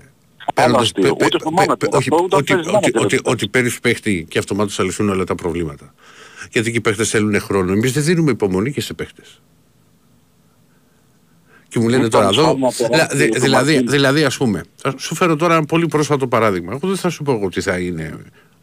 παίρνοντας- 0.55 0.83
αστείο. 0.83 1.03
πε- 1.03 1.17
πε- 1.17 1.27
Ούτε 1.27 1.39
στο 1.39 1.51
πε- 1.51 1.65
manager. 1.71 1.79
πε- 1.79 1.95
Αυτό 1.95 1.97
όχι, 2.17 2.25
ούτε 2.25 2.37
ότι- 2.37 2.53
παίζεις 2.55 2.73
ότι- 2.73 2.77
manager 2.87 3.03
ότι- 3.03 3.17
αυτό. 3.17 3.31
Ότι 3.31 3.49
παίρνεις 3.49 3.81
παίχτη 3.81 4.27
και 4.29 4.39
αυτομάτως 4.39 4.75
θα 4.75 4.85
λυθούν 4.85 5.09
όλα 5.09 5.25
τα 5.25 5.35
προβλήματα. 5.35 5.95
Γιατί 6.53 6.71
και 6.71 6.77
οι 6.77 6.81
παίχτες 6.81 7.09
θέλουν 7.11 7.41
χρόνο. 7.41 7.73
Εμείς 7.73 7.93
δεν 7.93 8.03
δίνουμε 8.05 8.31
υπομονή 8.31 8.73
και 8.73 8.81
σε 8.81 8.95
παίχτες. 8.95 9.41
Και 11.73 11.79
μου 11.81 11.89
λένε 11.89 12.03
Μην 12.03 12.11
τώρα 12.11 12.25
πάμε 12.25 12.37
εδώ. 12.41 12.47
σφάλμα 12.49 12.69
δηλα- 12.71 12.89
τεράστιο 12.89 13.19
δη- 13.19 13.33
το 13.33 13.41
Δηλαδή, 13.41 13.71
Μαρτίνς. 13.73 13.91
δηλαδή, 13.93 14.25
ας 14.25 14.37
πούμε, 14.37 14.63
θα 14.77 14.95
σου 14.99 15.15
φέρω 15.15 15.37
τώρα 15.37 15.55
ένα 15.57 15.65
πολύ 15.65 15.87
πρόσφατο 15.87 16.27
παράδειγμα. 16.27 16.73
Εγώ 16.73 16.89
δεν 16.89 16.97
θα 16.97 17.09
σου 17.09 17.23
πω 17.23 17.33
εγώ 17.33 17.49
τι 17.49 17.61
θα 17.61 17.79
είναι. 17.79 18.15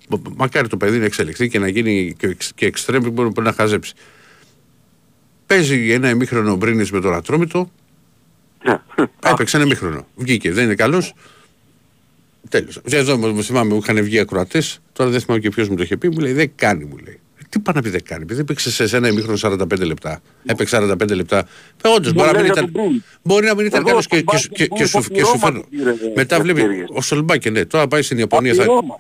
Μ- 0.10 0.28
Μακάρι 0.36 0.68
το 0.68 0.78
παιδί 0.78 0.98
να 0.98 1.06
εξελιχθεί 1.06 1.50
και 1.50 1.60
να 1.60 1.68
γίνει 1.68 2.16
και, 2.18 2.28
εξ- 2.28 2.52
και 2.56 2.66
εξτρέμ 2.66 3.04
που 3.04 3.12
μπορεί 3.12 3.32
να 3.42 3.54
χαζέψει. 3.54 3.94
Παίζει 5.46 5.92
ένα 5.92 6.10
ημίχρονο 6.10 6.56
Μπρίνη 6.56 6.88
με 6.92 7.02
τον 7.02 7.14
Ατρόμητο. 7.14 7.72
Ναι. 8.64 8.80
Έπαιξε 9.26 9.58
ένα 9.58 9.66
ημίχρονο. 9.66 10.08
Βγήκε. 10.16 10.52
Δεν 10.52 10.64
είναι 10.64 10.76
καλός. 10.76 11.14
Τέλος. 12.50 12.80
Εδώ 12.90 13.18
μου 13.18 13.44
θυμάμαι, 13.44 13.74
μου 13.74 13.80
είχαν 13.84 14.04
βγει 14.04 14.20
ακροατές. 14.20 14.80
Τώρα 14.94 15.10
δεν 15.10 15.20
θυμάμαι 15.22 15.42
και 15.42 15.50
ποιος 15.50 15.70
μου 15.70 15.76
το 15.76 15.84
είχε 15.84 15.98
πει. 15.98 16.10
Μου 16.10 16.20
λέει 16.20 16.34
δεν 16.34 16.52
κάνει, 16.56 16.86
μου 16.86 16.98
λέει. 16.98 17.20
«Ε, 17.50 17.56
Τι 17.56 17.60
πάει 17.60 17.76
να 17.76 17.82
πει 17.82 17.90
δεν 17.90 18.04
κάνει. 18.04 18.24
Επειδή 18.24 18.40
έπαιξε 18.40 18.88
σε 18.88 18.98
ένα 18.98 19.08
ημίχρονο 19.08 19.38
45 19.42 19.86
λεπτά. 19.86 20.20
Έπαιξε 20.46 20.78
45 20.78 21.16
λεπτά. 21.16 21.46
Όντως 21.96 22.14
μπορεί, 22.14 22.28
να 22.28 22.34
μην 22.34 22.42
λέει 22.42 22.44
για 22.44 22.52
ήταν- 22.52 22.72
τον 22.72 22.84
Μπριν. 22.84 23.04
μπορεί 23.24 23.46
να 23.46 23.56
μην 23.56 23.66
ήταν 23.66 23.80
Εδώ 23.80 23.90
καλός 23.90 24.04
στο 24.04 24.16
και, 24.16 24.22
και, 24.22 24.32
μπάσκετ 24.32 24.56
και, 24.58 24.66
που 24.66 24.76
και, 24.76 24.86
σου, 24.86 24.98
είναι 24.98 25.08
και 25.20 25.24
σου 25.26 25.32
από 25.32 25.38
τη 25.38 25.46
φέρνω. 25.46 25.64
Ρώμα, 25.72 25.94
κύριε 25.94 26.12
Μετά 26.16 26.40
βλέπει. 26.40 26.62
Δευτέρης. 26.62 26.88
Ο 26.94 27.02
Σολμπάκε, 27.02 27.50
ναι, 27.50 27.66
τώρα 27.66 27.88
πάει 27.88 28.02
στην 28.02 28.18
Ιαπωνία. 28.18 28.54
Θα... 28.54 28.64
Ρώμα. 28.64 29.00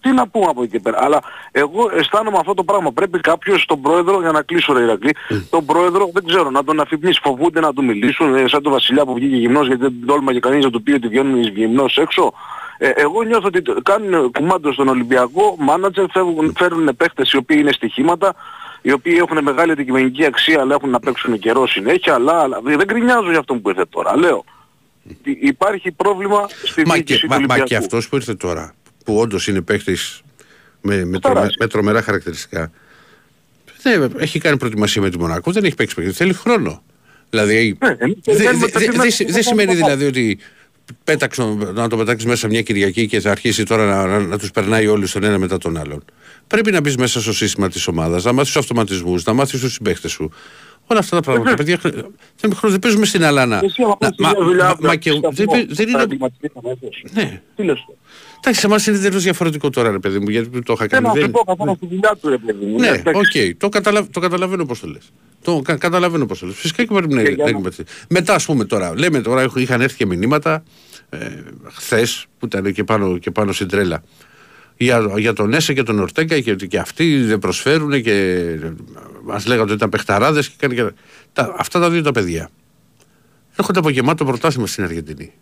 Τι 0.00 0.12
να 0.12 0.28
πούμε 0.28 0.44
από 0.48 0.62
εκεί 0.62 0.70
και 0.72 0.80
πέρα. 0.80 0.98
Αλλά 1.04 1.22
εγώ 1.52 1.90
αισθάνομαι 1.98 2.36
αυτό 2.40 2.54
το 2.54 2.64
πράγμα. 2.64 2.92
Πρέπει 2.92 3.20
κάποιος 3.20 3.64
τον 3.66 3.80
πρόεδρο, 3.80 4.20
για 4.20 4.30
να 4.32 4.42
κλείσω 4.42 4.72
ρε 4.72 4.82
Ηρακλή, 4.82 5.14
τον 5.50 5.64
πρόεδρο 5.64 6.10
δεν 6.12 6.24
ξέρω, 6.26 6.50
να 6.50 6.64
τον 6.64 6.80
αφυπνίσει. 6.80 7.20
Φοβούνται 7.22 7.60
να 7.60 7.72
του 7.72 7.84
μιλήσουν, 7.84 8.34
ε, 8.34 8.44
σαν 8.48 8.62
τον 8.62 8.72
Βασιλιά 8.72 9.04
που 9.04 9.14
βγήκε 9.14 9.36
γυμνός 9.36 9.66
γιατί 9.66 9.82
δεν 9.82 9.94
τόλμαγε 10.06 10.38
κανείς 10.38 10.64
να 10.64 10.70
του 10.70 10.82
πει 10.82 10.92
ότι 10.92 11.08
βγαίνουν 11.08 11.40
γυμνός 11.42 11.96
έξω. 11.98 12.32
Ε, 12.78 12.88
εγώ 12.94 13.22
νιώθω 13.22 13.46
ότι 13.46 13.62
το- 13.62 13.82
κάνουν 13.82 14.30
κουμάντο 14.32 14.72
στον 14.72 14.88
Ολυμπιακό, 14.88 15.56
μάνατζερ, 15.58 16.04
φεύγουν, 16.10 16.54
φέρνουν 16.58 16.96
παίχτες 16.96 17.30
οι 17.32 17.36
οποίοι 17.36 17.56
είναι 17.60 17.72
στοιχήματα, 17.72 18.34
οι 18.82 18.92
οποίοι 18.92 19.14
έχουν 19.18 19.42
μεγάλη 19.42 19.72
αντικειμενική 19.72 20.24
αξία 20.24 20.60
αλλά 20.60 20.74
έχουν 20.74 20.90
να 20.90 21.00
παίξουν 21.00 21.38
καιρό 21.38 21.66
συνέχεια, 21.66 22.14
αλλά, 22.14 22.40
αλλά 22.40 22.60
δεν 22.64 22.80
γκρινιάζω 22.86 23.30
για 23.30 23.38
αυτό 23.38 23.54
που 23.54 23.68
ήρθε 23.68 23.84
τώρα. 23.90 24.16
Λέω, 24.16 24.44
ότι 25.10 25.38
υπάρχει 25.40 25.90
πρόβλημα 25.92 26.48
στη 26.64 26.86
Μα, 26.86 26.94
διοίκηση 26.94 27.18
και, 27.20 27.26
του 27.26 27.30
μα, 27.32 27.36
μα 27.36 27.42
Ολυμπιακού. 27.44 27.68
και 27.68 27.76
αυτός 27.76 28.08
που 28.08 28.16
ήρθε 28.16 28.34
τώρα, 28.34 28.74
που 29.04 29.18
όντως 29.18 29.46
είναι 29.48 29.60
παίχτη 29.60 29.96
με, 30.80 31.04
με, 31.04 31.18
τρομε, 31.18 31.34
Ταράζει. 31.34 31.54
με 31.58 31.66
τρομερά 31.66 32.02
χαρακτηριστικά. 32.02 32.70
Δεν, 33.82 34.12
έχει 34.18 34.38
κάνει 34.38 34.56
προετοιμασία 34.56 35.02
με 35.02 35.10
τη 35.10 35.18
Μονακό, 35.18 35.52
δεν 35.52 35.64
έχει 35.64 35.74
παίξει 35.74 35.94
παιχνίδι. 35.94 36.16
Θέλει 36.16 36.32
χρόνο. 36.32 36.82
Δηλαδή, 37.30 37.76
Ναι, 37.84 37.96
εμείς 37.98 38.16
δεν 38.24 38.36
περιμένουμε 38.36 38.66
δε, 38.66 38.72
τα 38.72 38.78
δε, 38.78 38.84
κείμενα 38.84 39.02
δε, 39.02 39.24
που 39.24 39.32
δε 39.32 39.36
θα 39.36 39.42
σημαίνει 39.42 39.66
κάνουμε. 39.74 39.74
δηλαδή 39.94 40.04
ότι 40.06 40.38
πέταξε, 41.04 41.42
να 41.74 41.88
το 41.88 41.96
πετάξεις 41.96 42.28
μέσα 42.28 42.48
μια 42.48 42.62
Κυριακή 42.62 43.06
και 43.06 43.20
θα 43.20 43.30
αρχίσει 43.30 43.64
τώρα 43.64 43.84
να, 43.86 44.06
να, 44.06 44.18
να 44.26 44.38
τους 44.38 44.50
περνάει 44.50 44.86
όλους 44.86 45.12
τον 45.12 45.22
ένα 45.24 45.38
μετά 45.38 45.58
τον 45.58 45.76
άλλον. 45.76 46.04
Πρέπει 46.46 46.70
να 46.70 46.80
μπεις 46.80 46.96
μέσα 46.96 47.20
στο 47.20 47.32
σύστημα 47.32 47.68
της 47.68 47.86
ομάδας, 47.86 48.24
να 48.24 48.32
μάθεις 48.32 48.52
τους 48.52 48.60
αυτοματισμούς, 48.62 49.24
να 49.24 49.32
μάθεις 49.32 49.60
τους 49.60 49.72
συμπαίχτες 49.72 50.10
σου. 50.12 50.30
Όλα 50.86 50.98
αυτά 51.00 51.16
τα 51.16 51.22
πράγματα. 51.22 51.50
Τα 51.50 51.56
παιδιά 51.56 51.78
χρ- 51.78 51.94
δεν, 52.40 52.54
χρόνο, 52.54 52.70
δεν 52.72 52.78
παίζουμε 52.78 53.06
στην 53.06 53.24
αλάνα. 53.24 53.60
Εσύ 53.64 53.82
άμα 53.82 53.96
Να- 54.00 54.08
πας 54.08 54.10
μα- 54.18 54.30
μια 54.30 54.44
δουλειά 54.46 54.64
μα- 54.64 54.70
αύριο 54.70 54.86
μα 54.88 54.92
στο 54.92 54.98
και- 55.00 55.10
σταθμό, 55.10 55.30
δεν 55.32 55.46
παι- 55.46 55.66
δεν 55.74 55.86
θα 55.86 55.92
είναι. 55.92 56.02
εγκλιματιστείς 56.02 56.50
αμέσως. 56.54 57.04
Ναι. 57.12 57.40
Τι 58.44 58.50
λες 58.50 58.60
τώρα. 58.60 58.60
Εντάξει, 58.60 58.60
σε 58.60 58.66
εμάς 58.66 58.86
είναι 58.86 58.98
τελείως 58.98 59.22
διαφορετικό 59.22 59.70
τώρα, 59.70 59.90
ρε 59.90 59.98
παιδί 59.98 60.18
μου, 60.18 60.28
γιατί 60.28 60.62
το 60.62 60.72
είχα 60.72 60.86
κάνει. 60.86 61.02
Θέλω 61.04 61.06
να 61.06 61.12
δεν- 61.12 61.22
σου 61.24 61.30
πω 61.30 61.44
καθένα 61.44 61.74
στη 61.74 61.86
δουλειά 61.86 62.16
του 62.20 62.28
ρε 62.28 62.38
παιδί 62.38 62.64
μου. 62.64 62.78
Ναι, 62.78 62.88
εντάξει. 62.88 63.48
οκ, 63.50 63.56
το, 63.58 63.68
καταλαβα... 63.68 64.08
το 64.10 64.20
καταλαβαίνω 64.20 64.64
πώς 64.64 64.80
το 64.80 64.86
λες. 64.86 65.10
Το 65.42 65.60
κα... 65.64 65.76
καταλαβαίνω 65.76 66.26
πώς 66.26 66.38
το 66.38 66.46
λες. 66.46 66.54
Φυσικά 66.56 66.84
και 66.84 66.94
πρέπει 66.94 67.14
να 67.14 67.22
Και 67.22 67.28
να 67.28 67.34
για 67.34 67.44
να- 67.44 67.50
εγκλιματιστεί. 67.50 67.84
Μετά, 68.08 68.34
ας 68.34 68.44
πούμε 68.44 68.64
τώρα, 68.64 68.92
λέμε 68.98 69.20
τώρα, 69.20 69.42
έχουν- 69.42 69.62
είχαν 69.62 69.80
έρθει 69.80 69.96
και 69.96 70.06
μηνύματα 70.06 70.62
ε, 71.08 71.18
χθες 71.64 72.26
που 72.38 72.46
ήταν 72.46 72.72
και 72.72 72.84
πάνω, 72.84 73.18
και 73.18 73.30
πάνω 73.30 73.52
στην 73.52 73.68
τρέλα. 73.68 74.02
Για, 74.76 75.10
για 75.18 75.32
τον 75.32 75.52
Έσε 75.54 75.72
και 75.72 75.82
τον 75.82 75.98
Ορτέγκα 75.98 76.40
και 76.40 76.50
ότι 76.50 76.66
και 76.68 76.78
αυτοί 76.78 77.16
δεν 77.22 77.38
προσφέρουν 77.38 78.02
και 78.02 78.44
μας 79.24 79.46
λέγανε 79.46 79.64
ότι 79.64 79.72
ήταν 79.72 79.88
παιχταράδες 79.88 80.48
και 80.48 80.54
κάνει 80.58 80.74
και. 80.74 80.84
Τα, 81.32 81.54
αυτά 81.58 81.80
τα 81.80 81.90
δύο 81.90 82.02
τα 82.02 82.12
παιδιά 82.12 82.50
έρχονται 83.56 83.78
από 83.78 83.88
γεμάτο 83.88 84.24
πρωτάθλημα 84.24 84.66
στην 84.66 84.84
Αργεντινή. 84.84 85.32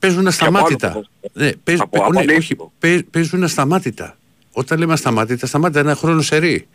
Παίζουν 0.00 0.26
ασταμάτητα. 0.26 0.90
άλλο 0.90 1.06
Ναι, 1.32 1.52
παίζ- 1.52 1.80
Από- 1.80 1.90
παι- 1.90 2.02
από 2.02 2.12
ναι, 2.12 2.18
όχι, 2.20 2.30
αλήθεια. 2.30 2.56
παί- 2.78 3.02
παίζουν 3.10 3.42
ασταμάτητα. 3.42 4.18
Όταν 4.52 4.78
λέμε 4.78 4.92
ασταμάτητα, 4.92 5.46
σταμάτητα 5.46 5.80
ένα 5.80 5.94
χρόνο 5.94 6.20
σερή. 6.22 6.66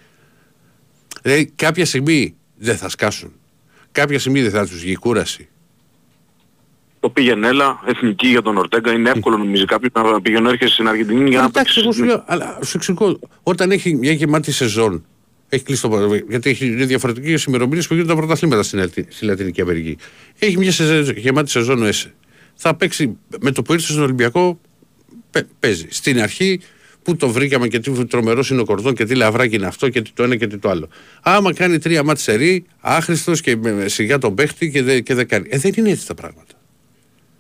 Δηλαδή 1.22 1.46
κάποια 1.56 1.86
στιγμή 1.86 2.36
δεν 2.58 2.78
θα 2.78 2.90
σκάσουν. 2.90 3.32
Κάποια 3.92 4.20
στιγμή 4.20 4.42
δεν 4.42 4.52
θα 4.52 4.66
τους 4.68 4.80
βγει 4.80 4.92
η 4.92 4.96
κούραση. 4.96 5.48
Το 7.00 7.10
πήγαινε 7.10 7.48
έλα, 7.48 7.80
εθνική 7.86 8.28
για 8.28 8.42
τον 8.42 8.58
Ορτέγκα. 8.58 8.92
Είναι 8.92 9.10
εύκολο 9.10 9.38
νομίζει 9.38 9.66
κάποιος 9.66 9.92
να 9.94 10.22
πηγαίνει 10.22 10.48
έρχεσαι 10.50 10.74
στην 10.74 10.88
Αργεντινή 10.88 11.30
για 11.30 11.40
να 11.40 11.46
Εντάξει, 11.46 11.80
εγώ 11.80 11.88
παίξεις. 11.90 12.04
σου 12.04 12.10
λέω, 12.10 12.24
αλλά 12.28 12.60
σου 12.64 12.78
εξηγώ, 12.78 13.20
όταν 13.44 13.72
έχει 13.72 13.96
μια 13.96 14.12
γεμάτη 14.12 14.52
σεζόν, 14.52 15.06
έχει 15.50 15.64
κλείσει 15.64 15.82
το 15.82 15.90
πρωτάθλημα, 15.90 16.26
γιατί 16.30 16.50
έχει 16.50 16.66
είναι 16.66 16.86
διαφορετικές 16.86 17.44
ημερομηνίες 17.44 17.88
που 17.88 17.94
γίνονται 17.94 18.14
τα 18.14 18.20
πρωταθλήματα 18.20 18.64
στην, 18.64 18.80
Λατι- 18.80 19.14
στη 19.14 19.26
Λατινική 19.26 19.62
Αμερική. 19.62 19.98
Έχει 20.40 20.58
μια 20.58 20.72
σεζόν, 20.72 21.16
γεμάτη 21.18 21.50
σεζόν 21.50 21.82
ο 21.82 21.86
ΕΣΕ. 21.86 22.14
Θα 22.56 22.76
παίξει 22.76 23.18
με 23.42 23.52
το 23.52 23.62
που 23.62 23.74
ήρθε 23.74 23.92
στον 23.92 24.04
Ολυμπιακό, 24.04 24.60
παι- 25.32 25.48
παίζει. 25.60 25.88
Στην 25.90 26.22
αρχή 26.22 26.60
που 27.04 27.16
το 27.16 27.30
βρήκαμε 27.30 27.68
και 27.68 27.80
τι 27.80 28.06
τρομερός 28.06 28.50
είναι 28.50 28.62
ο 28.62 28.66
κορδόν 28.66 28.94
και 28.94 29.06
τι 29.06 29.16
λαβράκι 29.16 29.56
είναι 29.56 29.66
αυτό 29.66 29.90
και 29.90 30.02
τι 30.02 30.12
το 30.12 30.24
ένα 30.24 30.36
και 30.36 30.48
τι 30.48 30.58
το 30.58 30.70
άλλο. 30.70 30.88
Άμα 31.22 31.54
κάνει 31.54 31.78
τρία 31.80 32.04
μάτς 32.04 32.22
σερή, 32.22 32.66
άχρηστος 32.80 33.42
και 33.42 33.56
με, 33.56 33.72
με 33.72 33.88
σιγά 33.88 34.18
τον 34.18 34.36
παίχτη 34.36 34.70
και, 34.72 34.84
δεν- 34.84 35.04
και 35.04 35.14
δεν 35.14 35.28
κάνει. 35.28 35.48
Ε, 35.50 35.58
δεν 35.58 35.72
είναι 35.76 35.90
έτσι 35.90 36.08
τα 36.08 36.14
πράγματα. 36.14 36.54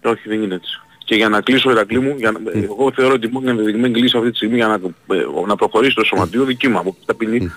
Όχι, 0.03 0.29
δεν 0.29 0.41
είναι 0.41 0.55
έτσι. 0.55 0.79
Και 1.05 1.15
για 1.15 1.29
να 1.29 1.41
κλείσω, 1.41 1.71
Ηρακλή 1.71 1.99
μου, 1.99 2.15
για 2.17 2.31
να, 2.31 2.39
εγώ 2.53 2.91
θεωρώ 2.95 3.13
ότι 3.13 3.27
η 3.27 3.29
μόνη 3.33 3.49
ενδεδειγμένη 3.49 3.99
λύση 3.99 4.17
αυτή 4.17 4.29
τη 4.29 4.35
στιγμή 4.35 4.55
για 4.55 4.67
να, 4.67 4.73
ε, 5.15 5.23
να 5.47 5.55
προχωρήσει 5.55 5.95
το 5.95 6.03
σωματείο 6.03 6.43
δική 6.43 6.67
μου 6.67 6.77
από 6.77 6.95
ταπεινή 7.05 7.51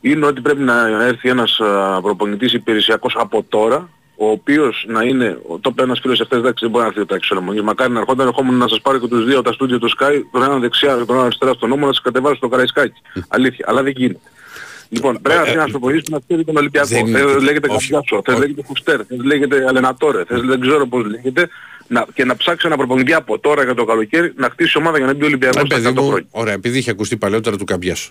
είναι 0.00 0.26
ότι 0.26 0.40
πρέπει 0.40 0.62
να 0.62 1.04
έρθει 1.04 1.28
ένας 1.28 1.60
α, 1.60 2.00
προπονητής 2.02 2.52
υπηρεσιακός 2.52 3.14
από 3.18 3.44
τώρα 3.48 3.90
ο 4.16 4.30
οποίος 4.30 4.84
να 4.88 5.02
είναι, 5.02 5.38
το 5.60 5.68
είπε 5.72 5.82
ένας 5.82 5.98
φίλος 6.02 6.20
εχθές, 6.20 6.38
εντάξει 6.38 6.64
δεν 6.64 6.70
μπορεί 6.70 6.84
να 6.84 6.90
έρθει 6.90 7.06
τα 7.06 7.14
εξωτερικά. 7.14 7.62
Μακάρι 7.62 7.92
να 7.92 7.98
ερχόταν, 7.98 8.26
ερχόμουν 8.26 8.54
να 8.56 8.68
σας 8.68 8.80
πάρω 8.80 8.98
και 8.98 9.06
τους 9.06 9.24
δύο 9.24 9.42
τα 9.42 9.52
στούντιο 9.52 9.78
του 9.78 9.90
Sky, 9.98 10.12
τον 10.32 10.42
έναν 10.42 10.60
δεξιά 10.60 10.88
και 10.98 11.04
τον 11.04 11.14
έναν 11.14 11.24
αριστερά 11.24 11.52
στον 11.52 11.68
νόμο 11.68 11.86
να 11.86 11.92
σας 11.92 12.02
κατεβάσω 12.02 12.34
στο 12.34 12.48
Καραϊσκάκι. 12.48 13.00
Αλήθεια, 13.28 13.64
αλλά 13.68 13.82
δεν 13.82 13.92
γίνεται. 13.96 14.20
Λοιπόν, 14.88 15.18
πρέπει 15.22 15.38
να 15.38 15.44
έρθει 15.44 15.56
ένας 15.56 15.70
προπονητής 15.70 16.02
που 16.02 16.10
να 16.12 16.18
ξέρει 16.26 16.44
τον 16.44 16.56
Ολυμπιακό. 16.56 16.88
δεν 16.88 17.06
είναι- 17.06 17.18
Θες 17.18 17.42
λέγεται 17.42 17.68
όχι, 17.70 17.90
Καμπιάσο, 17.90 18.22
θες 18.24 18.34
όχι. 18.34 18.42
λέγεται 18.42 18.62
Φουστέρ, 18.66 19.00
θες 19.08 19.18
λέγεται 19.24 19.64
Αλενατόρε, 19.68 20.24
θες 20.24 20.40
δεν 20.40 20.60
ξέρω 20.60 20.86
πώς 20.86 21.06
λέγεται. 21.06 21.48
Να, 21.88 22.06
και 22.14 22.24
να 22.24 22.36
ψάξει 22.36 22.66
ένα 22.66 22.76
προπονητή 22.76 23.12
από 23.14 23.38
τώρα 23.38 23.64
για 23.64 23.74
το 23.74 23.84
καλοκαίρι 23.84 24.32
να 24.36 24.48
χτίσει 24.50 24.78
ομάδα 24.78 24.96
για 24.96 25.06
να 25.06 25.14
μπει 25.14 25.22
ο 25.22 25.26
Ολυμπιακός 25.26 25.62
Ε, 25.62 25.64
στα 25.66 25.74
παιδί 25.74 25.86
100 25.88 26.02
μου, 26.02 26.08
χρόνια. 26.08 26.26
ωραία, 26.30 26.52
επειδή 26.54 26.78
είχε 26.78 26.90
ακουστεί 26.90 27.16
παλαιότερα 27.16 27.56
του 27.56 27.64
Καμπιάσου. 27.64 28.10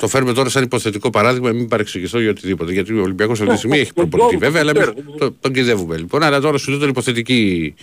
Το 0.00 0.08
φέρουμε 0.08 0.32
τώρα 0.32 0.48
σαν 0.48 0.62
υποθετικό 0.62 1.10
παράδειγμα, 1.10 1.52
μην 1.52 1.68
παρεξηγηθώ 1.68 2.20
για 2.20 2.30
οτιδήποτε. 2.30 2.72
Γιατί 2.72 2.92
ο 2.92 3.02
Ολυμπιακός 3.02 3.40
αυτή 3.40 3.52
τη 3.52 3.58
στιγμή 3.58 3.78
έχει 3.78 3.92
προπονητή, 3.92 4.36
βέβαια, 4.36 4.60
αλλά 4.60 4.72
εμείς 4.76 5.04
το, 5.18 5.32
τον 5.32 5.52
κυδεύουμε. 5.52 5.96
Λοιπόν, 5.96 6.22
αλλά 6.22 6.40
τώρα 6.40 6.58
σου 6.58 6.70
λέω 6.70 6.78
τον 6.78 6.88
υποθετική. 6.88 7.74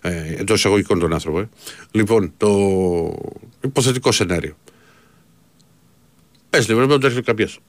Ε, 0.00 0.34
Εντός 0.36 0.58
εισαγωγικών 0.58 0.98
τον 0.98 1.12
άνθρωπο. 1.12 1.38
Ε. 1.40 1.48
Λοιπόν, 1.90 2.32
το 2.36 2.48
υποθετικό 3.60 4.12
σενάριο. 4.12 4.56
Πες 6.50 6.68
λοιπόν, 6.68 6.86
πρέπει 6.86 7.00
να 7.00 7.06
έρθει 7.06 7.18
ο 7.18 7.22
Καμπιάσο. 7.22 7.60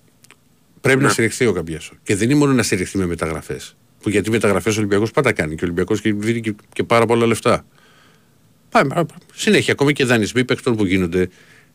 Πρέπει 0.81 1.01
να 1.01 1.09
στηριχθεί 1.09 1.45
ο 1.45 1.53
Καμπιάσο. 1.53 1.93
Και 2.03 2.15
δεν 2.15 2.29
είναι 2.29 2.39
μόνο 2.39 2.53
να 2.53 2.63
στηριχθεί 2.63 2.97
με 2.97 3.05
μεταγραφές. 3.05 3.75
Που 4.01 4.09
γιατί 4.09 4.29
μεταγραφές 4.29 4.75
ο 4.75 4.77
Ολυμπιακός 4.77 5.11
πάντα 5.11 5.31
κάνει. 5.31 5.55
Και 5.55 5.63
ο 5.63 5.65
Ολυμπιακός 5.65 6.01
δίνει 6.01 6.41
και, 6.41 6.55
και 6.73 6.83
πάρα 6.83 7.05
πολλά 7.05 7.25
λεφτά. 7.25 7.65
Πάμε, 8.69 8.95
α, 8.95 9.05
συνέχεια, 9.33 9.73
ακόμη 9.73 9.93
και 9.93 10.05
δανεισμοί 10.05 10.45
παίκτων 10.45 10.75
που 10.75 10.85
γίνονται. 10.85 11.29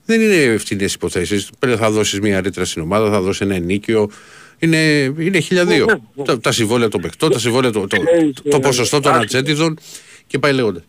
Δεν 0.09 0.21
είναι 0.21 0.57
φθηνέ 0.59 0.85
υποθέσεις. 0.85 1.51
Θα 1.77 1.91
δώσεις 1.91 2.21
μια 2.21 2.41
ρήτρα 2.41 2.65
στην 2.65 2.83
ομάδα, 2.83 3.11
θα 3.11 3.21
δώσει 3.21 3.45
ένα 3.45 3.55
ενίκιο. 3.55 4.11
Είναι, 4.59 5.03
είναι 5.19 5.39
χιλιαδίο. 5.41 5.87
τα, 6.25 6.41
τα 6.41 6.53
συμβόλαια 6.53 6.89
των 6.89 7.01
παικτών, 7.01 7.31
τα 7.33 7.39
συμβόλαια, 7.39 7.71
το, 7.71 7.87
το, 7.87 7.97
το, 8.35 8.51
το 8.51 8.61
ποσοστό 8.61 9.01
των 9.01 9.15
ατζέντιδων 9.15 9.79
και 10.27 10.39
πάει 10.39 10.53
λέγοντας. 10.53 10.83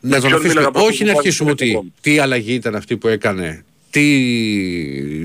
Να 0.00 0.20
τον 0.20 0.28
ποιον 0.28 0.32
αφήσουμε. 0.40 0.60
μίλαγα 0.60 0.80
Όχι 0.86 0.98
να 0.98 1.04
πρώτα, 1.04 1.18
αρχίσουμε 1.18 1.54
πρώτα, 1.54 1.78
ότι 1.78 1.92
τι 2.00 2.18
αλλαγή 2.18 2.52
ήταν 2.54 2.74
αυτή 2.74 2.96
που 2.96 3.08
έκανε. 3.08 3.64
Τι 3.90 4.02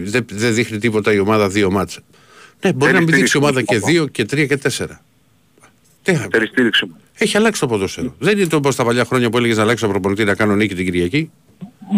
δεν 0.04 0.26
δεν 0.32 0.54
δείχνει 0.54 0.78
τίποτα 0.78 1.14
η 1.14 1.20
ομάδα 1.20 1.50
δύο 1.50 1.72
μάτσα. 1.72 2.02
Ναι, 2.62 2.74
μπορεί 2.74 2.92
Δεν 2.92 3.02
να 3.02 3.08
μην 3.08 3.16
δείξει 3.16 3.38
η 3.38 3.40
ομάδα 3.40 3.60
και 3.60 3.66
στήριξη. 3.66 3.92
δύο 3.92 4.08
και 4.08 4.26
τρία 4.26 4.46
και 4.46 4.58
τέσσερα. 4.58 5.04
Τι, 6.02 6.14
Θέλει 6.32 6.48
στήριξη 6.48 6.86
μου. 6.86 6.96
έχει 7.18 7.38
αλλάξει 7.38 7.60
το 7.60 7.68
ποδόσφαιρο. 7.68 8.16
Δεν 8.20 8.38
είναι 8.38 8.48
όπως 8.56 8.76
τα 8.76 8.84
παλιά 8.84 9.06
χρόνια 9.06 9.30
που 9.30 9.38
έλεγες 9.38 9.58
να 9.58 9.64
αλλάξει 9.64 9.84
το 9.84 9.90
προπονητή 9.90 10.24
να 10.24 10.36
κάνω 10.36 10.56
νίκη 10.56 10.76
την 10.76 10.86
Κυριακή. 10.86 11.32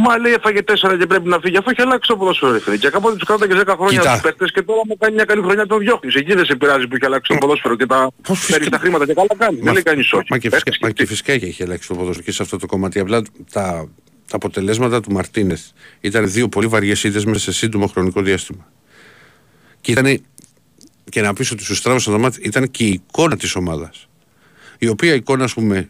Μα 0.05 0.17
λέει 0.17 0.33
έφαγε 0.33 0.59
4 0.93 0.97
και 0.99 1.05
πρέπει 1.05 1.27
να 1.27 1.39
φύγει, 1.39 1.57
αφού 1.57 1.69
έχει 1.69 1.81
αλλάξει 1.81 2.07
το 2.09 2.17
ποδόσφαιρο 2.17 2.51
ρε 2.51 2.59
φίλε. 2.59 2.77
Και 2.77 2.89
κάποτε 2.89 3.15
τους 3.15 3.27
κράταγες 3.27 3.57
10 3.65 3.73
χρόνια 3.77 3.99
Κοίτα. 3.99 4.11
τους 4.13 4.21
παίκτες 4.21 4.51
και 4.51 4.61
τώρα 4.61 4.79
μου 4.87 4.97
κάνει 4.97 5.13
μια 5.15 5.25
καλή 5.25 5.41
χρονιά 5.41 5.65
τον 5.65 5.79
διώχνεις. 5.79 6.15
Εκεί 6.15 6.33
δεν 6.33 6.45
σε 6.45 6.55
πειράζει 6.55 6.87
που 6.87 6.95
έχει 6.95 7.05
αλλάξει 7.05 7.31
το 7.31 7.37
ποδόσφαιρο 7.37 7.75
και 7.75 7.85
τα 7.85 7.95
Πώς 8.21 8.39
παίρνεις 8.39 8.45
φυσικά- 8.45 8.69
τα 8.69 8.77
χρήματα 8.77 9.05
και 9.05 9.13
καλά 9.13 9.27
κάνει. 9.37 9.59
Δεν 9.61 9.73
λέει 9.73 9.83
κανείς 9.83 10.13
όχι. 10.13 10.25
Μα 10.29 10.37
και, 10.37 10.49
φυσικά, 10.49 10.63
Παίρνεις 10.63 10.79
μα 10.81 10.87
και 10.87 10.93
και 11.03 11.05
φυσικά 11.09 11.37
και 11.37 11.45
έχει 11.45 11.63
αλλάξει 11.63 11.87
το 11.87 11.93
ποδόσφαιρο 11.95 12.25
και 12.25 12.31
σε 12.31 12.41
αυτό 12.43 12.57
το 12.57 12.65
κομμάτι. 12.65 12.99
Απλά 12.99 13.21
τα, 13.51 13.89
τα 14.29 14.35
αποτελέσματα 14.35 15.01
του 15.01 15.11
Μαρτίνεθ 15.11 15.61
ήταν 16.01 16.31
δύο 16.31 16.47
πολύ 16.49 16.67
βαριές 16.67 17.03
ήττες 17.03 17.25
μέσα 17.25 17.39
σε 17.39 17.51
σύντομο 17.51 17.87
χρονικό 17.87 18.21
διάστημα. 18.21 18.67
Και 19.81 19.91
ήταν 19.91 20.21
και 21.09 21.21
να 21.21 21.33
πεις 21.33 21.51
ότι 21.51 21.63
σου 21.63 21.75
στράβωσαν 21.75 22.13
το 22.13 22.19
μάτι 22.19 22.39
ήταν 22.43 22.71
και 22.71 22.83
η 22.83 22.89
εικόνα 23.07 23.37
της 23.37 23.55
ομάδας. 23.55 24.07
Η 24.77 24.87
οποία 24.87 25.13
εικόνα, 25.13 25.43
ας 25.43 25.53
πούμε, 25.53 25.89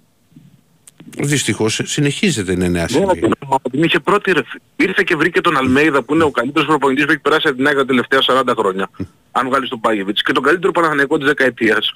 δυστυχώς 1.19 1.81
συνεχίζεται 1.83 2.55
να 2.55 2.65
είναι 2.65 2.77
Ναι, 2.77 2.83
άσχημη. 2.83 3.05
μα 3.47 3.57
την 3.71 3.83
είχε 3.83 3.99
πρώτη 3.99 4.31
ρε. 4.31 4.41
φίλε. 4.43 4.63
Ήρθε 4.89 5.03
και 5.05 5.15
βρήκε 5.15 5.41
τον 5.41 5.57
Αλμέιδα 5.57 6.03
που 6.03 6.13
είναι 6.13 6.23
ο 6.23 6.31
καλύτερος 6.31 6.67
προπονητής 6.67 7.05
που 7.05 7.11
έχει 7.11 7.19
περάσει 7.21 7.47
από 7.47 7.57
την 7.57 7.67
ΑΕΚ 7.67 7.75
τα 7.77 7.85
τελευταία 7.85 8.19
40 8.27 8.43
χρόνια. 8.57 8.89
Αν 9.31 9.47
βγάλεις 9.47 9.69
τον 9.69 9.79
Πάγεβιτς. 9.79 10.21
Και 10.21 10.31
τον 10.31 10.43
καλύτερο 10.43 10.71
Παναθηναϊκό 10.71 11.17
της 11.17 11.27
δεκαετίας. 11.27 11.91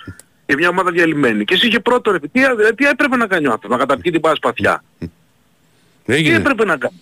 Και 0.45 0.55
μια 0.55 0.69
ομάδα 0.69 0.91
διαλυμένη. 0.91 1.45
Και 1.45 1.53
εσύ 1.53 1.67
είχε 1.67 1.79
πρώτο 1.79 2.11
ρε. 2.11 2.19
Τι, 2.19 2.43
ε, 2.43 2.47
τι 2.75 2.85
έπρεπε 2.85 3.15
να 3.15 3.27
κάνει 3.27 3.47
ο 3.47 3.51
άνθρωπος. 3.51 3.77
Να 3.79 3.85
καταπιεί 3.85 4.11
την 4.11 4.21
πάση 4.21 4.35
σπαθιά; 4.35 4.83
Τι 4.99 5.07
Έγινε, 6.05 6.35
έπρεπε 6.35 6.65
να 6.65 6.77
κάνει; 6.77 6.95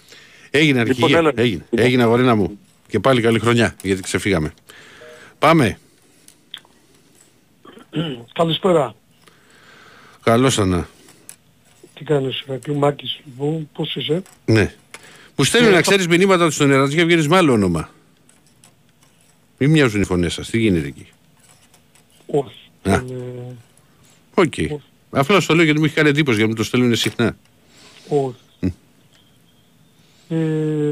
έγινε 0.51 0.79
Λοιπόν, 0.83 0.93
αρχηγέ, 1.03 1.17
έλα. 1.17 1.31
έγινε, 1.35 1.65
έγινε 1.69 2.03
αγορίνα 2.03 2.35
μου. 2.35 2.59
Και 2.87 2.99
πάλι 2.99 3.21
καλή 3.21 3.39
χρονιά, 3.39 3.75
γιατί 3.81 4.01
ξεφύγαμε. 4.01 4.53
Πάμε. 5.39 5.77
Καλησπέρα. 8.33 8.95
Καλώς 10.23 10.59
Ανά. 10.59 10.87
Τι 11.97 12.03
κάνεις, 12.03 12.43
Ρακλή 12.47 12.75
Μάκης, 12.75 13.19
λοιπόν, 13.25 13.69
πώς 13.73 13.95
είσαι; 13.95 14.21
Ναι. 14.45 14.73
Που 15.35 15.43
στέλνουν 15.43 15.71
να 15.71 15.81
ξέρεις 15.81 16.07
μηνύματα 16.07 16.45
τους 16.45 16.55
στον 16.55 16.71
Ερατζή 16.71 16.95
και 16.95 17.03
βγαίνεις 17.05 17.27
με 17.27 17.37
άλλο 17.37 17.53
όνομα. 17.53 17.89
Μην 19.57 19.69
μοιάζουν 19.69 20.01
οι 20.01 20.05
φωνές 20.05 20.33
σας. 20.33 20.49
Τι 20.49 20.59
γίνεται 20.59 20.87
εκεί. 20.87 21.07
Όχι. 22.27 22.69
Α. 22.83 22.93
Ε, 22.93 23.03
Οκ. 24.33 24.53
Απλά 25.09 25.39
στο 25.39 25.53
λέω 25.55 25.63
γιατί 25.63 25.79
μου 25.79 25.85
έχει 25.85 25.93
κάνει 25.93 26.09
εντύπωση 26.09 26.35
γιατί 26.37 26.51
μου 26.51 26.57
το 26.57 26.63
στέλνουν 26.63 26.95
συχνά. 26.95 27.37
όχι. 28.09 28.35
Ε, 30.29 30.91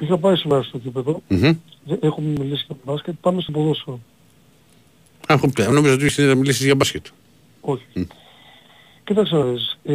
είχα 0.00 0.18
πάει 0.18 0.36
σήμερα 0.36 0.62
στο 0.62 0.78
γήπεδο. 0.78 1.22
Μμμ. 1.28 1.40
Δεν- 1.84 1.98
Έχουμε 2.00 2.28
μιλήσει 2.28 2.64
για 2.66 2.76
μπάσκετ. 2.84 3.14
Πάμε 3.20 3.40
στο 3.40 3.52
ποδόσφαιρο. 3.52 4.00
Α, 5.26 5.34
έχω 5.34 5.48
πια. 5.50 5.68
Νόμιζα 5.68 5.94
ότι 5.94 6.04
είχε 6.04 6.22
να 6.22 6.34
μιλήσεις 6.34 6.64
για 6.64 6.74
μπάσκετ. 6.74 7.06
Όχι. 7.60 7.84
Κοίταξε 9.06 9.34
να 9.36 9.44
δεις. 9.44 9.78
Ε, 9.84 9.94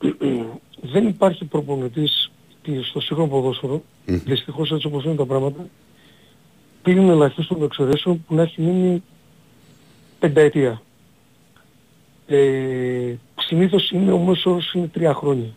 δεν 0.92 1.06
υπάρχει 1.08 1.44
προπονητής 1.44 2.30
τι- 2.62 2.82
στο 2.82 3.00
σύγχρονο 3.00 3.30
ποδόσφαιρο, 3.30 3.82
Μμ. 4.06 4.16
δυστυχώς 4.24 4.72
έτσι 4.72 4.86
όπως 4.86 5.04
είναι 5.04 5.14
τα 5.14 5.24
πράγματα, 5.26 5.66
πλην 6.82 7.08
ελαχίστων 7.08 7.62
εξαιρέσεων 7.62 8.24
που 8.28 8.34
να 8.34 8.42
έχει 8.42 8.62
μείνει 8.62 9.02
πενταετία. 10.18 10.82
Ε, 12.26 13.14
συνήθως 13.40 13.90
είναι 13.90 14.12
ο 14.12 14.18
μέσος 14.18 14.46
όρος 14.46 14.72
είναι 14.74 14.86
τρία 14.92 15.14
χρόνια. 15.14 15.48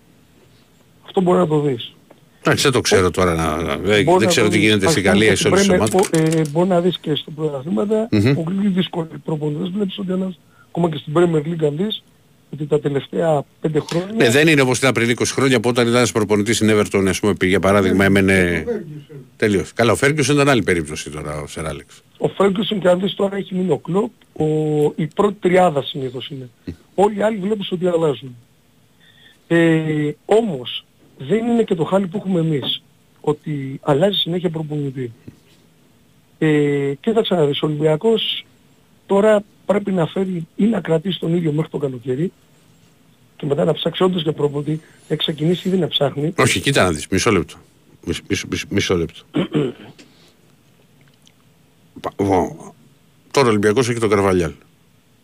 Αυτό 1.05 1.21
μπορεί 1.21 1.37
να 1.37 1.47
το 1.47 1.59
δεις. 1.59 1.93
Εντάξει, 2.41 2.63
δεν 2.63 2.71
το 2.71 2.81
ξέρω 2.81 3.11
τώρα. 3.11 3.33
Να, 3.35 3.57
δεν, 3.57 3.77
Μπορεί 3.79 4.03
δεν 4.03 4.15
να 4.19 4.25
ξέρω 4.25 4.45
το 4.45 4.51
τι 4.51 4.57
δεις. 4.57 4.67
γίνεται 4.67 4.85
Ας 4.85 4.91
στην 4.91 5.03
πούμε 5.03 5.13
Γαλλία 5.13 5.29
και 5.29 5.35
σε 5.35 5.47
όλες 5.47 5.59
τις 5.59 5.67
στην 5.67 5.75
ομάδες. 5.81 6.09
Premier, 6.11 6.39
ε, 6.47 6.49
μπορεί 6.49 6.67
να 6.69 6.81
δεις 6.81 6.97
και 6.99 7.15
στα 7.15 7.31
πρωταθλήματα 7.31 8.07
Μμμ. 8.11 8.33
πολύ 8.43 8.67
δύσκολοι 8.67 9.07
προπονητές. 9.25 9.69
Βλέπεις 9.69 9.97
ότι 9.97 10.11
ένας, 10.11 10.39
ακόμα 10.67 10.89
και 10.89 10.97
στην 10.97 11.13
Premier 11.15 11.45
League 11.47 11.63
αν 11.65 11.75
δεις, 11.77 12.03
ότι 12.53 12.65
τα 12.65 12.79
τελευταία 12.79 13.43
πέντε 13.61 13.79
χρόνια 13.79 14.13
Ναι, 14.15 14.29
δεν 14.29 14.47
είναι 14.47 14.61
όπως 14.61 14.77
ήταν 14.77 14.91
πριν 14.91 15.15
20 15.19 15.23
χρόνια 15.25 15.59
που 15.59 15.69
όταν 15.69 15.83
ήταν 15.83 15.97
ένας 15.97 16.11
προπονητής 16.11 16.55
στην 16.55 16.69
Everton, 16.71 17.05
ας 17.07 17.19
πούμε, 17.19 17.33
πήγε 17.33 17.51
για 17.51 17.59
παράδειγμα, 17.59 18.05
έμενε 18.05 18.65
τελείως. 19.37 19.73
Καλά, 19.73 19.91
ο 19.91 19.95
Φέργκιος 19.95 20.27
ήταν 20.27 20.49
άλλη 20.49 20.63
περίπτωση 20.63 21.09
τώρα, 21.09 21.41
ο 21.41 21.47
Σεράλεξ. 21.47 22.03
Ο 22.17 22.27
Φέργκουσον 22.27 22.79
και 22.79 22.87
αν 22.87 22.99
δεις 22.99 23.15
τώρα 23.15 23.35
έχει 23.35 23.55
μείνει 23.55 23.71
ο 23.71 23.77
Κλόπ, 23.77 24.11
ο, 24.33 24.45
η 24.95 25.07
πρώτη 25.07 25.37
τριάδα 25.39 25.83
συνήθως 25.83 26.29
είναι. 26.29 26.49
Όλοι 26.95 27.17
οι 27.17 27.21
άλλοι 27.21 27.37
βλέπεις 27.37 27.71
ότι 27.71 27.87
αλλάζουν. 27.87 28.35
Ε, 29.47 30.11
όμως 30.25 30.85
δεν 31.17 31.47
είναι 31.47 31.63
και 31.63 31.75
το 31.75 31.83
χάλι 31.83 32.07
που 32.07 32.17
έχουμε 32.17 32.39
εμείς, 32.39 32.83
ότι 33.21 33.79
αλλάζει 33.83 34.17
συνέχεια 34.17 34.49
προπονητή. 34.49 35.11
Ε, 36.37 36.93
κοίταξε 37.01 37.33
να 37.35 37.45
δεις, 37.45 37.61
ο 37.61 37.65
Ολυμπιακός 37.65 38.45
τώρα 39.05 39.43
πρέπει 39.73 39.91
να 39.91 40.05
φέρει 40.07 40.47
ή 40.55 40.63
να 40.65 40.81
κρατήσει 40.81 41.19
τον 41.19 41.35
ίδιο 41.35 41.51
μέχρι 41.51 41.71
το 41.71 41.77
καλοκαίρι 41.77 42.31
και 43.35 43.45
μετά 43.45 43.63
να 43.63 43.73
ψάξει 43.73 44.03
όντως 44.03 44.21
για 44.21 44.33
προπονητή, 44.33 44.81
έχει 45.07 45.19
ξεκινήσει 45.19 45.67
ήδη 45.67 45.77
να 45.77 45.87
ψάχνει. 45.87 46.33
Όχι, 46.37 46.59
κοίτα 46.59 46.83
να 46.83 46.91
δεις, 46.91 47.07
μισό 47.07 47.31
λεπτό. 47.31 47.55
Μισό, 48.05 48.21
μισό, 48.29 48.47
μισό, 48.49 48.65
μισό 48.69 48.95
λεπτό. 48.97 49.21
Πα- 52.01 52.13
ο- 52.25 52.73
Τώρα 53.31 53.47
ο 53.47 53.49
Ολυμπιακός 53.49 53.89
έχει 53.89 53.99
τον 53.99 54.09
Καρβαλιάλ. 54.09 54.51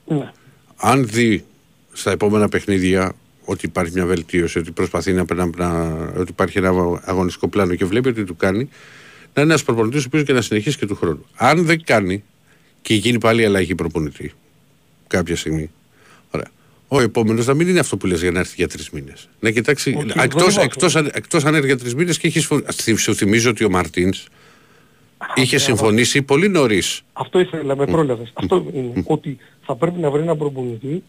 Ναι. 0.08 0.32
αν 0.78 1.08
δει 1.08 1.46
στα 1.94 2.12
επόμενα 2.12 2.50
παιχνίδια 2.50 3.14
ότι 3.46 3.66
υπάρχει 3.66 3.92
μια 3.94 4.06
βελτίωση, 4.06 4.60
ότι 4.60 4.72
προσπαθεί 4.72 5.14
να, 5.14 5.26
να, 5.36 5.46
να 5.56 5.94
ότι 6.18 6.32
υπάρχει 6.32 6.58
ένα 6.58 6.70
αγωνιστικό 7.06 7.48
πλάνο 7.48 7.76
και 7.76 7.86
βλέπει 7.86 8.10
ότι 8.10 8.24
του 8.24 8.36
κάνει, 8.36 8.70
να 9.34 9.42
είναι 9.42 9.52
ένας 9.52 9.64
προπονητής 9.64 10.04
ο 10.04 10.08
οποίος 10.08 10.24
και 10.24 10.34
να 10.34 10.42
συνεχίσει 10.42 10.78
και 10.78 10.86
του 10.86 10.96
χρόνου. 10.96 11.26
Αν 11.36 11.66
δεν 11.66 11.84
κάνει 11.84 12.24
και 12.86 12.94
γίνει 12.94 13.18
πάλι 13.18 13.46
αλλαγή 13.46 13.76
προπονητή 13.76 14.32
κάποια 15.08 15.36
στιγμή, 15.36 15.70
ωραία. 16.32 16.48
Ο 16.88 17.02
επόμενος 17.02 17.46
να 17.46 17.54
μην 17.54 17.68
είναι 17.68 17.80
αυτό 17.80 17.98
που 17.98 18.06
λες 18.08 18.22
για 18.22 18.32
να 18.32 18.40
έρθει 18.40 18.54
για 18.58 18.68
τρεις 18.68 18.90
μήνες. 18.90 19.30
Να 19.40 19.52
κοιτάξει. 19.52 19.94
Όχι, 19.98 20.06
δεν 20.08 20.24
Εκτός 20.24 20.54
είναι 20.56 20.64
εκτός, 20.64 20.96
αν- 20.96 21.10
εκτός 21.14 21.46
αν 21.46 21.54
έρθει 21.56 21.68
για 21.68 21.78
τρεις 21.78 21.96
μήνες 21.96 22.18
και 22.18 22.28
έχεις 22.28 22.46
συμφωνήσει. 22.48 22.96
Σου 22.96 23.16
θυμίζω 23.16 23.50
ότι 23.50 23.64
ο 23.64 23.70
Μαρτίνς 23.70 24.28
είχε 25.36 25.56
ναι, 25.56 25.62
συμφωνήσει 25.62 26.22
πολύ 26.22 26.48
νωρίς. 26.50 27.02
Αυτό 27.14 27.40
ήθελα, 27.40 27.76
με 27.76 27.86
πρόλαβες. 27.86 28.32
Αυτό 28.34 28.66
είναι. 28.74 29.04
Ότι 29.06 29.38
θα 29.66 29.76
πρέπει 29.76 30.00
να 30.00 30.10
βρει 30.10 30.22
έναν 30.22 30.38
προπονητή 30.38 31.04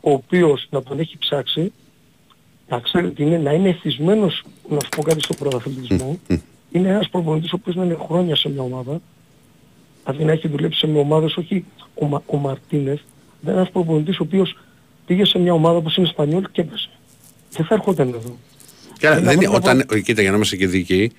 ο 0.00 0.10
οποίος 0.10 0.66
να 0.70 0.82
τον 0.82 0.98
έχει 1.00 1.18
ψάξει, 1.18 1.72
να 2.68 2.78
ξέρει 2.80 3.10
τι 3.10 3.22
είναι, 3.22 3.38
να 3.38 3.52
είναι 3.52 3.68
εθισμένος, 3.68 4.44
να 4.68 4.78
σου 4.82 4.88
πω 4.96 5.02
κάτι 5.02 5.20
στον 5.22 5.36
πρωταθλητισμό. 5.36 6.18
είναι 6.72 6.88
ένας 6.88 7.08
προπονητής 7.08 7.52
ο 7.52 7.56
οποίος 7.60 7.76
να 7.76 7.84
είναι 7.84 7.96
χρόνια 8.06 8.36
σε 8.36 8.48
μια 8.48 8.62
ομάδα. 8.62 9.00
Δηλαδή 10.08 10.24
να 10.24 10.32
έχει 10.32 10.48
δουλέψει 10.48 10.78
σε 10.78 10.86
μια 10.86 11.00
ομάδα, 11.00 11.26
όχι 11.36 11.64
ο, 11.94 12.06
Μα, 12.06 12.22
ο 12.26 12.36
Μαρτίνεθ, 12.36 12.98
δεν 13.40 13.52
είναι 13.52 13.52
ένας 13.60 13.70
προπονητής 13.70 14.18
ο 14.18 14.22
οποίος 14.22 14.56
πήγε 15.06 15.24
σε 15.24 15.38
μια 15.38 15.52
ομάδα 15.52 15.76
όπως 15.76 15.96
είναι 15.96 16.06
Ισπανιόλ 16.06 16.44
και 16.52 16.60
έπεσε. 16.60 16.88
Δεν 17.50 17.66
θα 17.66 17.74
έρχονταν 17.74 18.08
εδώ. 18.08 18.36
Καλά, 18.98 19.16
Έλα, 19.16 19.24
δεν 19.24 19.34
είναι, 19.34 19.44
εγώ 19.44 19.52
να 19.52 19.58
όταν, 19.58 20.02
κοίτα, 20.02 20.20
για 20.22 20.30
να 20.30 20.36
είμαστε 20.36 20.56
και 20.56 20.66
δίκαιοι, 20.66 21.12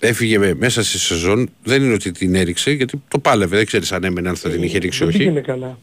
έφυγε 0.00 0.38
με- 0.38 0.54
μέσα 0.54 0.82
στη 0.84 0.98
σεζόν, 0.98 1.48
δεν 1.62 1.82
είναι 1.82 1.92
ότι 1.92 2.12
την 2.12 2.34
έριξε, 2.34 2.70
γιατί 2.70 3.02
το 3.08 3.18
πάλευε, 3.18 3.56
δεν 3.56 3.66
ξέρεις 3.66 3.92
αν 3.92 4.04
έμενε, 4.04 4.28
αν 4.28 4.36
θα 4.36 4.50
την 4.50 4.62
είχε 4.62 4.78
ρίξει 4.78 4.98
δεν 4.98 5.08
όχι. 5.08 5.18
πήγαινε 5.18 5.40
καλά. 5.40 5.78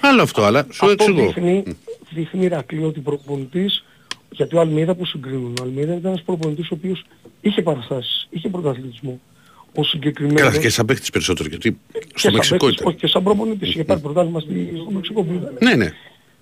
Άλλο 0.00 0.22
αυτό, 0.22 0.42
αλλά 0.44 0.66
σου 0.70 0.86
Αυτό 0.86 0.90
εξηγώ. 0.90 1.26
δείχνει, 1.26 1.62
δείχνει 2.10 2.44
Ηρακλή 2.44 2.84
ότι 2.84 2.98
ο 2.98 3.02
προπονητής, 3.02 3.84
γιατί 4.30 4.56
ο 4.56 4.60
Αλμίδα 4.60 4.94
που 4.94 5.04
συγκρίνουν, 5.04 5.54
ο 5.60 5.62
Αλμίδα 5.62 5.92
ήταν 5.94 6.10
ένας 6.10 6.22
προπονητής 6.22 6.70
ο 6.70 6.74
οποίος 6.74 7.04
είχε 7.40 7.62
παραστάσεις, 7.62 8.26
είχε 8.30 8.48
πρωταθλητισμό. 8.48 9.20
Ο 9.74 9.84
συγκεκριμένος... 9.84 10.40
Καλά, 10.40 10.56
και 10.58 10.68
σαν 10.68 10.86
παίχτης 10.86 11.10
περισσότερο, 11.10 11.48
γιατί 11.48 11.70
και 11.92 12.00
στο 12.08 12.18
σαν 12.18 12.32
Μεξικό 12.32 12.56
παίκτης, 12.64 12.80
ήταν. 12.80 12.86
Όχι, 12.92 12.96
και 12.96 13.06
σαν 13.06 13.22
προπονητής. 13.22 13.68
Είχε 13.68 13.84
πάρει 13.84 14.00
πρωτάθλημα 14.00 14.40
στη- 14.40 14.72
στο 14.80 14.90
Μεξικό 14.90 15.22
που 15.22 15.32
ήταν. 15.34 15.56
Ναι, 15.60 15.74
ναι. 15.74 15.90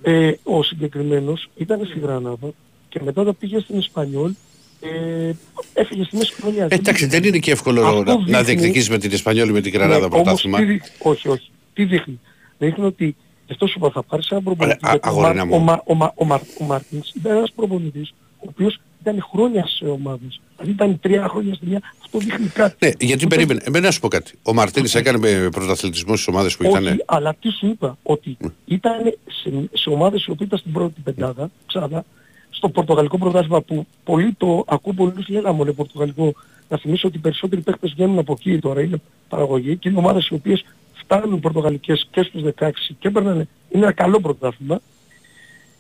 Ε, 0.03 0.33
ο 0.43 0.63
συγκεκριμένος 0.63 1.49
ήταν 1.57 1.87
στη 1.91 1.99
Γρανάδα 1.99 2.53
και 2.89 3.01
μετά 3.05 3.21
όταν 3.21 3.37
πήγε 3.39 3.59
στην 3.61 3.79
Ισπανιόλ 3.79 4.33
ε, 4.81 5.31
έφυγε 5.73 6.05
στη 6.05 6.17
μέση 6.17 6.33
χρονιά. 6.33 6.67
Ε, 6.71 6.75
Εντάξει, 6.75 7.07
δεν 7.07 7.25
είναι 7.25 7.39
και 7.39 7.51
εύκολο 7.51 7.87
Αυτό 7.87 8.03
να, 8.03 8.13
να 8.15 8.19
δείχνει- 8.23 8.45
διεκδικήσει 8.45 8.91
με 8.91 8.99
την 8.99 9.11
Ισπανιόλη 9.13 9.53
με 9.53 9.61
την 9.61 9.73
Γρανάδα 9.73 9.99
Ναι, 9.99 10.05
όμως 10.05 10.17
πρωτάθλημα. 10.23 10.59
τι 10.59 10.65
δει- 10.65 10.83
Όχι, 10.99 11.29
όχι. 11.29 11.51
Τι 11.75 11.85
δείχνει; 11.85 12.21
Δείχνει 12.59 12.85
ότι 12.85 13.17
αυτό 13.51 13.67
σου 13.67 13.75
είπα 13.77 13.91
θα 13.91 14.03
πάρεις 14.03 14.29
ένα 14.29 14.43
προπονητή. 14.43 14.79
Ωραία, 14.85 14.93
α- 14.93 14.99
γιατί 15.03 15.09
ο 15.09 15.11
αγόρινα 15.21 15.45
Μα- 15.45 15.57
μου. 15.57 15.63
Ο, 15.63 15.65
Μα- 15.65 15.83
ο, 15.87 15.95
Μα- 15.95 16.13
ο, 16.17 16.25
Μα- 16.25 16.41
ο 16.61 16.65
Μαρτίνς 16.65 17.11
ήταν 17.17 17.37
ένας 17.37 17.53
προπονητής 17.57 18.11
ο 18.39 18.45
οποίος 18.49 18.81
ήταν 19.01 19.27
χρόνια 19.33 19.67
σε 19.67 19.85
ομάδες. 19.85 20.41
Δηλαδή 20.57 20.73
ήταν 20.73 21.01
τρία 21.01 21.29
χρόνια 21.29 21.55
στη 21.55 21.67
μια. 21.67 21.81
Αυτό 22.03 22.19
δείχνει 22.19 22.47
κάτι. 22.47 22.77
Ναι, 22.87 22.89
γιατί 22.99 23.13
Οπότε- 23.25 23.29
περίμενε. 23.29 23.61
Εμένα 23.65 23.85
να 23.87 23.91
σου 23.91 24.01
πω 24.01 24.09
κάτι. 24.09 24.33
Ο 24.43 24.53
Μαρτίνης 24.55 24.95
έκανε 24.95 25.19
με 25.19 25.49
πρωταθλητισμό 25.53 26.15
στις 26.15 26.29
ομάδες 26.29 26.57
που 26.57 26.65
Όχι, 26.69 26.83
ήταν. 26.83 27.03
αλλά 27.07 27.35
τι 27.41 27.51
σου 27.51 27.67
είπα, 27.67 27.99
ότι 28.03 28.37
ήταν 28.65 29.15
σε, 29.43 29.51
σε 29.73 29.91
ομάδες 29.91 30.25
οι 30.25 30.31
οποίες 30.31 30.47
ήταν 30.47 30.59
στην 30.59 30.73
πρώτη 30.73 31.01
πεντάδα, 31.05 31.51
ξανά, 31.67 32.05
στο 32.51 32.69
Πορτογαλικό 32.69 33.19
πρωτάθλημα 33.19 33.61
που 33.61 33.87
πολλοί 34.05 34.33
το 34.39 34.65
ακούω 34.67 34.93
πολλούς 34.93 35.29
λέγαμε 35.29 35.61
όλε 35.61 35.73
Πορτογαλικό. 35.73 36.33
Να 36.69 36.77
θυμίσω 36.79 37.09
ότι 37.09 37.17
οι 37.17 37.21
περισσότεροι 37.21 37.61
παίκτες 37.61 37.93
βγαίνουν 37.93 38.19
από 38.19 38.33
εκεί 38.39 38.59
τώρα, 38.59 38.81
είναι 38.83 39.01
παραγωγή 39.29 39.77
και 39.77 39.89
είναι 39.89 39.99
ομάδες 39.99 40.27
οι 40.27 40.35
οποίες 40.35 40.65
φτάνουν 40.95 41.41
πορτογαλικές 41.41 42.07
και 42.11 42.23
στους 42.23 42.43
16 42.43 42.71
και 42.99 43.09
έπαιρναν, 43.09 43.35
είναι 43.37 43.49
ένα 43.85 43.93
καλό 43.93 44.21
πρωτάθλημα. 44.21 44.81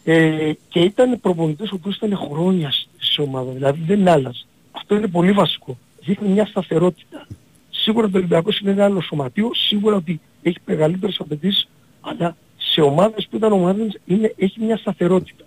Ε, 0.04 0.52
και 0.68 0.80
ήταν 0.80 1.20
προπονητές 1.20 1.70
ο 1.70 1.74
οποίος 1.74 1.96
ήταν 1.96 2.16
χρόνια 2.16 2.72
σε 2.98 3.20
ομάδα, 3.22 3.52
δηλαδή 3.52 3.80
δεν 3.86 4.08
άλλαζε. 4.08 4.44
Αυτό 4.70 4.94
είναι 4.94 5.06
πολύ 5.06 5.32
βασικό. 5.32 5.78
Δείχνει 6.04 6.28
μια 6.28 6.46
σταθερότητα. 6.46 7.26
Σίγουρα 7.70 8.08
το 8.10 8.18
Ολυμπιακός 8.18 8.58
είναι 8.58 8.70
ένα 8.70 8.84
άλλο 8.84 9.00
σωματείο, 9.00 9.50
σίγουρα 9.54 9.96
ότι 9.96 10.20
έχει 10.42 10.58
μεγαλύτερες 10.64 11.16
απαιτήσεις, 11.20 11.68
αλλά 12.00 12.36
σε 12.56 12.80
ομάδες 12.80 13.26
που 13.30 13.36
ήταν 13.36 13.52
ομάδες 13.52 13.98
είναι, 14.06 14.34
έχει 14.36 14.60
μια 14.60 14.76
σταθερότητα. 14.76 15.44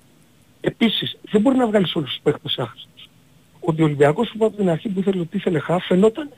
Επίσης, 0.62 1.18
δεν 1.32 1.42
μπορεί 1.42 1.58
να 1.58 1.68
βγάλεις 1.68 1.96
όλους 1.96 2.10
τους 2.10 2.20
παίχτες 2.24 2.58
άχρηστους. 2.60 3.10
ότι 3.60 3.82
ο 3.82 3.86
Ολυμπιακός 3.86 4.34
που 4.38 4.46
από 4.46 4.56
την 4.58 4.70
αρχή 4.70 4.90
που 4.90 5.00
ήθελε 5.00 5.20
ότι 5.20 5.38
ήθελε 5.38 5.60
χαφ 5.60 5.86
φαινόταν. 5.86 6.30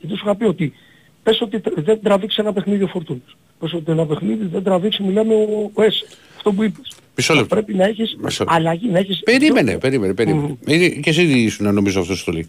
Γιατί 0.00 0.16
σου 0.16 0.22
είχα 0.24 0.36
πει 0.36 0.44
ότι 0.44 0.74
πες 1.22 1.40
ότι 1.40 1.60
τ- 1.60 1.80
δεν 1.80 2.00
τραβήξει 2.02 2.40
ένα 2.40 2.52
παιχνίδι 2.52 2.82
ο 2.82 2.86
Φορτούνης. 2.86 3.36
Πες 3.58 3.72
ότι 3.72 3.92
ένα 3.92 4.06
παιχνίδι 4.06 4.46
δεν 4.46 4.62
τραβήξει 4.62 5.02
μιλάμε 5.02 5.34
ο, 5.34 5.70
ο 5.74 5.82
Έσε. 5.82 6.06
Αυτό 6.46 6.56
που 6.56 6.62
είπες. 6.62 6.92
Μισό 7.16 7.32
Θα 7.34 7.40
λεπτό. 7.40 7.54
Πρέπει 7.54 7.74
να 7.74 7.84
έχεις 7.84 8.16
Μισό- 8.22 8.44
αλλαγή, 8.50 8.88
να 8.88 8.98
έχεις... 8.98 9.20
Περίμενε, 9.22 9.78
περίμενε, 9.78 10.14
περίμενε. 10.14 10.56
Είναι- 10.66 10.88
Και 10.88 11.10
εσύ 11.10 11.22
ήσουν 11.22 11.74
νομίζω 11.74 12.00
αυτός 12.00 12.20
στο 12.20 12.32
λέει. 12.32 12.46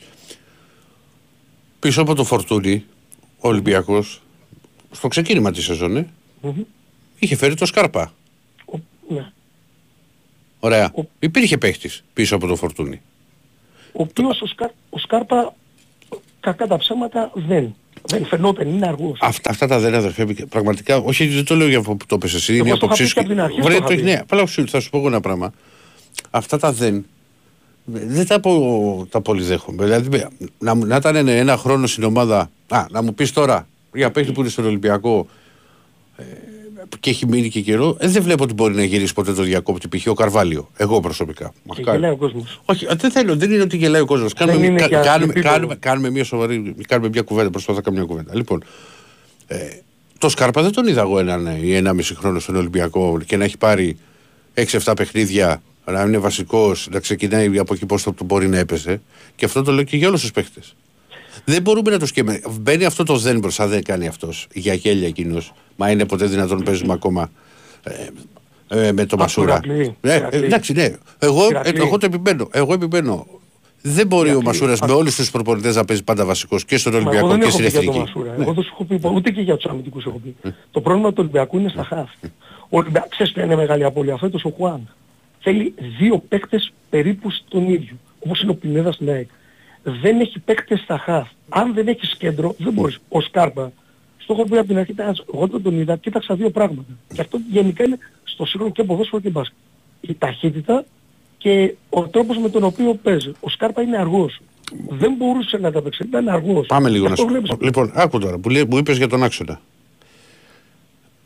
Πίσω 1.79 2.01
από 2.01 2.15
το 2.15 2.23
φορτούνι, 2.23 2.83
ο 3.39 3.47
Ολυμπιακός, 3.47 4.21
στο 4.91 5.07
ξεκίνημα 5.07 5.51
της 5.51 5.63
σεζόν, 5.63 5.97
ε, 5.97 6.07
Μμμ. 6.41 6.61
είχε 7.19 7.35
φέρει 7.35 7.53
το 7.55 7.65
Σκάρπα. 7.65 8.13
Ο- 8.65 8.77
Ναι. 9.09 9.31
Ωραία. 10.59 10.93
Υπήρχε 11.19 11.57
παίχτης 11.57 12.03
πίσω 12.13 12.35
από 12.35 12.47
το 12.47 12.55
φορτούνι. 12.55 13.01
Ο 13.91 14.01
οποίος 14.01 14.41
ο, 14.41 14.45
Σκάρ, 14.45 14.69
ο 14.89 14.97
Σκάρπα 14.99 15.55
κακά 16.39 16.67
τα 16.67 16.77
ψέματα 16.77 17.31
δεν. 17.33 17.75
Δεν 18.07 18.25
φαινόταν, 18.25 18.67
είναι 18.67 18.87
αργός. 18.87 19.17
Αυτά, 19.21 19.49
αυτά 19.49 19.67
τα 19.67 19.79
δεν 19.79 19.93
αδερφέ, 19.95 20.25
πραγματικά, 20.49 20.97
όχι 20.97 21.27
δεν 21.27 21.45
το 21.45 21.55
λέω 21.55 21.67
για 21.67 21.77
αυτό 21.79 21.91
που 21.95 22.05
το 22.05 22.17
πες 22.17 22.33
εσύ, 22.33 22.55
είναι 22.57 22.67
η 22.67 22.67
Εγώ 22.67 22.75
στο 22.75 22.85
είχα 22.85 22.93
άποψή 22.93 23.03
πει 23.03 23.07
σου. 23.09 23.13
και 23.13 23.19
απ' 23.19 23.27
την 23.27 23.39
αρχή, 23.41 23.61
Βρε, 23.61 23.73
στο 23.73 23.83
είχα 23.83 23.87
το- 23.89 23.95
πει. 23.95 24.01
ναι, 24.01 24.17
απλά 24.21 24.45
σου- 24.45 24.69
θα 24.69 24.79
σου 24.79 24.89
πω 24.89 24.97
εγώ 24.97 25.07
ένα 25.07 25.19
πράγμα. 25.21 25.53
Αυτά 26.29 26.57
τα 26.59 26.71
δεν, 26.71 27.05
δεν 27.85 28.27
τα, 28.27 28.39
πω, 28.39 29.07
τα 29.09 29.21
πολύ 29.21 29.43
δέχομαι. 29.43 29.83
Δηλαδή, 29.83 30.25
να, 30.59 30.75
μου- 30.75 30.85
να 30.85 30.95
ήταν 30.95 31.15
ένα 31.27 31.57
χρόνο 31.57 31.87
στην 31.87 32.03
ομάδα, 32.03 32.49
α, 32.67 32.85
να 32.91 33.01
μου 33.03 33.13
πεις 33.13 33.31
τώρα, 33.33 33.67
για 33.93 34.11
παίχτη 34.11 34.31
που 34.31 34.39
είναι 34.39 34.49
στον 34.49 34.65
Ολυμπιακό 34.65 35.27
ε, 36.17 36.23
και 36.99 37.09
έχει 37.09 37.25
μείνει 37.27 37.49
και 37.49 37.61
καιρό, 37.61 37.97
ε, 37.99 38.07
δεν 38.07 38.23
βλέπω 38.23 38.43
ότι 38.43 38.53
μπορεί 38.53 38.75
να 38.75 38.83
γυρίσει 38.83 39.13
ποτέ 39.13 39.33
το 39.33 39.43
διακόπτη 39.43 39.87
π.χ. 39.97 40.07
ο 40.07 40.13
Καρβάλιο. 40.13 40.69
Εγώ 40.77 40.99
προσωπικά. 40.99 41.45
Και 41.53 41.59
Μακάρι. 41.63 41.97
γελάει 41.97 42.11
ο 42.11 42.17
κόσμος. 42.17 42.61
Όχι, 42.65 42.85
α, 42.85 42.95
δεν 42.99 43.11
θέλω, 43.11 43.35
δεν 43.35 43.51
είναι 43.51 43.61
ότι 43.61 43.77
γελάει 43.77 44.01
ο 44.01 44.05
κόσμος. 44.05 44.33
Κάνουμε, 44.33 44.65
είναι 44.65 44.79
κα- 44.79 44.87
για 44.87 44.99
κάνουμε, 44.99 45.31
επίπεδο. 45.31 45.53
κάνουμε, 45.53 45.75
κάνουμε 45.75 46.09
μια 46.09 46.23
σοβαρή. 46.23 46.75
Κάνουμε 46.87 47.09
μια 47.09 47.21
κουβέντα, 47.21 47.49
προσπαθώ 47.49 47.77
να 47.77 47.83
κάνω 47.83 47.97
μια 47.97 48.05
κουβέντα. 48.05 48.35
Λοιπόν, 48.35 48.63
ε, 49.47 49.57
το 50.17 50.29
Σκάρπα 50.29 50.61
δεν 50.61 50.71
τον 50.71 50.87
είδα 50.87 51.01
εγώ 51.01 51.19
έναν 51.19 51.57
ή 51.61 51.73
ένα 51.73 51.93
μισή 51.93 52.15
χρόνο 52.15 52.39
στον 52.39 52.55
Ολυμπιακό 52.55 53.19
και 53.25 53.37
να 53.37 53.43
έχει 53.43 53.57
πάρει 53.57 53.97
6-7 54.53 54.93
παιχνίδια, 54.95 55.61
να 55.85 56.01
είναι 56.01 56.17
βασικός, 56.17 56.87
να 56.91 56.99
ξεκινάει 56.99 57.57
από 57.59 57.73
εκεί 57.73 57.85
πώς 57.85 58.03
το 58.03 58.13
μπορεί 58.25 58.47
να 58.47 58.57
έπεσε. 58.57 59.01
Και 59.35 59.45
αυτό 59.45 59.63
το 59.63 59.71
λέω 59.71 59.83
και 59.83 59.97
για 59.97 60.07
όλους 60.07 60.21
τους 60.21 60.31
παίχτες. 60.31 60.75
Δεν 61.45 61.61
μπορούμε 61.61 61.91
να 61.91 61.99
το 61.99 62.05
σκέφτομαι. 62.05 62.41
Μπαίνει 62.61 62.85
αυτό 62.85 63.03
το 63.03 63.17
δεν 63.17 63.39
μπροστά, 63.39 63.67
δεν 63.67 63.83
κάνει 63.83 64.07
αυτός. 64.07 64.47
Για 64.53 64.73
γέλια 64.73 65.07
εκείνος. 65.07 65.53
Μα 65.75 65.91
είναι 65.91 66.05
ποτέ 66.05 66.25
δυνατόν 66.25 66.63
παίζουμε 66.63 66.93
ακόμα 66.93 67.31
ε, 67.83 68.87
ε, 68.87 68.91
με 68.91 69.05
τον 69.05 69.19
Α, 69.19 69.21
Μασούρα. 69.21 69.59
Ηρακλή, 69.63 69.95
Ε, 70.01 70.15
Ηρακλή. 70.15 70.43
εντάξει, 70.45 70.73
ναι. 70.73 70.89
Εγώ, 71.19 71.47
Ηρακλή. 71.49 71.79
ε, 71.79 71.83
εγώ 71.85 71.97
το 71.97 72.05
επιμένω. 72.05 72.47
Εγώ 72.51 72.73
επιμένω. 72.73 73.27
Δεν 73.81 74.07
μπορεί 74.07 74.35
ο 74.35 74.41
Μασούρας 74.41 74.79
με 74.79 74.91
όλους 74.91 75.15
τους 75.15 75.31
προπονητές 75.31 75.75
να 75.75 75.85
παίζει 75.85 76.03
πάντα 76.03 76.25
βασικός 76.25 76.65
και 76.65 76.77
στον 76.77 76.91
Μα 76.93 76.97
εγώ 76.99 77.07
Ολυμπιακό 77.07 77.27
δεν 77.29 77.39
και 77.39 77.45
έχω 77.45 77.57
στην 77.57 77.65
πει 77.65 77.71
για 77.71 77.79
τον 77.81 77.89
Εθνική. 77.89 77.99
Μασούρα. 78.17 78.35
Ναι. 78.37 78.43
Εγώ 78.43 78.53
δεν 78.53 78.63
σου 78.63 78.69
έχω 78.73 78.83
πει 78.83 78.99
ούτε 79.15 79.31
και 79.31 79.41
για 79.41 79.55
τους 79.55 79.65
αμυντικούς 79.71 80.05
έχω 80.05 80.21
πει. 80.23 80.53
Το 80.71 80.81
πρόβλημα 80.81 81.09
του 81.09 81.15
Ολυμπιακού 81.19 81.57
είναι 81.57 81.69
στα 81.69 81.83
χαφ. 81.83 82.09
Ο 82.69 82.77
Ολυμπιακός, 82.77 83.09
ξέρεις 83.09 83.31
ποια 83.33 83.43
είναι 83.43 83.55
μεγάλη 83.55 83.83
απώλεια; 83.83 84.17
Φέτος 84.17 84.43
ο 84.45 84.49
Χουάν. 84.57 84.89
Θέλει 85.39 85.73
δύο 85.99 86.23
παίκτες 86.27 86.73
περίπου 86.89 87.31
στον 87.31 87.69
ίδιο. 87.69 87.95
Όπως 88.19 88.41
είναι 88.41 88.51
ο 88.51 88.55
Πινέδας 88.55 88.95
στην 88.95 89.09
ΑΕΚ. 89.09 89.29
Δεν 89.87 90.19
έχει 90.19 90.39
παίκτες 90.39 90.79
στα 90.79 90.97
χαφ. 90.97 91.27
Αν 91.49 91.73
δεν 91.73 91.87
έχεις 91.87 92.15
κέντρο 92.17 92.55
δεν 92.57 92.73
μπορείς. 92.73 92.97
Ο 93.09 93.21
Σκάρπα, 93.21 93.71
στο 94.17 94.33
έχω 94.33 94.43
πει 94.43 94.57
από 94.57 94.67
την 94.67 94.77
αρχή, 94.77 94.91
ήταν- 94.91 95.23
εγώ 95.33 95.43
όταν 95.43 95.61
τον 95.61 95.79
είδα, 95.79 95.95
κοίταξα 95.97 96.35
δύο 96.35 96.49
πράγματα. 96.49 96.89
Και 97.13 97.21
αυτό 97.21 97.39
γενικά 97.51 97.83
είναι 97.83 97.97
στο 98.23 98.45
σύγχρονο 98.45 98.71
και 98.71 98.83
ποδόσφαιρο 98.83 99.21
και 99.21 99.29
μπάσκετ. 99.29 99.57
Η 100.01 100.13
ταχύτητα 100.13 100.85
και 101.37 101.73
ο 101.89 102.07
τρόπος 102.07 102.37
με 102.37 102.49
τον 102.49 102.63
οποίο 102.63 102.93
παίζει. 103.03 103.31
Ο 103.39 103.49
Σκάρπα 103.49 103.81
είναι 103.81 103.97
αργός. 103.97 104.39
Δεν 104.89 105.13
μπορούσε 105.13 105.57
να 105.57 105.71
τα 105.71 105.81
παίξει. 105.81 106.03
Ήταν 106.03 106.29
αργός. 106.29 106.65
Πάμε 106.67 106.89
λίγο 106.89 107.01
Και 107.01 107.07
να 107.07 107.13
αυτό 107.13 107.25
σου 107.25 107.31
βλέπεις. 107.31 107.51
Λοιπόν, 107.61 107.91
άκου 107.93 108.19
τώρα 108.19 108.37
που, 108.37 108.49
λέει- 108.49 108.65
που 108.65 108.77
είπες 108.77 108.97
για 108.97 109.07
τον 109.07 109.23
άξονα. 109.23 109.61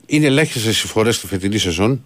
Είναι 0.06 0.26
ελάχιστες 0.26 0.84
οι 0.84 0.88
φορέ 0.88 1.12
στη 1.12 1.28
φετινή 1.28 1.58
σεζόν 1.58 2.04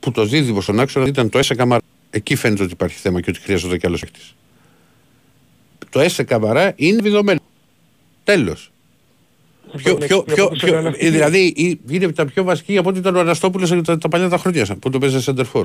που 0.00 0.10
το 0.10 0.24
δίδυμο 0.24 0.60
στον 0.60 0.80
άξονα 0.80 1.06
ήταν 1.06 1.28
το 1.28 1.38
Έσε 1.38 1.54
Καμαρά. 1.54 1.80
Εκεί 2.10 2.34
φαίνεται 2.34 2.62
ότι 2.62 2.72
υπάρχει 2.72 2.96
θέμα 2.98 3.20
και 3.20 3.30
ότι 3.30 3.40
χρειάζεται 3.40 3.78
κι 3.78 3.86
άλλος 3.86 4.00
παίκτης. 4.00 4.34
Το 5.92 6.00
Έσε 6.00 6.22
Καμαρά 6.22 6.72
είναι 6.76 7.02
βιδωμένο. 7.02 7.40
Τέλος. 8.24 8.70
Πιο, 9.76 9.92
μπορεί 9.92 10.06
πιο, 10.06 10.16
να 10.26 10.34
πιο, 10.34 10.42
εξηγήσει 10.44 10.66
πιο, 10.66 10.76
ένα 10.78 10.88
ε, 10.88 10.92
στοιχείο. 10.92 11.10
δηλαδή 11.10 11.54
ε, 11.88 11.94
είναι 11.94 12.12
τα 12.12 12.26
πιο 12.26 12.42
βασική 12.44 12.76
από 12.78 12.88
ό,τι 12.88 12.98
ήταν 12.98 13.16
ο 13.16 13.20
Αναστόπουλος 13.20 13.70
τα, 13.84 13.98
τα 13.98 14.08
παλιά 14.08 14.28
τα 14.28 14.38
χρόνια 14.38 14.64
σαν, 14.64 14.78
που 14.78 14.90
το 14.90 14.98
παίζει 14.98 15.24
center 15.26 15.44
for. 15.52 15.64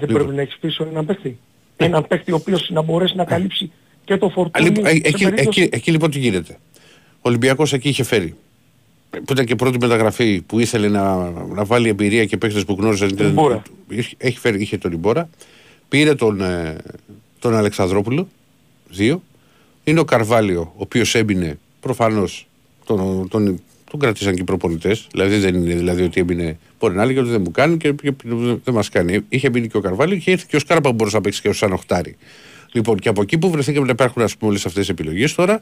Δεν 0.00 0.08
πρέπει 0.12 0.34
να 0.34 0.40
έχεις 0.40 0.56
πίσω 0.60 0.84
έναν 0.90 1.06
παίχτη. 1.06 1.38
Έναν 1.76 2.06
παίχτη 2.06 2.32
ο 2.32 2.34
οποίος 2.34 2.70
να 2.70 2.82
μπορέσει 2.82 3.16
να 3.16 3.24
καλύψει 3.24 3.70
και 4.04 4.16
το 4.16 4.26
Α, 4.26 4.30
φορτούνι 4.30 4.68
λοιπόν, 4.68 4.86
ε, 4.86 4.88
σε 4.88 4.96
εκεί, 4.96 5.24
περίπτωση- 5.24 5.60
εκεί, 5.62 5.68
εκεί 5.76 5.90
λοιπόν 5.90 6.10
τι 6.10 6.18
γίνεται. 6.18 6.58
Ο 7.12 7.28
Ολυμπιακός 7.28 7.72
εκεί 7.72 7.88
είχε 7.88 8.02
φέρει. 8.02 8.34
Που 9.10 9.32
ήταν 9.32 9.44
και 9.44 9.54
πρώτη 9.56 9.78
μεταγραφή 9.80 10.42
που 10.46 10.60
ήθελε 10.60 10.88
να, 10.88 11.30
να 11.30 11.64
βάλει 11.64 11.88
εμπειρία 11.88 12.24
και 12.24 12.36
παίχτες 12.36 12.64
που 12.64 12.76
γνώριζαν. 12.78 13.16
Τον 13.16 13.32
Μπόρα. 13.32 13.62
Έχει- 13.88 14.14
Έχει 14.18 14.38
φέρει, 14.38 14.60
είχε 14.60 14.78
τον 14.78 14.92
Ιμπόρα. 14.92 15.28
Πήρε 15.88 16.14
τον, 16.14 16.40
ε, 16.40 16.76
τον 17.38 17.54
Αλεξανδρόπουλο. 17.54 18.28
Δύο. 18.88 19.22
Είναι 19.84 20.00
ο 20.00 20.04
Καρβάλιο, 20.04 20.60
ο 20.60 20.74
οποίος 20.76 21.14
έμπαινε 21.14 21.58
προφανώς 21.80 22.46
τον, 22.84 23.28
τον, 23.28 23.60
τον 23.90 24.00
κρατήσαν 24.00 24.34
και 24.34 24.40
οι 24.40 24.44
προπονητές. 24.44 25.06
Δηλαδή 25.10 25.38
δεν 25.38 25.54
είναι 25.54 25.74
δηλαδή 25.74 26.02
ότι 26.02 26.20
έμπαινε. 26.20 26.58
Μπορεί 26.78 26.94
να 26.94 27.02
έλεγε 27.02 27.20
ότι 27.20 27.30
δεν 27.30 27.40
μου 27.40 27.50
κάνει 27.50 27.76
και, 27.76 27.92
και 27.92 28.12
δεν 28.64 28.74
μας 28.74 28.88
κάνει. 28.88 29.24
Είχε 29.28 29.50
μείνει 29.50 29.68
και 29.68 29.76
ο 29.76 29.80
Καρβάλιο 29.80 30.16
και 30.16 30.30
ήρθε 30.30 30.46
και 30.48 30.56
ο 30.56 30.58
Σκάρπα 30.58 30.88
που 30.88 30.94
μπορούσε 30.94 31.16
να 31.16 31.22
παίξει 31.22 31.40
και 31.40 31.48
ως 31.48 31.56
σαν 31.56 31.72
οχτάρι. 31.72 32.16
Λοιπόν, 32.72 32.98
και 32.98 33.08
από 33.08 33.22
εκεί 33.22 33.38
που 33.38 33.50
βρεθήκαμε 33.50 33.86
να 33.86 33.92
υπάρχουν 33.92 34.22
ας 34.22 34.36
πούμε, 34.36 34.50
όλες 34.50 34.66
αυτές 34.66 34.80
τις 34.86 34.90
επιλογές 34.90 35.34
τώρα, 35.34 35.60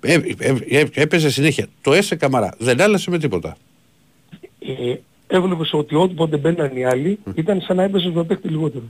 ε, 0.00 0.14
ε, 0.38 0.54
ε, 0.68 0.84
έπαιζε 0.94 1.30
συνέχεια. 1.30 1.66
Το 1.82 1.92
Έσε 1.92 2.16
Καμαρά 2.16 2.54
δεν 2.58 2.80
άλλασε 2.80 3.10
με 3.10 3.18
τίποτα. 3.18 3.56
ε, 4.58 4.94
έβλεπες 5.26 5.72
ότι 5.72 5.94
όποτε 5.94 6.36
μπαίναν 6.36 6.76
οι 6.76 6.84
άλλοι 6.84 7.18
ήταν 7.34 7.60
σαν 7.60 7.76
να 7.76 7.82
έπαιζες 7.82 8.12
με 8.12 8.24
παίχτη 8.24 8.48
λιγότερο. 8.48 8.84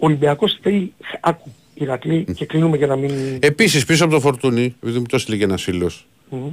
Ο 0.00 0.06
Ολυμπιακός 0.06 0.58
θέλει, 0.62 0.92
άκου, 1.20 1.50
Ηρακλή, 1.78 2.24
και 2.36 2.44
κλείνουμε 2.46 2.76
για 2.76 2.86
να 2.86 2.96
μην... 2.96 3.10
Επίσης 3.40 3.84
πίσω 3.84 4.04
από 4.04 4.12
το 4.12 4.20
φορτούνι, 4.20 4.74
επειδή 4.82 4.98
μου 4.98 5.06
το 5.08 5.16
έστειλε 5.16 5.36
και 5.36 5.44
ένας 5.44 5.62
φίλος, 5.62 6.06
Μμμ. 6.30 6.48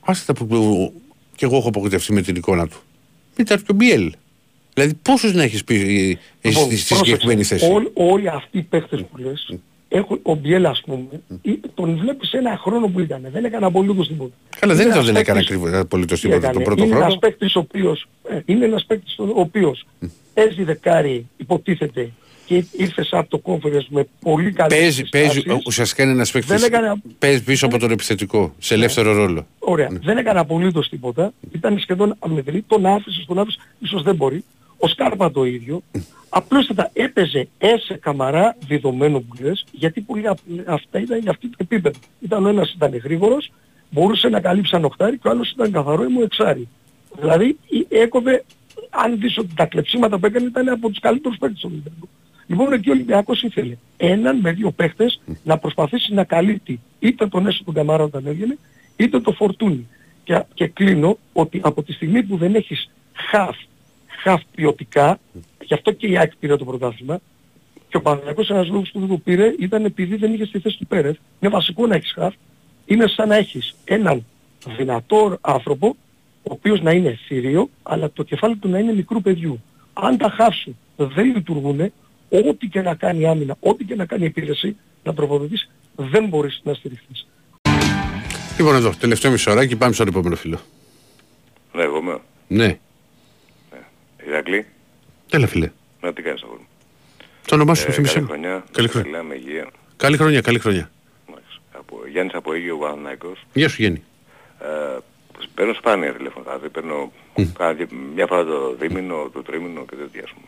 άστα 0.00 0.32
που, 0.32 0.46
που 0.46 0.92
και 1.36 1.44
εγώ 1.44 1.56
έχω 1.56 1.68
απογοητευτεί 1.68 2.12
με 2.12 2.20
την 2.22 2.36
εικόνα 2.36 2.68
του. 2.68 2.76
Ήταν 3.36 3.58
και 3.58 3.70
ο 3.70 3.74
Μπιέλ. 3.74 4.12
Δηλαδή 4.74 4.94
πόσους 4.94 5.32
να 5.32 5.42
έχεις 5.42 5.64
πει 5.64 5.74
ε, 5.74 5.78
εσύ 5.78 6.18
Λοιπόν, 6.42 6.64
στη, 6.64 6.76
στη 6.76 6.88
πρόσεξε. 6.88 6.94
συγκεκριμένη 7.04 7.42
θέση; 7.42 7.70
Όλ- 7.72 7.90
όλοι 7.94 8.28
αυτοί 8.28 8.58
οι 8.58 8.62
παίχτες 8.62 9.00
που 9.10 9.16
λες, 9.16 9.54
έχουν, 9.88 10.18
ο 10.22 10.34
Μπιέλ 10.34 10.66
ας 10.66 10.82
πούμε, 10.86 11.04
ή- 11.42 11.60
τον 11.74 11.96
βλέπεις 11.96 12.32
ένα 12.32 12.56
χρόνο 12.58 12.88
που 12.88 13.00
ήταν, 13.00 13.26
δεν 13.32 13.44
έκανε 13.44 13.66
απολύτως 13.66 14.08
τίποτα. 14.08 14.34
Καλά, 14.58 14.74
δεν 14.74 14.82
Είναι 14.86 14.90
ήταν 14.94 15.04
ότι 15.04 15.12
δεν 15.12 15.16
ένας 15.16 15.28
έκανε 15.28 15.38
παίκτης- 15.38 15.56
ακριβώς 15.56 15.80
απολύτως 15.80 16.20
Τι 16.20 16.26
τίποτα 16.28 16.40
τον 16.40 16.50
έκανε; 16.50 16.64
πρώτο 16.64 16.82
είναι 16.82 16.92
χρόνο. 16.92 17.06
ένας 17.06 17.18
παίκτης 17.18 17.54
ο 17.56 17.58
οποίος, 17.58 18.08
ε, 18.30 18.40
είναι 18.44 18.64
ένας 18.64 18.84
παίκτης 18.84 19.18
ο 19.18 19.32
οποίος 19.34 19.86
παίζει 20.34 20.62
δεκάρι, 20.64 21.26
υποτίθεται, 21.36 22.10
και 22.48 22.64
ήρθε 22.76 23.04
σαν 23.04 23.18
από 23.20 23.28
το 23.38 23.40
conference 23.44 23.86
με 23.88 24.06
πολύ 24.20 24.52
καλές 24.52 24.78
Παίζει, 24.78 25.08
παίζει, 25.08 25.30
συστάσεις. 25.30 25.62
ουσιαστικά 25.66 26.02
είναι 26.02 26.12
ένας 26.12 26.30
παίκτης, 26.30 26.60
Δεν 26.60 26.72
έκανε- 26.72 27.02
παίζει 27.18 27.42
πίσω 27.42 27.66
από 27.66 27.78
τον 27.78 27.90
επιθετικό, 27.90 28.54
σε 28.58 28.74
ελεύθερο 28.74 29.12
ρόλο. 29.12 29.46
Ωραία. 29.58 29.88
Δεν 30.02 30.16
έκανε 30.18 30.38
απολύτως 30.38 30.88
τίποτα. 30.88 31.32
Ήταν 31.52 31.78
σχεδόν 31.78 32.14
αμυδρή. 32.18 32.64
Τον 32.66 32.86
άφησε, 32.86 33.24
τον 33.26 33.38
άφησε. 33.38 33.58
Ίσως 33.78 34.02
δεν 34.02 34.14
μπορεί. 34.14 34.44
Ο 34.78 34.88
Σκάρπα 34.88 35.30
το 35.30 35.44
ίδιο. 35.44 35.82
Απλώς 36.28 36.70
έπαιζε 36.92 37.48
έσε 37.58 37.94
καμαρά 37.94 38.56
δεδομένο 38.68 39.20
που 39.20 39.34
λες, 39.42 39.64
γιατί 39.72 40.00
πολλοί 40.00 40.26
απ- 40.28 40.38
αυτά 40.66 40.98
ήταν 41.00 41.18
για 41.18 41.30
αυτή 41.30 41.48
το 41.48 41.56
επίπεδο. 41.60 41.98
Ήταν 42.20 42.44
ο 42.46 42.48
ένας 42.48 42.72
ήταν 42.72 42.96
γρήγορος, 43.04 43.50
μπορούσε 43.90 44.28
να 44.28 44.40
καλύψει 44.40 44.76
ένα 44.76 44.86
οχτάρι 44.86 45.18
και 45.18 45.28
ο 45.28 45.30
άλλος 45.30 45.50
ήταν 45.50 45.70
καθαρό 45.72 46.02
ή 46.04 46.06
μου 46.06 46.20
εξάρι. 46.22 46.68
Δηλαδή 47.20 47.56
ε, 47.90 47.98
έκοβε, 48.02 48.44
αν 48.90 49.18
δεις 49.20 49.38
ότι 49.38 49.48
τα 49.54 49.64
κλεψίματα 49.66 50.18
που 50.18 50.26
έκανε 50.26 50.46
ήταν 50.46 50.68
από 50.68 50.88
τους 50.88 50.98
καλύτερους 51.00 51.38
παίκτες 51.38 51.60
του 51.60 51.68
Ολυμπιακού. 51.72 52.08
Λοιπόν 52.48 52.72
εκεί 52.72 52.88
ο 52.88 52.92
Ολυμπιακός 52.92 53.42
ήθελε 53.42 53.76
έναν 53.96 54.36
με 54.36 54.52
δύο 54.52 54.70
παίχτες 54.70 55.20
να 55.44 55.58
προσπαθήσει 55.58 56.14
να 56.14 56.24
καλύπτει 56.24 56.80
είτε 56.98 57.26
τον 57.26 57.46
έσω 57.46 57.64
τον 57.64 57.74
Καμάρα 57.74 58.04
όταν 58.04 58.26
έβγαινε, 58.26 58.58
είτε 58.96 59.20
το 59.20 59.32
φορτούνι. 59.32 59.86
Και, 60.24 60.42
και 60.54 60.66
κλείνω 60.66 61.18
ότι 61.32 61.60
από 61.62 61.82
τη 61.82 61.92
στιγμή 61.92 62.22
που 62.22 62.36
δεν 62.36 62.54
έχεις 62.54 62.90
χαφ, 63.12 63.56
χαφ 64.22 64.42
ποιοτικά, 64.54 65.18
γι' 65.64 65.74
αυτό 65.74 65.92
και 65.92 66.06
η 66.06 66.18
ΑΕΚ 66.18 66.36
πήρε 66.36 66.56
το 66.56 66.64
πρωτάθλημα, 66.64 67.20
και 67.88 67.96
ο 67.96 68.00
Παναγιακός 68.00 68.50
ένας 68.50 68.68
λόγος 68.68 68.90
που 68.90 68.98
δεν 68.98 69.08
το 69.08 69.18
πήρε 69.18 69.54
ήταν 69.58 69.84
επειδή 69.84 70.16
δεν 70.16 70.32
είχε 70.32 70.44
στη 70.44 70.58
θέση 70.58 70.78
του 70.78 70.86
Πέρεθ. 70.86 71.16
Είναι 71.40 71.52
βασικό 71.52 71.86
να 71.86 71.94
έχεις 71.94 72.12
χαφ. 72.12 72.34
Είναι 72.86 73.06
σαν 73.06 73.28
να 73.28 73.36
έχεις 73.36 73.74
έναν 73.84 74.24
δυνατό 74.76 75.38
άνθρωπο, 75.40 75.96
ο 76.42 76.52
οποίος 76.52 76.80
να 76.80 76.90
είναι 76.90 77.18
θηρίο, 77.26 77.70
αλλά 77.82 78.10
το 78.10 78.22
κεφάλι 78.22 78.56
του 78.56 78.68
να 78.68 78.78
είναι 78.78 78.94
μικρού 78.94 79.22
παιδιού. 79.22 79.62
Αν 79.92 80.16
τα 80.16 80.30
χαφ 80.30 80.56
σου 80.56 80.76
δεν 80.96 81.34
λειτουργούν, 81.34 81.92
ό,τι 82.28 82.66
και 82.66 82.80
να 82.82 82.94
κάνει 82.94 83.26
άμυνα, 83.26 83.56
ό,τι 83.60 83.84
και 83.84 83.94
να 83.94 84.06
κάνει 84.06 84.24
επίθεση, 84.24 84.76
να 85.04 85.14
τροφοδοτείς, 85.14 85.70
δεν 85.96 86.26
μπορείς 86.26 86.60
να 86.64 86.74
στηριχθείς. 86.74 87.26
Λοιπόν 88.58 88.74
εδώ, 88.74 88.92
τελευταίο 89.00 89.30
μισοράκι, 89.30 89.76
πάμε 89.76 89.92
στον 89.92 90.08
επόμενο 90.08 90.36
φίλο. 90.36 90.58
Ναι, 91.72 91.82
εγώ 91.82 91.96
είμαι. 91.98 92.18
Ναι, 92.48 92.78
Ηρακλή, 94.26 94.66
τέλα 95.30 95.46
φίλε. 95.46 95.70
να 96.00 96.12
τι 96.12 96.22
κάνεις 96.22 96.42
αγόρι 96.42 96.58
μου. 96.60 96.66
Το 97.46 97.54
όνομά 97.54 97.74
σου, 97.74 97.86
Ε, 97.88 97.92
θυμίσαι 97.92 98.12
καλή 98.14 98.24
μου. 98.26 98.30
χρονιά. 98.32 98.64
Καλή 98.72 98.88
χρονιά. 98.88 99.10
Λέμε 99.10 99.34
υγεία. 99.34 99.68
Καλή 99.96 100.16
χρονιά, 100.16 100.40
καλή 100.40 100.58
χρονιά. 100.58 100.90
Από, 101.72 101.96
Γιάννης 102.12 102.34
από 102.34 102.52
Αίγυο 102.52 102.76
Παναθηναϊκός. 102.78 103.44
Γεια 103.52 103.68
σου 103.68 103.82
Γέννη. 103.82 104.02
Ε, 104.60 104.96
παίρνω 105.54 105.72
σπάνια 105.72 106.12
τηλέφωνα, 106.14 106.44
δηλαδή 106.44 106.68
παίρνω 106.68 107.12
κάνα 107.58 107.72
δι- 107.72 107.92
μια 108.14 108.26
φορά 108.26 108.44
το 108.44 108.74
δίμηνο, 108.80 109.30
το 109.32 109.42
τρίμηνο 109.42 109.84
και 109.90 109.96
τέτοια 109.96 110.22
ας 110.24 110.30
πούμε. 110.30 110.46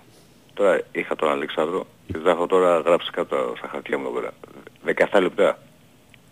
Τώρα 0.60 0.80
είχα 0.92 1.16
τον 1.16 1.30
Αλεξάνδρο 1.30 1.86
και 2.06 2.18
θα 2.24 2.30
έχω 2.30 2.46
τώρα 2.46 2.78
γράψεις 2.78 3.10
κάτω 3.10 3.54
στα 3.56 3.68
χαρτιά 3.72 3.98
μου 3.98 4.04
εδώ 4.08 4.20
πέρα. 4.20 4.32
17 5.12 5.20
λεπτά. 5.22 5.58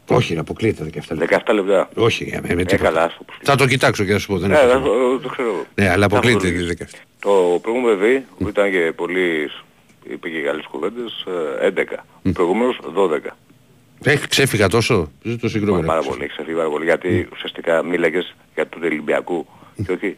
Όχι, 0.09 0.35
να 0.35 0.41
αποκλείεται 0.41 0.85
17 0.85 1.17
λεπτά. 1.19 1.43
17 1.47 1.55
λεπτά. 1.55 1.89
Όχι, 1.95 2.31
ε, 2.35 2.41
με, 2.41 2.55
με 2.55 2.61
Ε, 2.61 2.65
τίποτα. 2.65 2.89
καλά, 2.89 3.03
ας 3.03 3.17
το 3.19 3.25
Θα 3.43 3.57
το 3.57 3.67
κοιτάξω 3.67 4.05
και 4.05 4.13
θα 4.13 4.19
σου 4.19 4.27
πω. 4.27 4.39
Δεν 4.39 4.51
Ε, 4.51 4.55
έχω 4.55 4.63
θα- 4.67 4.69
θέμα. 4.73 4.85
το, 4.85 5.19
το 5.19 5.29
ξέρω. 5.29 5.65
Ναι, 5.75 5.89
αλλά 5.91 6.07
Θα 6.09 6.17
αποκλείεται 6.17 6.49
έχω 6.49 6.57
η 6.57 6.61
το- 6.61 6.85
17. 6.85 6.99
Το 7.21 7.59
προηγούμενο 7.63 7.97
παιδί 7.99 8.25
που 8.39 8.49
ήταν 8.49 8.71
και 8.71 8.93
πολύ, 8.97 9.51
είπε 10.11 10.29
και 10.29 10.41
καλές 10.41 10.65
κουβέντες, 10.71 11.25
ε, 11.61 11.67
11. 11.67 12.05
Ο 12.27 12.31
προηγούμενος 12.33 12.79
12. 12.95 13.37
Έχει 14.05 14.29
ξέφυγα 14.29 14.69
τόσο; 14.69 15.11
Ζήτω 15.23 15.49
συγγνώμη. 15.49 15.85
Πάρα 15.87 16.03
πολύ, 16.03 16.23
έχει 16.25 16.33
ξεφύγει 16.33 16.57
πάρα 16.57 16.69
πολύ. 16.69 16.85
Γιατί 16.85 17.29
ουσιαστικά 17.33 17.83
μίλαγες 17.83 18.35
για 18.55 18.69
τον 18.69 18.83
Ολυμπιακού 18.83 19.47
και 19.87 19.93
όχι. 19.93 20.17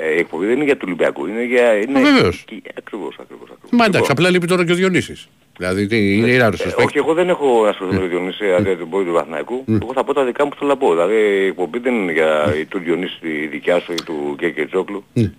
Ε, 0.00 0.14
η 0.14 0.18
εκπομπή 0.18 0.46
δεν 0.46 0.54
είναι 0.54 0.64
για 0.64 0.74
του 0.76 0.82
Ολυμπιακού, 0.86 1.26
είναι 1.26 1.44
για... 1.44 1.74
Είναι... 1.74 2.00
βεβαίως. 2.00 2.44
και- 2.46 2.62
Ακριβώς, 2.78 3.16
ακριβώς. 3.20 3.48
ακριβώς. 3.50 3.70
Μα 3.70 3.84
εντάξει, 3.84 3.98
Λοιπόν, 4.00 4.10
απλά 4.10 4.30
λείπει 4.30 4.46
τώρα 4.46 4.64
και 4.64 4.72
ο 4.72 4.74
Διονύσης. 4.74 5.28
Δηλαδή 5.56 5.86
τι, 5.86 6.16
είναι 6.16 6.26
ιεράρος 6.30 6.60
ε, 6.60 6.74
όχι, 6.76 6.98
εγώ 6.98 7.14
δεν 7.14 7.28
έχω 7.28 7.62
να 7.62 7.68
ασχοληθώ 7.68 7.94
με 7.96 8.00
τον 8.00 8.10
Διονύση, 8.10 8.44
δηλαδή 8.44 8.76
τον 8.76 8.88
πόδι 8.90 9.04
του 9.04 9.12
Βαθναϊκού. 9.12 9.64
Εγώ 9.82 9.92
θα 9.94 10.04
πω 10.04 10.12
τα 10.14 10.24
δικά 10.24 10.44
μου 10.44 10.50
που 10.50 10.56
θέλω 10.56 10.70
να 10.70 10.76
πω. 10.76 10.90
Δηλαδή 10.90 11.14
η 11.16 11.46
εκπομπή 11.46 11.78
δεν 11.78 11.94
είναι 11.94 12.12
για 12.12 12.54
η 12.60 12.64
του 12.64 12.78
Διονύση 12.78 13.18
τη 13.20 13.46
δικιά 13.46 13.80
σου 13.80 13.92
ή 13.92 14.02
του 14.04 14.34
Γκέκε 14.38 14.66
Τζόκλου. 14.66 15.04
Ναι. 15.12 15.22
Η 15.22 15.32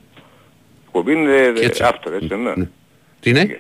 εκπομπή 0.86 1.12
είναι 1.12 1.52
Και 1.56 1.66
έτσι. 1.66 1.84
after, 1.86 2.12
έτσι 2.14 2.28
δεν 2.28 2.40
είναι. 2.40 2.70
Τι 3.20 3.30
είναι; 3.30 3.60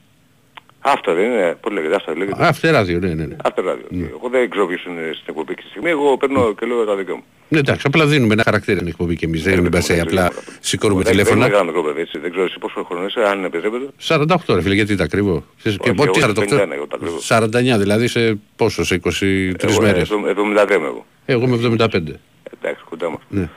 After 0.81 1.13
δεν 1.15 1.23
είναι, 1.25 1.57
πώς 1.61 1.71
λέγεται, 1.73 1.95
after 1.99 2.15
λέγεται. 2.17 2.43
Α, 2.43 2.47
αυτό 2.47 2.71
ράδιο, 2.71 2.99
ναι, 2.99 3.07
ναι. 3.13 3.25
ναι. 3.25 3.35
After 3.43 3.59
radio. 3.69 4.07
Εγώ 4.09 4.29
δεν 4.31 4.49
ξέρω 4.49 4.65
ποιος 4.67 4.85
είναι 4.85 5.01
στην 5.13 5.25
εκπομπή 5.27 5.53
και 5.55 5.61
στη 5.61 5.69
στιγμή, 5.69 5.89
εγώ 5.89 6.17
παίρνω 6.17 6.53
και 6.53 6.65
λέω 6.65 6.85
τα 6.85 6.95
δικά 6.95 7.15
μου. 7.15 7.23
Ναι, 7.47 7.59
εντάξει, 7.59 7.83
απλά 7.87 8.05
δίνουμε 8.05 8.33
ένα 8.33 8.43
χαρακτήρα 8.43 8.75
στην 8.77 8.87
εκπομπή 8.89 9.15
και 9.15 9.25
εμείς. 9.25 9.43
Δεν 9.43 9.57
είναι 9.59 9.69
μπασέ, 9.69 9.99
απλά 10.01 10.31
σηκώνουμε 10.59 11.03
Δεν- 11.03 11.15
Δεν 11.15 11.23
τηλέφωνα. 11.23 11.45
είναι 11.45 11.53
μεγάλο 11.55 11.65
μικρό 11.71 11.83
παιδί, 11.83 12.01
έτσι. 12.01 12.19
Δεν 12.19 12.29
ξέρω 12.31 12.45
εσύ 12.45 12.57
πόσο 12.59 12.83
χρόνο 12.83 13.05
είσαι, 13.05 13.19
αν 13.21 13.43
επιτρέπετε. 13.43 13.85
48 14.07 14.53
ρε 14.55 14.61
φίλε, 14.61 14.73
γιατί 14.73 14.95
τα 14.95 15.07
κρύβω. 15.07 15.43
Ξέρεις, 15.57 15.77
Και 15.77 15.89
Όχι, 15.89 15.97
πότε 15.97 16.09
εγώ 16.09 16.19
48. 16.19 16.55
51 16.55 16.73
εγώ 16.73 16.87
τα 16.87 16.97
κρύβω. 16.97 17.17
49, 17.19 17.77
δηλαδή 17.77 18.07
σε 18.07 18.39
πόσο, 18.55 18.83
σε 18.83 18.95
23 18.95 19.69
Εγώ, 19.69 19.81
μέρες. 19.81 20.09
ε, 20.09 20.13
73 20.13 20.75
είμαι 20.75 20.85
εγώ. 20.87 21.05
Εγώ 21.25 21.43
είμαι 21.43 21.55
75. 21.55 22.19
Εντάξει, 22.59 22.83
κοντά 22.89 23.09
μας. 23.09 23.47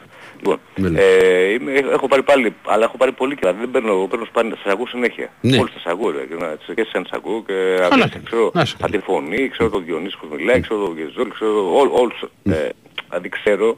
Ναι. 0.42 0.54
Λοιπόν, 0.54 0.58
Ναι, 0.76 0.88
ναι. 0.88 1.00
ε, 1.00 1.52
είμαι, 1.52 1.72
έχω 1.72 2.08
πάρει 2.08 2.22
πάλι, 2.22 2.54
αλλά 2.66 2.84
έχω 2.84 2.96
πάρει 2.96 3.12
πολύ 3.12 3.36
καιρά. 3.36 3.52
Δεν 3.52 3.70
παίρνω, 3.70 3.92
εγώ 3.92 4.06
παίρνω 4.06 4.24
σπάνια, 4.24 4.56
σας 4.62 4.72
ακούω 4.72 4.86
συνέχεια. 4.86 5.32
Ναι. 5.40 5.56
Όλους 5.58 5.72
σας 5.72 5.84
ακούω, 5.86 6.10
ρε, 6.10 6.26
και, 6.26 6.34
να, 6.34 6.74
και 6.74 6.80
εσένα 6.80 7.04
σας 7.04 7.18
ακούω 7.18 7.42
και 7.46 7.52
Καλά 7.52 7.86
ακούω, 7.86 7.98
κάνεις. 7.98 8.20
ξέρω 8.24 8.50
Να 8.54 8.62
είσαι 8.62 8.76
από 8.80 8.92
τη 8.92 8.98
φωνή, 8.98 9.48
ξέρω 9.48 9.70
τον 9.70 9.84
Διονύσης 9.84 10.18
που 10.18 10.28
μιλάει, 10.36 10.60
ξέρω 10.60 10.84
τον 10.84 10.96
Γεζόλ, 10.98 11.28
ξέρω 11.30 11.78
ό, 11.78 12.00
όλους. 12.00 12.24
Ναι. 12.42 12.54
Ε, 12.54 12.70
δηλαδή 13.08 13.28
ξέρω, 13.28 13.76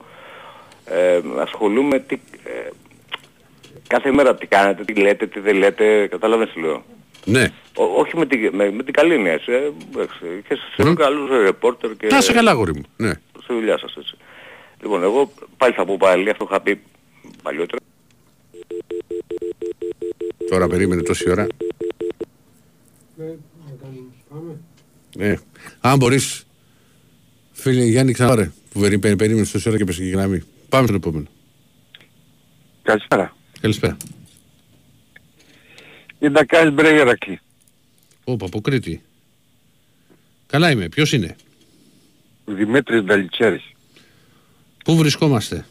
ε, 0.85 1.21
ασχολούμαι 1.41 1.99
τι, 1.99 2.15
ε, 2.45 2.71
κάθε 3.87 4.13
μέρα 4.13 4.35
τι 4.35 4.47
κάνετε, 4.47 4.85
τι 4.85 4.95
λέτε, 4.95 5.27
τι 5.27 5.41
δεν 5.41 5.57
λέτε, 5.57 6.07
καταλαβαίνεις 6.07 6.53
τι 6.53 6.61
λέω. 6.61 6.83
Ναι. 7.25 7.49
Ό, 7.77 7.85
όχι 7.85 8.17
με, 8.17 8.27
τη, 8.27 8.37
με, 8.53 8.71
με 8.71 8.83
την 8.83 8.93
καλή 8.93 9.15
έννοια, 9.15 9.33
έτσι. 9.33 9.53
Ε, 9.53 9.71
εντάξει, 9.93 10.43
και 10.49 10.55
σε 10.55 10.91
mm. 10.91 10.95
καλούς 10.95 11.31
ρεπόρτερ 11.31 11.97
και 11.97 12.07
Να 12.07 12.17
είσαι 12.17 12.33
καλά, 12.33 12.53
γόρι 12.53 12.75
μου. 12.75 12.83
Ναι. 12.97 13.13
στη 13.43 13.53
δουλειά 13.53 13.79
σας, 13.79 13.95
έτσι. 13.97 14.15
Λοιπόν, 14.85 15.03
εγώ 15.03 15.33
πάλι 15.57 15.73
θα 15.75 15.85
πω 15.85 15.97
πάλι, 15.97 16.31
αυτό 16.31 16.45
είχα 16.51 16.61
πει 16.61 16.81
παλιότερα. 17.43 17.83
Τώρα 20.51 20.69
περίμενε 20.69 21.03
τόση 21.03 21.31
ώρα. 21.31 21.47
Ναι, 23.17 23.25
να 23.25 23.73
κάνουμε. 23.83 24.07
Πάμε. 24.29 24.57
Ναι. 25.17 25.37
Αν 25.81 25.99
μπορείς, 25.99 26.47
φίλε 27.53 27.85
Γιάννη, 27.85 28.13
ξανά 28.13 28.53
που 28.73 28.81
περί- 28.81 28.99
περί- 28.99 29.17
περίμενες 29.17 29.51
τόση 29.51 29.69
ώρα 29.69 29.79
και 29.79 29.85
πες 29.85 29.97
και 29.97 30.05
η 30.05 30.09
γραμμή. 30.11 30.43
Πάμε 30.69 30.85
στον 30.87 30.97
επόμενο. 30.99 31.27
Καλησπέρα. 32.83 33.37
Καλησπέρα. 33.61 33.97
Η 36.19 36.29
Ντακάρης 36.29 36.73
Μπρέβη 36.73 36.99
Ερακλή. 36.99 37.41
Ωπα, 38.25 38.47
από 38.47 38.61
Κρήτη. 38.61 39.03
Καλά 40.47 40.71
είμαι. 40.71 40.89
Ποιος 40.89 41.13
είναι; 41.13 41.37
Δημήτρης 42.45 43.03
Μπελιτσέρης. 43.03 43.74
Πού 44.85 44.97
βρισκόμαστε; 44.97 45.67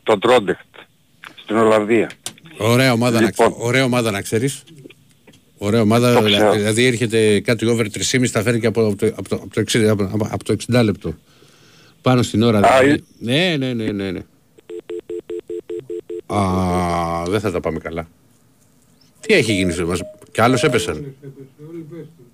Στο 0.00 0.18
Τρόντεχτ. 0.18 0.64
Στην 1.42 1.56
Ολλανδία. 1.56 2.10
Ωραία 2.58 2.92
ομάδα, 2.92 3.20
Λοιπόν. 3.20 3.50
να, 3.50 3.56
ωραία 3.58 3.84
ομάδα 3.84 4.10
να 4.10 4.20
ξέρεις. 4.22 4.62
Ωραία 5.58 5.80
ομάδα, 5.80 6.14
Το 6.14 6.22
δηλα- 6.22 6.36
ξέρω. 6.38 6.52
δηλαδή 6.52 6.84
έρχεται 6.84 7.40
κάτι 7.40 7.66
over 7.66 7.86
3,5 7.90 8.26
θα 8.30 8.42
φέρει 8.42 8.60
και 8.60 8.66
από, 8.66 8.86
από, 8.86 8.96
το, 8.96 9.06
από, 9.16 9.28
το, 9.28 9.36
από, 9.36 9.48
το 9.54 9.60
60, 9.60 9.84
από, 9.88 10.02
από- 10.12 10.28
από 10.30 10.44
το 10.44 10.56
60 10.72 10.82
λεπτό. 10.84 11.14
Πάνω 12.02 12.22
στην 12.22 12.42
ώρα. 12.42 12.58
Α, 12.58 12.78
δηλαδή. 12.80 12.90
ε. 12.90 13.04
Ναι, 13.18 13.56
ναι, 13.56 13.72
ναι, 13.84 13.92
ναι, 13.92 14.10
ναι. 14.10 14.20
Α, 16.26 17.22
δεν 17.26 17.40
θα 17.40 17.50
τα 17.50 17.60
πάμε 17.60 17.78
καλά. 17.78 18.08
Τι 19.20 19.34
έχει 19.34 19.52
γίνει 19.52 19.72
σε 19.72 19.84
μας. 19.84 20.00
Κι 20.32 20.40
άλλος 20.40 20.64
έπεσαν. 20.64 20.94
Όλοι 21.70 21.86
πες 21.90 22.06
του. 22.16 22.26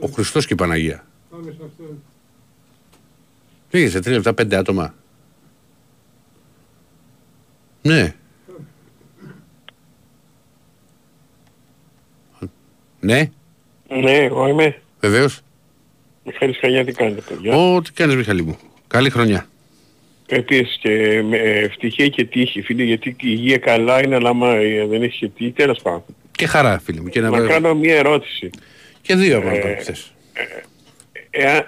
Ο 0.00 0.06
Χριστός 0.06 0.46
και 0.46 0.52
η 0.52 0.56
Παναγία. 0.56 1.04
Πάμε 1.30 1.50
σε 1.50 1.56
αυτό. 1.64 1.84
Πήγε 3.70 3.88
σε 3.88 4.00
τρία 4.00 4.14
λεπτά 4.16 4.34
πέντε 4.34 4.56
άτομα. 4.56 4.94
Ναι. 7.82 8.14
Ναι, 13.00 13.30
Ναι, 13.88 14.12
εγώ 14.16 14.48
είμαι. 14.48 14.80
βεβαίως. 15.00 15.40
Μιχάλης 16.24 16.58
Χαγιά, 16.60 16.84
τι 16.84 16.92
κάνετε 16.92 17.20
παιδιά; 17.28 17.54
Ω, 17.56 17.82
τι 17.82 17.92
κάνεις 17.92 18.14
Μιχαλή 18.16 18.42
μου. 18.42 18.58
Καλή 18.86 19.10
χρονιά. 19.10 19.46
Επίσης 20.26 20.76
και 20.80 21.22
με 21.22 21.36
ευτυχία 21.38 22.08
και 22.08 22.24
τύχη 22.24 22.62
φίλε 22.62 22.82
γιατί 22.82 23.08
η 23.08 23.14
υγεία 23.20 23.58
καλά 23.58 24.04
είναι 24.04 24.14
αλλά 24.14 24.28
άμα 24.28 24.54
ε, 24.54 24.86
δεν 24.86 25.02
έχει 25.02 25.18
και 25.18 25.28
τύχη 25.28 25.50
τέλος 25.50 25.80
πάντων. 25.82 26.04
Και 26.32 26.46
χαρά 26.46 26.78
φίλε 26.78 27.00
μου. 27.00 27.08
Και, 27.08 27.20
να... 27.20 27.30
Να 27.30 27.46
κάνω 27.46 27.74
μια 27.74 27.96
ερώτηση. 27.96 28.50
και 29.02 29.14
δύο 29.14 29.36
ακόμα 29.38 29.52
Ε, 29.52 29.58
ε, 29.72 29.76
χθες. 29.76 30.12
Ε, 31.30 31.58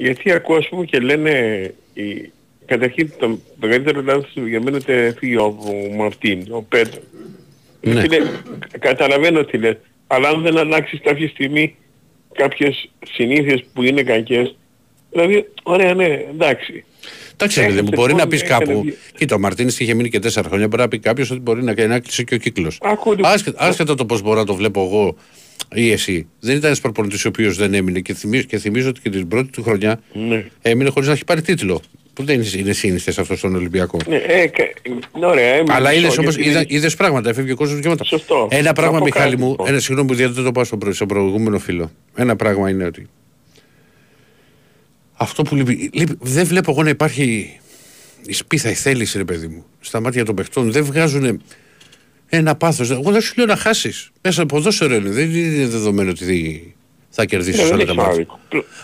γιατί 0.00 0.32
ακούω 0.32 0.56
ας 0.56 0.68
πούμε 0.68 0.84
και 0.84 0.98
λένε 0.98 1.30
η, 1.94 2.30
καταρχήν 2.66 3.10
το 3.18 3.38
μεγαλύτερο 3.60 4.02
λάθος 4.02 4.30
του 4.34 4.46
για 4.46 4.60
μένα 4.62 4.80
είναι 4.88 5.14
φύγει 5.18 5.36
ο, 5.36 5.56
ο 5.90 5.94
Μαρτίν, 5.96 6.46
ο 6.50 6.62
Πέτρο. 6.62 7.00
Ναι. 7.80 8.00
Φίλε, 8.00 8.16
καταλαβαίνω 8.78 9.44
τι 9.44 9.58
λες, 9.58 9.76
αλλά 10.06 10.28
αν 10.28 10.42
δεν 10.42 10.58
αλλάξεις 10.58 11.00
κάποια 11.02 11.28
στιγμή 11.28 11.74
κάποιες 12.34 12.90
συνήθειες 13.12 13.64
που 13.74 13.82
είναι 13.82 14.02
κακές, 14.02 14.56
δηλαδή, 15.10 15.48
ωραία 15.62 15.94
ναι, 15.94 16.04
εντάξει. 16.30 16.84
Εντάξει, 17.32 17.60
ρε 17.60 17.66
παιδί 17.66 17.80
μου, 17.80 17.86
Έχασε 17.86 17.96
μπορεί 17.96 18.12
να 18.12 18.18
λοιπόν, 18.24 18.28
πεις 18.28 18.42
έκανε 18.42 18.64
κάπου. 18.64 18.80
δύο- 18.82 18.94
Κοίτα, 19.16 19.34
ο 19.34 19.38
Μαρτίνης 19.38 19.80
είχε 19.80 19.94
μείνει 19.94 20.08
και 20.08 20.18
τέσσερα 20.18 20.48
χρόνια. 20.48 20.68
Μπορεί 20.68 20.82
να 20.82 20.88
πει 20.88 20.98
κάποιος 20.98 21.30
ότι 21.30 21.40
μπορεί 21.40 21.62
να, 21.64 21.86
να 21.86 21.98
κλείσει 22.00 22.24
και 22.24 22.34
ο 22.34 22.38
κύκλος. 22.38 22.78
Ακούτε- 22.82 23.24
Άσχετα, 23.26 23.60
άσχετα 23.66 23.94
το 23.94 24.06
πώς 24.06 24.22
μπορώ 24.22 24.38
να 24.38 24.46
το 24.46 24.54
βλέπω 24.54 24.84
εγώ 24.84 25.16
ή 25.74 25.90
εσύ. 25.90 26.26
Δεν 26.40 26.52
ήταν 26.56 26.64
ένας 26.66 26.80
προπονητής 26.80 27.24
ο 27.24 27.28
οποίος 27.28 27.56
δεν 27.56 27.74
έμεινε 27.74 28.00
και 28.00 28.14
θυμίζω, 28.14 28.42
και 28.42 28.58
θυμίζω 28.58 28.88
ότι 28.88 29.00
και 29.00 29.10
την 29.10 29.28
πρώτη 29.28 29.50
του 29.50 29.62
χρονιά 29.62 30.00
Ναι. 30.12 30.44
έμεινε 30.62 30.90
χωρίς 30.90 31.08
να 31.08 31.14
έχει 31.14 31.24
πάρει 31.24 31.42
τίτλο. 31.42 31.80
Που 32.12 32.24
δεν 32.24 32.42
είναι 32.56 32.72
σύνηθες 32.72 33.18
αυτός 33.18 33.38
στον 33.38 33.54
Ολυμπιακό. 33.54 33.98
Ναι, 34.08 34.16
ε, 34.16 34.46
κα- 34.46 34.64
ναι, 35.18 35.26
ωραία, 35.26 35.54
έμεινε 35.54 35.74
Αλλά 35.74 35.92
είδες 35.92 36.08
μισό, 36.08 36.20
όμω, 36.20 36.30
γιατί- 36.30 36.74
είδες 36.74 36.94
πράγματα, 36.96 37.30
έφευγε 37.30 37.52
ο 37.52 37.56
κόσμος 37.56 37.74
δικαιώματα. 37.76 38.04
Σωστό. 38.04 38.48
Ένα 38.50 38.72
πράγμα, 38.72 38.92
Να 38.92 38.98
πω 38.98 39.04
Μιχάλη 39.04 39.30
κάτι, 39.30 39.42
μου, 39.42 39.48
λοιπόν. 39.50 39.68
ένα 39.68 39.78
συγγνώμη 39.78 40.08
που 40.08 40.14
δεν 40.14 40.34
το 40.44 40.52
πάω 40.52 40.64
στον 40.64 40.78
προ- 40.78 40.94
στον 40.94 41.08
προηγούμενο 41.08 41.58
φίλο. 41.58 41.90
Ένα 42.14 42.36
πράγμα 42.36 42.70
είναι 42.70 42.84
ότι. 42.84 43.08
Αυτό 45.14 45.42
που 45.42 45.54
λείπει, 45.54 45.90
λείπει- 45.92 46.18
δεν 46.20 46.46
βλέπω 46.46 46.70
εγώ 46.70 46.82
να 46.82 46.88
υπάρχει 46.88 47.56
η 48.26 48.32
σπίθα, 48.32 48.70
η 48.70 48.74
θέληση, 48.74 49.18
ρε 49.18 49.24
παιδί 49.24 49.46
μου, 49.46 49.64
στα 49.80 50.00
μάτια 50.00 50.24
των 50.24 50.34
παιχτών. 50.34 50.72
Δεν 50.72 50.84
βγάζουν 50.84 51.42
ένα 52.30 52.54
πάθος. 52.54 52.90
Εγώ 52.90 53.10
δεν 53.10 53.20
σου 53.20 53.34
λέω 53.36 53.46
να 53.46 53.56
χάσεις. 53.56 54.10
Μέσα 54.22 54.42
από 54.42 54.54
ποδόσφαιρο 54.54 54.94
είναι. 54.94 55.10
Δεν 55.10 55.30
είναι 55.34 55.66
δεδομένο 55.66 56.10
ότι 56.10 56.24
δεν- 56.24 56.60
θα 57.10 57.24
κερδίσεις 57.24 57.60
Ναι, 57.60 57.66
δεν 57.66 57.74
όλα 57.74 57.84
τα 57.84 57.90
έχει 57.90 57.96
μάτια. 58.00 58.12
άδικο. 58.12 58.38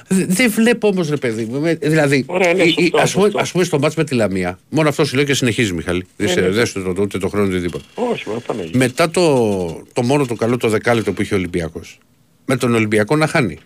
Δε- 0.08 0.24
Δεν 0.28 0.50
βλέπω 0.50 0.88
όμως, 0.88 1.08
ρε 1.08 1.16
παιδί 1.16 1.44
μου. 1.44 1.60
με- 1.60 1.74
Δηλαδή, 1.74 2.24
Ωραία, 2.26 2.52
ναι, 2.54 2.62
η- 2.62 2.68
η- 2.68 2.80
σωστό, 2.82 2.98
ας, 2.98 3.12
πούμε, 3.12 3.24
σωστό. 3.24 3.38
ας 3.40 3.52
πούμε 3.52 3.64
στο 3.64 3.78
μάτς 3.78 3.94
με 3.94 4.04
τη 4.04 4.14
Λαμία, 4.14 4.58
μόνο 4.68 4.88
αυτό 4.88 5.04
σου 5.04 5.14
λέω 5.16 5.24
και 5.24 5.34
συνεχίζει, 5.34 5.72
Μιχάλη. 5.72 6.04
Δεν 6.16 6.28
σε- 6.28 6.40
ναι. 6.40 6.48
δεν 6.48 6.66
σου 6.66 6.82
το 6.94 7.02
ούτε 7.02 7.18
το 7.18 7.28
χρόνο 7.28 7.46
ούτε 7.46 7.60
τίποτα. 7.60 7.84
Όχι, 7.94 8.28
μα 8.28 8.34
Παναγία. 8.46 8.70
Μετά 8.74 9.10
το, 9.10 9.82
το 9.92 10.02
μόνο 10.02 10.26
το 10.26 10.34
καλό 10.34 10.56
το 10.56 10.68
δεκάλεπτο 10.68 11.12
που 11.12 11.22
είχε 11.22 11.34
ο 11.34 11.36
Ολυμπιακός. 11.36 11.98
Με 12.44 12.56
τον 12.56 12.74
Ολυμπιακό 12.74 13.16
να 13.16 13.26
χάνει. 13.26 13.58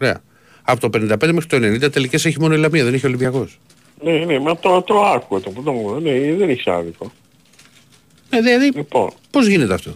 Ωραία. 0.00 0.20
Από 0.62 0.80
το 0.80 0.90
55 0.90 1.32
μέχρι 1.32 1.46
το 1.46 1.56
90 1.56 1.90
τελικές 1.90 2.24
έχει 2.24 2.40
μόνο 2.40 2.54
η 2.54 2.58
Λαμία, 2.58 2.84
δεν 2.84 2.94
έχει 2.94 3.06
ο 3.06 3.08
Ολυμπιακός. 3.08 3.58
Ναι, 4.04 4.12
ναι, 4.12 4.38
μα 4.38 4.56
το, 4.56 4.82
το 4.82 5.02
άκουγα 5.04 5.40
το 5.40 5.50
που 5.50 5.62
το 5.62 5.72
μου 5.72 6.00
ναι, 6.00 6.10
δεν 6.38 6.48
έχει 6.48 6.70
άδικο. 6.70 7.12
Ε, 8.32 8.40
δηλαδή, 8.40 8.70
Λοιπόν, 8.74 9.10
πώς 9.30 9.46
γίνεται 9.46 9.74
αυτό; 9.74 9.90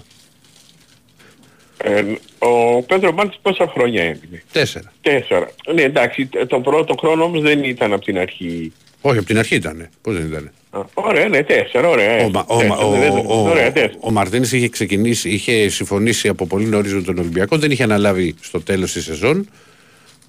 ε, 1.85 2.03
ο 2.39 2.83
Πέτρο 2.83 3.13
Μάλτης 3.13 3.39
πόσα 3.43 3.67
χρόνια 3.75 4.03
έμεινε. 4.03 4.43
Τέσσερα. 4.53 4.93
Τέσσερα. 5.01 5.49
Ναι, 5.75 5.83
εντάξει, 5.83 6.29
το 6.47 6.61
πρώτο 6.61 6.95
χρόνο 6.99 7.25
όμως 7.25 7.43
δεν 7.43 7.65
ήταν 7.65 7.93
από 7.93 8.05
την 8.05 8.19
αρχή 8.19 8.73
Όχι, 9.01 9.19
από 9.19 9.27
την 9.27 9.39
αρχή 9.39 9.55
ήταν. 9.55 9.89
Πώς 10.03 10.15
δεν 10.15 10.27
ήταν. 10.27 10.51
Α, 10.71 10.81
Ωραία, 10.95 11.29
ναι, 11.29 11.43
τέσσερα, 11.43 11.89
ωραία. 11.89 12.25
Ο, 12.25 12.31
Μα- 12.31 12.45
ο, 12.47 12.57
Τέσσερα, 12.59 12.77
ο, 12.79 12.91
δεν- 12.91 13.01
δεν- 13.13 13.25
ο, 13.27 13.49
Ωραία, 13.49 13.73
τέσσερα. 13.73 13.93
ο 14.01 14.11
Μαρτίνης 14.11 14.53
είχε 14.53 14.69
ξεκινήσει, 14.69 15.29
είχε 15.31 15.69
συμφωνήσει 15.69 16.29
από 16.29 16.47
πολύ 16.47 16.65
νωρίς 16.67 16.93
με 16.95 17.03
τον 17.03 17.19
Ολυμπιακό, 17.19 17.57
δεν 17.59 17.71
είχε 17.71 17.83
αναλάβει 17.83 18.35
στο 18.41 18.61
τέλος 18.63 18.93
της 18.93 19.05
σεζόν. 19.05 19.49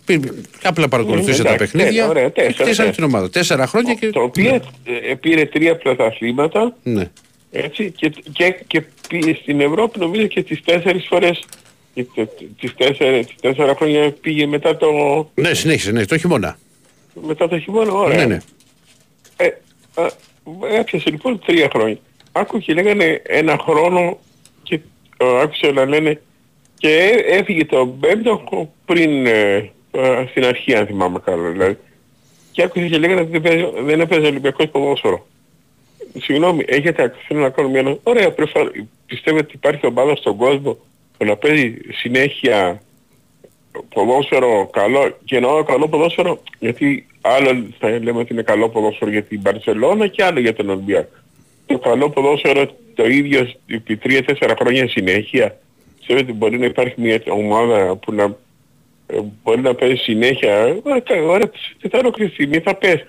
Πή- 0.06 0.32
Απλά 0.64 0.88
παρακολουθούσε 0.88 1.42
Ναι, 1.42 1.48
τα 1.48 1.54
εντάξει, 1.54 1.72
παιχνίδια 1.72 2.04
ναι, 2.04 2.10
ωραία, 2.10 2.24
και 2.24 2.30
τέσσερα, 2.30 2.52
χτίσανε 2.54 2.70
τέσσερα. 2.70 2.92
την 2.92 3.04
ομάδα. 3.04 3.30
Τέσσερα 3.30 3.68
χρόνια 3.68 3.94
και... 3.94 4.10
Το 4.10 4.22
οποίο 4.22 4.54
ε, 5.10 5.14
πήρε 5.14 5.46
τρία 5.46 5.78
πρωταθλήματα 5.78 6.76
Ναι. 6.84 7.10
Έτσι, 7.52 7.92
και, 7.92 8.10
και, 8.34 8.56
και 8.68 8.84
πήγε 9.10 9.34
στην 9.42 9.62
Ευρώπη 9.62 10.00
νομίζω 10.00 10.26
και 10.28 10.44
τις 10.44 10.64
τέσσερις 10.64 11.06
φορές 11.08 11.44
και 11.94 12.04
τε- 12.16 12.42
τις 12.60 12.76
τέσσερα, 12.76 13.18
τις 13.20 13.36
τέσσερα 13.42 13.76
χρόνια 13.76 14.12
πήγε 14.12 14.46
μετά 14.46 14.78
το, 14.78 14.90
ναι, 15.36 15.54
συνέχισε, 15.54 15.92
ναι, 15.92 16.06
το 16.06 16.18
χειμώνα. 16.18 16.58
μετά 17.28 17.48
το 17.48 17.60
χειμώνα, 17.60 17.92
ωραία. 17.94 18.18
Ναι, 18.18 18.26
ναι. 18.26 18.38
Ε, 19.38 19.48
α, 20.02 20.06
έπιασε 20.80 21.10
λοιπόν 21.10 21.40
τρία 21.46 21.70
χρόνια. 21.74 21.98
Άκου 22.32 22.60
και 22.60 22.74
λέγανε 22.74 23.22
ένα 23.26 23.58
χρόνο 23.62 24.20
και 24.64 24.80
ε, 25.18 25.40
άκουσα 25.42 25.72
να 25.72 25.86
λένε 25.86 26.22
και 26.78 26.88
έ- 26.90 27.26
έφυγε 27.40 27.66
το 27.66 27.88
πέμπτο 28.00 28.70
πριν 28.86 29.26
ε, 29.26 29.72
ε, 29.92 30.26
στην 30.30 30.46
αρχή 30.46 30.76
αν 30.76 30.86
θυμάμαι 30.86 31.20
καλά 31.26 31.50
δηλαδή. 31.50 31.78
Και 32.52 32.64
άκουσα 32.64 32.88
και 32.88 32.98
λέγανε 32.98 33.22
ότι 33.22 33.32
δεν, 33.32 33.42
παίζει, 33.42 33.66
δεν 33.86 34.00
έπαιζε 34.00 34.26
Ολυμπιακός 34.28 34.70
ποδόσφαιρο. 34.70 35.28
Συγγνώμη, 36.22 36.64
έχετε 36.68 37.04
αφήνω 37.04 37.40
να 37.40 37.50
κάνω 37.50 37.70
μια... 37.70 37.98
Ωραία, 38.04 38.32
προφανώς, 38.32 38.72
πιστεύετε 39.06 39.44
ότι 39.44 39.56
υπάρχει 39.56 39.86
ομάδα 39.86 40.16
στον 40.16 40.36
κόσμο 40.36 40.78
που 41.18 41.26
να 41.26 41.36
παίζει 41.36 41.78
συνέχεια 41.92 42.82
ποδόσφαιρο 43.90 44.70
καλό 44.72 45.18
και 45.26 45.36
εννοώ 45.36 45.64
καλό 45.64 45.88
ποδόσφαιρο; 45.88 46.44
Γιατί 46.60 47.08
άλλο 47.22 47.66
θα 47.80 47.90
λέμε 47.90 48.20
ότι 48.20 48.34
είναι 48.34 48.42
καλό 48.42 48.70
ποδόσφαιρο 48.70 49.12
για 49.12 49.24
την 49.24 49.40
Μπαρσελόνα 49.40 50.08
και 50.08 50.24
άλλο 50.24 50.40
για 50.40 50.54
τον 50.54 50.70
Ολυμπιακό. 50.70 51.10
Το 51.66 51.80
καλό 51.80 52.10
ποδόσφαιρο 52.10 52.66
το 52.94 53.06
ίδιο 53.06 53.52
επί 53.68 54.00
3-4 54.04 54.54
χρόνια 54.60 54.88
συνέχεια. 54.88 55.58
Ξέρω 56.04 56.20
ότι 56.20 56.34
μπορεί 56.34 56.58
να 56.58 56.66
υπάρχει 56.66 57.02
μια 57.02 57.22
ομάδα 57.28 57.96
που 57.96 58.14
να 58.14 58.36
ε, 59.08 59.20
μπορεί 59.44 59.62
να 59.62 59.74
παίζει 59.74 59.96
συνέχεια. 59.96 60.54
Ε, 60.54 60.80
Ωραία, 60.84 61.24
ωραία, 61.28 61.50
τι 61.82 61.88
θα 61.90 61.98
ολοκληρωθεί, 61.98 62.34
στιγμή 62.34 62.60
θα 62.60 62.76
πες. 62.76 63.06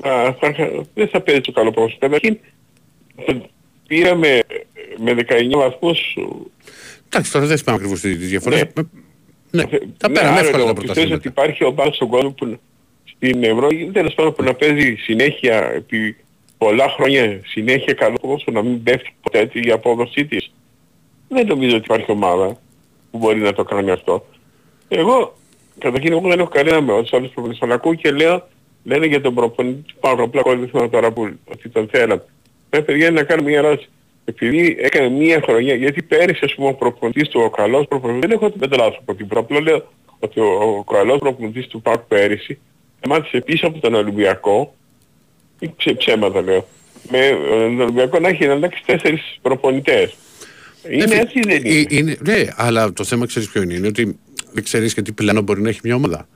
Α, 0.00 0.32
θα, 0.40 0.54
δεν 0.94 1.08
θα 1.08 1.20
παίζει 1.20 1.40
το 1.40 1.52
καλό 1.52 1.70
ποδόσφαιρο. 1.70 2.00
Καταρχήν 2.00 2.38
το 3.26 3.48
πήραμε 3.86 4.40
με 4.96 5.14
19 5.28 5.50
βαθμούς 5.54 6.16
Εντάξει, 7.06 7.32
τώρα 7.32 7.46
δεν 7.46 7.58
θυμάμαι 7.58 7.78
ακριβώς 7.78 8.00
τις 8.00 8.28
διαφορές. 8.28 8.60
Ναι. 8.60 8.82
Ναι, 9.50 9.62
τα 9.96 10.08
ναι, 10.08 10.14
πέραμε 10.14 10.38
άρα 10.38 10.40
εύκολα 10.40 10.64
τα 10.64 10.70
εγώ 10.70 10.72
πιστεύω 10.72 10.74
πρωταθλήματα. 10.74 11.14
ότι 11.14 11.28
υπάρχει 11.28 11.64
ομάδα 11.64 11.92
στον 11.92 12.08
κόσμο 12.08 12.30
που 12.30 12.58
στην 13.04 13.44
Ευρώπη 13.44 13.90
τέλος 13.92 14.14
πάντων 14.14 14.34
που 14.34 14.42
να 14.42 14.54
παίζει 14.54 14.94
συνέχεια 14.94 15.70
επί 15.74 16.16
πολλά 16.58 16.88
χρόνια 16.88 17.40
συνέχεια 17.44 17.94
καλό 17.94 18.16
ποδόσφαιρο 18.20 18.62
να 18.62 18.68
μην 18.68 18.82
πέφτει 18.82 19.14
ποτέ 19.20 19.38
έτσι 19.38 19.60
η 19.66 19.70
απόδοσή 19.70 20.24
της. 20.24 20.52
Δεν 21.28 21.46
νομίζω 21.46 21.76
ότι 21.76 21.84
υπάρχει 21.84 22.10
ομάδα 22.10 22.58
που 23.10 23.18
μπορεί 23.18 23.40
να 23.40 23.52
το 23.52 23.64
κάνει 23.64 23.90
αυτό. 23.90 24.26
Εγώ, 24.88 25.36
καταρχήν 25.78 26.12
εγώ 26.12 26.28
δεν 26.28 26.38
έχω 26.38 26.48
κανένα 26.48 26.80
με 26.80 26.92
όσους 26.92 27.12
άλλους 27.12 27.30
προπονητές. 27.30 27.58
Τον 27.60 27.72
ακούω 27.72 27.94
και 27.94 28.10
λέω, 28.10 28.48
λένε 28.88 29.06
για 29.06 29.20
τον 29.20 29.34
προπονητή 29.34 29.80
του 29.92 29.94
Παύλου, 30.00 30.22
απλά 30.22 30.42
εγώ 30.46 30.56
δεν 30.58 30.68
θυμάμαι 30.68 30.88
τώρα 30.88 31.10
που, 31.10 31.30
ότι 31.44 31.68
τον 31.68 31.88
θέλαμε. 31.92 32.22
Πρέπει 32.70 32.86
παιδιά 32.86 33.10
να 33.10 33.22
κάνω 33.22 33.42
μια 33.42 33.58
ερώτηση. 33.58 33.88
Επειδή 34.24 34.76
έκανε 34.80 35.08
μία 35.08 35.40
χρονιά, 35.44 35.74
γιατί 35.74 36.02
πέρυσι 36.02 36.44
ας 36.44 36.54
πούμε 36.54 36.68
ο 36.68 36.74
προπονητής 36.74 37.28
του, 37.28 37.40
ο 37.44 37.50
καλός 37.50 37.86
προπονητής, 37.88 38.20
δεν 38.20 38.30
έχω 38.30 38.50
την 38.50 38.70
λάθος 38.78 38.98
από 39.00 39.14
την 39.14 39.26
πρώτη, 39.26 39.62
λέω 39.62 39.88
ότι 40.18 40.40
ο, 40.40 40.46
ο 40.78 40.84
καλός 40.92 41.18
προπονητής 41.18 41.66
του 41.66 41.82
ΠΑΚ 41.82 41.98
πέρυσι 41.98 42.58
σταμάτησε 42.98 43.40
πίσω 43.40 43.66
από 43.66 43.78
τον 43.78 43.94
Ολυμπιακό, 43.94 44.74
ή 45.58 45.72
ψε, 45.76 45.94
ψέματα 45.94 46.40
λέω, 46.42 46.68
με 47.10 47.18
ε, 47.26 47.30
τον 47.66 47.80
Ολυμπιακό 47.80 48.18
να 48.18 48.28
έχει 48.28 48.44
εντάξει 48.44 48.82
τέσσερις 48.86 49.38
προπονητές. 49.42 50.16
Είναι 50.90 51.14
Ε, 51.14 51.18
έτσι 51.18 51.38
ή 51.38 51.42
δεν 51.46 51.64
είναι. 51.64 51.78
ε, 51.78 51.84
είναι. 51.88 52.16
Ναι, 52.20 52.44
αλλά 52.56 52.92
το 52.92 53.04
θέμα 53.04 53.26
ξέρεις 53.26 53.48
ποιο 53.50 53.62
είναι. 53.62 53.74
Είναι 53.74 53.86
ότι 53.86 54.18
δεν 54.52 54.64
ξέρεις 54.64 54.94
και 54.94 55.02
τι 55.02 55.12
πλάνο 55.12 55.40
μπορεί 55.42 55.60
να 55.60 55.68
έχει 55.68 55.80
μια 55.82 55.94
ομάδα. 55.94 56.28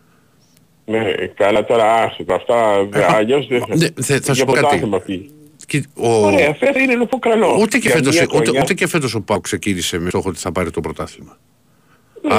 Ναι, 0.98 1.26
καλά 1.26 1.64
τώρα 1.64 1.94
άσου 1.94 2.24
τα 2.24 2.34
αυτά, 2.34 2.84
δε- 2.90 3.04
αλλιώς 3.14 3.46
δεν 3.46 3.62
ναι, 3.68 3.86
θε- 4.02 4.24
θα 4.24 4.32
σου 4.32 4.32
για 4.32 4.44
πω 4.44 4.52
κάτι. 4.52 4.64
πρωτάθλημα 4.66 5.00
πήγε. 5.00 5.26
Και 5.66 5.84
ο... 5.96 6.08
Ωραία, 6.26 6.54
φέτος 6.54 6.82
είναι 6.82 6.94
λοιπόν 6.96 7.20
καλό. 7.20 7.56
Ούτε 7.60 7.78
και, 7.78 7.88
Για 7.88 7.96
φέτος, 7.96 8.14
μια 8.14 8.22
ούτε, 8.30 8.36
χρονιά. 8.42 8.60
ούτε 8.62 8.74
και 8.74 8.86
φέτος 8.86 9.14
ο 9.14 9.20
Πάουκ 9.22 9.42
ξεκίνησε 9.42 9.98
με 9.98 10.08
στόχο 10.08 10.28
ότι 10.28 10.38
θα 10.38 10.52
πάρει 10.52 10.70
το 10.70 10.80
πρωτάθλημα. 10.80 11.38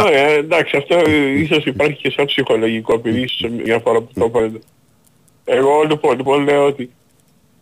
Ωραία, 0.06 0.28
εντάξει, 0.28 0.78
αυτό 0.78 0.98
ε, 0.98 1.40
ίσως 1.40 1.66
υπάρχει 1.66 1.96
και 2.02 2.10
σαν 2.10 2.26
ψυχολογικό, 2.26 2.94
επειδή 2.94 3.22
ίσως 3.22 3.50
μια 3.64 3.80
φορά 3.80 4.00
που 4.02 4.10
το 4.14 4.26
είπατε. 4.26 4.60
Εγώ 5.46 5.84
λοιπόν, 5.90 6.18
λοιπόν 6.18 6.44
λέω 6.44 6.66
ότι 6.66 6.92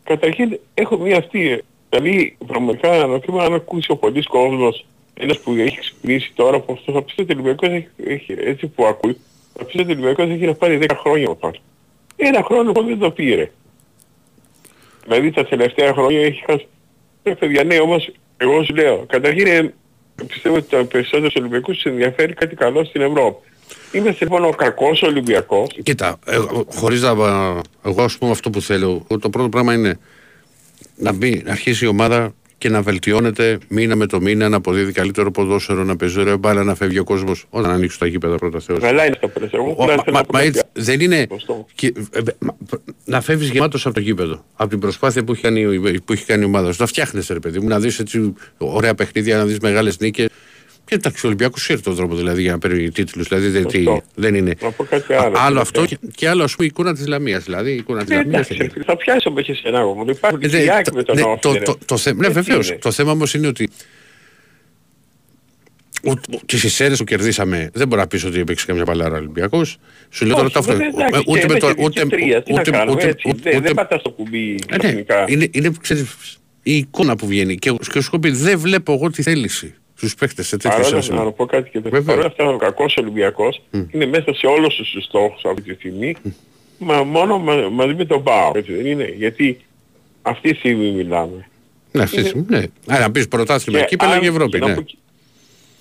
καταρχήν 0.04 0.60
έχω 0.74 0.98
μια 0.98 1.18
αυτή, 1.18 1.50
ε, 1.50 1.58
δηλαδή 1.90 2.38
πραγματικά 2.48 2.92
ανακρίμα 3.04 3.44
αν 3.44 3.54
ακούσει 3.54 3.92
ο 3.92 3.96
πολλής 3.96 4.28
κόσμος, 4.28 4.86
ένας 5.14 5.40
που 5.40 5.52
έχει 5.54 5.80
ξυπνήσει 5.80 6.32
τώρα, 6.36 6.60
που 6.60 6.74
αυτός 6.74 6.94
θα 6.94 7.02
πιστεύει 7.02 7.32
ότι 7.32 7.40
ο 7.40 7.44
Ολυμπιακός 7.44 7.70
έχει, 7.70 8.14
έχει, 8.14 8.36
έτσι 8.50 8.68
που 8.68 8.86
ακούει, 8.86 9.18
θα 9.62 9.68
πιστεύει 9.68 9.92
ότι 9.92 10.02
ο 10.02 10.06
Ολυμπιακός 10.06 10.36
έχει 10.36 10.46
να 10.46 10.54
πάρει 10.54 10.80
10 10.82 10.96
χρόνια 11.02 11.26
από 11.26 11.36
πάνω. 11.36 11.56
Ένα 12.16 12.44
χρόνο 12.44 12.64
λοιπόν 12.64 12.86
δεν 12.86 13.00
το 13.00 13.12
πήρε. 13.12 13.52
Δηλαδή 15.04 15.32
τα 15.32 15.46
τελευταία 15.46 15.94
χρόνια 15.94 16.20
έχει 16.20 16.44
χάσει. 16.46 16.68
Ε, 17.24 17.34
παιδιά, 17.34 17.64
ναι, 17.64 17.80
όμως 17.80 18.12
εγώ 18.38 18.64
σου 18.64 18.76
λέω, 18.76 19.06
καταρχήν 19.08 19.48
ε, 19.48 19.74
πιστεύω 20.28 20.56
ότι 20.56 20.70
τα 20.70 20.86
περισσότερους 20.86 21.36
Ολυμπιακούς 21.36 21.76
τους 21.76 21.84
ενδιαφέρει 21.84 22.34
κάτι 22.34 22.56
καλό 22.56 22.84
στην 22.84 23.02
Ευρώπη. 23.02 23.50
Είμαστε 23.92 24.24
λοιπόν 24.24 24.46
ο 24.46 24.50
κακός 24.50 25.02
Ολυμπιακός. 25.02 25.70
Κοίτα, 25.84 26.20
εγώ, 26.26 26.66
χωρίς 26.70 27.02
να... 27.02 27.10
Εγώ 27.86 28.04
ας 28.04 28.18
πούμε 28.18 28.32
αυτό 28.32 28.50
που 28.50 28.62
θέλω, 28.62 29.06
το 29.08 29.30
πρώτο 29.30 29.50
πράγμα 29.50 29.74
είναι 29.74 30.00
να, 30.96 31.12
μπει, 31.12 31.42
να 31.46 31.52
αρχίσει 31.52 31.86
η 31.86 31.88
ομάδα 31.88 32.34
και 32.62 32.70
να 32.70 32.82
βελτιώνεται 32.82 33.58
μήνα 33.68 33.96
με 33.96 34.06
το 34.06 34.22
μήνα, 34.22 34.50
να 34.50 34.56
αποδίδει 34.58 34.92
καλύτερο 34.92 35.32
ποδόσφαιρο, 35.32 35.84
να 35.84 35.96
παίζει 35.96 36.20
ωραία 36.20 36.38
μπάλα, 36.38 36.64
να 36.64 36.76
φεύγει 36.76 37.00
ο 37.00 37.04
κόσμος 37.04 37.46
όταν 37.50 37.72
ανοίξουν 37.72 38.00
τα 38.00 38.06
γήπεδα 38.08 38.36
πρώτα 38.36 38.60
Θεός. 38.60 38.80
Καλά 38.80 39.06
είναι 39.06 39.14
αυτά 39.16 39.28
που 39.28 39.40
λες. 39.40 39.50
Εγώ 39.52 39.76
Ο- 39.78 39.84
απλά 39.84 39.96
μα- 39.96 40.04
θέλω 40.04 40.16
μα- 40.16 40.20
να 40.20 40.26
πω 40.26 40.32
μα 40.34 40.38
κάτι 40.40 40.48
έτσι, 40.48 40.62
άλλο. 40.76 40.86
δεν 40.86 41.00
είναι. 41.00 41.28
Σωστό. 41.32 41.66
και- 41.76 41.94
ε, 42.12 42.20
ε, 42.20 42.22
μα- 42.40 42.56
να 43.06 43.22
φεύγεις 43.22 43.50
γεμάτος 43.50 43.86
από 43.86 43.96
το 43.96 44.02
γήπεδο. 44.02 44.46
Από 44.56 44.70
την 44.70 44.80
προσπάθεια 44.80 45.24
που 45.24 45.32
έχει 45.32 45.42
κάνει, 45.42 45.60
η- 45.62 46.02
που 46.02 46.14
έχει 46.14 46.26
κάνει 46.26 46.42
η 46.42 46.46
ομάδα 46.46 46.72
σου. 46.72 46.78
Να 46.80 46.86
φτιάχνεσαι, 46.86 47.34
ρε 47.34 47.40
παιδί 47.40 47.60
μου, 47.60 47.68
να 47.68 47.80
δεις 47.80 48.00
έτσι 48.00 48.34
ωραία 48.58 48.96
παιχνίδια, 48.96 49.38
να 49.38 49.46
δεις 49.46 49.60
μεγάλες 49.60 50.00
νίκες. 50.00 50.28
Και 50.92 50.98
εντάξει, 50.98 51.26
ο 51.26 51.28
Ολυμπιακός 51.28 51.70
ήρθε 51.70 51.82
τον 51.82 51.96
τρόπο 51.96 52.16
δηλαδή 52.16 52.42
για 52.42 52.52
να 52.52 52.58
παίρνει 52.58 52.90
τίτλους. 52.92 53.28
Δηλαδή 53.28 53.48
δεν, 53.48 53.66
τι- 53.68 53.76
Σωστό. 53.84 54.04
δεν 54.16 54.36
είναι. 54.36 54.54
Να 54.62 54.72
πω 54.72 54.84
κάτι 54.84 55.14
άλλο. 55.14 55.36
άλλο 55.40 55.60
αυτό 55.60 55.86
και, 55.86 55.98
και 56.16 56.30
άλλο 56.30 56.44
ας 56.44 56.56
πούμε 56.56 56.66
η 56.68 56.70
εικόνα 56.74 56.94
της 56.94 57.08
Λαμίας. 57.08 57.44
Δηλαδή 57.44 57.72
η 57.72 57.76
εικόνα 57.76 58.04
της 58.04 58.12
Ε, 58.12 58.16
Λαμίας. 58.16 58.50
εντάξει, 58.50 58.80
θα 58.86 58.98
πιάσει 58.98 59.28
όμως 59.28 59.44
και 59.44 59.54
σε 59.54 59.62
ένα 59.68 59.80
αγώνα. 59.80 60.12
Υπάρχει 60.12 60.38
Ε, 60.42 60.48
δεν- 60.48 60.60
Κυριάκη 60.60 60.94
με 60.94 61.04
τον 61.04 61.16
ναι, 61.16 61.22
Όφη, 61.24 61.40
το, 61.42 61.54
ρε. 61.54 61.60
το, 61.60 61.78
το, 61.86 61.98
θε- 61.98 62.16
ναι, 62.16 62.28
Έτσι 62.28 62.42
βεβαίως. 62.42 62.70
είναι. 62.70 62.78
Το 62.78 62.92
θέμα 62.92 63.12
όμως 63.12 63.34
είναι 63.34 63.48
ότι 63.48 63.70
τις 66.46 66.64
Ισέρε 66.64 66.96
που 66.96 67.04
κερδίσαμε 67.04 67.70
δεν 67.74 67.88
μπορεί 67.88 68.02
να 68.02 68.08
πεις 68.08 68.24
ότι 68.24 68.40
έπαιξε 68.40 68.66
καμιά 68.66 68.84
παλάρα 68.86 69.18
Ολυμπιακός. 69.18 69.78
Σου 70.10 70.26
λέω 70.26 70.34
τώρα 70.36 70.46
Όχι, 70.46 70.54
το 70.54 70.60
αυτό. 70.60 70.72
βέβαια, 70.72 70.88
εντάξει, 70.88 71.24
Ούτε 71.28 71.40
και 71.40 71.48
με 71.54 71.60
το. 71.60 71.68
έπαιξε 71.68 71.86
Ούτε, 71.86 72.02
και 72.02 72.08
τρία, 72.08 72.44
τι 72.44 72.54
να 72.54 72.60
ούτε, 72.60 72.72
κάνουμε, 72.72 72.92
ούτε, 72.92 73.08
έτσι. 73.08 73.30
ούτε, 73.30 73.40
Δεν- 73.44 73.56
ούτε- 73.58 73.66
Δεν 73.68 73.76
πατάς 73.76 74.02
το 74.02 74.10
κουμπί 74.10 74.50
Ε, 74.70 74.72
ναι, 74.72 74.78
ξαφνικά. 74.78 75.26
είναι, 75.28 75.48
είναι 75.52 75.72
ξέρεις, 75.82 76.16
η 76.64 76.76
εικόνα 76.76 77.16
που 77.16 77.28
βγαίνει. 77.28 77.56
Και, 77.58 77.70
και 77.72 78.00
σου 78.02 78.08
έχω 78.08 78.20
πει, 78.20 78.30
δεν 78.30 78.60
βλέπω 78.60 78.94
εγώ 78.94 79.10
τη 79.10 79.22
θέληση 79.22 79.74
στους 80.08 80.16
παίχτες 80.16 80.48
σε 80.48 80.58
τέτοιο 80.58 80.80
Παρόλα, 80.82 81.02
σημείο. 81.02 81.24
να 81.24 81.32
πω 81.32 81.46
κάτι 81.46 81.70
και 81.70 81.80
Βέβαια. 81.80 82.02
Παρόλα 82.02 82.26
αυτά 82.26 82.46
ο 82.48 82.58
κακός 82.58 82.98
Ολυμπιακός 82.98 83.62
είναι 83.92 84.06
μέσα 84.06 84.34
σε 84.34 84.46
όλους 84.48 84.76
τους 84.76 85.04
στόχους 85.04 85.46
αυτή 85.46 85.62
τη 85.62 85.74
στιγμή, 85.74 86.16
μα 86.78 87.04
μόνο 87.04 87.38
μα, 87.40 87.56
μαζί 87.56 87.94
με 87.94 88.06
τον 88.06 88.24
ΠΑΟ, 88.24 88.52
έτσι 88.56 88.74
δεν 88.74 88.86
είναι. 88.86 89.14
Γιατί 89.18 89.60
αυτή 90.22 90.52
τη 90.52 90.58
στιγμή 90.58 90.92
μιλάμε. 90.92 91.48
Ναι, 91.92 92.04
αυτή 92.04 92.22
τη 92.22 92.28
στιγμή, 92.28 92.46
ναι. 92.50 92.64
Άρα 92.88 93.02
να 93.02 93.12
πεις 93.12 93.28
πρωτάθλημα 93.28 93.78
Και 93.80 93.84
εκεί, 93.86 93.96
πέρα 93.96 94.12
αν- 94.12 94.20
και 94.22 94.28
Ευρώπη, 94.28 94.52
και 94.52 94.58
να 94.58 94.68
ναι. 94.68 94.74
πω 94.76 94.82
και- 94.82 94.96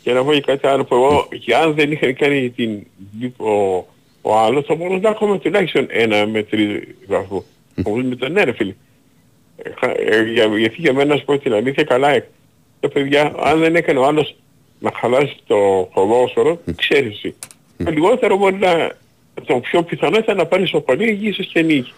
Και 0.03 0.13
να 0.13 0.25
πω 0.25 0.33
και 0.33 0.41
κάτι 0.41 0.67
άλλο 0.67 0.85
που 0.85 0.95
εγώ, 0.95 1.29
και 1.45 1.55
αν 1.57 1.75
δεν 1.75 1.93
είχαν 1.93 2.15
κάνει 2.15 2.51
την, 2.51 2.87
ο, 3.37 3.51
ο 4.23 4.37
άλλος, 4.39 4.65
θα 4.67 4.75
μπορούσα 4.75 4.99
να 5.01 5.09
έχουμε 5.09 5.39
τουλάχιστον 5.39 5.87
ένα 5.89 6.27
με 6.27 6.43
τρεις 6.43 6.83
βαθμού. 7.07 7.45
Όπως 7.83 8.03
με 8.03 8.17
τον 8.17 8.33
ναι 8.33 8.43
ρε 8.45 8.53
φίλε. 8.53 8.75
Ε, 9.63 9.71
χα- 9.81 10.01
ε, 10.01 10.31
για, 10.33 10.45
γιατί 10.59 10.75
για 10.79 10.93
μένα, 10.93 11.13
να 11.15 11.17
σου 11.19 11.25
πω 11.25 11.39
την 11.39 11.53
αλήθεια, 11.53 11.85
καλά 11.85 12.09
έκανε. 12.81 12.87
Τα 12.87 12.89
παιδιά, 12.89 13.33
αν 13.51 13.59
δεν 13.59 13.75
έκανε 13.77 13.99
ο 13.99 14.05
άλλος 14.05 14.37
να 14.79 14.91
χαλάσει 14.95 15.37
το 15.47 15.89
ποδόσφαιρο, 15.95 16.61
ξέρεις 16.77 17.17
εσύ. 17.17 17.35
Το 17.85 17.91
λιγότερο 17.91 18.37
μπορεί 18.37 18.57
να, 18.59 18.91
το 19.45 19.61
πιο 19.61 19.83
πιθανό 19.83 20.19
ήταν 20.19 20.37
να 20.37 20.47
πάρεις 20.47 20.69
σοπαλή 20.69 21.11
ή 21.11 21.27
ίσως 21.27 21.47
και 21.47 21.63
νίκη. 21.63 21.93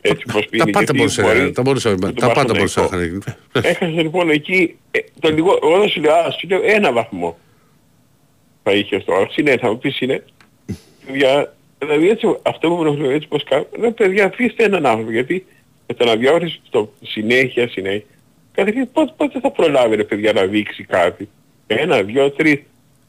Έτσι 0.00 0.24
πως 0.32 0.42
Τα 0.42 0.48
πήγε. 0.50 0.62
πάντα 0.64 0.78
γιατί 0.78 0.92
μπορούσε, 0.96 1.22
μπορεί 1.22 1.52
τα 1.52 1.62
μπορούσε, 1.62 1.88
με 1.90 1.96
τον 1.96 2.14
τα 2.14 2.32
πάντα 2.32 2.54
μπορούσε 2.54 2.80
να 2.80 2.86
Παναθηναϊκό. 2.88 3.24
κάνει. 3.52 3.66
Έχασε 3.68 4.02
λοιπόν 4.02 4.30
εκεί, 4.30 4.76
ε, 4.90 4.98
το 5.20 5.28
λιγό, 5.30 5.58
εγώ 5.62 5.78
δεν 5.78 5.88
σου 5.88 6.00
λέω, 6.00 6.14
ας, 6.14 6.34
σου 6.40 6.48
λέω 6.48 6.60
ένα 6.64 6.92
βαθμό 6.92 7.38
θα 8.62 8.72
είχε 8.72 8.98
τώρα. 8.98 9.26
Συνέ, 9.30 9.56
θα 9.56 9.68
μου 9.70 9.78
πεις 9.78 10.00
είναι. 10.00 10.24
Παιδιά, 11.06 11.54
δηλαδή 11.78 12.08
έτσι, 12.08 12.36
αυτό 12.42 12.68
που 12.68 12.74
με 12.74 12.88
ενοχλεί 12.88 13.12
έτσι 13.14 13.28
πως 13.28 13.44
κάνω, 13.44 13.66
ρε 13.80 13.90
παιδιά 13.90 14.24
αφήστε 14.24 14.64
έναν 14.64 14.86
άνθρωπο, 14.86 15.10
γιατί 15.10 15.46
με 15.86 15.94
το 15.94 16.04
να 16.04 16.16
διάβρισεις 16.16 16.60
το 16.70 16.92
συνέχεια, 17.02 17.68
συνέχεια, 17.68 18.04
καταρχήν 18.56 18.88
πότε, 18.92 19.12
πότε 19.16 19.40
θα 19.40 19.50
προλάβει 19.50 19.96
ρε 19.96 20.04
παιδιά 20.04 20.32
να 20.32 20.46
δείξει 20.46 20.84
κάτι; 20.84 21.28
Ένα, 21.66 22.02
δυο, 22.02 22.30
τρεις. 22.30 22.60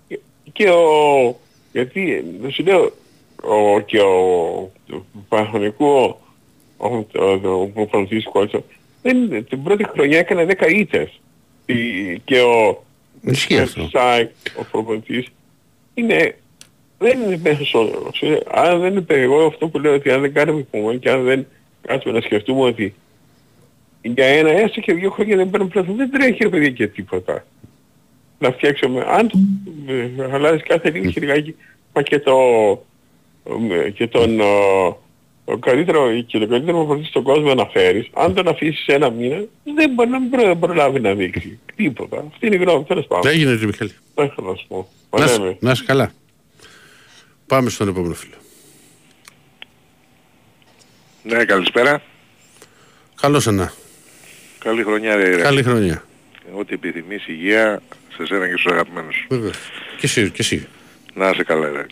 Και- 0.07 0.19
Και 0.53 0.69
ο, 0.69 1.40
γιατί, 1.72 2.14
ε, 2.14 2.24
δεν 2.41 2.52
σου 2.52 2.64
λέω, 2.64 2.91
ο, 3.44 3.80
και 3.80 3.99
ο, 3.99 4.72
του 4.88 5.06
Παναθηναϊκού, 5.30 5.86
ο, 5.86 6.18
ο, 6.78 7.06
ο 7.61 7.68
προπονητής 7.68 8.24
Κότσο, 8.26 8.64
δεν, 9.02 9.18
είναι- 9.18 9.41
την 9.41 9.64
πρώτη 9.64 9.84
χρονιά 9.84 10.18
έκανε 10.19 10.45
10 10.60 10.68
ήττες. 10.69 11.19
Η- 11.65 12.19
Και 12.26 12.41
ο 12.41 12.84
Ισχύει 13.22 13.57
αυτό. 13.57 13.88
Σάικ, 13.91 14.30
ο 14.60 14.64
προπονητής, 14.72 15.28
είναι, 15.94 16.36
δεν 16.98 17.22
είναι 17.22 17.40
μέσος 17.44 17.74
όρος. 17.74 18.22
Ε, 18.22 18.40
Αν 18.52 18.80
δεν 18.80 18.91
είναι 18.95 19.06
εγώ 19.07 19.45
αυτό 19.45 19.68
που 19.68 19.80
λέω 19.80 19.94
ότι 19.94 20.11
αν 20.11 20.22
δεν 20.22 20.34
κάνουμε 20.34 20.60
υπομονή 20.60 20.99
και 20.99 21.10
αν 21.10 21.24
δεν 21.24 21.48
κάτσουμε 21.82 22.14
να 22.14 22.22
σκεφτούμε 22.22 22.61
ότι 22.64 22.94
για 24.15 24.25
ένα 24.25 24.49
έστω 24.49 24.79
και 24.81 24.93
δύο 24.93 25.09
χρόνια 25.11 25.35
δεν 25.35 25.49
παίρνουν 25.49 25.69
πλέον, 25.69 25.95
δεν 25.95 26.11
τρέχει 26.11 26.43
ρε 26.43 26.49
παιδί 26.49 26.73
και 26.73 26.88
τίποτα. 26.88 27.45
Να 28.39 28.51
φτιάξουμε, 28.51 29.05
αν 29.07 29.27
το 29.29 29.38
ε, 29.88 30.29
αλλάζεις 30.34 30.63
κάθε 30.63 30.89
λίγο 30.89 31.11
και 31.11 31.19
λιγάκι, 31.19 31.55
μα 31.93 32.01
και 32.01 32.19
το, 32.19 32.35
ε, 33.85 33.89
και 33.89 34.07
τον 34.07 34.39
ο, 34.39 34.85
ο 35.45 35.57
καλύτερο, 35.59 36.21
και 36.21 36.39
τον 36.39 36.49
καλύτερο 36.49 36.77
προπονητή 36.77 37.07
στον 37.07 37.23
κόσμο 37.23 37.53
να 37.53 37.65
φέρεις, 37.65 38.09
αν 38.13 38.34
τον 38.34 38.47
αφήσεις 38.47 38.85
ένα 38.88 39.09
μήνα, 39.09 39.43
δεν 39.75 39.89
μπορεί 39.93 40.09
να 40.09 40.19
μην 40.19 40.29
προ- 40.29 40.55
προλάβει 40.57 40.99
να 40.99 41.13
δείξει 41.13 41.59
τίποτα. 41.75 42.23
Αυτή 42.31 42.45
είναι 42.45 42.55
η 42.55 42.59
γνώμη, 42.59 42.84
τέλος 42.84 43.05
πάντων. 43.07 43.23
Δεν 43.31 43.34
έγινε, 43.34 43.65
Μιχάλη. 43.65 43.91
Δεν 44.15 44.25
έχω 44.25 44.41
να 44.41 44.55
σου 44.55 44.65
πω. 44.67 44.75
Να 44.75 44.85
Ωραία, 45.09 45.25
είσαι- 45.25 45.39
με. 45.39 45.57
Να 45.59 45.71
είσαι 45.71 45.84
καλά. 45.85 46.11
Πάμε 47.47 47.69
στον 47.69 47.88
επόμενο 47.88 48.13
φίλο. 48.13 48.34
Ναι, 51.23 51.45
καλησπέρα. 51.45 52.01
Καλώς 53.21 53.47
ένα. 53.47 53.73
Καλή 54.68 54.84
χρονιά, 54.84 55.15
ρε. 55.15 55.35
ρε. 55.35 55.41
Καλή 55.41 55.64
χρονιά. 55.64 56.03
Ό,τι 56.53 56.73
επιθυμείς, 56.73 57.27
υγεία 57.27 57.81
σε 58.18 58.26
σένα 58.26 58.48
και 58.48 58.52
στους 58.57 58.72
αγαπημένους 58.72 59.15
σου. 59.15 59.26
Βέβαια. 59.30 59.52
Και 59.98 60.06
εσύ, 60.06 60.30
και 60.30 60.38
εσύ. 60.41 60.68
Να 61.14 61.30
είσαι 61.30 61.44
καλά, 61.44 61.72
ρε. 61.72 61.85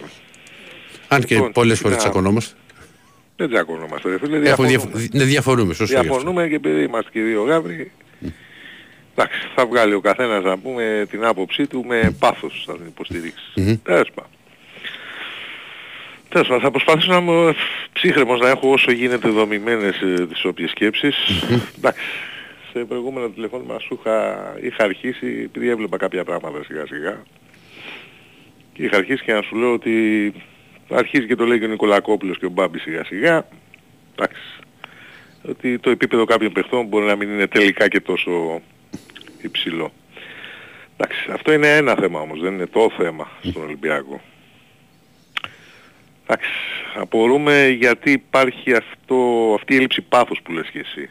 Αν 1.08 1.24
και 1.24 1.36
Λοιπόν, 1.36 1.52
πολλές 1.52 1.80
φορές 1.80 1.98
κοίτα, 1.98 2.10
τσακωνόμαστε. 2.10 2.56
Δεν 3.36 3.50
τσακωνόμαστε, 3.50 4.10
ρε 4.10 4.18
φίλε. 4.20 4.50
Έχουμε 4.50 4.68
Διαφωνούμε. 4.68 4.98
διαφ- 5.00 5.14
ναι, 5.14 5.24
διαφορούμε, 5.24 5.74
σωστό. 5.74 5.94
γι' 5.94 6.00
αυτό. 6.00 6.12
Διαφωνούμε 6.14 6.48
και 6.48 6.56
επειδή 6.56 6.84
είμαστε 6.84 7.10
και 7.14 7.22
δύο 7.22 7.44
γάβροι. 7.44 7.92
Εντάξει, 9.18 9.40
θα 9.56 9.66
βγάλει 9.66 9.94
ο 9.94 10.00
καθένας 10.02 10.44
να 10.44 10.58
πούμε 10.58 11.06
την 11.10 11.26
άποψή 11.26 11.68
του 11.68 11.86
με 11.88 12.16
πάθος 12.20 12.64
θα 12.68 12.74
την 12.74 12.86
υποστηρίξει. 12.88 13.44
Μμμ. 13.56 13.76
Τέλος 13.84 14.10
πάντων. 14.14 14.32
Τέλος 16.30 16.48
πάντων, 16.48 16.64
θα 16.64 16.72
προσπαθήσω 16.72 17.12
να 17.12 17.18
είμαι 17.18 17.54
ψύχρεμος 17.94 18.40
να 18.40 18.50
έχω 18.50 18.72
όσο 18.72 18.92
γίνεται 18.92 19.30
δομημένες 19.30 20.02
ε, 20.02 20.26
τις 20.28 20.46
όποιες 20.46 20.70
σκέψεις. 20.70 21.16
Εντάξει, 21.78 22.02
σε 22.78 22.86
προηγούμενο 22.86 23.30
τηλεφώνημα 23.30 23.80
σου 23.80 24.00
είχα, 24.00 24.54
είχα 24.62 24.84
αρχίσει, 24.84 25.42
επειδή 25.44 25.70
έβλεπα 25.70 25.98
κάποια 25.98 26.24
πράγματα 26.24 26.64
σιγά 26.64 26.86
σιγά, 26.86 27.24
και 28.74 28.84
είχα 28.84 28.98
αρχίσει 28.98 29.24
και 29.24 29.34
να 29.34 29.42
σου 29.42 29.56
λέω 29.56 29.74
ότι 29.74 30.34
αρχίζει 30.90 31.26
και 31.26 31.36
το 31.36 31.46
λέει 31.46 31.60
και 31.60 31.66
ο 31.66 31.68
Νικολακόπουλος 31.68 32.38
και 32.38 32.46
ο 32.46 32.50
Μπάμπης 32.50 32.82
σιγά 32.82 33.06
σιγά. 33.06 33.48
Εντάξει, 34.12 34.42
ότι 35.50 35.80
το 35.80 35.90
επίπεδο 35.90 36.26
κάποιων 36.26 36.52
παιχτών 36.52 36.86
μπορεί 36.86 37.06
να 37.06 37.16
μην 37.16 37.30
είναι 37.30 37.48
τελικά 37.48 37.88
και 37.88 38.00
τόσο 38.00 38.62
υψηλό. 39.42 39.92
Εντάξει, 40.98 41.32
αυτό 41.32 41.54
είναι 41.54 41.76
ένα 41.76 41.96
θέμα 41.96 42.20
όμως, 42.20 42.40
δεν 42.42 42.54
είναι 42.54 42.68
το 42.68 42.92
θέμα 42.98 43.30
στον 43.42 43.64
Ολυμπιακό. 43.64 44.22
Εντάξει, 46.24 46.50
απορούμε 46.96 47.68
γιατί 47.68 48.12
υπάρχει 48.12 48.74
αυτό, 48.74 49.16
αυτή 49.60 49.74
η 49.74 49.76
έλλειψη 49.76 50.02
πάθους 50.02 50.42
που 50.44 50.52
λες 50.52 50.70
και 50.70 50.80
εσύ. 50.80 51.10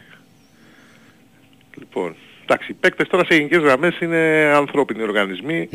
Λοιπόν, 1.78 2.14
εντάξει, 2.42 2.70
οι 2.70 2.74
παίκτες 2.80 3.08
τώρα 3.08 3.24
σε 3.24 3.34
γενικές 3.34 3.58
γραμμές 3.62 3.98
είναι 4.00 4.52
ανθρώπινοι 4.54 5.02
οργανισμοί, 5.02 5.68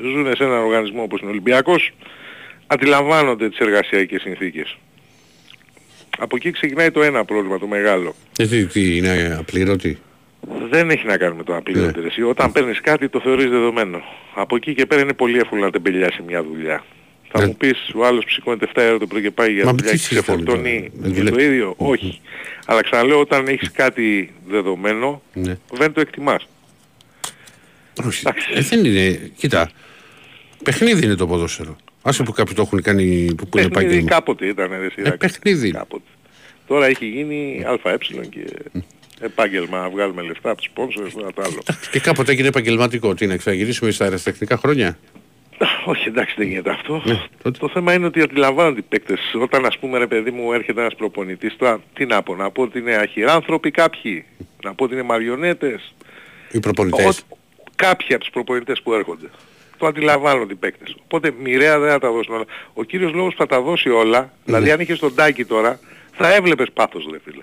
ζουν 0.00 0.36
σε 0.36 0.44
έναν 0.44 0.58
οργανισμό 0.64 1.02
όπως 1.02 1.18
είναι 1.20 1.28
ο 1.28 1.32
Ολυμπιακός, 1.32 1.92
αντιλαμβάνονται 2.66 3.48
τις 3.48 3.58
εργασιακές 3.58 4.20
συνθήκες. 4.20 4.76
Από 6.18 6.36
εκεί 6.36 6.50
ξεκινάει 6.50 6.90
το 6.90 7.02
ένα 7.02 7.24
πρόβλημα, 7.24 7.58
το 7.58 7.66
μεγάλο. 7.66 8.14
Ε, 8.38 8.46
τι, 8.46 8.66
τι, 8.66 8.96
είναι 8.96 9.36
απλήρωτη; 9.38 9.98
Δεν 10.70 10.90
έχει 10.90 11.06
να 11.06 11.16
κάνει 11.16 11.36
με 11.36 11.42
το 11.42 11.56
απλήρωτη 11.56 12.00
Ναι. 12.00 12.06
εσύ. 12.06 12.22
Όταν 12.22 12.52
παίρνεις 12.52 12.80
κάτι 12.80 13.08
το 13.08 13.20
θεωρείς 13.20 13.50
δεδομένο. 13.50 14.02
Από 14.34 14.56
εκεί 14.56 14.74
και 14.74 14.86
πέρα 14.86 15.00
είναι 15.00 15.12
πολύ 15.12 15.38
εύκολο 15.38 15.60
να 15.62 15.70
τεμπελιάσει 15.70 16.22
μια 16.26 16.42
δουλειά. 16.42 16.84
Θα 17.36 17.40
Ναι. 17.42 17.46
μου 17.46 17.56
πεις 17.56 17.90
ο 17.94 18.04
άλλος 18.06 18.24
που 18.24 18.30
σηκώνεται 18.30 18.64
7 18.74 18.82
ώρα 18.88 18.98
το 18.98 19.06
πρωί 19.06 19.22
και 19.22 19.30
πάει 19.30 19.52
για 19.52 19.64
Μα 19.64 19.70
δουλειά 19.70 19.90
τι 19.90 19.96
και 19.98 20.02
συζητάμε 20.04 20.36
ξεφορτώνει 20.42 20.78
τώρα, 20.80 21.02
δεν 21.02 21.12
για 21.12 21.22
δουλεύει. 21.22 21.36
το 21.36 21.42
ίδιο; 21.52 21.74
Όχι. 21.76 22.20
Αλλά 22.66 22.82
ξαναλέω 22.82 23.20
όταν 23.20 23.46
έχεις 23.48 23.70
κάτι 23.72 24.32
δεδομένο 24.48 25.22
Ναι. 25.32 25.56
δεν 25.72 25.92
το 25.92 26.00
εκτιμάς. 26.00 26.46
Όχι. 28.06 28.22
Ε, 28.54 28.60
δεν 28.60 28.84
είναι. 28.84 29.30
Κοίτα. 29.36 29.70
Παιχνίδι 30.64 31.04
είναι 31.04 31.14
το 31.14 31.26
ποδόσφαιρο. 31.26 31.76
Άσε 32.02 32.22
που 32.22 32.32
κάποιοι 32.32 32.54
το 32.54 32.62
έχουν 32.62 32.82
κάνει 32.82 33.24
που, 33.36 33.46
που 33.48 33.58
είναι 33.58 33.68
Παιχνίδι 33.68 33.84
επάγγελμα. 33.86 34.10
κάποτε 34.10 34.46
ήταν 34.46 34.68
ρε 34.80 34.86
Ε, 34.86 34.88
Σιράκη. 34.94 35.16
παιχνίδι. 35.16 35.68
είναι. 35.68 35.78
Κάποτε. 35.78 36.02
Τώρα 36.66 36.86
έχει 36.86 37.06
γίνει 37.06 37.64
ΑΕ 37.84 37.96
και 38.30 38.44
επάγγελμα 39.20 39.78
να 39.80 39.88
βγάλουμε 39.90 40.22
λεφτά 40.22 40.50
από 40.50 40.60
τους 40.60 40.70
sponsors, 40.76 41.18
ένα 41.20 41.32
το 41.32 41.42
άλλο. 41.42 41.62
Και 41.90 42.00
κάποτε 42.00 42.32
έγινε 42.32 42.48
επαγγελματικό. 42.48 43.14
Τι 43.14 43.26
να 43.26 43.36
ξαναγυρίσουμε 43.36 43.90
στα 43.90 44.04
αεραστεχνικά 44.04 44.56
χρόνια; 44.56 44.98
Όχι 45.84 46.08
εντάξει 46.08 46.34
δεν 46.38 46.46
γίνεται 46.48 46.70
αυτό. 46.70 47.02
Ναι, 47.04 47.22
τότε. 47.42 47.58
το 47.58 47.68
θέμα 47.68 47.92
είναι 47.92 48.06
ότι 48.06 48.20
αντιλαμβάνονται 48.20 48.78
οι 48.78 48.82
παίκτες. 48.82 49.20
Όταν 49.40 49.66
ας 49.66 49.78
πούμε 49.78 49.98
ρε 49.98 50.06
παιδί 50.06 50.30
μου 50.30 50.52
έρχεται 50.52 50.80
ένας 50.80 50.94
προπονητής, 50.94 51.56
τώρα 51.56 51.80
τι 51.94 52.06
να 52.06 52.22
πω, 52.22 52.34
να 52.34 52.50
πω 52.50 52.62
ότι 52.62 52.78
είναι 52.78 52.94
αχυράνθρωποι 52.94 53.70
κάποιοι, 53.70 54.24
να 54.64 54.74
πω 54.74 54.84
ότι 54.84 54.92
είναι 54.94 55.02
μαριονέτες. 55.02 55.94
Οι 56.52 56.60
προπονητές. 56.60 57.18
Ο- 57.28 57.36
Κάποιοι 57.76 58.14
από 58.14 58.18
τους 58.24 58.32
προπονητές 58.32 58.82
που 58.82 58.92
έρχονται. 58.94 59.26
Το 59.78 59.86
αντιλαμβάνονται 59.86 60.52
οι 60.52 60.56
παίκτες. 60.56 60.96
Οπότε 61.04 61.30
μοιραία 61.42 61.78
δεν 61.78 61.90
θα 61.90 61.98
τα 61.98 62.10
δώσουν 62.10 62.34
όλα. 62.34 62.44
Ο 62.74 62.82
κύριος 62.84 63.12
λόγος 63.12 63.32
που 63.34 63.38
θα 63.40 63.46
τα 63.46 63.60
δώσει 63.60 63.88
όλα, 63.90 64.32
δηλαδή 64.44 64.70
αν 64.70 64.80
είχες 64.80 64.98
τον 64.98 65.14
Τάκη 65.14 65.44
τώρα, 65.44 65.78
θα 66.12 66.34
έβλεπες 66.34 66.66
πάθος 66.72 67.06
ρε 67.12 67.18
φίλε. 67.24 67.42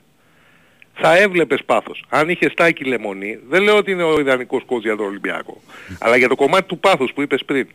Θα 0.93 1.17
έβλεπες 1.17 1.63
πάθος. 1.65 2.03
Αν 2.09 2.29
είχες 2.29 2.53
Τάκη 2.53 2.83
Λεμονή, 2.83 3.39
δεν 3.49 3.63
λέω 3.63 3.77
ότι 3.77 3.91
είναι 3.91 4.03
ο 4.03 4.19
ιδανικός 4.19 4.63
κότσος 4.65 4.85
για 4.85 4.95
τον 4.95 5.05
Ολυμπιακό. 5.05 5.61
Αλλά 5.99 6.17
για 6.17 6.27
το 6.27 6.35
κομμάτι 6.35 6.63
του 6.67 6.79
πάθους 6.79 7.11
που 7.13 7.21
είπες 7.21 7.43
πριν. 7.45 7.67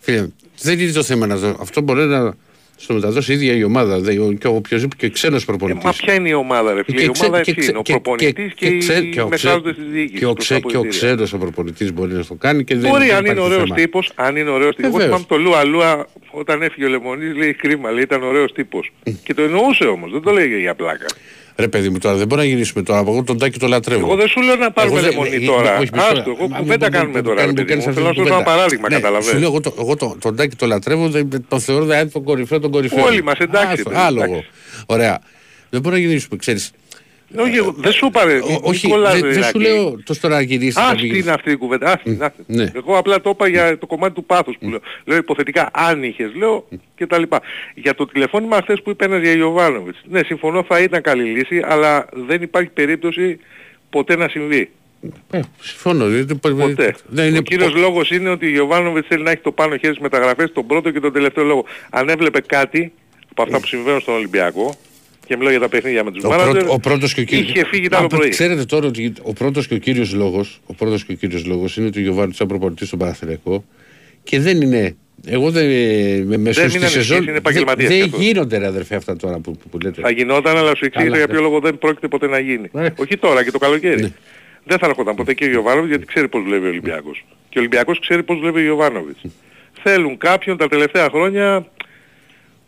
Φίλε, 0.00 0.28
δεν 0.60 0.78
είναι 0.78 0.92
το 0.92 1.02
θέμα 1.02 1.26
να 1.26 1.36
δω. 1.36 1.56
Αυτό 1.60 1.80
μπορεί 1.80 2.04
να 2.04 2.34
στο 2.80 2.94
μεταδώσει 2.94 3.32
η 3.32 3.34
ίδια 3.34 3.52
η 3.56 3.62
ομάδα. 3.64 3.98
δε- 4.00 4.18
ο- 4.20 4.32
Και 4.32 4.46
ο 4.46 4.54
οποιοδήποτε 4.54 5.06
και 5.06 5.12
ξένος 5.12 5.42
Ε, 5.42 5.44
προπονητή. 5.46 5.84
μα 5.86 5.92
ποια 5.92 6.14
είναι 6.14 6.28
η 6.28 6.32
ομάδα 6.32 6.72
ρε 6.72 6.82
φίλε; 6.84 7.02
Η 7.02 7.08
ξέ- 7.10 7.26
ομάδα 7.28 7.42
και 7.42 7.50
έτσι 7.50 7.60
ξέ- 7.60 7.68
είναι. 7.70 7.78
Ο 7.78 7.82
και- 7.82 7.92
προπονητής 7.92 8.52
και, 8.54 8.68
και 8.70 8.78
ξέ- 8.78 9.02
οι 9.04 9.08
και 9.10 9.20
ο 9.20 9.28
ξέ- 9.28 9.44
μεσάζοντες 9.44 9.74
της 9.76 9.84
διοίκησης. 9.90 10.18
Και 10.18 10.24
ο, 10.26 10.32
προς 10.32 10.44
ξέ, 10.44 10.54
τα 10.54 10.60
και 10.60 10.66
ο 10.76 10.78
αποδυτήρια. 10.80 11.08
ξένος 11.14 11.32
ο 11.32 11.38
προπονητής 11.38 11.92
μπορεί 11.92 12.12
να 12.12 12.24
το 12.24 12.34
κάνει 12.34 12.64
και 12.64 12.76
δεν 12.76 12.90
Μπορεί 12.90 13.06
δεν 13.06 13.14
αν 13.14 13.20
είναι 13.24 13.28
υπάρχει 13.32 13.46
ωραίος 13.52 13.62
θέμα. 13.62 13.74
τύπος, 13.74 14.10
αν 14.14 14.36
είναι 14.36 14.50
ωραίος 14.50 14.74
τύπος. 14.76 14.90
Εγώ 14.90 14.98
Βεβαίως. 14.98 15.20
θυμάμαι 15.20 15.42
το 15.44 15.50
Λούα 15.50 15.64
Λούα 15.64 16.06
όταν 16.30 16.62
έφυγε 16.62 16.86
ο 16.86 16.88
Λεμονής 16.88 17.36
λέει 17.36 17.52
κρίμα, 17.54 17.90
λέει 17.90 18.02
ήταν 18.02 18.22
ωραίος 18.22 18.52
τύπος. 18.52 18.92
Και 19.22 19.34
το 19.34 19.42
εννοούσε 19.42 19.84
όμως, 19.84 20.10
δεν 20.12 20.20
το 20.22 20.30
λέγε 20.30 20.56
για 20.58 20.74
πλάκα. 20.74 21.06
Ρε 21.60 21.68
παιδί 21.68 21.88
μου 21.88 21.98
τώρα 21.98 22.16
δεν 22.16 22.26
μπορεί 22.26 22.40
να 22.40 22.46
γυρίσουμε 22.46 22.82
τώρα. 22.82 22.98
Εγώ 22.98 23.22
τον 23.22 23.38
Τάκη 23.38 23.58
το 23.58 23.66
λατρεύω. 23.66 24.06
Εγώ 24.06 24.16
δεν 24.16 24.28
σου 24.28 24.40
λέω 24.42 24.56
να 24.56 24.70
πάρουμε 24.70 24.98
Εγώ 24.98 25.04
δεν- 25.08 25.18
Λεμονή 25.18 25.44
ε, 25.44 25.46
τώρα. 25.46 25.78
όχι, 25.78 25.88
μισό- 25.92 26.10
Άστο, 26.10 26.30
εγώ 26.38 26.48
μα, 26.48 26.58
κουβέντα 26.58 26.84
μην- 26.86 26.92
κάνουμε 26.94 27.14
μην- 27.14 27.24
τώρα 27.24 27.40
ρε 27.40 27.46
μην- 27.46 27.54
παιδί 27.54 27.68
μην 27.72 27.78
μου. 27.78 27.84
κάνεις 27.84 27.84
Θέλω 27.84 28.04
να 28.04 28.10
αυτή 28.10 28.18
σου 28.20 28.24
την 28.24 28.32
δώσω 28.34 28.34
ένα 28.34 28.42
κουβέντα. 28.42 28.50
παράδειγμα, 28.50 28.88
Ναι, 28.88 28.94
Σου 28.94 29.00
καταλαβαίνεις. 29.00 29.40
λέω 29.40 29.48
εγώ, 29.50 29.60
το- 29.60 29.74
εγώ 29.78 29.96
το- 29.96 30.16
τον 30.20 30.36
Τάκη 30.36 30.56
το 30.56 30.66
λατρεύω, 30.66 31.08
δεν- 31.08 31.44
τον 31.48 31.60
θεωρώ 31.60 31.84
δηλαδή 31.84 32.10
τον 32.12 32.24
κορυφαίο 32.24 32.60
των 32.60 32.70
κορυφαίων. 32.70 33.06
Όλοι 33.06 33.22
μας, 33.22 33.38
εντάξει, 33.38 33.72
Άστο, 33.72 33.88
παιδί, 33.90 34.00
Άλογο. 34.00 34.24
εντάξει. 34.24 34.48
Ωραία. 34.86 35.18
Δεν 35.70 35.80
μπορεί 35.80 35.94
να 35.94 36.00
γυρίσουμε, 36.06 36.36
ξέρεις. 36.36 36.70
Όχι, 37.36 37.56
εγώ- 37.56 37.74
δεν 37.76 37.92
σου 37.92 38.06
είπα 38.06 38.24
ρε. 38.24 38.38
Ο- 38.38 38.60
Όχι, 38.62 38.86
Νικόλα, 38.86 39.10
δεν- 39.10 39.20
δεν 39.20 39.30
σου 39.32 39.34
Ζηράκη. 39.34 39.58
λέω 39.58 40.02
το 40.04 40.20
τώρα 40.20 40.34
να 40.34 40.40
γυρίσεις. 40.40 40.74
να 40.74 40.82
Άστη 40.82 41.02
μην 41.06 41.14
είναι 41.14 41.30
αυτή 41.30 41.50
η 41.50 41.56
κουβέντα. 41.56 41.92
Άστη, 41.92 42.18
άστη. 42.20 42.42
ναι. 42.46 42.70
Εγώ 42.74 42.98
απλά 42.98 43.20
το 43.20 43.30
είπα 43.30 43.48
για 43.48 43.78
το 43.78 43.86
κομμάτι 43.86 44.14
του 44.14 44.24
πάθους 44.24 44.56
που 44.60 44.68
λέω. 44.68 44.80
Λέω 45.04 45.16
υποθετικά 45.16 45.70
αν 45.72 46.02
είχες, 46.02 46.34
λέω 46.34 46.68
και 46.96 47.06
τα 47.06 47.18
λοιπά. 47.18 47.40
Για 47.74 47.94
το 47.94 48.06
τηλεφώνημα 48.06 48.60
χθες 48.62 48.82
που 48.82 48.90
είπε 48.90 49.04
ένας 49.04 49.20
για 49.20 49.32
Ιωβάνοβιτς. 49.32 49.98
Ναι, 50.08 50.22
συμφωνώ 50.22 50.62
θα 50.68 50.80
ήταν 50.80 51.02
καλή 51.02 51.22
λύση, 51.24 51.62
αλλά 51.64 52.06
δεν 52.26 52.42
υπάρχει 52.42 52.70
περίπτωση 52.70 53.38
ποτέ 53.90 54.16
να 54.16 54.28
συμβεί. 54.28 54.70
Ε, 55.30 55.40
συμφωνώ. 55.60 56.06
δεν- 56.08 56.38
Ποτέ. 56.40 56.94
Δεν 57.06 57.26
είναι 57.28 57.38
ο 57.38 57.42
κύριος 57.42 57.74
λόγος 57.74 58.10
είναι 58.10 58.28
ότι 58.28 58.46
ο 58.46 58.50
Ιωβάνοβιτς 58.54 59.06
θέλει 59.06 59.22
να 59.22 59.30
έχει 59.30 59.40
το 59.40 59.52
πάνω 59.52 59.70
χέρι 59.76 59.92
στις 59.92 59.98
μεταγραφές, 60.02 60.52
τον 60.52 60.66
πρώτο 60.66 60.90
και 60.90 61.00
τον 61.00 61.12
τελευταίο 61.12 61.44
λόγο. 61.44 61.64
Αν 61.90 62.08
έβλεπε 62.08 62.40
κάτι 62.40 62.92
από 63.30 63.42
αυτά 63.42 63.60
που 63.60 63.66
συμβαίνουν 63.66 64.00
στον 64.00 64.14
Ολυμπιακό, 64.14 64.74
και 65.28 65.36
μιλάω 65.36 65.50
για 65.50 65.60
τα 65.60 65.68
παιχνίδια 65.68 66.04
με 66.04 66.10
τους 66.12 66.24
Ο, 66.24 66.28
μάνατζερ, 66.28 66.54
πρώτο, 66.54 66.72
ο 66.72 66.78
πρώτος 66.78 67.14
και 67.14 67.20
ο 67.20 67.24
κύριος... 67.24 67.50
είχε 67.50 67.64
φύγει 67.66 67.88
το 67.88 67.96
άλλο 67.96 68.08
Μα, 68.10 68.16
πρωί. 68.18 68.28
Ξέρετε 68.28 68.64
τώρα 68.64 68.86
ότι 68.86 69.12
ο 69.22 69.32
πρώτος 69.32 69.66
και 69.66 69.74
ο 69.74 69.78
κύριος 69.78 70.12
λόγος, 70.14 70.60
ο 70.66 70.74
πρώτος 70.74 71.04
και 71.04 71.12
ο 71.12 71.14
κύριος 71.14 71.44
λόγος 71.46 71.76
είναι 71.76 71.86
ότι 71.86 71.98
ο 71.98 72.02
Γιωβάνης 72.02 72.36
σαν 72.36 72.46
προπονητής 72.46 72.86
στον 72.86 72.98
Παναθηναϊκό 72.98 73.64
και 74.22 74.40
δεν 74.40 74.60
είναι... 74.60 74.96
Εγώ 75.26 75.50
δεν... 75.50 75.66
Με, 76.26 76.36
μέσω 76.36 76.60
Δεν 76.60 76.70
στη 76.70 76.78
είναι 76.78 76.86
σεζόν... 76.88 77.16
ανησυχείς, 77.16 77.26
είναι 77.26 77.36
επαγγελματίας 77.36 77.88
Δεν 77.88 77.98
κι 77.98 78.04
αυτός. 78.04 78.20
γίνονται 78.20 78.58
ρε 78.58 78.66
αδερφέ 78.66 78.94
αυτά 78.96 79.16
τώρα 79.16 79.38
που, 79.38 79.50
που, 79.52 79.68
που 79.68 79.78
λέτε. 79.78 80.00
Θα 80.00 80.10
γινόταν, 80.10 80.56
αλλά 80.56 80.74
σου 80.74 80.84
εξήγησα 80.84 81.04
Καλά, 81.04 81.16
για 81.16 81.26
ναι. 81.26 81.32
ποιο 81.32 81.42
λόγο 81.42 81.60
δεν 81.60 81.78
πρόκειται 81.78 82.08
ποτέ 82.08 82.26
να 82.26 82.38
γίνει. 82.38 82.68
Ναι. 82.72 82.86
Όχι 82.96 83.16
τώρα 83.16 83.44
και 83.44 83.50
το 83.50 83.58
καλοκαίρι. 83.58 84.02
Ναι. 84.02 84.12
Δεν 84.64 84.78
θα 84.78 84.86
έρχονταν 84.86 85.14
ποτέ 85.14 85.34
και 85.34 85.44
ο 85.44 85.50
Ιωβάνοβιτς 85.50 85.88
γιατί 85.88 86.04
ξέρει 86.06 86.28
πώς 86.28 86.42
δουλεύει 86.42 86.66
ο 86.66 86.68
Ολυμπιακός. 86.68 87.24
Και 87.48 87.58
ο 87.58 87.60
Ολυμπιακός 87.60 87.98
ξέρει 88.00 88.22
πώς 88.22 88.38
δουλεύει 88.38 88.60
ο 88.60 88.64
Ιωβάνοβιτς. 88.64 89.20
Θέλουν 89.82 90.18
κάποιον 90.18 90.56
τα 90.56 90.68
τελευταία 90.68 91.08
χρόνια 91.08 91.66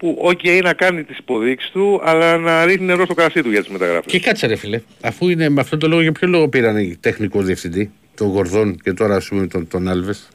που 0.01 0.19
ok 0.31 0.61
να 0.63 0.73
κάνει 0.73 1.05
τις 1.05 1.19
υποδείξεις 1.19 1.71
του, 1.71 2.01
αλλά 2.05 2.37
να 2.39 2.65
ρίχνει 2.65 2.87
νερό 2.87 3.05
στο 3.05 3.15
κρασί 3.15 3.43
του 3.43 3.51
για 3.51 3.61
τις 3.61 3.69
μεταγραφές. 3.71 4.13
Και 4.13 4.21
κάτσε 4.21 4.47
ρε 4.47 4.57
φίλε, 4.57 4.81
αφού 5.01 5.29
είναι 5.29 5.49
με 5.49 5.61
αυτόν 5.61 5.79
τον 5.79 5.91
λόγο 5.91 6.03
για 6.03 6.13
ποιο 6.13 6.29
λόγο 6.29 6.49
πήραν 6.49 6.77
οι 6.77 6.97
τεχνικό 7.01 7.43
διευθυντή, 7.43 7.91
τον 8.15 8.29
Γορδόν 8.29 8.77
και 8.83 8.93
τώρα 8.93 9.15
ας 9.17 9.29
πούμε 9.29 9.47
τον, 9.47 9.69
τον 9.69 9.89
Άλβες; 9.89 10.29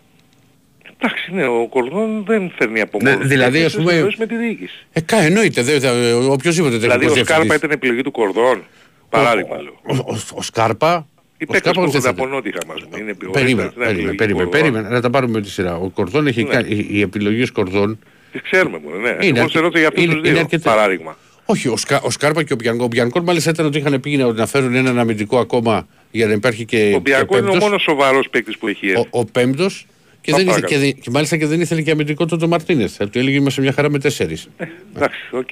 Εντάξει, 0.99 1.31
ναι, 1.33 1.45
ο 1.47 1.67
Κορδόν 1.69 2.23
δεν 2.27 2.51
φέρνει 2.57 2.81
από 2.81 2.97
Ναι, 3.01 3.09
μόνος 3.09 3.23
του. 3.23 3.29
δηλαδή, 3.29 3.57
Έχει 3.57 3.65
ας 3.65 3.75
πούμε- 3.75 3.91
συζητήσει 3.91 4.15
με 4.19 4.25
τη 4.27 4.35
διοίκηση. 4.35 4.85
Ε, 4.93 5.01
κα, 5.01 5.17
εννοείται. 5.17 5.61
Δεν, 5.61 5.79
θα, 5.81 5.91
οποιοςδήποτε 6.29 6.75
Δηλαδή 6.77 6.99
τεχνικός 6.99 7.21
ο 7.21 7.23
Σκάρπα 7.23 7.41
διευθυντής. 7.41 7.55
ήταν 7.57 7.71
επιλογή 7.71 8.01
του 8.01 8.11
Κορδόν. 8.11 8.63
Παράδειγμα 9.09 9.61
λέω. 9.61 9.79
Ο, 9.83 9.95
ο, 9.95 10.17
ο 10.35 10.41
Σκάρπα. 10.41 11.07
Οι 11.37 11.43
ο 11.43 11.51
παίκτες 11.51 11.57
Σκάρπα 11.71 11.81
που 11.85 11.91
δεν 11.91 11.99
έρχονται 11.99 11.99
θα 11.99 12.09
από 12.09 12.25
Νότια 12.35 12.61
μας. 12.67 12.99
Είναι 12.99 13.11
επι- 13.11 13.27
ο 13.27 13.31
Περίμενε, 13.31 13.67
Έστας, 13.67 13.75
ναι, 13.77 13.85
περίμενε, 13.85 14.11
επιλογή 14.11 14.17
περίμενε, 14.17 14.43
Κορδόν. 14.49 14.61
περίμενε, 14.61 14.89
να 14.95 15.01
τα 15.01 15.09
πάρουμε 15.09 15.31
με 15.31 15.41
τη 15.41 15.49
σειρά. 15.49 15.75
Ο 15.75 15.89
Κορδόν 15.89 16.27
έχει 16.27 16.43
Ναι. 16.43 16.49
κάνει, 16.49 16.67
οι, 16.75 16.87
οι 16.89 17.01
επιλογές 17.01 17.51
Κορδόν 17.51 17.99
Τις 18.35 18.43
ξέρουμε 18.43 18.79
μόνο, 18.83 18.97
ναι. 18.97 19.17
Είναι 19.25 19.39
Εγώ 19.39 19.49
σε 19.49 19.59
ρώτησα 19.59 19.79
για 19.79 19.87
αυτούς 19.87 20.03
είναι- 20.03 20.13
τους 20.13 20.21
είναι 20.23 20.31
δύο. 20.31 20.39
αρκετά. 20.39 20.69
Παράδειγμα. 20.75 21.17
Όχι, 21.45 21.67
ο, 21.67 21.77
Σκα, 21.77 22.01
ο 22.01 22.09
Σκάρπα 22.09 22.43
και 22.43 22.53
ο 22.53 22.55
Μπιανκό. 22.55 22.83
Ο 22.83 22.87
Μπιανκό 22.87 23.21
μάλιστα 23.21 23.49
ήταν 23.49 23.65
ότι 23.65 23.77
είχαν 23.77 23.99
πει 23.99 24.15
να, 24.17 24.33
να 24.33 24.45
φέρουν 24.45 24.75
έναν 24.75 24.99
αμυντικό 24.99 25.37
ακόμα 25.39 25.87
για 26.11 26.25
να 26.27 26.33
υπάρχει 26.33 26.65
και. 26.65 26.93
Ο 26.95 26.99
Μπιανκό 26.99 27.25
και 27.25 27.37
είναι 27.37 27.47
ο 27.47 27.51
πέμπτος. 27.51 27.63
μόνος 27.69 27.81
σοβαρός 27.81 28.29
παίκτης 28.29 28.57
που 28.57 28.67
έχει 28.67 28.87
έρθει. 28.89 29.01
Ο, 29.01 29.07
ο 29.19 29.25
πέμπτος. 29.25 29.85
Και, 30.21 30.31
Α, 30.31 30.35
δεν 30.35 30.45
ήθελε, 30.47 30.61
παρακαλώ. 30.61 30.81
και, 30.81 30.91
δεν- 30.93 31.01
και 31.03 31.09
μάλιστα 31.09 31.37
και 31.37 31.45
δεν 31.45 31.61
ήθελε 31.61 31.81
και 31.81 31.91
αμυντικό 31.91 32.25
τότε 32.25 32.45
ο 32.45 32.47
Μαρτίνεθ. 32.47 32.93
Θα 32.97 33.09
του 33.09 33.19
έλεγε 33.19 33.37
είμαστε 33.37 33.61
μια 33.61 33.71
χαρά 33.71 33.89
με 33.89 33.99
τέσσερις. 33.99 34.47
Εντάξει, 34.95 35.19
οκ. 35.31 35.49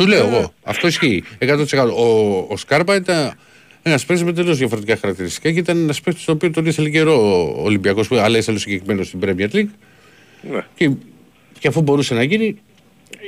Σου 0.00 0.06
λέω 0.06 0.26
εγώ. 0.28 0.52
Αυτό 0.62 0.86
ισχύει. 0.86 1.24
100%. 1.38 1.92
Ο, 1.96 2.36
ο 2.48 2.56
Σκάρπα 2.56 2.94
ήταν 2.94 3.34
ένας 3.82 4.04
παίκτης 4.04 4.24
με 4.26 4.32
τελείως 4.32 4.58
διαφορετικά 4.58 4.96
χαρακτηριστικά 4.96 5.50
και 5.52 5.58
ήταν 5.58 5.78
ένας 5.82 6.00
παίκτης 6.00 6.24
τον 6.24 6.34
οποίο 6.34 6.50
τον 6.50 6.66
ήθελε 6.66 6.88
καιρό 6.90 7.14
ο 7.58 7.62
Ολυμπιακός, 7.62 8.08
αλλά 8.12 8.38
ήθελε 8.38 8.58
συγκεκριμένος 8.58 9.06
στην 9.06 9.20
Premier 9.24 9.54
League. 9.56 9.68
Ναι. 10.52 10.60
Και, 10.74 10.90
και 11.62 11.68
αφού 11.68 11.82
μπορούσε 11.82 12.14
να 12.14 12.22
γίνει, 12.22 12.56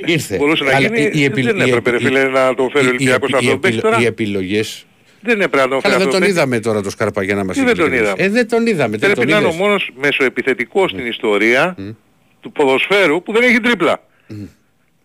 ήρθε. 0.05 0.37
Μπορούσε 0.37 0.63
να 0.63 0.75
Αλλά 0.75 0.87
γίνει, 0.87 1.01
η- 1.01 1.11
η 1.13 1.23
επι- 1.23 1.43
δεν 1.45 1.57
η 1.59 1.61
έπρεπε 1.69 1.89
ρε 1.89 1.95
επι- 1.95 2.07
φίλε 2.07 2.23
να 2.27 2.53
τον 2.55 2.69
φέρει 2.71 2.85
ο 2.85 2.87
οι- 2.87 2.91
Ολυμπιακός 2.93 3.29
οι- 3.29 3.33
αυτόν 3.33 3.47
οι 3.47 3.51
τον 3.51 3.59
παίκτη 3.59 3.77
επιλο- 3.77 3.91
τώρα. 3.91 4.01
Οι 4.03 4.05
επιλογές 4.05 4.85
Δεν 5.21 5.41
έπρεπε 5.41 5.57
να 5.57 5.67
τον 5.69 5.81
φέρει 5.81 5.81
Καλά, 5.81 5.97
δεν 5.97 6.07
αυτόν 6.07 6.11
τον 6.11 6.11
τον 6.11 6.19
παίκτη. 6.19 6.33
είδαμε 6.35 6.59
τώρα 6.59 6.81
το 6.81 6.89
Σκάρπα 6.89 7.23
για 7.23 7.35
να 7.35 7.43
μας 7.45 7.57
Τι 7.57 7.63
δεν 7.63 7.75
τον 7.75 7.85
ειλικρινείς. 7.85 8.07
είδαμε; 8.09 8.23
Ε, 8.23 8.29
δεν 8.29 8.47
τον 8.49 8.67
είδαμε. 8.67 8.97
δεν 8.97 8.99
Πρέπει 8.99 9.19
τον 9.19 9.29
να 9.29 9.37
είναι 9.37 9.45
ο 9.45 9.49
είδες. 9.49 9.61
μόνος 9.61 9.91
μεσοεπιθετικός 10.01 10.91
στην 10.91 11.05
ιστορία 11.05 11.75
του 12.41 12.51
ποδοσφαίρου 12.51 13.23
που 13.23 13.33
δεν 13.33 13.41
έχει 13.43 13.59
τρίπλα. 13.59 14.01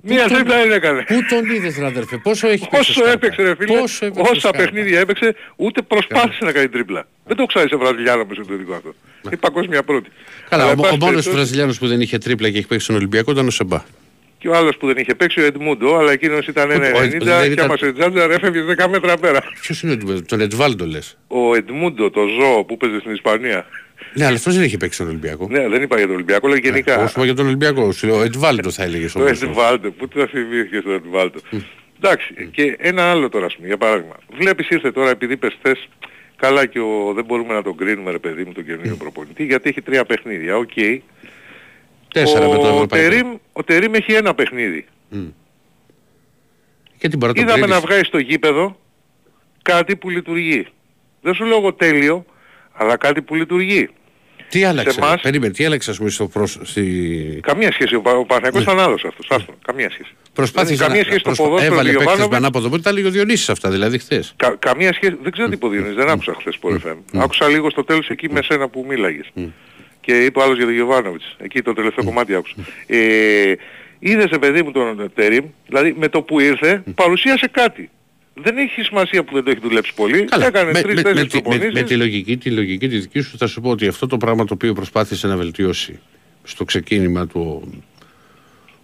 Μία 0.03 0.23
τον- 0.27 0.33
τρίπλα 0.37 0.57
δεν 0.57 0.73
έκανε. 0.73 1.05
Πού 1.07 1.15
τον 1.29 1.51
είδες 1.55 1.79
ρε 1.79 1.87
αδερφέ, 1.87 2.17
πόσο 2.17 2.49
έχεις 2.49 2.69
παίξει 2.69 2.77
ο 2.77 2.79
Όσο 2.81 2.93
Σκάρπα. 2.93 3.13
έπαιξε 3.13 3.43
ρε 3.43 3.55
φίλε, 3.59 3.79
Πόσο 3.79 4.05
έπαιξε 4.07 4.21
ο 4.21 4.31
όσα 4.31 4.41
Σκάρπα. 4.41 4.59
παιχνίδια 4.59 5.01
έπαιξε, 5.01 5.35
ούτε 5.57 5.83
προσπάθησε 5.83 6.45
να 6.45 6.53
κάνει 6.53 6.69
τρίπλα. 6.69 7.07
Δεν 7.27 7.37
το 7.37 7.45
ξέρει 7.47 7.69
σε 7.69 7.77
Βραζιλιάνο 7.77 8.25
μεσοεπιθετικό 8.29 8.75
αυτό. 8.75 8.95
Η 9.31 9.37
παγκόσμια 9.37 9.83
πρώτη. 9.83 10.09
Καλά, 10.49 10.63
Αλλά, 10.63 10.71
ο, 10.71 10.73
εν 10.73 10.79
ο 10.79 10.83
πάση 10.83 10.93
μόνος 10.97 11.07
περιπτώσει, 11.13 11.31
Βραζιλιάνος 11.37 11.79
που 11.79 11.87
δεν 11.87 12.01
είχε 12.01 12.19
τρίπλα 12.19 12.51
και 12.51 12.59
έχει 12.59 12.67
παίξει 12.67 12.85
στον 12.85 12.97
Ολυμπιακό 12.97 13.31
ήταν 13.33 13.47
ο 13.47 13.51
Σεμπά. 13.51 13.83
Και 14.39 14.49
ο 14.49 14.57
άλλος 14.57 14.77
που 14.77 14.87
δεν 14.87 14.97
είχε 14.97 15.15
παίξει 15.15 15.41
ο 15.41 15.45
Εντμούντο, 15.45 15.97
αλλά 15.97 16.13
εκείνος 16.13 16.47
ήταν 16.47 16.71
Ο- 16.71 16.75
ο- 16.75 16.77
1,90 16.77 17.39
δεν 17.39 17.47
και 17.47 17.53
ήταν- 17.53 17.65
άμα 17.65 17.77
σε 17.77 17.93
τζάντζαρ 17.93 18.31
έφευγε 18.31 18.61
10 18.63 18.89
μέτρα 18.89 19.17
πέρα. 19.17 19.43
Ποιος 19.61 19.83
είναι 19.83 19.93
ο- 20.13 20.23
τον 20.23 20.41
Ετβάλντο 20.41 20.87
λες; 20.87 21.17
Ο 21.29 21.55
Εντμούντο, 21.55 22.11
το 22.11 22.21
ζώο 22.41 22.65
που 22.65 22.77
παίζει 22.77 22.99
στην 22.99 23.13
Ισπανία. 23.13 23.67
Ναι, 24.15 24.25
αλλά 24.25 24.37
αυτός 24.37 24.55
δεν 24.55 24.65
είχε 24.65 24.77
παίξει 24.77 24.95
στον 24.95 25.09
Ολυμπιακό. 25.09 25.47
Ναι, 25.51 25.69
δεν 25.69 25.83
είπα 25.83 25.97
για 25.97 26.07
τον 26.07 26.15
Ολυμπιακό, 26.15 26.47
αλλά 26.47 26.57
γενικά. 26.57 27.03
Όχι 27.03 27.13
είπα 27.17 27.25
για 27.25 27.35
τον 27.35 27.47
Ολυμπιακό. 27.47 27.93
Σου 27.93 28.07
λέω, 28.07 28.17
Ο 28.17 28.23
Ετβάλντο 28.23 28.71
θα 28.71 28.83
έλεγες 28.83 29.13
Το 29.13 29.19
όμως. 29.19 29.43
Εντβάλτο, 29.43 29.91
πού 29.91 30.09
το 30.09 30.27
θυμήθηκες 30.27 30.83
το 30.83 30.91
Εντβάλτο. 30.91 31.41
Εντάξει, 32.03 32.49
και 32.51 32.77
ένα 32.79 33.11
άλλο 33.11 33.29
τώρα, 33.29 33.47
ας 33.47 33.55
πούμε, 33.55 33.67
για 33.67 33.77
παράδειγμα. 33.77 34.17
Βλέπεις 34.39 34.69
ήρθε 34.69 34.93
τώρα, 34.93 35.11
επειδή 35.11 35.33
είπες 35.33 35.57
θες, 35.63 35.89
καλά 36.37 36.67
και 36.67 36.79
ο, 36.79 37.13
δεν 37.15 37.25
μπορούμε 37.25 37.55
να 37.55 37.63
τον 37.63 37.77
κρίνουμε 37.77 38.11
ρε 38.11 38.19
παιδί 38.19 38.45
μου 38.45 38.53
τον 38.53 38.65
καινούριο 38.65 38.97
προπονητή, 38.97 39.45
γιατί 39.45 39.69
έχει 39.69 39.83
τρία 39.83 40.05
παιχνίδια, 40.05 40.57
οκ. 40.57 40.71
Τέσσερα 42.13 42.49
με 42.49 42.55
το 42.55 42.63
Ο 42.63 42.75
Ευρωπαϊκό. 42.75 43.09
Τερίμ, 43.09 43.37
ο 43.53 43.65
Τερίμ 43.65 43.95
έχει 43.95 44.13
ένα 44.13 44.35
παιχνίδι. 44.35 44.87
Και 46.99 47.09
την 47.09 47.19
παρά 47.19 47.33
το 47.33 47.41
Είδαμε 47.41 47.61
κρίνεις; 47.61 47.75
να 47.75 47.81
βγάζει 47.81 48.03
στο 48.03 48.19
γήπεδο 48.19 48.81
κάτι 49.63 49.97
που 49.97 50.11
λειτουργεί. 50.11 50.67
Δεν 51.23 51.35
σου 51.35 51.45
λέω 51.45 51.57
εγώ 51.57 51.75
τέλειο, 51.75 52.25
αλλά 52.81 52.97
κάτι 52.97 53.23
που 53.23 53.35
λειτουργεί. 53.35 53.89
Τι 54.48 54.65
άλλαξε, 54.65 55.01
εμάς- 55.01 55.20
περίμενε, 55.20 55.52
τι 55.52 55.65
άλλαξε 55.65 55.90
ας 55.90 55.97
πούμε 55.97 56.11
στο 56.11 56.27
προς... 56.28 56.59
στη... 56.62 56.82
Καμία 57.43 57.73
σχέση. 57.73 57.94
Ο, 57.94 58.01
Πα- 58.01 58.12
ο 58.12 58.24
Παναθηναϊκός 58.24 58.62
ήταν 58.62 58.81
άλλος 58.81 59.05
αυτός. 59.05 59.27
Άστο, 59.31 59.55
καμία 59.65 59.90
σχέση. 59.90 60.11
Προσπάθησε 60.32 60.74
Δεν 60.74 60.85
έχει 60.85 60.89
καμία 60.89 61.02
να 61.02 61.05
σχέση 61.09 61.19
στο 61.19 61.28
προσπα- 61.28 61.44
ποδόσφαιρο 61.44 61.73
Έβαλε 61.74 61.89
του 61.90 61.97
παίκτες 61.97 62.12
με 62.12 62.16
Γιωβάνοβιτς. 62.16 62.36
ανάποδο 62.44 62.69
πόδι, 62.69 62.82
τα 62.82 62.90
έλεγε 62.90 63.07
ο 63.07 63.11
Διονύσης 63.11 63.48
αυτά 63.48 63.70
δηλαδή 63.70 63.98
χθες. 63.98 64.32
Κα, 64.36 64.57
καμία 64.59 64.93
σχέση, 64.93 65.19
δεν 65.23 65.32
ξέρω 65.32 65.48
τι 65.48 65.55
είπε 65.55 65.66
ο 65.66 65.69
Διονύσης, 65.69 65.97
δεν 65.97 66.09
άκουσα 66.09 66.35
χθες 66.39 66.59
που 66.59 66.81
FM. 66.85 66.97
Άκουσα 67.23 67.48
λίγο 67.48 67.70
στο 67.70 67.85
τέλος 67.85 68.09
εκεί 68.09 68.31
με 68.31 68.43
σένα 68.43 68.69
που 68.69 68.85
μίλαγες. 68.89 69.31
Και 70.01 70.24
είπε 70.24 70.39
ο 70.39 70.43
άλλος 70.43 70.57
για 70.57 70.65
τον 70.65 70.74
Γιωβάνοβιτς. 70.74 71.36
Εκεί 71.39 71.62
το 71.62 71.73
τελευταίο 71.73 72.05
κομμάτι 72.05 72.35
άκουσα. 72.35 72.55
Ε, 72.86 73.52
είδες, 73.98 74.39
παιδί 74.40 74.62
μου, 74.62 74.70
τον 74.73 75.11
Τερίμ, 75.15 75.44
δηλαδή 75.66 75.94
με 75.98 76.09
το 76.09 76.23
που 76.23 76.40
ήρθε, 76.40 76.82
παρουσίασε 76.94 77.48
κάτι. 77.48 77.90
Δεν 78.35 78.57
έχει 78.59 78.82
σημασία 78.82 79.24
που 79.24 79.35
δεν 79.35 79.44
το 79.44 79.51
έχει 79.51 79.61
δουλέψει 79.62 79.94
πολύ. 79.94 80.28
Έκανε 80.40 80.65
με, 80.65 80.73
με, 80.73 80.81
τρεις-τέσσερις 80.82 81.20
με, 81.23 81.27
τη- 81.28 81.35
με, 81.36 81.40
προπονήσεις. 81.43 81.73
με 81.73 81.82
τη 81.82 81.97
λογική, 81.97 82.36
τη 82.36 82.51
λογική 82.51 82.89
της 82.89 83.01
δικής 83.01 83.27
σου 83.27 83.39
θα 83.39 83.47
σου 83.47 83.61
πω 83.61 83.70
ότι 83.70 83.86
αυτό 83.86 84.07
το 84.07 84.16
πράγμα 84.16 84.44
το 84.44 84.55
οποίο 84.55 84.73
προσπάθησε 84.73 85.27
να 85.27 85.36
βελτιώσει 85.36 85.98
στο 86.43 86.65
ξεκίνημα 86.65 87.27
του 87.27 87.73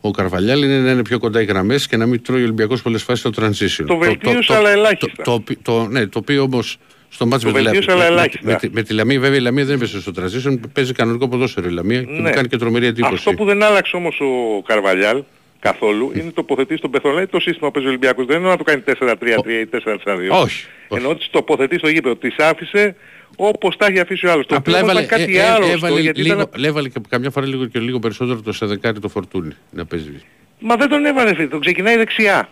ο 0.00 0.10
Καρβαλιάλ 0.10 0.62
είναι 0.62 0.78
να 0.80 0.90
είναι 0.90 1.02
πιο 1.02 1.18
κοντά 1.18 1.40
οι 1.40 1.44
γραμμές 1.44 1.86
και 1.86 1.96
να 1.96 2.06
μην 2.06 2.22
τρώει 2.22 2.40
ο 2.40 2.42
Ολυμπιακός 2.42 2.82
πολλές 2.82 3.02
φάσεις 3.02 3.20
στο 3.20 3.42
transition. 3.42 3.84
Το 3.86 3.96
βελτίωσε, 3.96 4.54
αλλά 4.54 4.70
ελάχιστα. 4.70 5.22
Το, 5.22 5.22
το, 5.22 5.42
το, 5.46 5.54
το, 5.62 5.86
ναι, 5.88 6.06
το 6.06 6.18
οποίο 6.18 6.42
όμως 6.42 6.76
στο 7.08 7.26
μάτς 7.26 7.42
Το 7.44 7.50
με, 7.50 7.58
τη 7.58 7.64
Λα- 7.64 7.70
βελτίωσε, 7.70 7.92
αλλά 7.98 8.02
με- 8.04 8.08
με- 8.14 8.20
ελάχιστα. 8.20 8.46
με, 8.50 8.54
τη- 8.56 8.70
με 8.72 8.82
τη 8.82 8.94
Λαμία, 8.94 9.20
βέβαια 9.20 9.38
η 9.38 9.40
Λαμία 9.40 9.64
δεν 9.64 9.74
έπεσε 9.74 10.00
στο 10.00 10.12
transition, 10.16 10.58
παίζει 10.72 10.92
κανονικό 10.92 11.28
ποδόσφαιρο 11.28 11.68
η 11.68 11.72
Λαμία 11.72 12.02
και 12.02 12.10
μου 12.12 12.20
Ναι. 12.22 12.30
κάνει 12.30 12.48
και 12.48 12.56
τρομερή 12.56 12.86
εντύπωση. 12.86 13.14
Αυτό 13.14 13.32
που 13.32 13.44
δεν 13.44 13.62
άλλαξε 13.62 13.96
όμως 13.96 14.20
ο 14.20 14.62
Καρβαλιάλ 14.62 15.22
καθόλου 15.66 16.12
είναι 16.14 16.30
τοποθετεί 16.30 16.76
στον 16.76 16.90
Πεθρολέ 16.90 17.26
το 17.26 17.40
σύστημα 17.40 17.66
που 17.66 17.72
παίζει 17.72 17.88
ο 17.88 17.90
Ολυμπιακός. 17.90 18.26
Δεν 18.26 18.36
εννοώ 18.36 18.50
να 18.50 18.56
το 18.56 18.64
κάνει 18.64 18.82
4-3-3 18.86 19.14
ή 19.46 19.68
4-4-2. 20.04 20.42
Όχι. 20.42 20.66
Εννοώ 20.88 21.10
ότι 21.10 21.26
τοποθετείς 21.30 21.78
στο 21.78 21.88
γήπεδο. 21.88 22.16
Τις 22.16 22.36
άφησε 22.38 22.96
όπως 23.36 23.76
τα 23.76 23.86
έχει 23.86 24.00
αφήσει 24.00 24.26
ο 24.26 24.30
άλλος. 24.32 24.46
Το 24.46 24.56
Απλά 24.56 24.78
οποίο 24.78 24.86
όμως 24.86 24.90
έβαλε, 24.90 25.06
ήταν 25.06 25.18
κάτι 25.18 25.38
ε, 25.38 25.40
ε, 25.40 25.50
άλλο 25.50 25.66
έβαλε, 25.66 26.00
γιατί 26.00 26.22
λίγο, 26.22 26.40
ήταν... 26.40 26.64
έβαλε 26.64 26.88
και 26.88 27.00
καμιά 27.08 27.30
φορά 27.30 27.46
λίγο 27.46 27.66
και 27.66 27.78
λίγο 27.78 27.98
περισσότερο 27.98 28.40
το 28.40 28.52
σε 28.52 28.66
δεκάρι 28.66 29.00
το 29.00 29.08
φορτούνι 29.08 29.52
να 29.70 29.84
παίζει. 29.84 30.22
Μα 30.58 30.76
δεν 30.76 30.88
τον 30.88 31.04
έβαλε 31.04 31.34
φίλε, 31.34 31.48
τον 31.48 31.60
ξεκινάει 31.60 31.96
δεξιά. 31.96 32.48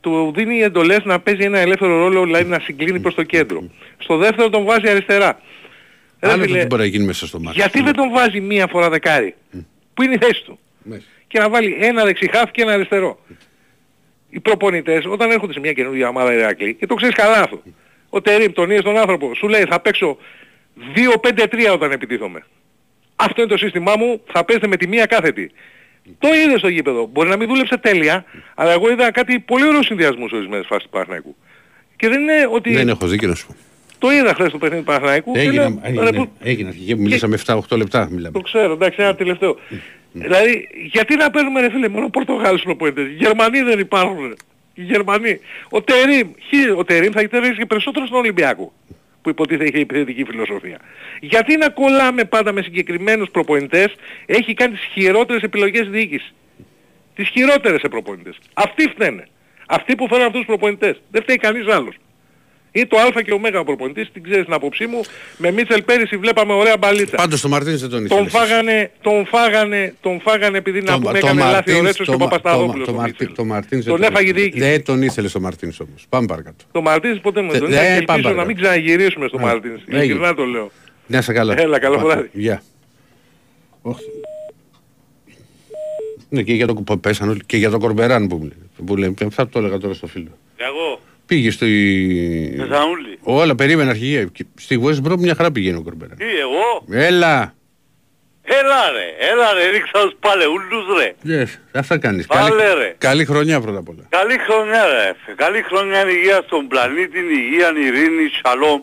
Του 0.00 0.32
δίνει 0.36 0.60
εντολές 0.60 1.04
να 1.04 1.20
παίζει 1.20 1.44
ένα 1.44 1.58
ελεύθερο 1.58 1.98
ρόλο, 1.98 2.24
δηλαδή 2.24 2.44
να 2.44 2.60
συγκλίνει 2.60 3.00
προς 3.00 3.14
το 3.14 3.22
κέντρο. 3.22 3.64
Στο 3.98 4.16
δεύτερο 4.16 4.50
τον 4.50 4.64
βάζει 4.64 4.88
αριστερά. 4.88 5.40
Ρε 6.20 6.30
Άλλο 6.32 6.42
φίλε, 6.42 6.58
δεν 6.58 6.66
μπορεί 6.66 6.82
να 6.82 6.88
γίνει 6.88 7.04
μέσα 7.04 7.26
στο 7.26 7.40
μάτι. 7.40 7.56
γιατί 7.56 7.82
δεν 7.82 7.94
τον 7.94 8.10
βάζει 8.10 8.40
μία 8.40 8.66
φορά 8.66 8.90
δεκάρι. 8.90 9.34
Πού 9.94 10.02
είναι 10.02 10.14
η 10.14 10.18
θέση 10.20 10.44
του. 10.44 10.58
Μέσα. 11.30 11.38
Και 11.38 11.38
να 11.38 11.48
βάλει 11.48 11.76
ένα 11.80 12.04
δεξιχάφ 12.04 12.50
και 12.50 12.62
ένα 12.62 12.72
αριστερό. 12.72 13.18
Οι 14.30 14.40
προπονητές 14.40 15.04
όταν 15.08 15.30
έρχονται 15.30 15.52
σε 15.52 15.60
μια 15.60 15.72
καινούργια 15.72 16.08
ομάδα 16.08 16.32
Ηρακλή, 16.32 16.74
και 16.74 16.86
το 16.86 16.94
ξέρεις 16.94 17.14
καλά 17.14 17.40
αυτό. 17.40 17.62
Ο 18.10 18.20
Τερίμ 18.20 18.52
τον 18.52 18.70
είδε 18.70 18.82
τον 18.82 18.96
άνθρωπο, 18.96 19.34
σου 19.34 19.48
λέει 19.48 19.64
θα 19.68 19.80
παίξω 19.80 20.16
2-5-3 21.22 21.72
όταν 21.72 21.90
επιτίθομαι. 21.92 22.44
Αυτό 23.16 23.40
είναι 23.42 23.50
το 23.50 23.56
σύστημά 23.56 23.96
μου, 23.98 24.20
θα 24.32 24.44
παίζετε 24.44 24.66
με 24.66 24.76
τη 24.76 24.86
μία 24.88 25.06
κάθετη. 25.06 25.50
Το 26.18 26.28
είδε 26.34 26.58
στο 26.58 26.68
γήπεδο. 26.68 27.06
Μπορεί 27.12 27.28
να 27.28 27.36
μην 27.36 27.48
δούλεψε 27.48 27.76
τέλεια, 27.76 28.24
αλλά 28.54 28.72
εγώ 28.72 28.90
είδα 28.90 29.10
κάτι 29.10 29.40
πολύ 29.40 29.66
ωραίο 29.66 29.82
συνδυασμό 29.82 30.28
σε 30.28 30.34
ορισμένες 30.36 30.66
φάσεις 30.66 30.84
του 30.84 30.90
Παναθηναϊκού. 30.90 31.36
Και 31.96 32.08
δεν 32.08 32.20
είναι 32.20 32.48
ότι... 32.52 32.74
Δεν 32.74 32.88
έχω 32.88 33.06
δίκιο 33.06 33.28
να 33.28 33.34
σου 33.34 33.46
πω. 33.46 33.54
Το 33.98 34.10
είδα 34.12 34.34
χθες 34.34 34.50
το 34.50 34.58
παιχνίδι 34.58 34.82
του 34.82 34.86
Παναθηναϊκού. 34.86 35.32
και 35.32 35.38
Έγινε, 35.40 35.54
λέω, 35.54 35.80
ρε, 35.82 35.88
έγινε, 36.08 36.10
που- 36.24 36.32
έγινε 36.40 36.68
αρχική 36.68 36.94
που 36.96 37.02
μιλήσαμε 37.02 37.38
7-8 37.46 37.58
λεπτά. 37.76 38.08
Μιλάμε. 38.10 38.30
το 38.30 38.40
ξέρω, 38.40 38.72
εντάξει, 38.72 39.02
ένα 39.02 39.14
τελευταίο. 39.14 39.56
Δηλαδή, 40.12 40.68
γιατί 40.90 41.16
να 41.16 41.30
παίρνουμε 41.30 41.60
ρε 41.60 41.70
φίλε 41.70 41.88
μόνο 41.88 42.08
Πορτογάλους 42.08 42.62
προπονητές. 42.62 43.06
Οι 43.06 43.14
Γερμανοί 43.14 43.60
δεν 43.60 43.78
υπάρχουν. 43.78 44.26
ρε. 44.28 44.34
Οι 44.74 44.82
Γερμανοί. 44.82 45.40
Ο 45.70 45.82
Τερίμ, 45.82 46.28
χι- 46.48 46.78
ο 46.78 46.84
Τερίμ 46.84 47.12
θα 47.12 47.20
έχει 47.20 47.56
και 47.56 47.66
περισσότερο 47.66 48.06
στον 48.06 48.18
Ολυμπιακό 48.18 48.72
που 49.22 49.28
υποτίθεται 49.30 49.64
έχει 49.64 49.80
επιθετική 49.80 50.24
φιλοσοφία. 50.24 50.78
Γιατί 51.20 51.56
να 51.56 51.68
κολλάμε 51.68 52.24
πάντα 52.24 52.52
με 52.52 52.62
συγκεκριμένους 52.62 53.30
προπονητές, 53.30 53.94
έχει 54.26 54.54
κάνει 54.54 54.74
τις 54.74 54.84
χειρότερες 54.92 55.42
επιλογές 55.42 55.88
διοίκησης. 55.88 56.34
Τις 57.14 57.28
χειρότερες 57.28 57.80
σε 57.80 57.88
προπονητές. 57.88 58.38
Αυτοί 58.54 58.88
φταίνε. 58.88 59.28
Αυτοί 59.66 59.94
που 59.94 60.08
φέρουν 60.08 60.24
αυτούς 60.24 60.38
τους 60.38 60.46
προπονητές. 60.46 61.02
Δεν 61.10 61.22
φταίει 61.22 61.36
κανείς 61.36 61.66
άλλος. 61.68 61.94
Είναι 62.72 62.86
το 62.86 62.96
α 62.96 63.22
και 63.22 63.32
ω 63.32 63.40
ο 63.60 63.64
προπονητής, 63.64 64.10
την 64.12 64.22
ξέρεις 64.22 64.44
την 64.44 64.52
άποψή 64.54 64.86
μου. 64.86 65.00
Με 65.36 65.50
Μίτσελ 65.50 65.82
πέρυσι 65.82 66.16
βλέπαμε 66.16 66.52
ωραία 66.52 66.76
μπαλίτσα. 66.76 67.16
Πάντως 67.16 67.40
το 67.40 67.48
Μαρτίνς 67.48 67.80
δεν 67.80 67.90
τον 67.90 68.04
ήθελες. 68.04 68.22
Τον 68.22 68.40
φάγανε, 68.40 68.90
τον 69.00 69.26
φάγανε, 69.26 69.94
τον 70.00 70.20
φάγανε 70.20 70.58
επειδή 70.58 70.80
να 70.82 70.92
Το- 70.92 70.98
πούμε 70.98 71.10
το 71.10 71.16
έκανε 71.26 71.40
λάθη 71.40 71.50
ο 71.50 71.54
Μαρτίνς- 71.54 71.82
Ρέτσος 71.82 72.06
και 72.06 72.12
το 72.12 72.16
ο 72.16 72.20
Μα- 72.20 72.28
Παπασταδόπουλος. 72.28 72.86
το- 72.86 72.92
ο 72.92 72.94
το 72.94 73.00
Μίτσελ. 73.02 73.26
Μαρτίν- 73.26 73.36
Το 73.36 73.44
Μαρτίνς 73.44 73.84
δεν 73.84 73.94
Τον 73.94 74.02
έφαγε 74.02 74.28
η 74.28 74.32
διοίκηση. 74.32 74.64
Δεν 74.64 74.84
τον 74.84 75.02
ήθελες 75.02 75.30
στο 75.30 75.40
Μαρτίνς 75.40 75.80
όμως. 75.80 76.06
Πάμε 76.08 76.26
παρακάτω. 76.26 76.64
Το 76.72 76.82
Μαρτίνς 76.82 77.20
ποτέ 77.20 77.40
μου 77.42 77.50
Θε- 77.50 77.60
δεν 77.60 77.70
δεν 77.70 77.78
τον 77.78 77.84
πάμε 77.84 77.96
Ελπίζω 77.96 78.16
να 78.16 78.22
παρακάτω. 78.22 78.46
μην 78.46 78.56
ξαναγυρίσουμε 78.56 79.28
στο 79.28 79.36
Ναι. 79.38 79.44
Μαρτίνς. 79.44 79.80
Έγινε. 79.86 80.02
Ειλικρινά 80.04 80.34
το 80.34 80.44
λέω. 80.44 80.70
Να 81.06 81.18
είσαι 81.18 81.32
καλά. 81.32 81.54
Έλα, 81.60 81.78
καλό 81.78 81.96
Πάμε. 81.96 82.06
βράδυ. 82.08 82.28
Γεια. 82.32 82.62
Όχι. 83.82 84.04
Ναι, 86.28 86.42
και 86.42 86.52
για 86.52 86.66
το, 86.66 86.74
που 86.74 87.00
πέσαν 87.00 87.28
όλοι, 87.28 87.40
και 87.46 87.56
για 87.56 87.70
το 87.70 87.78
Κορμπεράν 87.78 88.26
που 88.26 88.36
μου 88.36 88.42
λέει. 88.42 88.52
Που 88.86 88.96
λέει 88.96 89.14
θα 89.30 89.48
το 89.48 89.58
έλεγα 89.58 89.78
τώρα 89.78 89.94
στο 89.94 90.06
φίλο. 90.06 90.28
Εγώ, 90.56 91.00
Πήγε 91.30 91.50
στο... 91.50 91.66
Μεσαούλη. 91.66 93.18
Όλα 93.22 93.54
περίμενα 93.54 93.90
αρχηγέ. 93.90 94.24
Και 94.32 94.44
Στη 94.58 94.80
West 94.84 95.06
Brom 95.08 95.16
μια 95.18 95.34
χαρά 95.34 95.50
πηγαίνει 95.52 95.76
ο 95.76 95.82
Κορμπεράν. 95.82 96.16
Τι, 96.16 96.24
εγώ; 96.24 96.84
Έλα. 97.06 97.54
Έλα 98.42 98.90
ρε, 98.90 99.26
έλα 99.30 99.52
ρε, 99.52 99.70
ρίξα 99.70 100.02
τους 100.02 100.14
παλαιούλους 100.20 100.84
ρε. 100.98 101.14
Yes, 101.24 101.48
αυτά 101.72 101.98
κάνεις. 101.98 102.26
Πάλε, 102.26 102.48
καλή, 102.48 102.78
ρε. 102.80 102.94
καλή 102.98 103.24
χρονιά 103.24 103.60
πρώτα 103.60 103.78
απ' 103.78 103.88
όλα. 103.88 104.06
Καλή 104.08 104.38
χρονιά 104.38 104.86
ρε, 104.86 105.14
φε. 105.24 105.32
καλή 105.36 105.62
χρονιά 105.62 106.10
υγεία 106.10 106.42
στον 106.46 106.66
πλανήτη, 106.66 107.18
υγεία, 107.18 107.68
ειρήνη, 107.86 108.28
σαλόμ. 108.42 108.80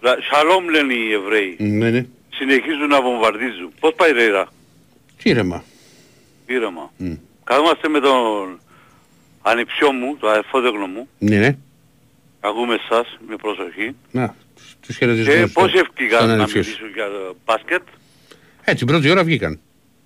Λα- 0.00 0.18
Σαλόμ 0.30 0.68
λένε 0.68 0.92
οι 0.94 1.12
Εβραίοι. 1.12 1.56
Ναι, 1.58 1.90
ναι. 1.90 2.06
Συνεχίζουν 2.34 2.88
να 2.88 3.02
βομβαρδίζουν. 3.02 3.72
Πώς 3.80 3.92
πάει 3.96 4.12
ρε 4.12 4.22
Ιράκ. 4.22 4.46
Τι 5.22 5.30
ήρεμα. 5.30 5.64
ήρεμα. 6.46 6.92
Μμ. 6.96 7.12
Καθόμαστε 7.44 7.88
με 7.88 8.00
τον 8.00 8.60
ανιψιό 9.50 9.92
μου, 9.92 10.16
τον 10.20 10.30
αδερφόδεγνο 10.30 10.86
μου, 10.86 11.08
Ναι, 11.18 11.36
ναι. 11.38 11.56
ακούμε 12.40 12.74
εσάς 12.74 13.18
με 13.28 13.36
προσοχή. 13.36 13.94
Να, 14.10 14.34
τους 14.86 14.96
χαιρετισμούς. 14.96 15.34
Και 15.34 15.46
πώς 15.46 15.68
στον- 15.70 15.80
ευκήγα 15.80 16.16
στον 16.16 16.28
να 16.28 16.34
ανεψιό 16.34 16.62
σου. 16.62 16.68
μιλήσω 16.70 16.94
για 16.94 17.04
το 17.08 17.36
μπάσκετ; 17.44 17.82
Ε, 18.64 18.74
την 18.74 18.86
πρώτη 18.86 19.10
ώρα 19.10 19.24
βγήκαν. 19.24 19.60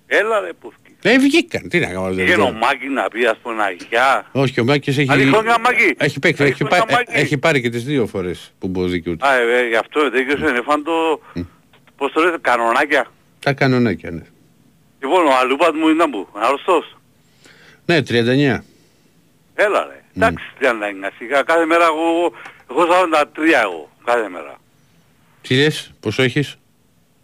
Έλα 0.06 0.40
ρε 0.40 0.52
που 0.60 0.72
Ε, 1.02 1.18
βγήκαν. 1.18 1.68
Τι 1.68 1.78
να 1.78 1.86
κάνω. 1.86 2.02
δεν 2.02 2.12
Είχε 2.24 2.24
ξέρω. 2.24 2.46
ο 2.46 2.52
Μάκη 2.52 2.88
να 2.88 3.08
πει 3.08 3.24
ας 3.26 3.36
πούμε 3.42 3.54
ένα 3.54 3.70
γεια. 3.90 4.26
Όχι, 4.32 4.60
ο 4.60 4.64
Μάκης 4.64 4.98
έχει... 4.98 5.10
Άλλη 5.12 5.24
χρονιά, 5.24 5.58
Μάκη. 5.58 5.94
Έχει 5.98 6.18
παίξει, 6.18 6.42
Άλλη 6.42 6.50
έχει, 6.50 6.64
χρονιά, 6.64 6.84
πά- 6.86 6.90
Μάκη. 6.92 7.10
έχει 7.20 7.38
πάρει 7.38 7.60
και 7.60 7.68
τις 7.68 7.84
δύο 7.84 8.06
φορές 8.06 8.52
που 8.58 8.68
μπορεί 8.68 8.90
δικαιούται. 8.90 9.26
Α, 9.26 9.34
ε, 9.34 9.58
ε, 9.58 9.68
γι' 9.68 9.76
αυτό 9.76 10.10
τέτοιος 10.10 10.40
είναι 10.40 10.60
φάντο, 10.64 11.20
πώς 11.96 12.12
το 12.12 12.20
λέτε, 12.24 12.36
κανονάκια. 12.40 13.06
Τα 13.38 13.52
κανονάκια, 13.52 14.10
ναι. 14.10 14.22
Λοιπόν, 15.02 15.26
ο 15.26 15.30
Αλούπατ 15.40 15.74
μου 15.74 15.88
ήταν 15.88 16.10
που, 16.10 16.28
αρρωστός. 16.34 16.96
Ναι, 17.86 18.02
39. 18.02 18.64
Έλα 19.64 19.86
ρε. 19.86 20.02
Εντάξει, 20.16 20.44
39. 20.58 21.10
Σιγά 21.18 21.42
κάθε 21.42 21.64
μέρα 21.64 21.84
εγώ, 21.84 22.32
εγώ 22.70 22.82
43 23.12 23.24
εγώ, 23.62 23.90
κάθε 24.04 24.28
μέρα. 24.28 24.56
Τι 25.42 25.56
λες, 25.56 25.92
πόσο 26.00 26.22
έχεις; 26.22 26.58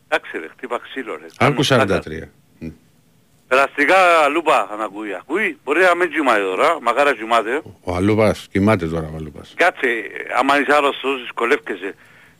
Εντάξει 0.08 0.38
ρε, 0.38 0.48
χτύπα 0.48 0.78
ξύλο 0.78 1.16
ρε. 1.16 1.26
Άκου 1.38 1.62
Κάνω 1.68 1.84
πλάκα. 1.84 2.02
43. 2.02 2.28
Περαστικά 3.48 4.28
Λούπα 4.28 4.68
αν 4.72 4.80
ακούει. 4.80 5.14
Ακούει, 5.14 5.58
μπορεί 5.64 5.80
να 5.82 5.94
μην 5.94 6.10
κοιμάται 6.10 6.40
τώρα, 6.42 6.80
μακάρα 6.80 7.14
κοιμάται. 7.14 7.62
Ο 7.82 7.94
Αλούπας, 7.94 8.46
κοιμάται 8.50 8.86
τώρα 8.86 9.10
ο 9.12 9.16
Αλούπας. 9.16 9.52
Κάτσε, 9.56 9.88
άμα 10.38 10.60
είσαι 10.60 10.72
άρρωστος, 10.74 11.20
δυσκολεύκεσαι. 11.20 11.94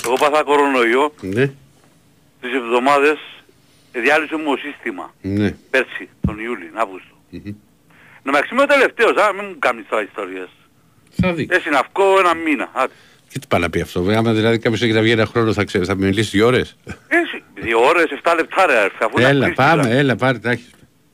Εγώ 0.05 0.15
πάθα 0.15 0.43
κορονοϊό, 0.43 1.13
Ναι, 1.21 1.47
τις 2.41 2.55
εβδομάδες 2.55 3.19
διάλυσε 3.93 4.37
μου 4.37 4.45
το 4.45 4.57
σύστημα. 4.57 5.15
ναι. 5.23 5.55
Πέρσι, 5.71 6.09
τον 6.27 6.39
Ιούλιο, 6.39 6.71
Αύγουστο. 6.75 7.15
Να 8.27 8.33
με 8.33 8.39
είμαι 8.53 8.63
ο 8.63 8.67
τελευταίος, 8.67 9.17
α, 9.17 9.33
μην 9.33 9.45
μου 9.49 9.57
κάνεις 9.59 9.85
τώρα 9.89 10.03
ιστορίες. 10.03 10.49
Θα 11.21 11.33
δεις. 11.33 11.47
Έτσι 11.51 11.69
να 11.71 11.83
βγω 11.95 12.19
ένα 12.19 12.35
μήνα. 12.35 12.69
Άντε. 12.73 12.93
Και 13.29 13.39
τι 13.39 13.47
πάει 13.47 13.61
να 13.61 13.71
πει 13.71 13.81
αυτό. 13.81 14.01
Άμα 14.01 14.33
δηλαδή 14.33 14.59
κάποιος 14.59 14.83
έχει 14.83 14.93
να 14.93 15.01
βγει 15.01 15.11
ένα 15.11 15.27
χρόνο 15.27 15.53
θα, 15.53 15.65
ξέρει, 15.65 15.85
θα 15.85 15.95
μιλήσει 15.95 16.31
δύο 16.37 16.47
ώρες. 16.47 16.77
Έτσι, 17.09 17.43
δύο 17.55 17.79
ώρες, 17.87 18.05
7 18.23 18.33
λεπτά 18.37 18.67
ρε, 18.67 18.79
αρφέ, 18.79 19.05
αφού 19.05 19.19
είναι 19.19 19.29
Έλα, 19.29 19.45
κρίστη, 19.45 19.63
πάμε, 19.63 19.83
ρε. 19.89 19.99
έλα, 19.99 20.17
πάρε, 20.17 20.39
τα 20.39 20.51
έχεις. 20.51 20.71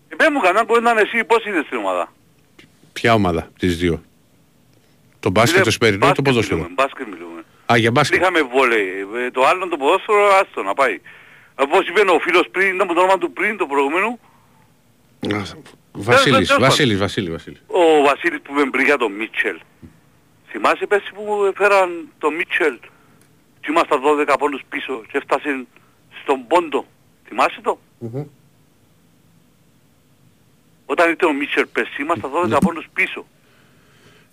Ε, 0.09 0.15
πες 0.17 0.29
μου 0.33 0.41
κανένα 0.41 0.65
που 0.67 0.77
ήταν 0.77 0.99
εσύ, 0.99 1.25
πώς 1.25 1.45
είδες 1.45 1.67
την 1.69 1.79
ομάδα; 1.79 2.13
Ποια 2.93 3.15
ομάδα, 3.15 3.51
τις 3.59 3.77
δύο; 3.77 4.03
Το 5.21 5.31
μπάσκετ, 5.31 5.55
Είναι 5.55 5.65
το 5.65 5.71
σημερινό 5.71 6.09
ή 6.09 6.13
το 6.13 6.23
μπάσκετ 6.23 6.25
ποδόσφαιρο; 6.25 6.57
μιλούμε, 6.57 6.75
Μπάσκετ 6.75 7.07
μιλούμε. 7.07 7.41
Α, 7.73 7.77
για 7.77 7.91
μπάσκετ. 7.91 8.21
Είχαμε 8.21 8.41
βόλεϊ. 8.43 8.89
Ε, 9.27 9.31
Το 9.31 9.45
άλλο 9.47 9.69
το 9.69 9.77
ποδόσφαιρο, 9.77 10.27
άστο 10.41 10.63
να 10.63 10.75
πάει. 10.75 11.01
Όπως 11.55 11.89
είπε 11.89 12.01
ο 12.01 12.19
φίλος 12.19 12.47
πριν, 12.51 12.75
ήταν 12.75 12.87
το 12.87 12.93
όνομα 13.01 13.19
του 13.19 13.33
πριν, 13.33 13.57
το 13.57 13.67
προηγούμενο, 13.67 14.19
Βασίλης, 15.93 16.49
τέλος 16.49 16.63
Βασίλης, 16.63 16.99
Βασίλη, 16.99 17.31
Βασίλη. 17.31 17.57
ο 17.67 18.03
Βασίλης 18.03 18.41
που 18.43 18.53
είπε 18.61 18.71
πριν 18.71 18.85
για 18.85 18.97
τον 18.97 19.13
Μίτσελ. 19.13 19.61
Θυμάσαι 20.51 20.87
πέρσι 20.87 21.13
που 21.13 21.45
έφεραν 21.55 22.09
τον 22.19 22.35
Μίτσελ 22.35 22.79
και 23.61 23.67
ήμασταν 23.71 24.01
12 24.03 24.37
πόντους 24.39 24.63
πίσω 24.69 25.03
και 25.11 25.17
έφτασε 25.19 25.67
στον 26.23 26.47
πόντο. 26.47 26.87
Θυμάσαι 27.29 27.61
το; 27.63 27.79
Όταν 30.87 31.09
ήρθε 31.11 31.27
ο 31.27 31.33
Μίτσελ 31.33 31.67
πέρσι 31.67 32.03
ήμασταν 32.03 32.31
12 32.31 32.59
πόντους 32.61 32.87
πίσω. 32.93 33.27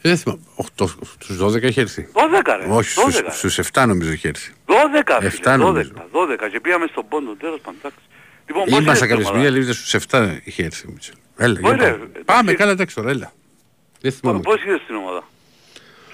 Ε, 0.02 0.10
Δεν 0.10 0.18
θυμάμαι. 0.18 0.42
Οχ, 0.56 0.68
το- 0.76 0.88
Στους 1.20 1.38
12 1.38 1.64
έχει 1.64 1.80
έρθει. 1.80 2.10
12 2.14 2.56
ρε. 2.58 2.66
Όχι, 2.70 2.90
στους, 2.90 3.16
12. 3.16 3.32
στους 3.32 3.58
7 3.58 3.86
νομίζω 3.88 4.12
έχει 4.12 4.28
έρθει. 4.28 4.54
12 4.66 5.16
φίλε, 5.18 5.28
Εφτά 5.28 5.54
12, 5.56 5.58
νομίζω. 5.58 5.92
12 6.12 6.50
και 6.52 6.60
πήγαμε 6.60 6.88
στον 6.92 7.08
πόντο, 7.08 7.34
τέλος 7.36 7.60
πάντων. 7.60 7.80
εντάξει. 7.80 8.00
Λοιπόν, 8.48 8.64
πώς 8.64 8.72
Ήμασταν 8.72 8.86
είδες 8.96 9.00
την 9.00 9.10
κάποια 9.10 9.26
στιγμή, 9.26 9.48
ομάδα; 9.48 9.64
αλλά 9.64 9.74
στους 9.74 9.94
7 9.94 10.40
είχε 10.44 10.64
έρθει 10.64 10.88
ο 10.88 10.92
Μίτσελ. 10.92 11.16
Έλα, 11.42 11.60
Ωραία, 11.64 11.76
για 11.78 11.92
πάμε. 11.92 12.04
εντάξει. 12.04 12.24
Πάμε, 12.26 12.54
καλά, 12.54 12.72
εντάξει 12.72 12.96
τώρα, 12.96 13.10
έλα. 13.10 13.34
Δεν 14.02 14.12
θυμάμαι. 14.12 14.40
Πώς 14.40 14.64
είδες 14.64 14.82
την 14.88 14.96
ομάδα 14.96 15.24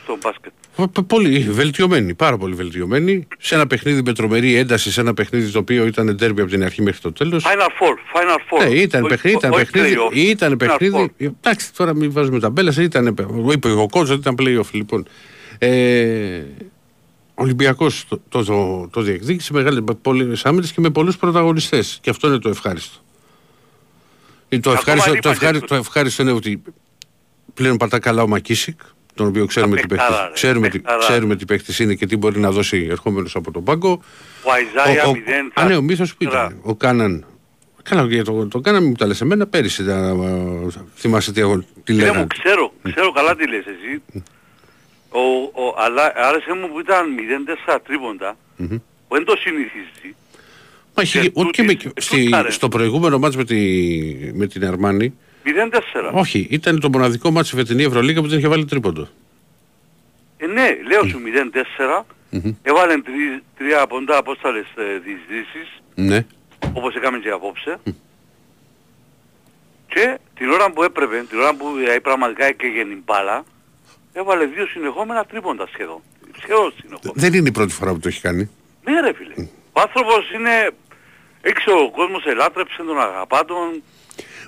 στο 0.04 0.18
μπάσκετ; 0.22 0.52
Πο- 0.76 0.88
πο- 0.88 1.04
Πολύ 1.04 1.40
βελτιωμένη, 1.40 2.14
πάρα 2.14 2.38
πολύ 2.38 2.54
βελτιωμένη. 2.56 3.28
Σε 3.38 3.56
ένα 3.56 3.68
παιχνίδι 3.68 4.02
με 4.06 4.14
τρομερή 4.14 4.56
ένταση, 4.56 4.92
σε 4.92 5.02
ένα 5.02 5.14
παιχνίδι 5.14 5.52
το 5.52 5.60
οποίο 5.60 5.86
ήταν 5.86 6.18
τέρμπι 6.18 6.42
από 6.42 6.50
την 6.50 6.64
αρχή 6.64 6.82
μέχρι 6.82 7.00
το 7.02 7.12
τέλος. 7.12 7.44
Final 7.46 7.68
Four, 7.68 7.94
Final 8.20 8.64
Four. 8.64 8.68
Ναι, 8.68 8.74
ήταν 8.76 9.02
Όχι- 9.04 9.10
παιχνίδι, 9.10 9.38
ήταν 9.38 9.52
όχι 9.52 9.66
παιχνίδι. 9.72 9.96
playoff. 10.00 10.16
Ήταν 10.16 10.54
Final 10.54 10.58
παιχνίδι. 10.58 11.14
Εντάξει, 11.18 11.74
τώρα 11.74 11.96
μην 11.96 12.12
βάζουμε 12.12 12.40
ταμπέλα. 12.40 12.74
Ήταν, 12.80 13.06
είπε 13.52 13.70
ο 13.72 13.88
κότσο 13.92 14.14
ότι 14.14 14.22
ήταν 14.30 14.36
playoff 14.40 14.70
λοιπόν. 14.72 15.08
Ε, 15.58 16.38
ο 17.38 17.44
Ολυμπιακός 17.44 18.06
το, 18.10 18.22
το, 18.30 18.44
το, 18.44 18.88
το 18.92 19.02
διεκδίκησε 19.02 19.54
μεγάλη 19.54 19.84
πολλές 20.02 20.46
άμυνες 20.46 20.72
και 20.72 20.82
με 20.82 20.90
πολλούς 20.90 21.18
πρωταγωνιστές. 21.18 21.98
Και 22.02 22.10
αυτό 22.10 22.28
είναι 22.28 22.38
το 22.40 22.50
ευχάριστο. 22.50 22.98
Ε, 24.50 24.60
Το 24.60 24.72
Ακόμα 24.72 24.80
ευχάριστο, 24.94 25.10
το, 25.10 25.16
λείπαν 25.16 25.32
ευχάριστο, 25.32 25.68
το 25.68 25.76
ευχάριστο 25.76 26.22
είναι 26.22 26.32
ότι 26.32 26.62
πλέον 27.54 27.78
πατά 27.78 28.00
καλά 28.00 28.22
ο 28.24 28.28
Μακίσικ, 28.28 28.80
τον 29.14 29.28
οποίο 29.28 29.46
ξέρουμε 29.46 29.76
τι 29.76 29.88
παιχτάρα, 29.88 30.10
παίχτης, 30.12 30.28
ρε, 30.28 30.34
ξέρουμε, 30.34 30.70
τι, 30.70 30.80
παιχτάρα. 30.80 31.00
ξέρουμε 31.08 31.36
τι 31.36 31.46
παίχτης 31.46 31.80
είναι 31.80 31.96
και 31.96 32.06
τι 32.06 32.18
μπορεί 32.18 32.40
να 32.40 32.52
δώσει 32.52 32.88
ερχόμενος 32.90 33.36
από 33.36 33.52
τον 33.52 33.64
πάγκο. 33.64 34.02
Ο 34.44 34.52
Αϊζάια 34.52 35.04
Ο- 35.06 35.10
ο- 35.10 35.14
0. 35.14 35.52
Α, 35.54 35.66
ναι, 35.66 35.76
ο 35.76 35.82
Μίθος 35.82 36.16
που 36.16 36.24
ήταν. 36.24 36.60
Ο 36.62 36.76
Κάναν. 36.76 37.26
Καλά, 37.84 38.06
για 38.06 38.24
το, 38.24 38.48
το 38.48 38.60
Κάναν 38.60 38.84
μου 38.84 38.92
τα 38.94 39.06
λες 39.08 39.22
εμένα 39.22 39.48
πέρυσι. 39.48 39.86
Τα, 39.86 39.96
α, 39.96 40.14
θυμάσαι 40.96 41.32
τι, 41.32 41.42
αγω- 41.42 41.64
τι 41.84 41.94
Ναι, 41.94 42.00
λέγανε. 42.04 42.20
μου 42.20 42.28
ξέρω, 42.28 42.74
ξέρω 42.84 43.12
καλά 43.12 43.36
τι 43.36 43.48
λες 43.48 43.64
εσύ. 43.66 44.02
Ο, 45.10 45.20
ο, 45.64 45.74
αλλά 45.78 46.14
άρεσε 46.16 46.54
μου 46.54 46.68
που 46.72 46.80
ήταν 46.80 47.06
0-4 47.76 47.78
τρίποντα, 47.86 48.38
Μμμ. 48.56 48.68
που 49.08 49.16
δεν 49.16 49.26
το 49.26 49.36
συνηθίζει. 49.40 50.16
Μα 50.96 51.04
είχε, 51.04 51.20
και 51.22 51.32
ούτε 51.34 51.50
και 51.50 51.64
με, 51.64 51.74
τούτης- 51.76 52.06
στη, 52.06 52.24
τούταρε. 52.24 52.52
στο 52.52 52.70
προηγούμενο 52.70 53.20
μάτς 53.20 53.36
με, 53.36 53.44
τη, 53.44 53.56
με 54.34 54.48
την 54.48 54.66
Αρμάνη, 54.66 55.14
0-4. 55.46 55.50
όχι, 56.14 56.48
ήταν 56.50 56.80
το 56.80 56.90
μοναδικό 56.90 57.32
μάτς 57.32 57.48
στη 57.48 57.56
φετινή 57.58 57.84
Ευρωλίγα 57.84 58.22
που 58.22 58.28
δεν 58.28 58.38
είχε 58.38 58.48
βάλει 58.48 58.66
τρίποντο. 58.66 59.08
Ε, 60.38 60.46
ναι, 60.46 60.68
λέω 60.90 61.06
σου 61.08 61.20
0-4, 61.20 62.04
Μμμ. 62.30 62.52
έβαλε 62.62 62.94
τρι- 63.02 63.42
τρία 63.58 63.88
ποντά 63.88 64.18
απόσταλες 64.18 64.66
ε, 64.78 64.84
διεισδύσεις, 65.06 65.82
Ναι. 65.96 66.26
όπως 66.74 66.96
έκαμε 66.96 67.18
και 67.20 67.30
απόψε. 67.30 67.80
Και 69.88 70.18
την 70.38 70.50
ώρα 70.50 70.72
που 70.72 70.84
έπρεπε, 70.84 71.26
την 71.30 71.40
ώρα 71.40 71.56
που 71.56 71.66
ε, 71.96 72.00
πραγματικά 72.00 72.46
έκαιγε 72.46 72.84
την 72.86 73.02
μπάλα, 73.06 73.44
έβαλε 74.14 74.46
δύο 74.46 74.66
συνεχόμενα 74.68 75.26
τρίποντα 75.26 75.68
σχεδόν. 75.74 76.02
Σχεδόν 76.42 76.74
συνεχόμενα. 76.80 77.14
Δεν 77.16 77.34
είναι 77.34 77.48
η 77.48 77.52
πρώτη 77.52 77.74
φορά 77.74 77.92
που 77.94 78.00
το 78.00 78.08
έχει 78.08 78.22
κάνει. 78.22 78.50
Ναι 78.84 79.00
ρε 79.02 79.14
φίλε. 79.14 79.48
Ο 79.74 79.82
άνθρωπος 79.82 80.32
είναι 80.32 80.72
έξω 81.50 81.72
ο 81.86 81.92
κόσμος 81.92 82.24
ελάτρεψε 82.26 82.78
τον 82.88 83.00
αγαπά 83.00 83.46
τον. 83.46 83.58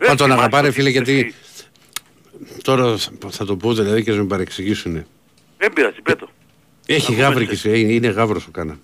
Μα 0.02 0.08
τον 0.08 0.18
θυμάσαι 0.18 0.34
αγαπά 0.34 0.62
ρε 0.62 0.68
ότι 0.68 0.76
φίλε 0.76 0.90
είσαι 0.90 0.98
γιατί 1.04 1.20
εσύ. 1.20 2.62
τώρα 2.62 2.96
θα 3.30 3.46
το 3.46 3.56
πω 3.56 3.74
δηλαδή 3.74 4.04
και 4.04 4.12
να 4.12 4.18
με 4.18 4.24
παρεξηγήσουν. 4.26 5.06
Δεν 5.58 5.74
πειράζει, 5.74 6.02
πέτω. 6.04 6.30
Έχει 6.86 7.14
γάβρικες, 7.14 7.66
ε, 7.66 7.78
είναι 7.78 8.08
γάβρος 8.08 8.46
ο 8.48 8.52
Κάνα. 8.52 8.78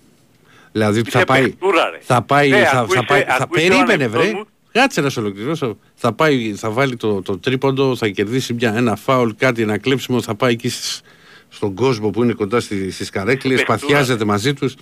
Δηλαδή 0.72 1.02
θα 1.03 1.18
Είσαι 1.19 1.26
πάει, 1.26 1.41
παιχτούρα, 1.44 1.90
ρε. 1.90 1.98
θα 2.02 2.22
πάει, 2.22 2.49
Ναι, 2.49 2.64
θα, 2.65 2.80
ακούεις, 2.80 2.94
θα 2.99 3.06
πάει, 3.06 3.22
ε, 3.22 3.26
θα 3.26 3.38
ακούεις 3.41 3.68
περίμενε 3.68 4.03
τον 4.03 4.11
βρε. 4.11 4.22
εαυτό 4.23 4.38
μου. 4.38 4.45
Κάτσε 4.72 5.02
να 5.02 5.10
σε 5.10 5.19
ολοκληρώσω. 5.19 5.77
Θα, 5.95 6.14
πάει, 6.14 6.53
θα 6.56 6.69
βάλει 6.69 6.95
το, 6.95 7.22
το 7.22 7.38
τρίποντο, 7.38 7.95
θα 7.95 8.07
κερδίσει 8.07 8.53
μια, 8.53 8.73
ένα 8.76 8.95
φάουλ, 8.95 9.30
κάτι, 9.38 9.61
ένα 9.61 9.77
κλέψιμο, 9.77 10.22
θα 10.22 10.35
πάει 10.35 10.52
εκεί 10.52 10.69
στις- 10.69 11.02
στον 11.49 11.73
κόσμο 11.76 12.10
που 12.10 12.23
είναι 12.23 12.34
κοντά 12.34 12.60
στις, 12.60 12.94
στις 12.95 13.10
καρέκλες, 13.10 13.56
Παιχτούρα, 13.64 13.80
παθιάζεται 13.80 14.26
μαζί 14.26 14.53
τους. 14.53 14.76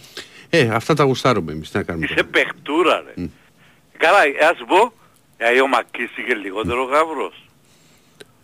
Ε, 0.54 0.70
αυτά 0.74 0.94
τα 0.94 1.04
γουστάρουμε 1.04 1.52
εμείς, 1.52 1.72
τι 1.72 1.78
να 1.78 1.84
κάνουμε. 1.84 2.08
Είσαι 2.12 2.24
παιχτούρα 2.24 3.04
ρε. 3.06 3.30
Καλά, 3.98 4.24
ε, 4.24 4.46
ας 4.52 4.58
πω, 4.68 4.94
ε, 5.38 5.62
ο 5.62 5.68
Μακής 5.68 6.10
είχε 6.18 6.34
λιγότερο 6.36 6.84
γάβρος. 6.84 7.46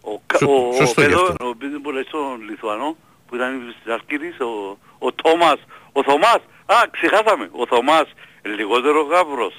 Ο, 0.01 0.19
κα- 0.25 0.38
Σω- 0.38 0.47
ο, 0.49 0.67
ο, 0.67 0.73
σωστό 0.73 1.01
γι' 1.01 1.07
παιδό, 1.07 1.21
αυτό. 1.23 1.47
ο 1.49 1.55
παιδί 1.55 1.79
που 1.79 1.91
λέει 1.91 2.03
στον 2.07 2.41
Λιθουανό, 2.49 2.97
που 3.27 3.35
ήταν 3.35 3.75
στις 3.79 3.93
Αρκύρης, 3.93 4.39
ο, 4.39 4.77
ο 4.97 5.11
Τόμας, 5.13 5.59
ο 5.91 6.03
Θωμάς, 6.03 6.39
α, 6.65 6.75
ξεχάσαμε, 6.91 7.49
ο 7.51 7.65
Θωμάς, 7.67 8.07
λιγότερο 8.41 9.01
γάβρος. 9.01 9.57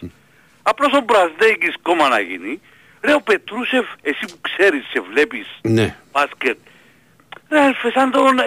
Απλώς 0.63 0.93
ο 0.93 1.01
Μπρασδέκης 1.01 1.75
κόμμα 1.83 2.09
να 2.09 2.21
γίνει. 2.21 2.61
Ρε 3.01 3.15
ο 3.15 3.21
Πετρούσεφ, 3.21 3.87
εσύ 4.03 4.25
που 4.27 4.39
ξέρεις, 4.41 4.85
σε 4.93 5.01
βλέπεις 5.01 5.47
Ναι. 5.63 5.97
μπάσκετ. 6.13 6.59
Ρε 7.51 7.61
αλφε, 7.61 7.91
σαν 7.91 8.11
τον, 8.11 8.39
ε, 8.39 8.45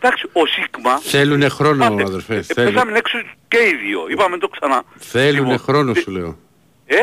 εντάξει, 0.00 0.28
ο 0.32 0.46
Σίγμα, 0.46 0.98
Θέλουνε 0.98 1.48
χρόνο, 1.48 1.84
αδερφέ. 1.84 2.34
ε, 2.36 2.42
Θέλουν, 2.42 2.72
πέσαμε 2.74 2.98
έξω 2.98 3.18
και 3.48 3.56
οι 3.58 3.74
δύο, 3.86 4.06
είπαμε 4.08 4.38
το 4.38 4.48
ξανά. 4.48 4.82
θέλουνε 4.98 5.40
Λοιπόν, 5.52 5.58
χρόνο, 5.58 5.94
σου 5.94 6.10
λέω. 6.10 6.38
Ε, 6.86 6.96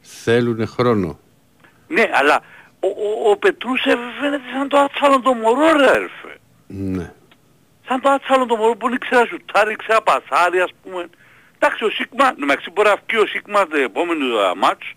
Θέλουνε 0.00 0.66
χρόνο. 0.66 1.18
ναι, 1.88 2.10
αλλά 2.12 2.40
ο, 2.80 2.86
ο, 2.86 3.30
ο 3.30 3.36
Πετρούσεφ 3.36 3.98
φαίνεται 4.20 4.42
σαν 4.52 4.68
το 4.68 4.78
άτσαλο 4.78 5.20
το 5.20 5.32
μωρό 5.34 5.72
ρε 5.76 5.88
αλφε. 5.90 6.38
Ναι. 6.66 7.12
Σαν 7.88 8.00
το 8.00 8.08
άτσαλο 8.10 8.46
το 8.46 8.56
μωρό 8.56 8.76
που 8.76 8.86
δεν 8.86 8.94
ήξερα 8.96 9.26
σουτάρει, 9.26 9.72
ήξερα 9.72 10.02
πασάρι 10.02 10.60
ας 10.60 10.70
πούμε. 10.82 11.08
Εντάξει 11.58 11.84
ο 11.84 11.90
Σίγμα, 11.90 12.32
νομιαξύ 12.36 12.70
μπορεί 12.70 12.88
να 12.88 12.96
βγει 13.08 13.22
ο 13.22 13.26
Σίγμα 13.26 13.66
το 13.66 13.76
επόμενο 13.76 14.24
ε, 14.24 14.52
μάτς 14.56 14.92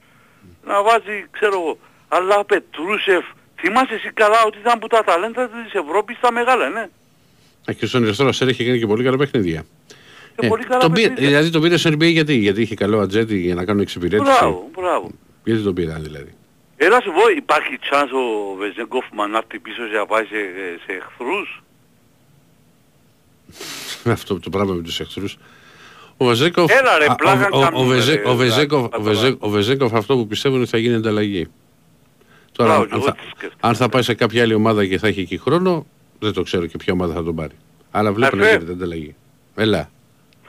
να 0.65 0.81
βάζει, 0.83 1.25
ξέρω 1.31 1.53
εγώ. 1.53 1.77
Αλλά 2.07 2.35
ο 2.37 2.45
Πετρούσεφ, 2.45 3.25
θυμάσαι 3.59 3.93
εσύ 3.93 4.11
καλά 4.13 4.43
ότι 4.45 4.57
ήταν 4.57 4.79
που 4.79 4.87
τα 4.87 5.03
ταλέντα 5.03 5.49
της 5.49 5.73
Ευρώπης 5.73 6.19
τα 6.19 6.31
μεγάλα, 6.31 6.69
ναι. 6.69 6.89
Α, 7.69 7.73
Και 7.73 7.85
στον 7.85 8.03
αριστερό 8.03 8.31
σέρ 8.31 8.47
έχει 8.47 8.65
κάνει 8.65 8.79
και 8.79 8.87
πολύ 8.87 9.03
καλά 9.03 9.17
παιχνίδια. 9.17 9.63
Και 10.35 10.47
πολύ 10.47 10.63
καλά 10.63 10.79
τον 10.81 10.91
πήρε- 10.91 11.07
παιχνίδια. 11.07 11.29
δηλαδή 11.29 11.49
τον 11.51 11.61
πήρε 11.61 11.77
στο 11.77 11.89
NBA 11.89 12.11
γιατί, 12.11 12.33
γιατί 12.35 12.61
είχε 12.61 12.75
καλό 12.75 12.99
ατζέτη 12.99 13.37
για 13.39 13.55
να 13.55 13.65
κάνουν 13.65 13.81
εξυπηρέτηση. 13.81 14.31
Μπράβο, 14.39 14.69
μπράβο. 14.75 15.11
Γιατί 15.43 15.61
τον 15.61 15.73
πήραν 15.73 16.03
δηλαδή; 16.03 16.33
Έλα 16.77 17.01
σου 17.01 17.11
πω, 17.11 17.29
υπάρχει 17.37 17.79
chance 17.91 18.09
ο 18.51 18.55
Βεζέγκοφ 18.55 19.05
να 19.15 19.37
έρθει 19.37 19.59
πίσω 19.59 19.81
και 19.91 19.97
να 19.97 20.05
πάει 20.05 20.23
σε, 20.23 20.35
σε 20.85 20.91
εχθρούς; 20.97 21.63
Με 24.03 24.11
αυτό 24.17 24.39
το 24.39 24.49
πράγμα 24.49 24.73
με 24.73 24.81
τους 24.81 24.99
εχθρούς. 24.99 25.37
Ο 26.17 26.25
Βεζέκοφ, 26.25 26.71
Έλα, 26.71 26.97
ρε, 26.97 27.05
α, 27.05 27.15
πλάκα 27.15 27.47
ο- 27.51 27.57
ο- 27.57 27.61
κάνουμε, 27.61 27.83
ο 27.83 27.87
Βεζέ- 27.87 28.23
ρε, 28.23 28.29
ο 28.29 28.35
Βεζέκοφ- 28.35 28.91
τα- 28.91 28.97
ο 28.97 29.01
Βεζέ- 29.01 29.35
ο 29.39 29.49
Βεζέκοφ 29.49 29.93
αυτό 29.93 30.15
που 30.15 30.27
πιστεύω 30.27 30.53
είναι 30.55 30.63
ότι 30.63 30.71
θα 30.71 30.77
γίνει 30.77 30.95
ανταλλαγή. 30.95 31.47
Τώρα, 32.51 32.69
Μπράβο, 32.69 32.83
αν, 32.83 32.89
εγώ 32.93 33.01
θα, 33.05 33.11
τι 33.11 33.19
σκέφτομαι. 33.29 33.53
αν 33.59 33.75
θα 33.75 33.89
πάει 33.89 34.01
σε 34.01 34.13
κάποια 34.13 34.41
άλλη 34.43 34.53
ομάδα 34.53 34.85
και 34.85 34.97
θα 34.97 35.07
έχει 35.07 35.19
εκεί 35.19 35.37
χρόνο, 35.37 35.85
δεν 36.23 36.33
το 36.33 36.41
ξέρω 36.43 36.65
και 36.65 36.77
ποια 36.77 36.93
ομάδα 36.93 37.13
θα 37.13 37.23
τον 37.23 37.35
πάρει. 37.35 37.55
Αλλά 37.91 38.13
βλέπω 38.13 38.35
να 38.35 38.41
Αρφέ. 38.43 38.55
γίνεται 38.55 38.71
ανταλλαγή. 38.73 39.15
Έλα. 39.55 39.89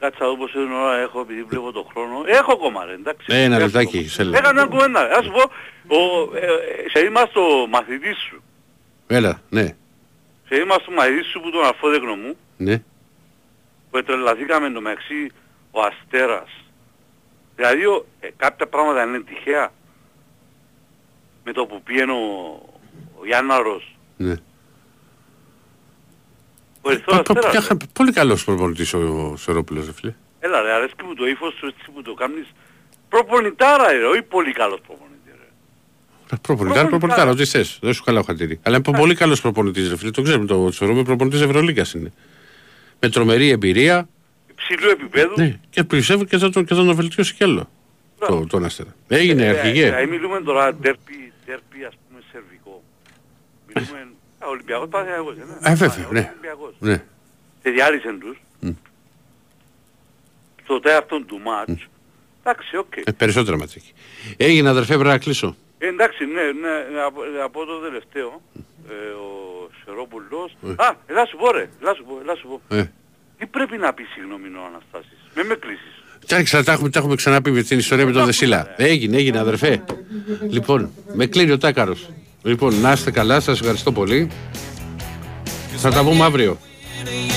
Κάτσα 0.00 0.24
εδώ 0.24 0.36
πόση 0.36 0.58
ώρα 0.58 0.96
έχω 0.98 1.20
επειδή 1.20 1.42
βλέπω 1.42 1.72
τον 1.72 1.84
χρόνο. 1.92 2.22
Έχω 2.26 2.52
ακόμα 2.52 2.84
ρε, 2.84 2.92
εντάξει. 2.92 3.26
Ένα 3.28 3.54
Έχω 3.56 3.64
λεπτάκι, 3.64 3.96
ακόμα. 3.96 4.10
σε 4.10 4.22
λέω. 4.24 4.32
Έκανα 4.38 4.52
μια 4.52 4.64
κουβέντα. 4.64 5.00
Ας 5.18 5.24
σου 5.24 5.30
πω, 5.30 5.42
ο, 5.96 6.30
ε, 6.36 6.44
ε, 6.46 6.88
σε 6.98 7.04
είμαστε 7.04 7.38
ο 7.38 7.66
μαθητής 7.66 8.16
σου. 8.28 8.42
Έλα, 9.06 9.40
ναι. 9.50 9.76
Σε 10.48 10.56
είμαστε 10.60 10.90
ο 10.90 10.94
μαθητής 10.94 11.26
σου 11.26 11.40
που 11.40 11.50
τον 11.50 11.64
αφόδεγνο 11.64 12.14
μου, 12.14 12.36
Ναι. 12.56 12.82
που 13.90 13.96
ετρελαθήκαμε 13.96 14.70
το 14.70 14.80
μεταξύ 14.80 15.30
ο 15.70 15.80
Αστέρας. 15.82 16.50
Δηλαδή 17.56 17.86
ο, 17.86 18.06
ε, 18.20 18.28
κάποια 18.36 18.66
πράγματα 18.66 19.02
είναι 19.04 19.20
τυχαία. 19.20 19.72
Με 21.44 21.52
το 21.52 21.66
που 21.66 21.82
πήγαινε 21.82 22.12
ο, 22.12 22.24
ο 23.20 23.26
Γιάνναρος. 23.26 23.96
ναι. 24.16 24.34
Ο 26.86 26.90
Ερυθρός 26.90 27.16
Πο- 27.22 27.32
πο- 27.34 27.38
Αστέρας. 27.46 27.66
ποια- 27.66 27.76
Πολύ 27.92 28.12
καλός 28.12 28.44
προπονητής 28.44 28.94
ο 28.94 29.34
Σερόπουλος, 29.36 29.86
ρε 29.86 29.92
φίλε. 29.92 30.14
Έλα 30.40 30.60
ρε, 30.62 30.72
αρέσκει 30.72 31.02
μου 31.04 31.14
το 31.14 31.26
ύφος 31.26 31.54
σου 31.58 31.66
έτσι 31.66 31.90
που 31.94 32.02
το 32.02 32.14
κάνεις. 32.14 32.46
Προπονητάρα 33.08 33.92
ρε, 33.92 34.04
όχι 34.06 34.22
πολύ 34.22 34.52
καλός 34.52 34.78
προπονητής. 34.86 35.10
Προπονητάρα, 36.42 36.88
προπονητάρα, 36.88 37.30
ό,τι 37.30 37.44
θες. 37.44 37.78
Δεν 37.82 37.92
σου 37.92 38.02
καλά 38.04 38.20
ο 38.20 38.22
χατήρι. 38.22 38.60
Αλλά 38.62 38.80
είναι 38.86 38.96
πολύ 38.98 39.14
καλός 39.14 39.40
προπονητής, 39.40 39.88
ρε 39.88 39.96
φίλε. 39.96 40.10
Το 40.10 40.22
ξέρουμε, 40.22 40.46
το 40.46 40.72
θεωρούμε 40.72 41.02
προπονητής 41.02 41.40
Ευρωλίγκας 41.40 41.92
είναι. 41.94 42.12
Με 43.00 43.08
τρομερή 43.08 43.48
εμπειρία. 43.48 44.08
Υψηλού 44.50 44.90
επίπεδου. 44.90 45.34
Ναι, 45.36 45.58
και 45.70 45.84
πιστεύω 45.84 46.24
και 46.24 46.38
θα 46.38 46.50
τον, 46.50 46.64
και 46.64 46.74
θα 46.74 46.84
τον 46.84 46.94
βελτιώσει 46.94 47.34
κι 47.34 47.44
άλλο. 47.44 47.68
Το, 48.18 48.46
τον 48.48 48.64
Αστέρα. 48.64 48.94
Έγινε, 49.08 49.44
Ε, 49.46 49.48
αρχηγέ. 49.48 49.86
ε, 49.86 50.02
ε, 50.02 50.06
μιλούμε 50.06 50.40
τώρα 50.40 50.74
ντέρπι, 50.74 51.32
ντέρπι 51.46 51.84
ας 51.84 51.94
πούμε 52.08 52.20
σερβικό. 52.32 52.82
Μιλούμε, 53.66 53.98
α, 53.98 54.13
Ολυμπιακός 54.48 54.88
Παναθηναϊκός, 54.88 55.34
ε, 55.36 55.44
ναι. 55.44 55.70
Ε, 55.72 55.74
βέβαια, 55.74 56.08
ναι. 56.10 56.30
Ολυμπιακός. 56.32 56.74
ναι. 56.78 57.02
Και 57.62 57.70
διάλυσαν 57.70 58.18
τους. 58.20 58.36
Μμ. 58.60 58.70
Στο 60.64 60.80
τέταρτο 60.80 61.22
του 61.22 61.40
ματς. 61.44 61.86
Εντάξει, 62.42 62.76
οκ. 62.76 62.96
Ε, 62.96 63.12
περισσότερα 63.12 63.56
ματσάκι. 63.56 63.92
Έγινε, 64.36 64.68
αδερφέ, 64.68 64.92
πρέπει 64.94 65.08
να 65.08 65.18
κλείσω. 65.18 65.56
Ε, 65.78 65.86
εντάξει, 65.86 66.24
ναι, 66.24 66.42
ναι, 66.42 67.00
από, 67.06 67.20
από 67.44 67.64
το 67.64 67.78
τελευταίο, 67.78 68.42
ε, 68.88 68.92
ο 68.94 69.68
Σερόπουλος. 69.84 70.56
Α, 70.76 70.94
έλα 71.06 71.26
σου 71.26 71.36
πω 71.36 71.50
ρε, 71.50 71.68
έλα 71.80 71.94
σου 71.94 72.04
πω, 72.04 72.18
έλα 72.22 72.34
σου 72.36 72.46
πω. 72.68 72.76
Ε. 72.76 72.90
Τι 73.38 73.46
πρέπει 73.46 73.76
να 73.76 73.92
πεις 73.92 74.06
συγγνώμη 74.14 74.48
ο 74.48 74.64
Αναστάσης; 74.68 75.18
Με 75.34 75.44
με 75.44 75.54
κλείσεις. 75.54 76.02
Εντάξει, 76.22 76.56
θα 76.56 76.62
τα 76.64 76.72
έχουμε, 76.72 76.90
τα 76.90 76.98
έχουμε 76.98 77.14
ξαναπεί 77.14 77.50
με 77.50 77.62
την 77.62 77.78
ιστορία 77.78 78.06
με 78.06 78.12
τον 78.12 78.24
Δεσίλα. 78.24 78.74
Έγινε, 78.76 79.16
έγινε, 79.16 79.38
αδερφέ. 79.38 79.84
Λοιπόν, 80.48 80.90
με 81.14 81.26
κλείνει 81.26 81.50
ο 81.50 81.58
Τάκαρος. 81.58 82.10
Λοιπόν, 82.46 82.80
να 82.80 82.92
είστε 82.92 83.10
καλά, 83.10 83.40
σας 83.40 83.60
ευχαριστώ 83.60 83.92
πολύ. 83.92 84.28
Θα 85.76 85.90
τα 85.90 86.04
πούμε 86.04 86.24
αύριο. 86.24 86.58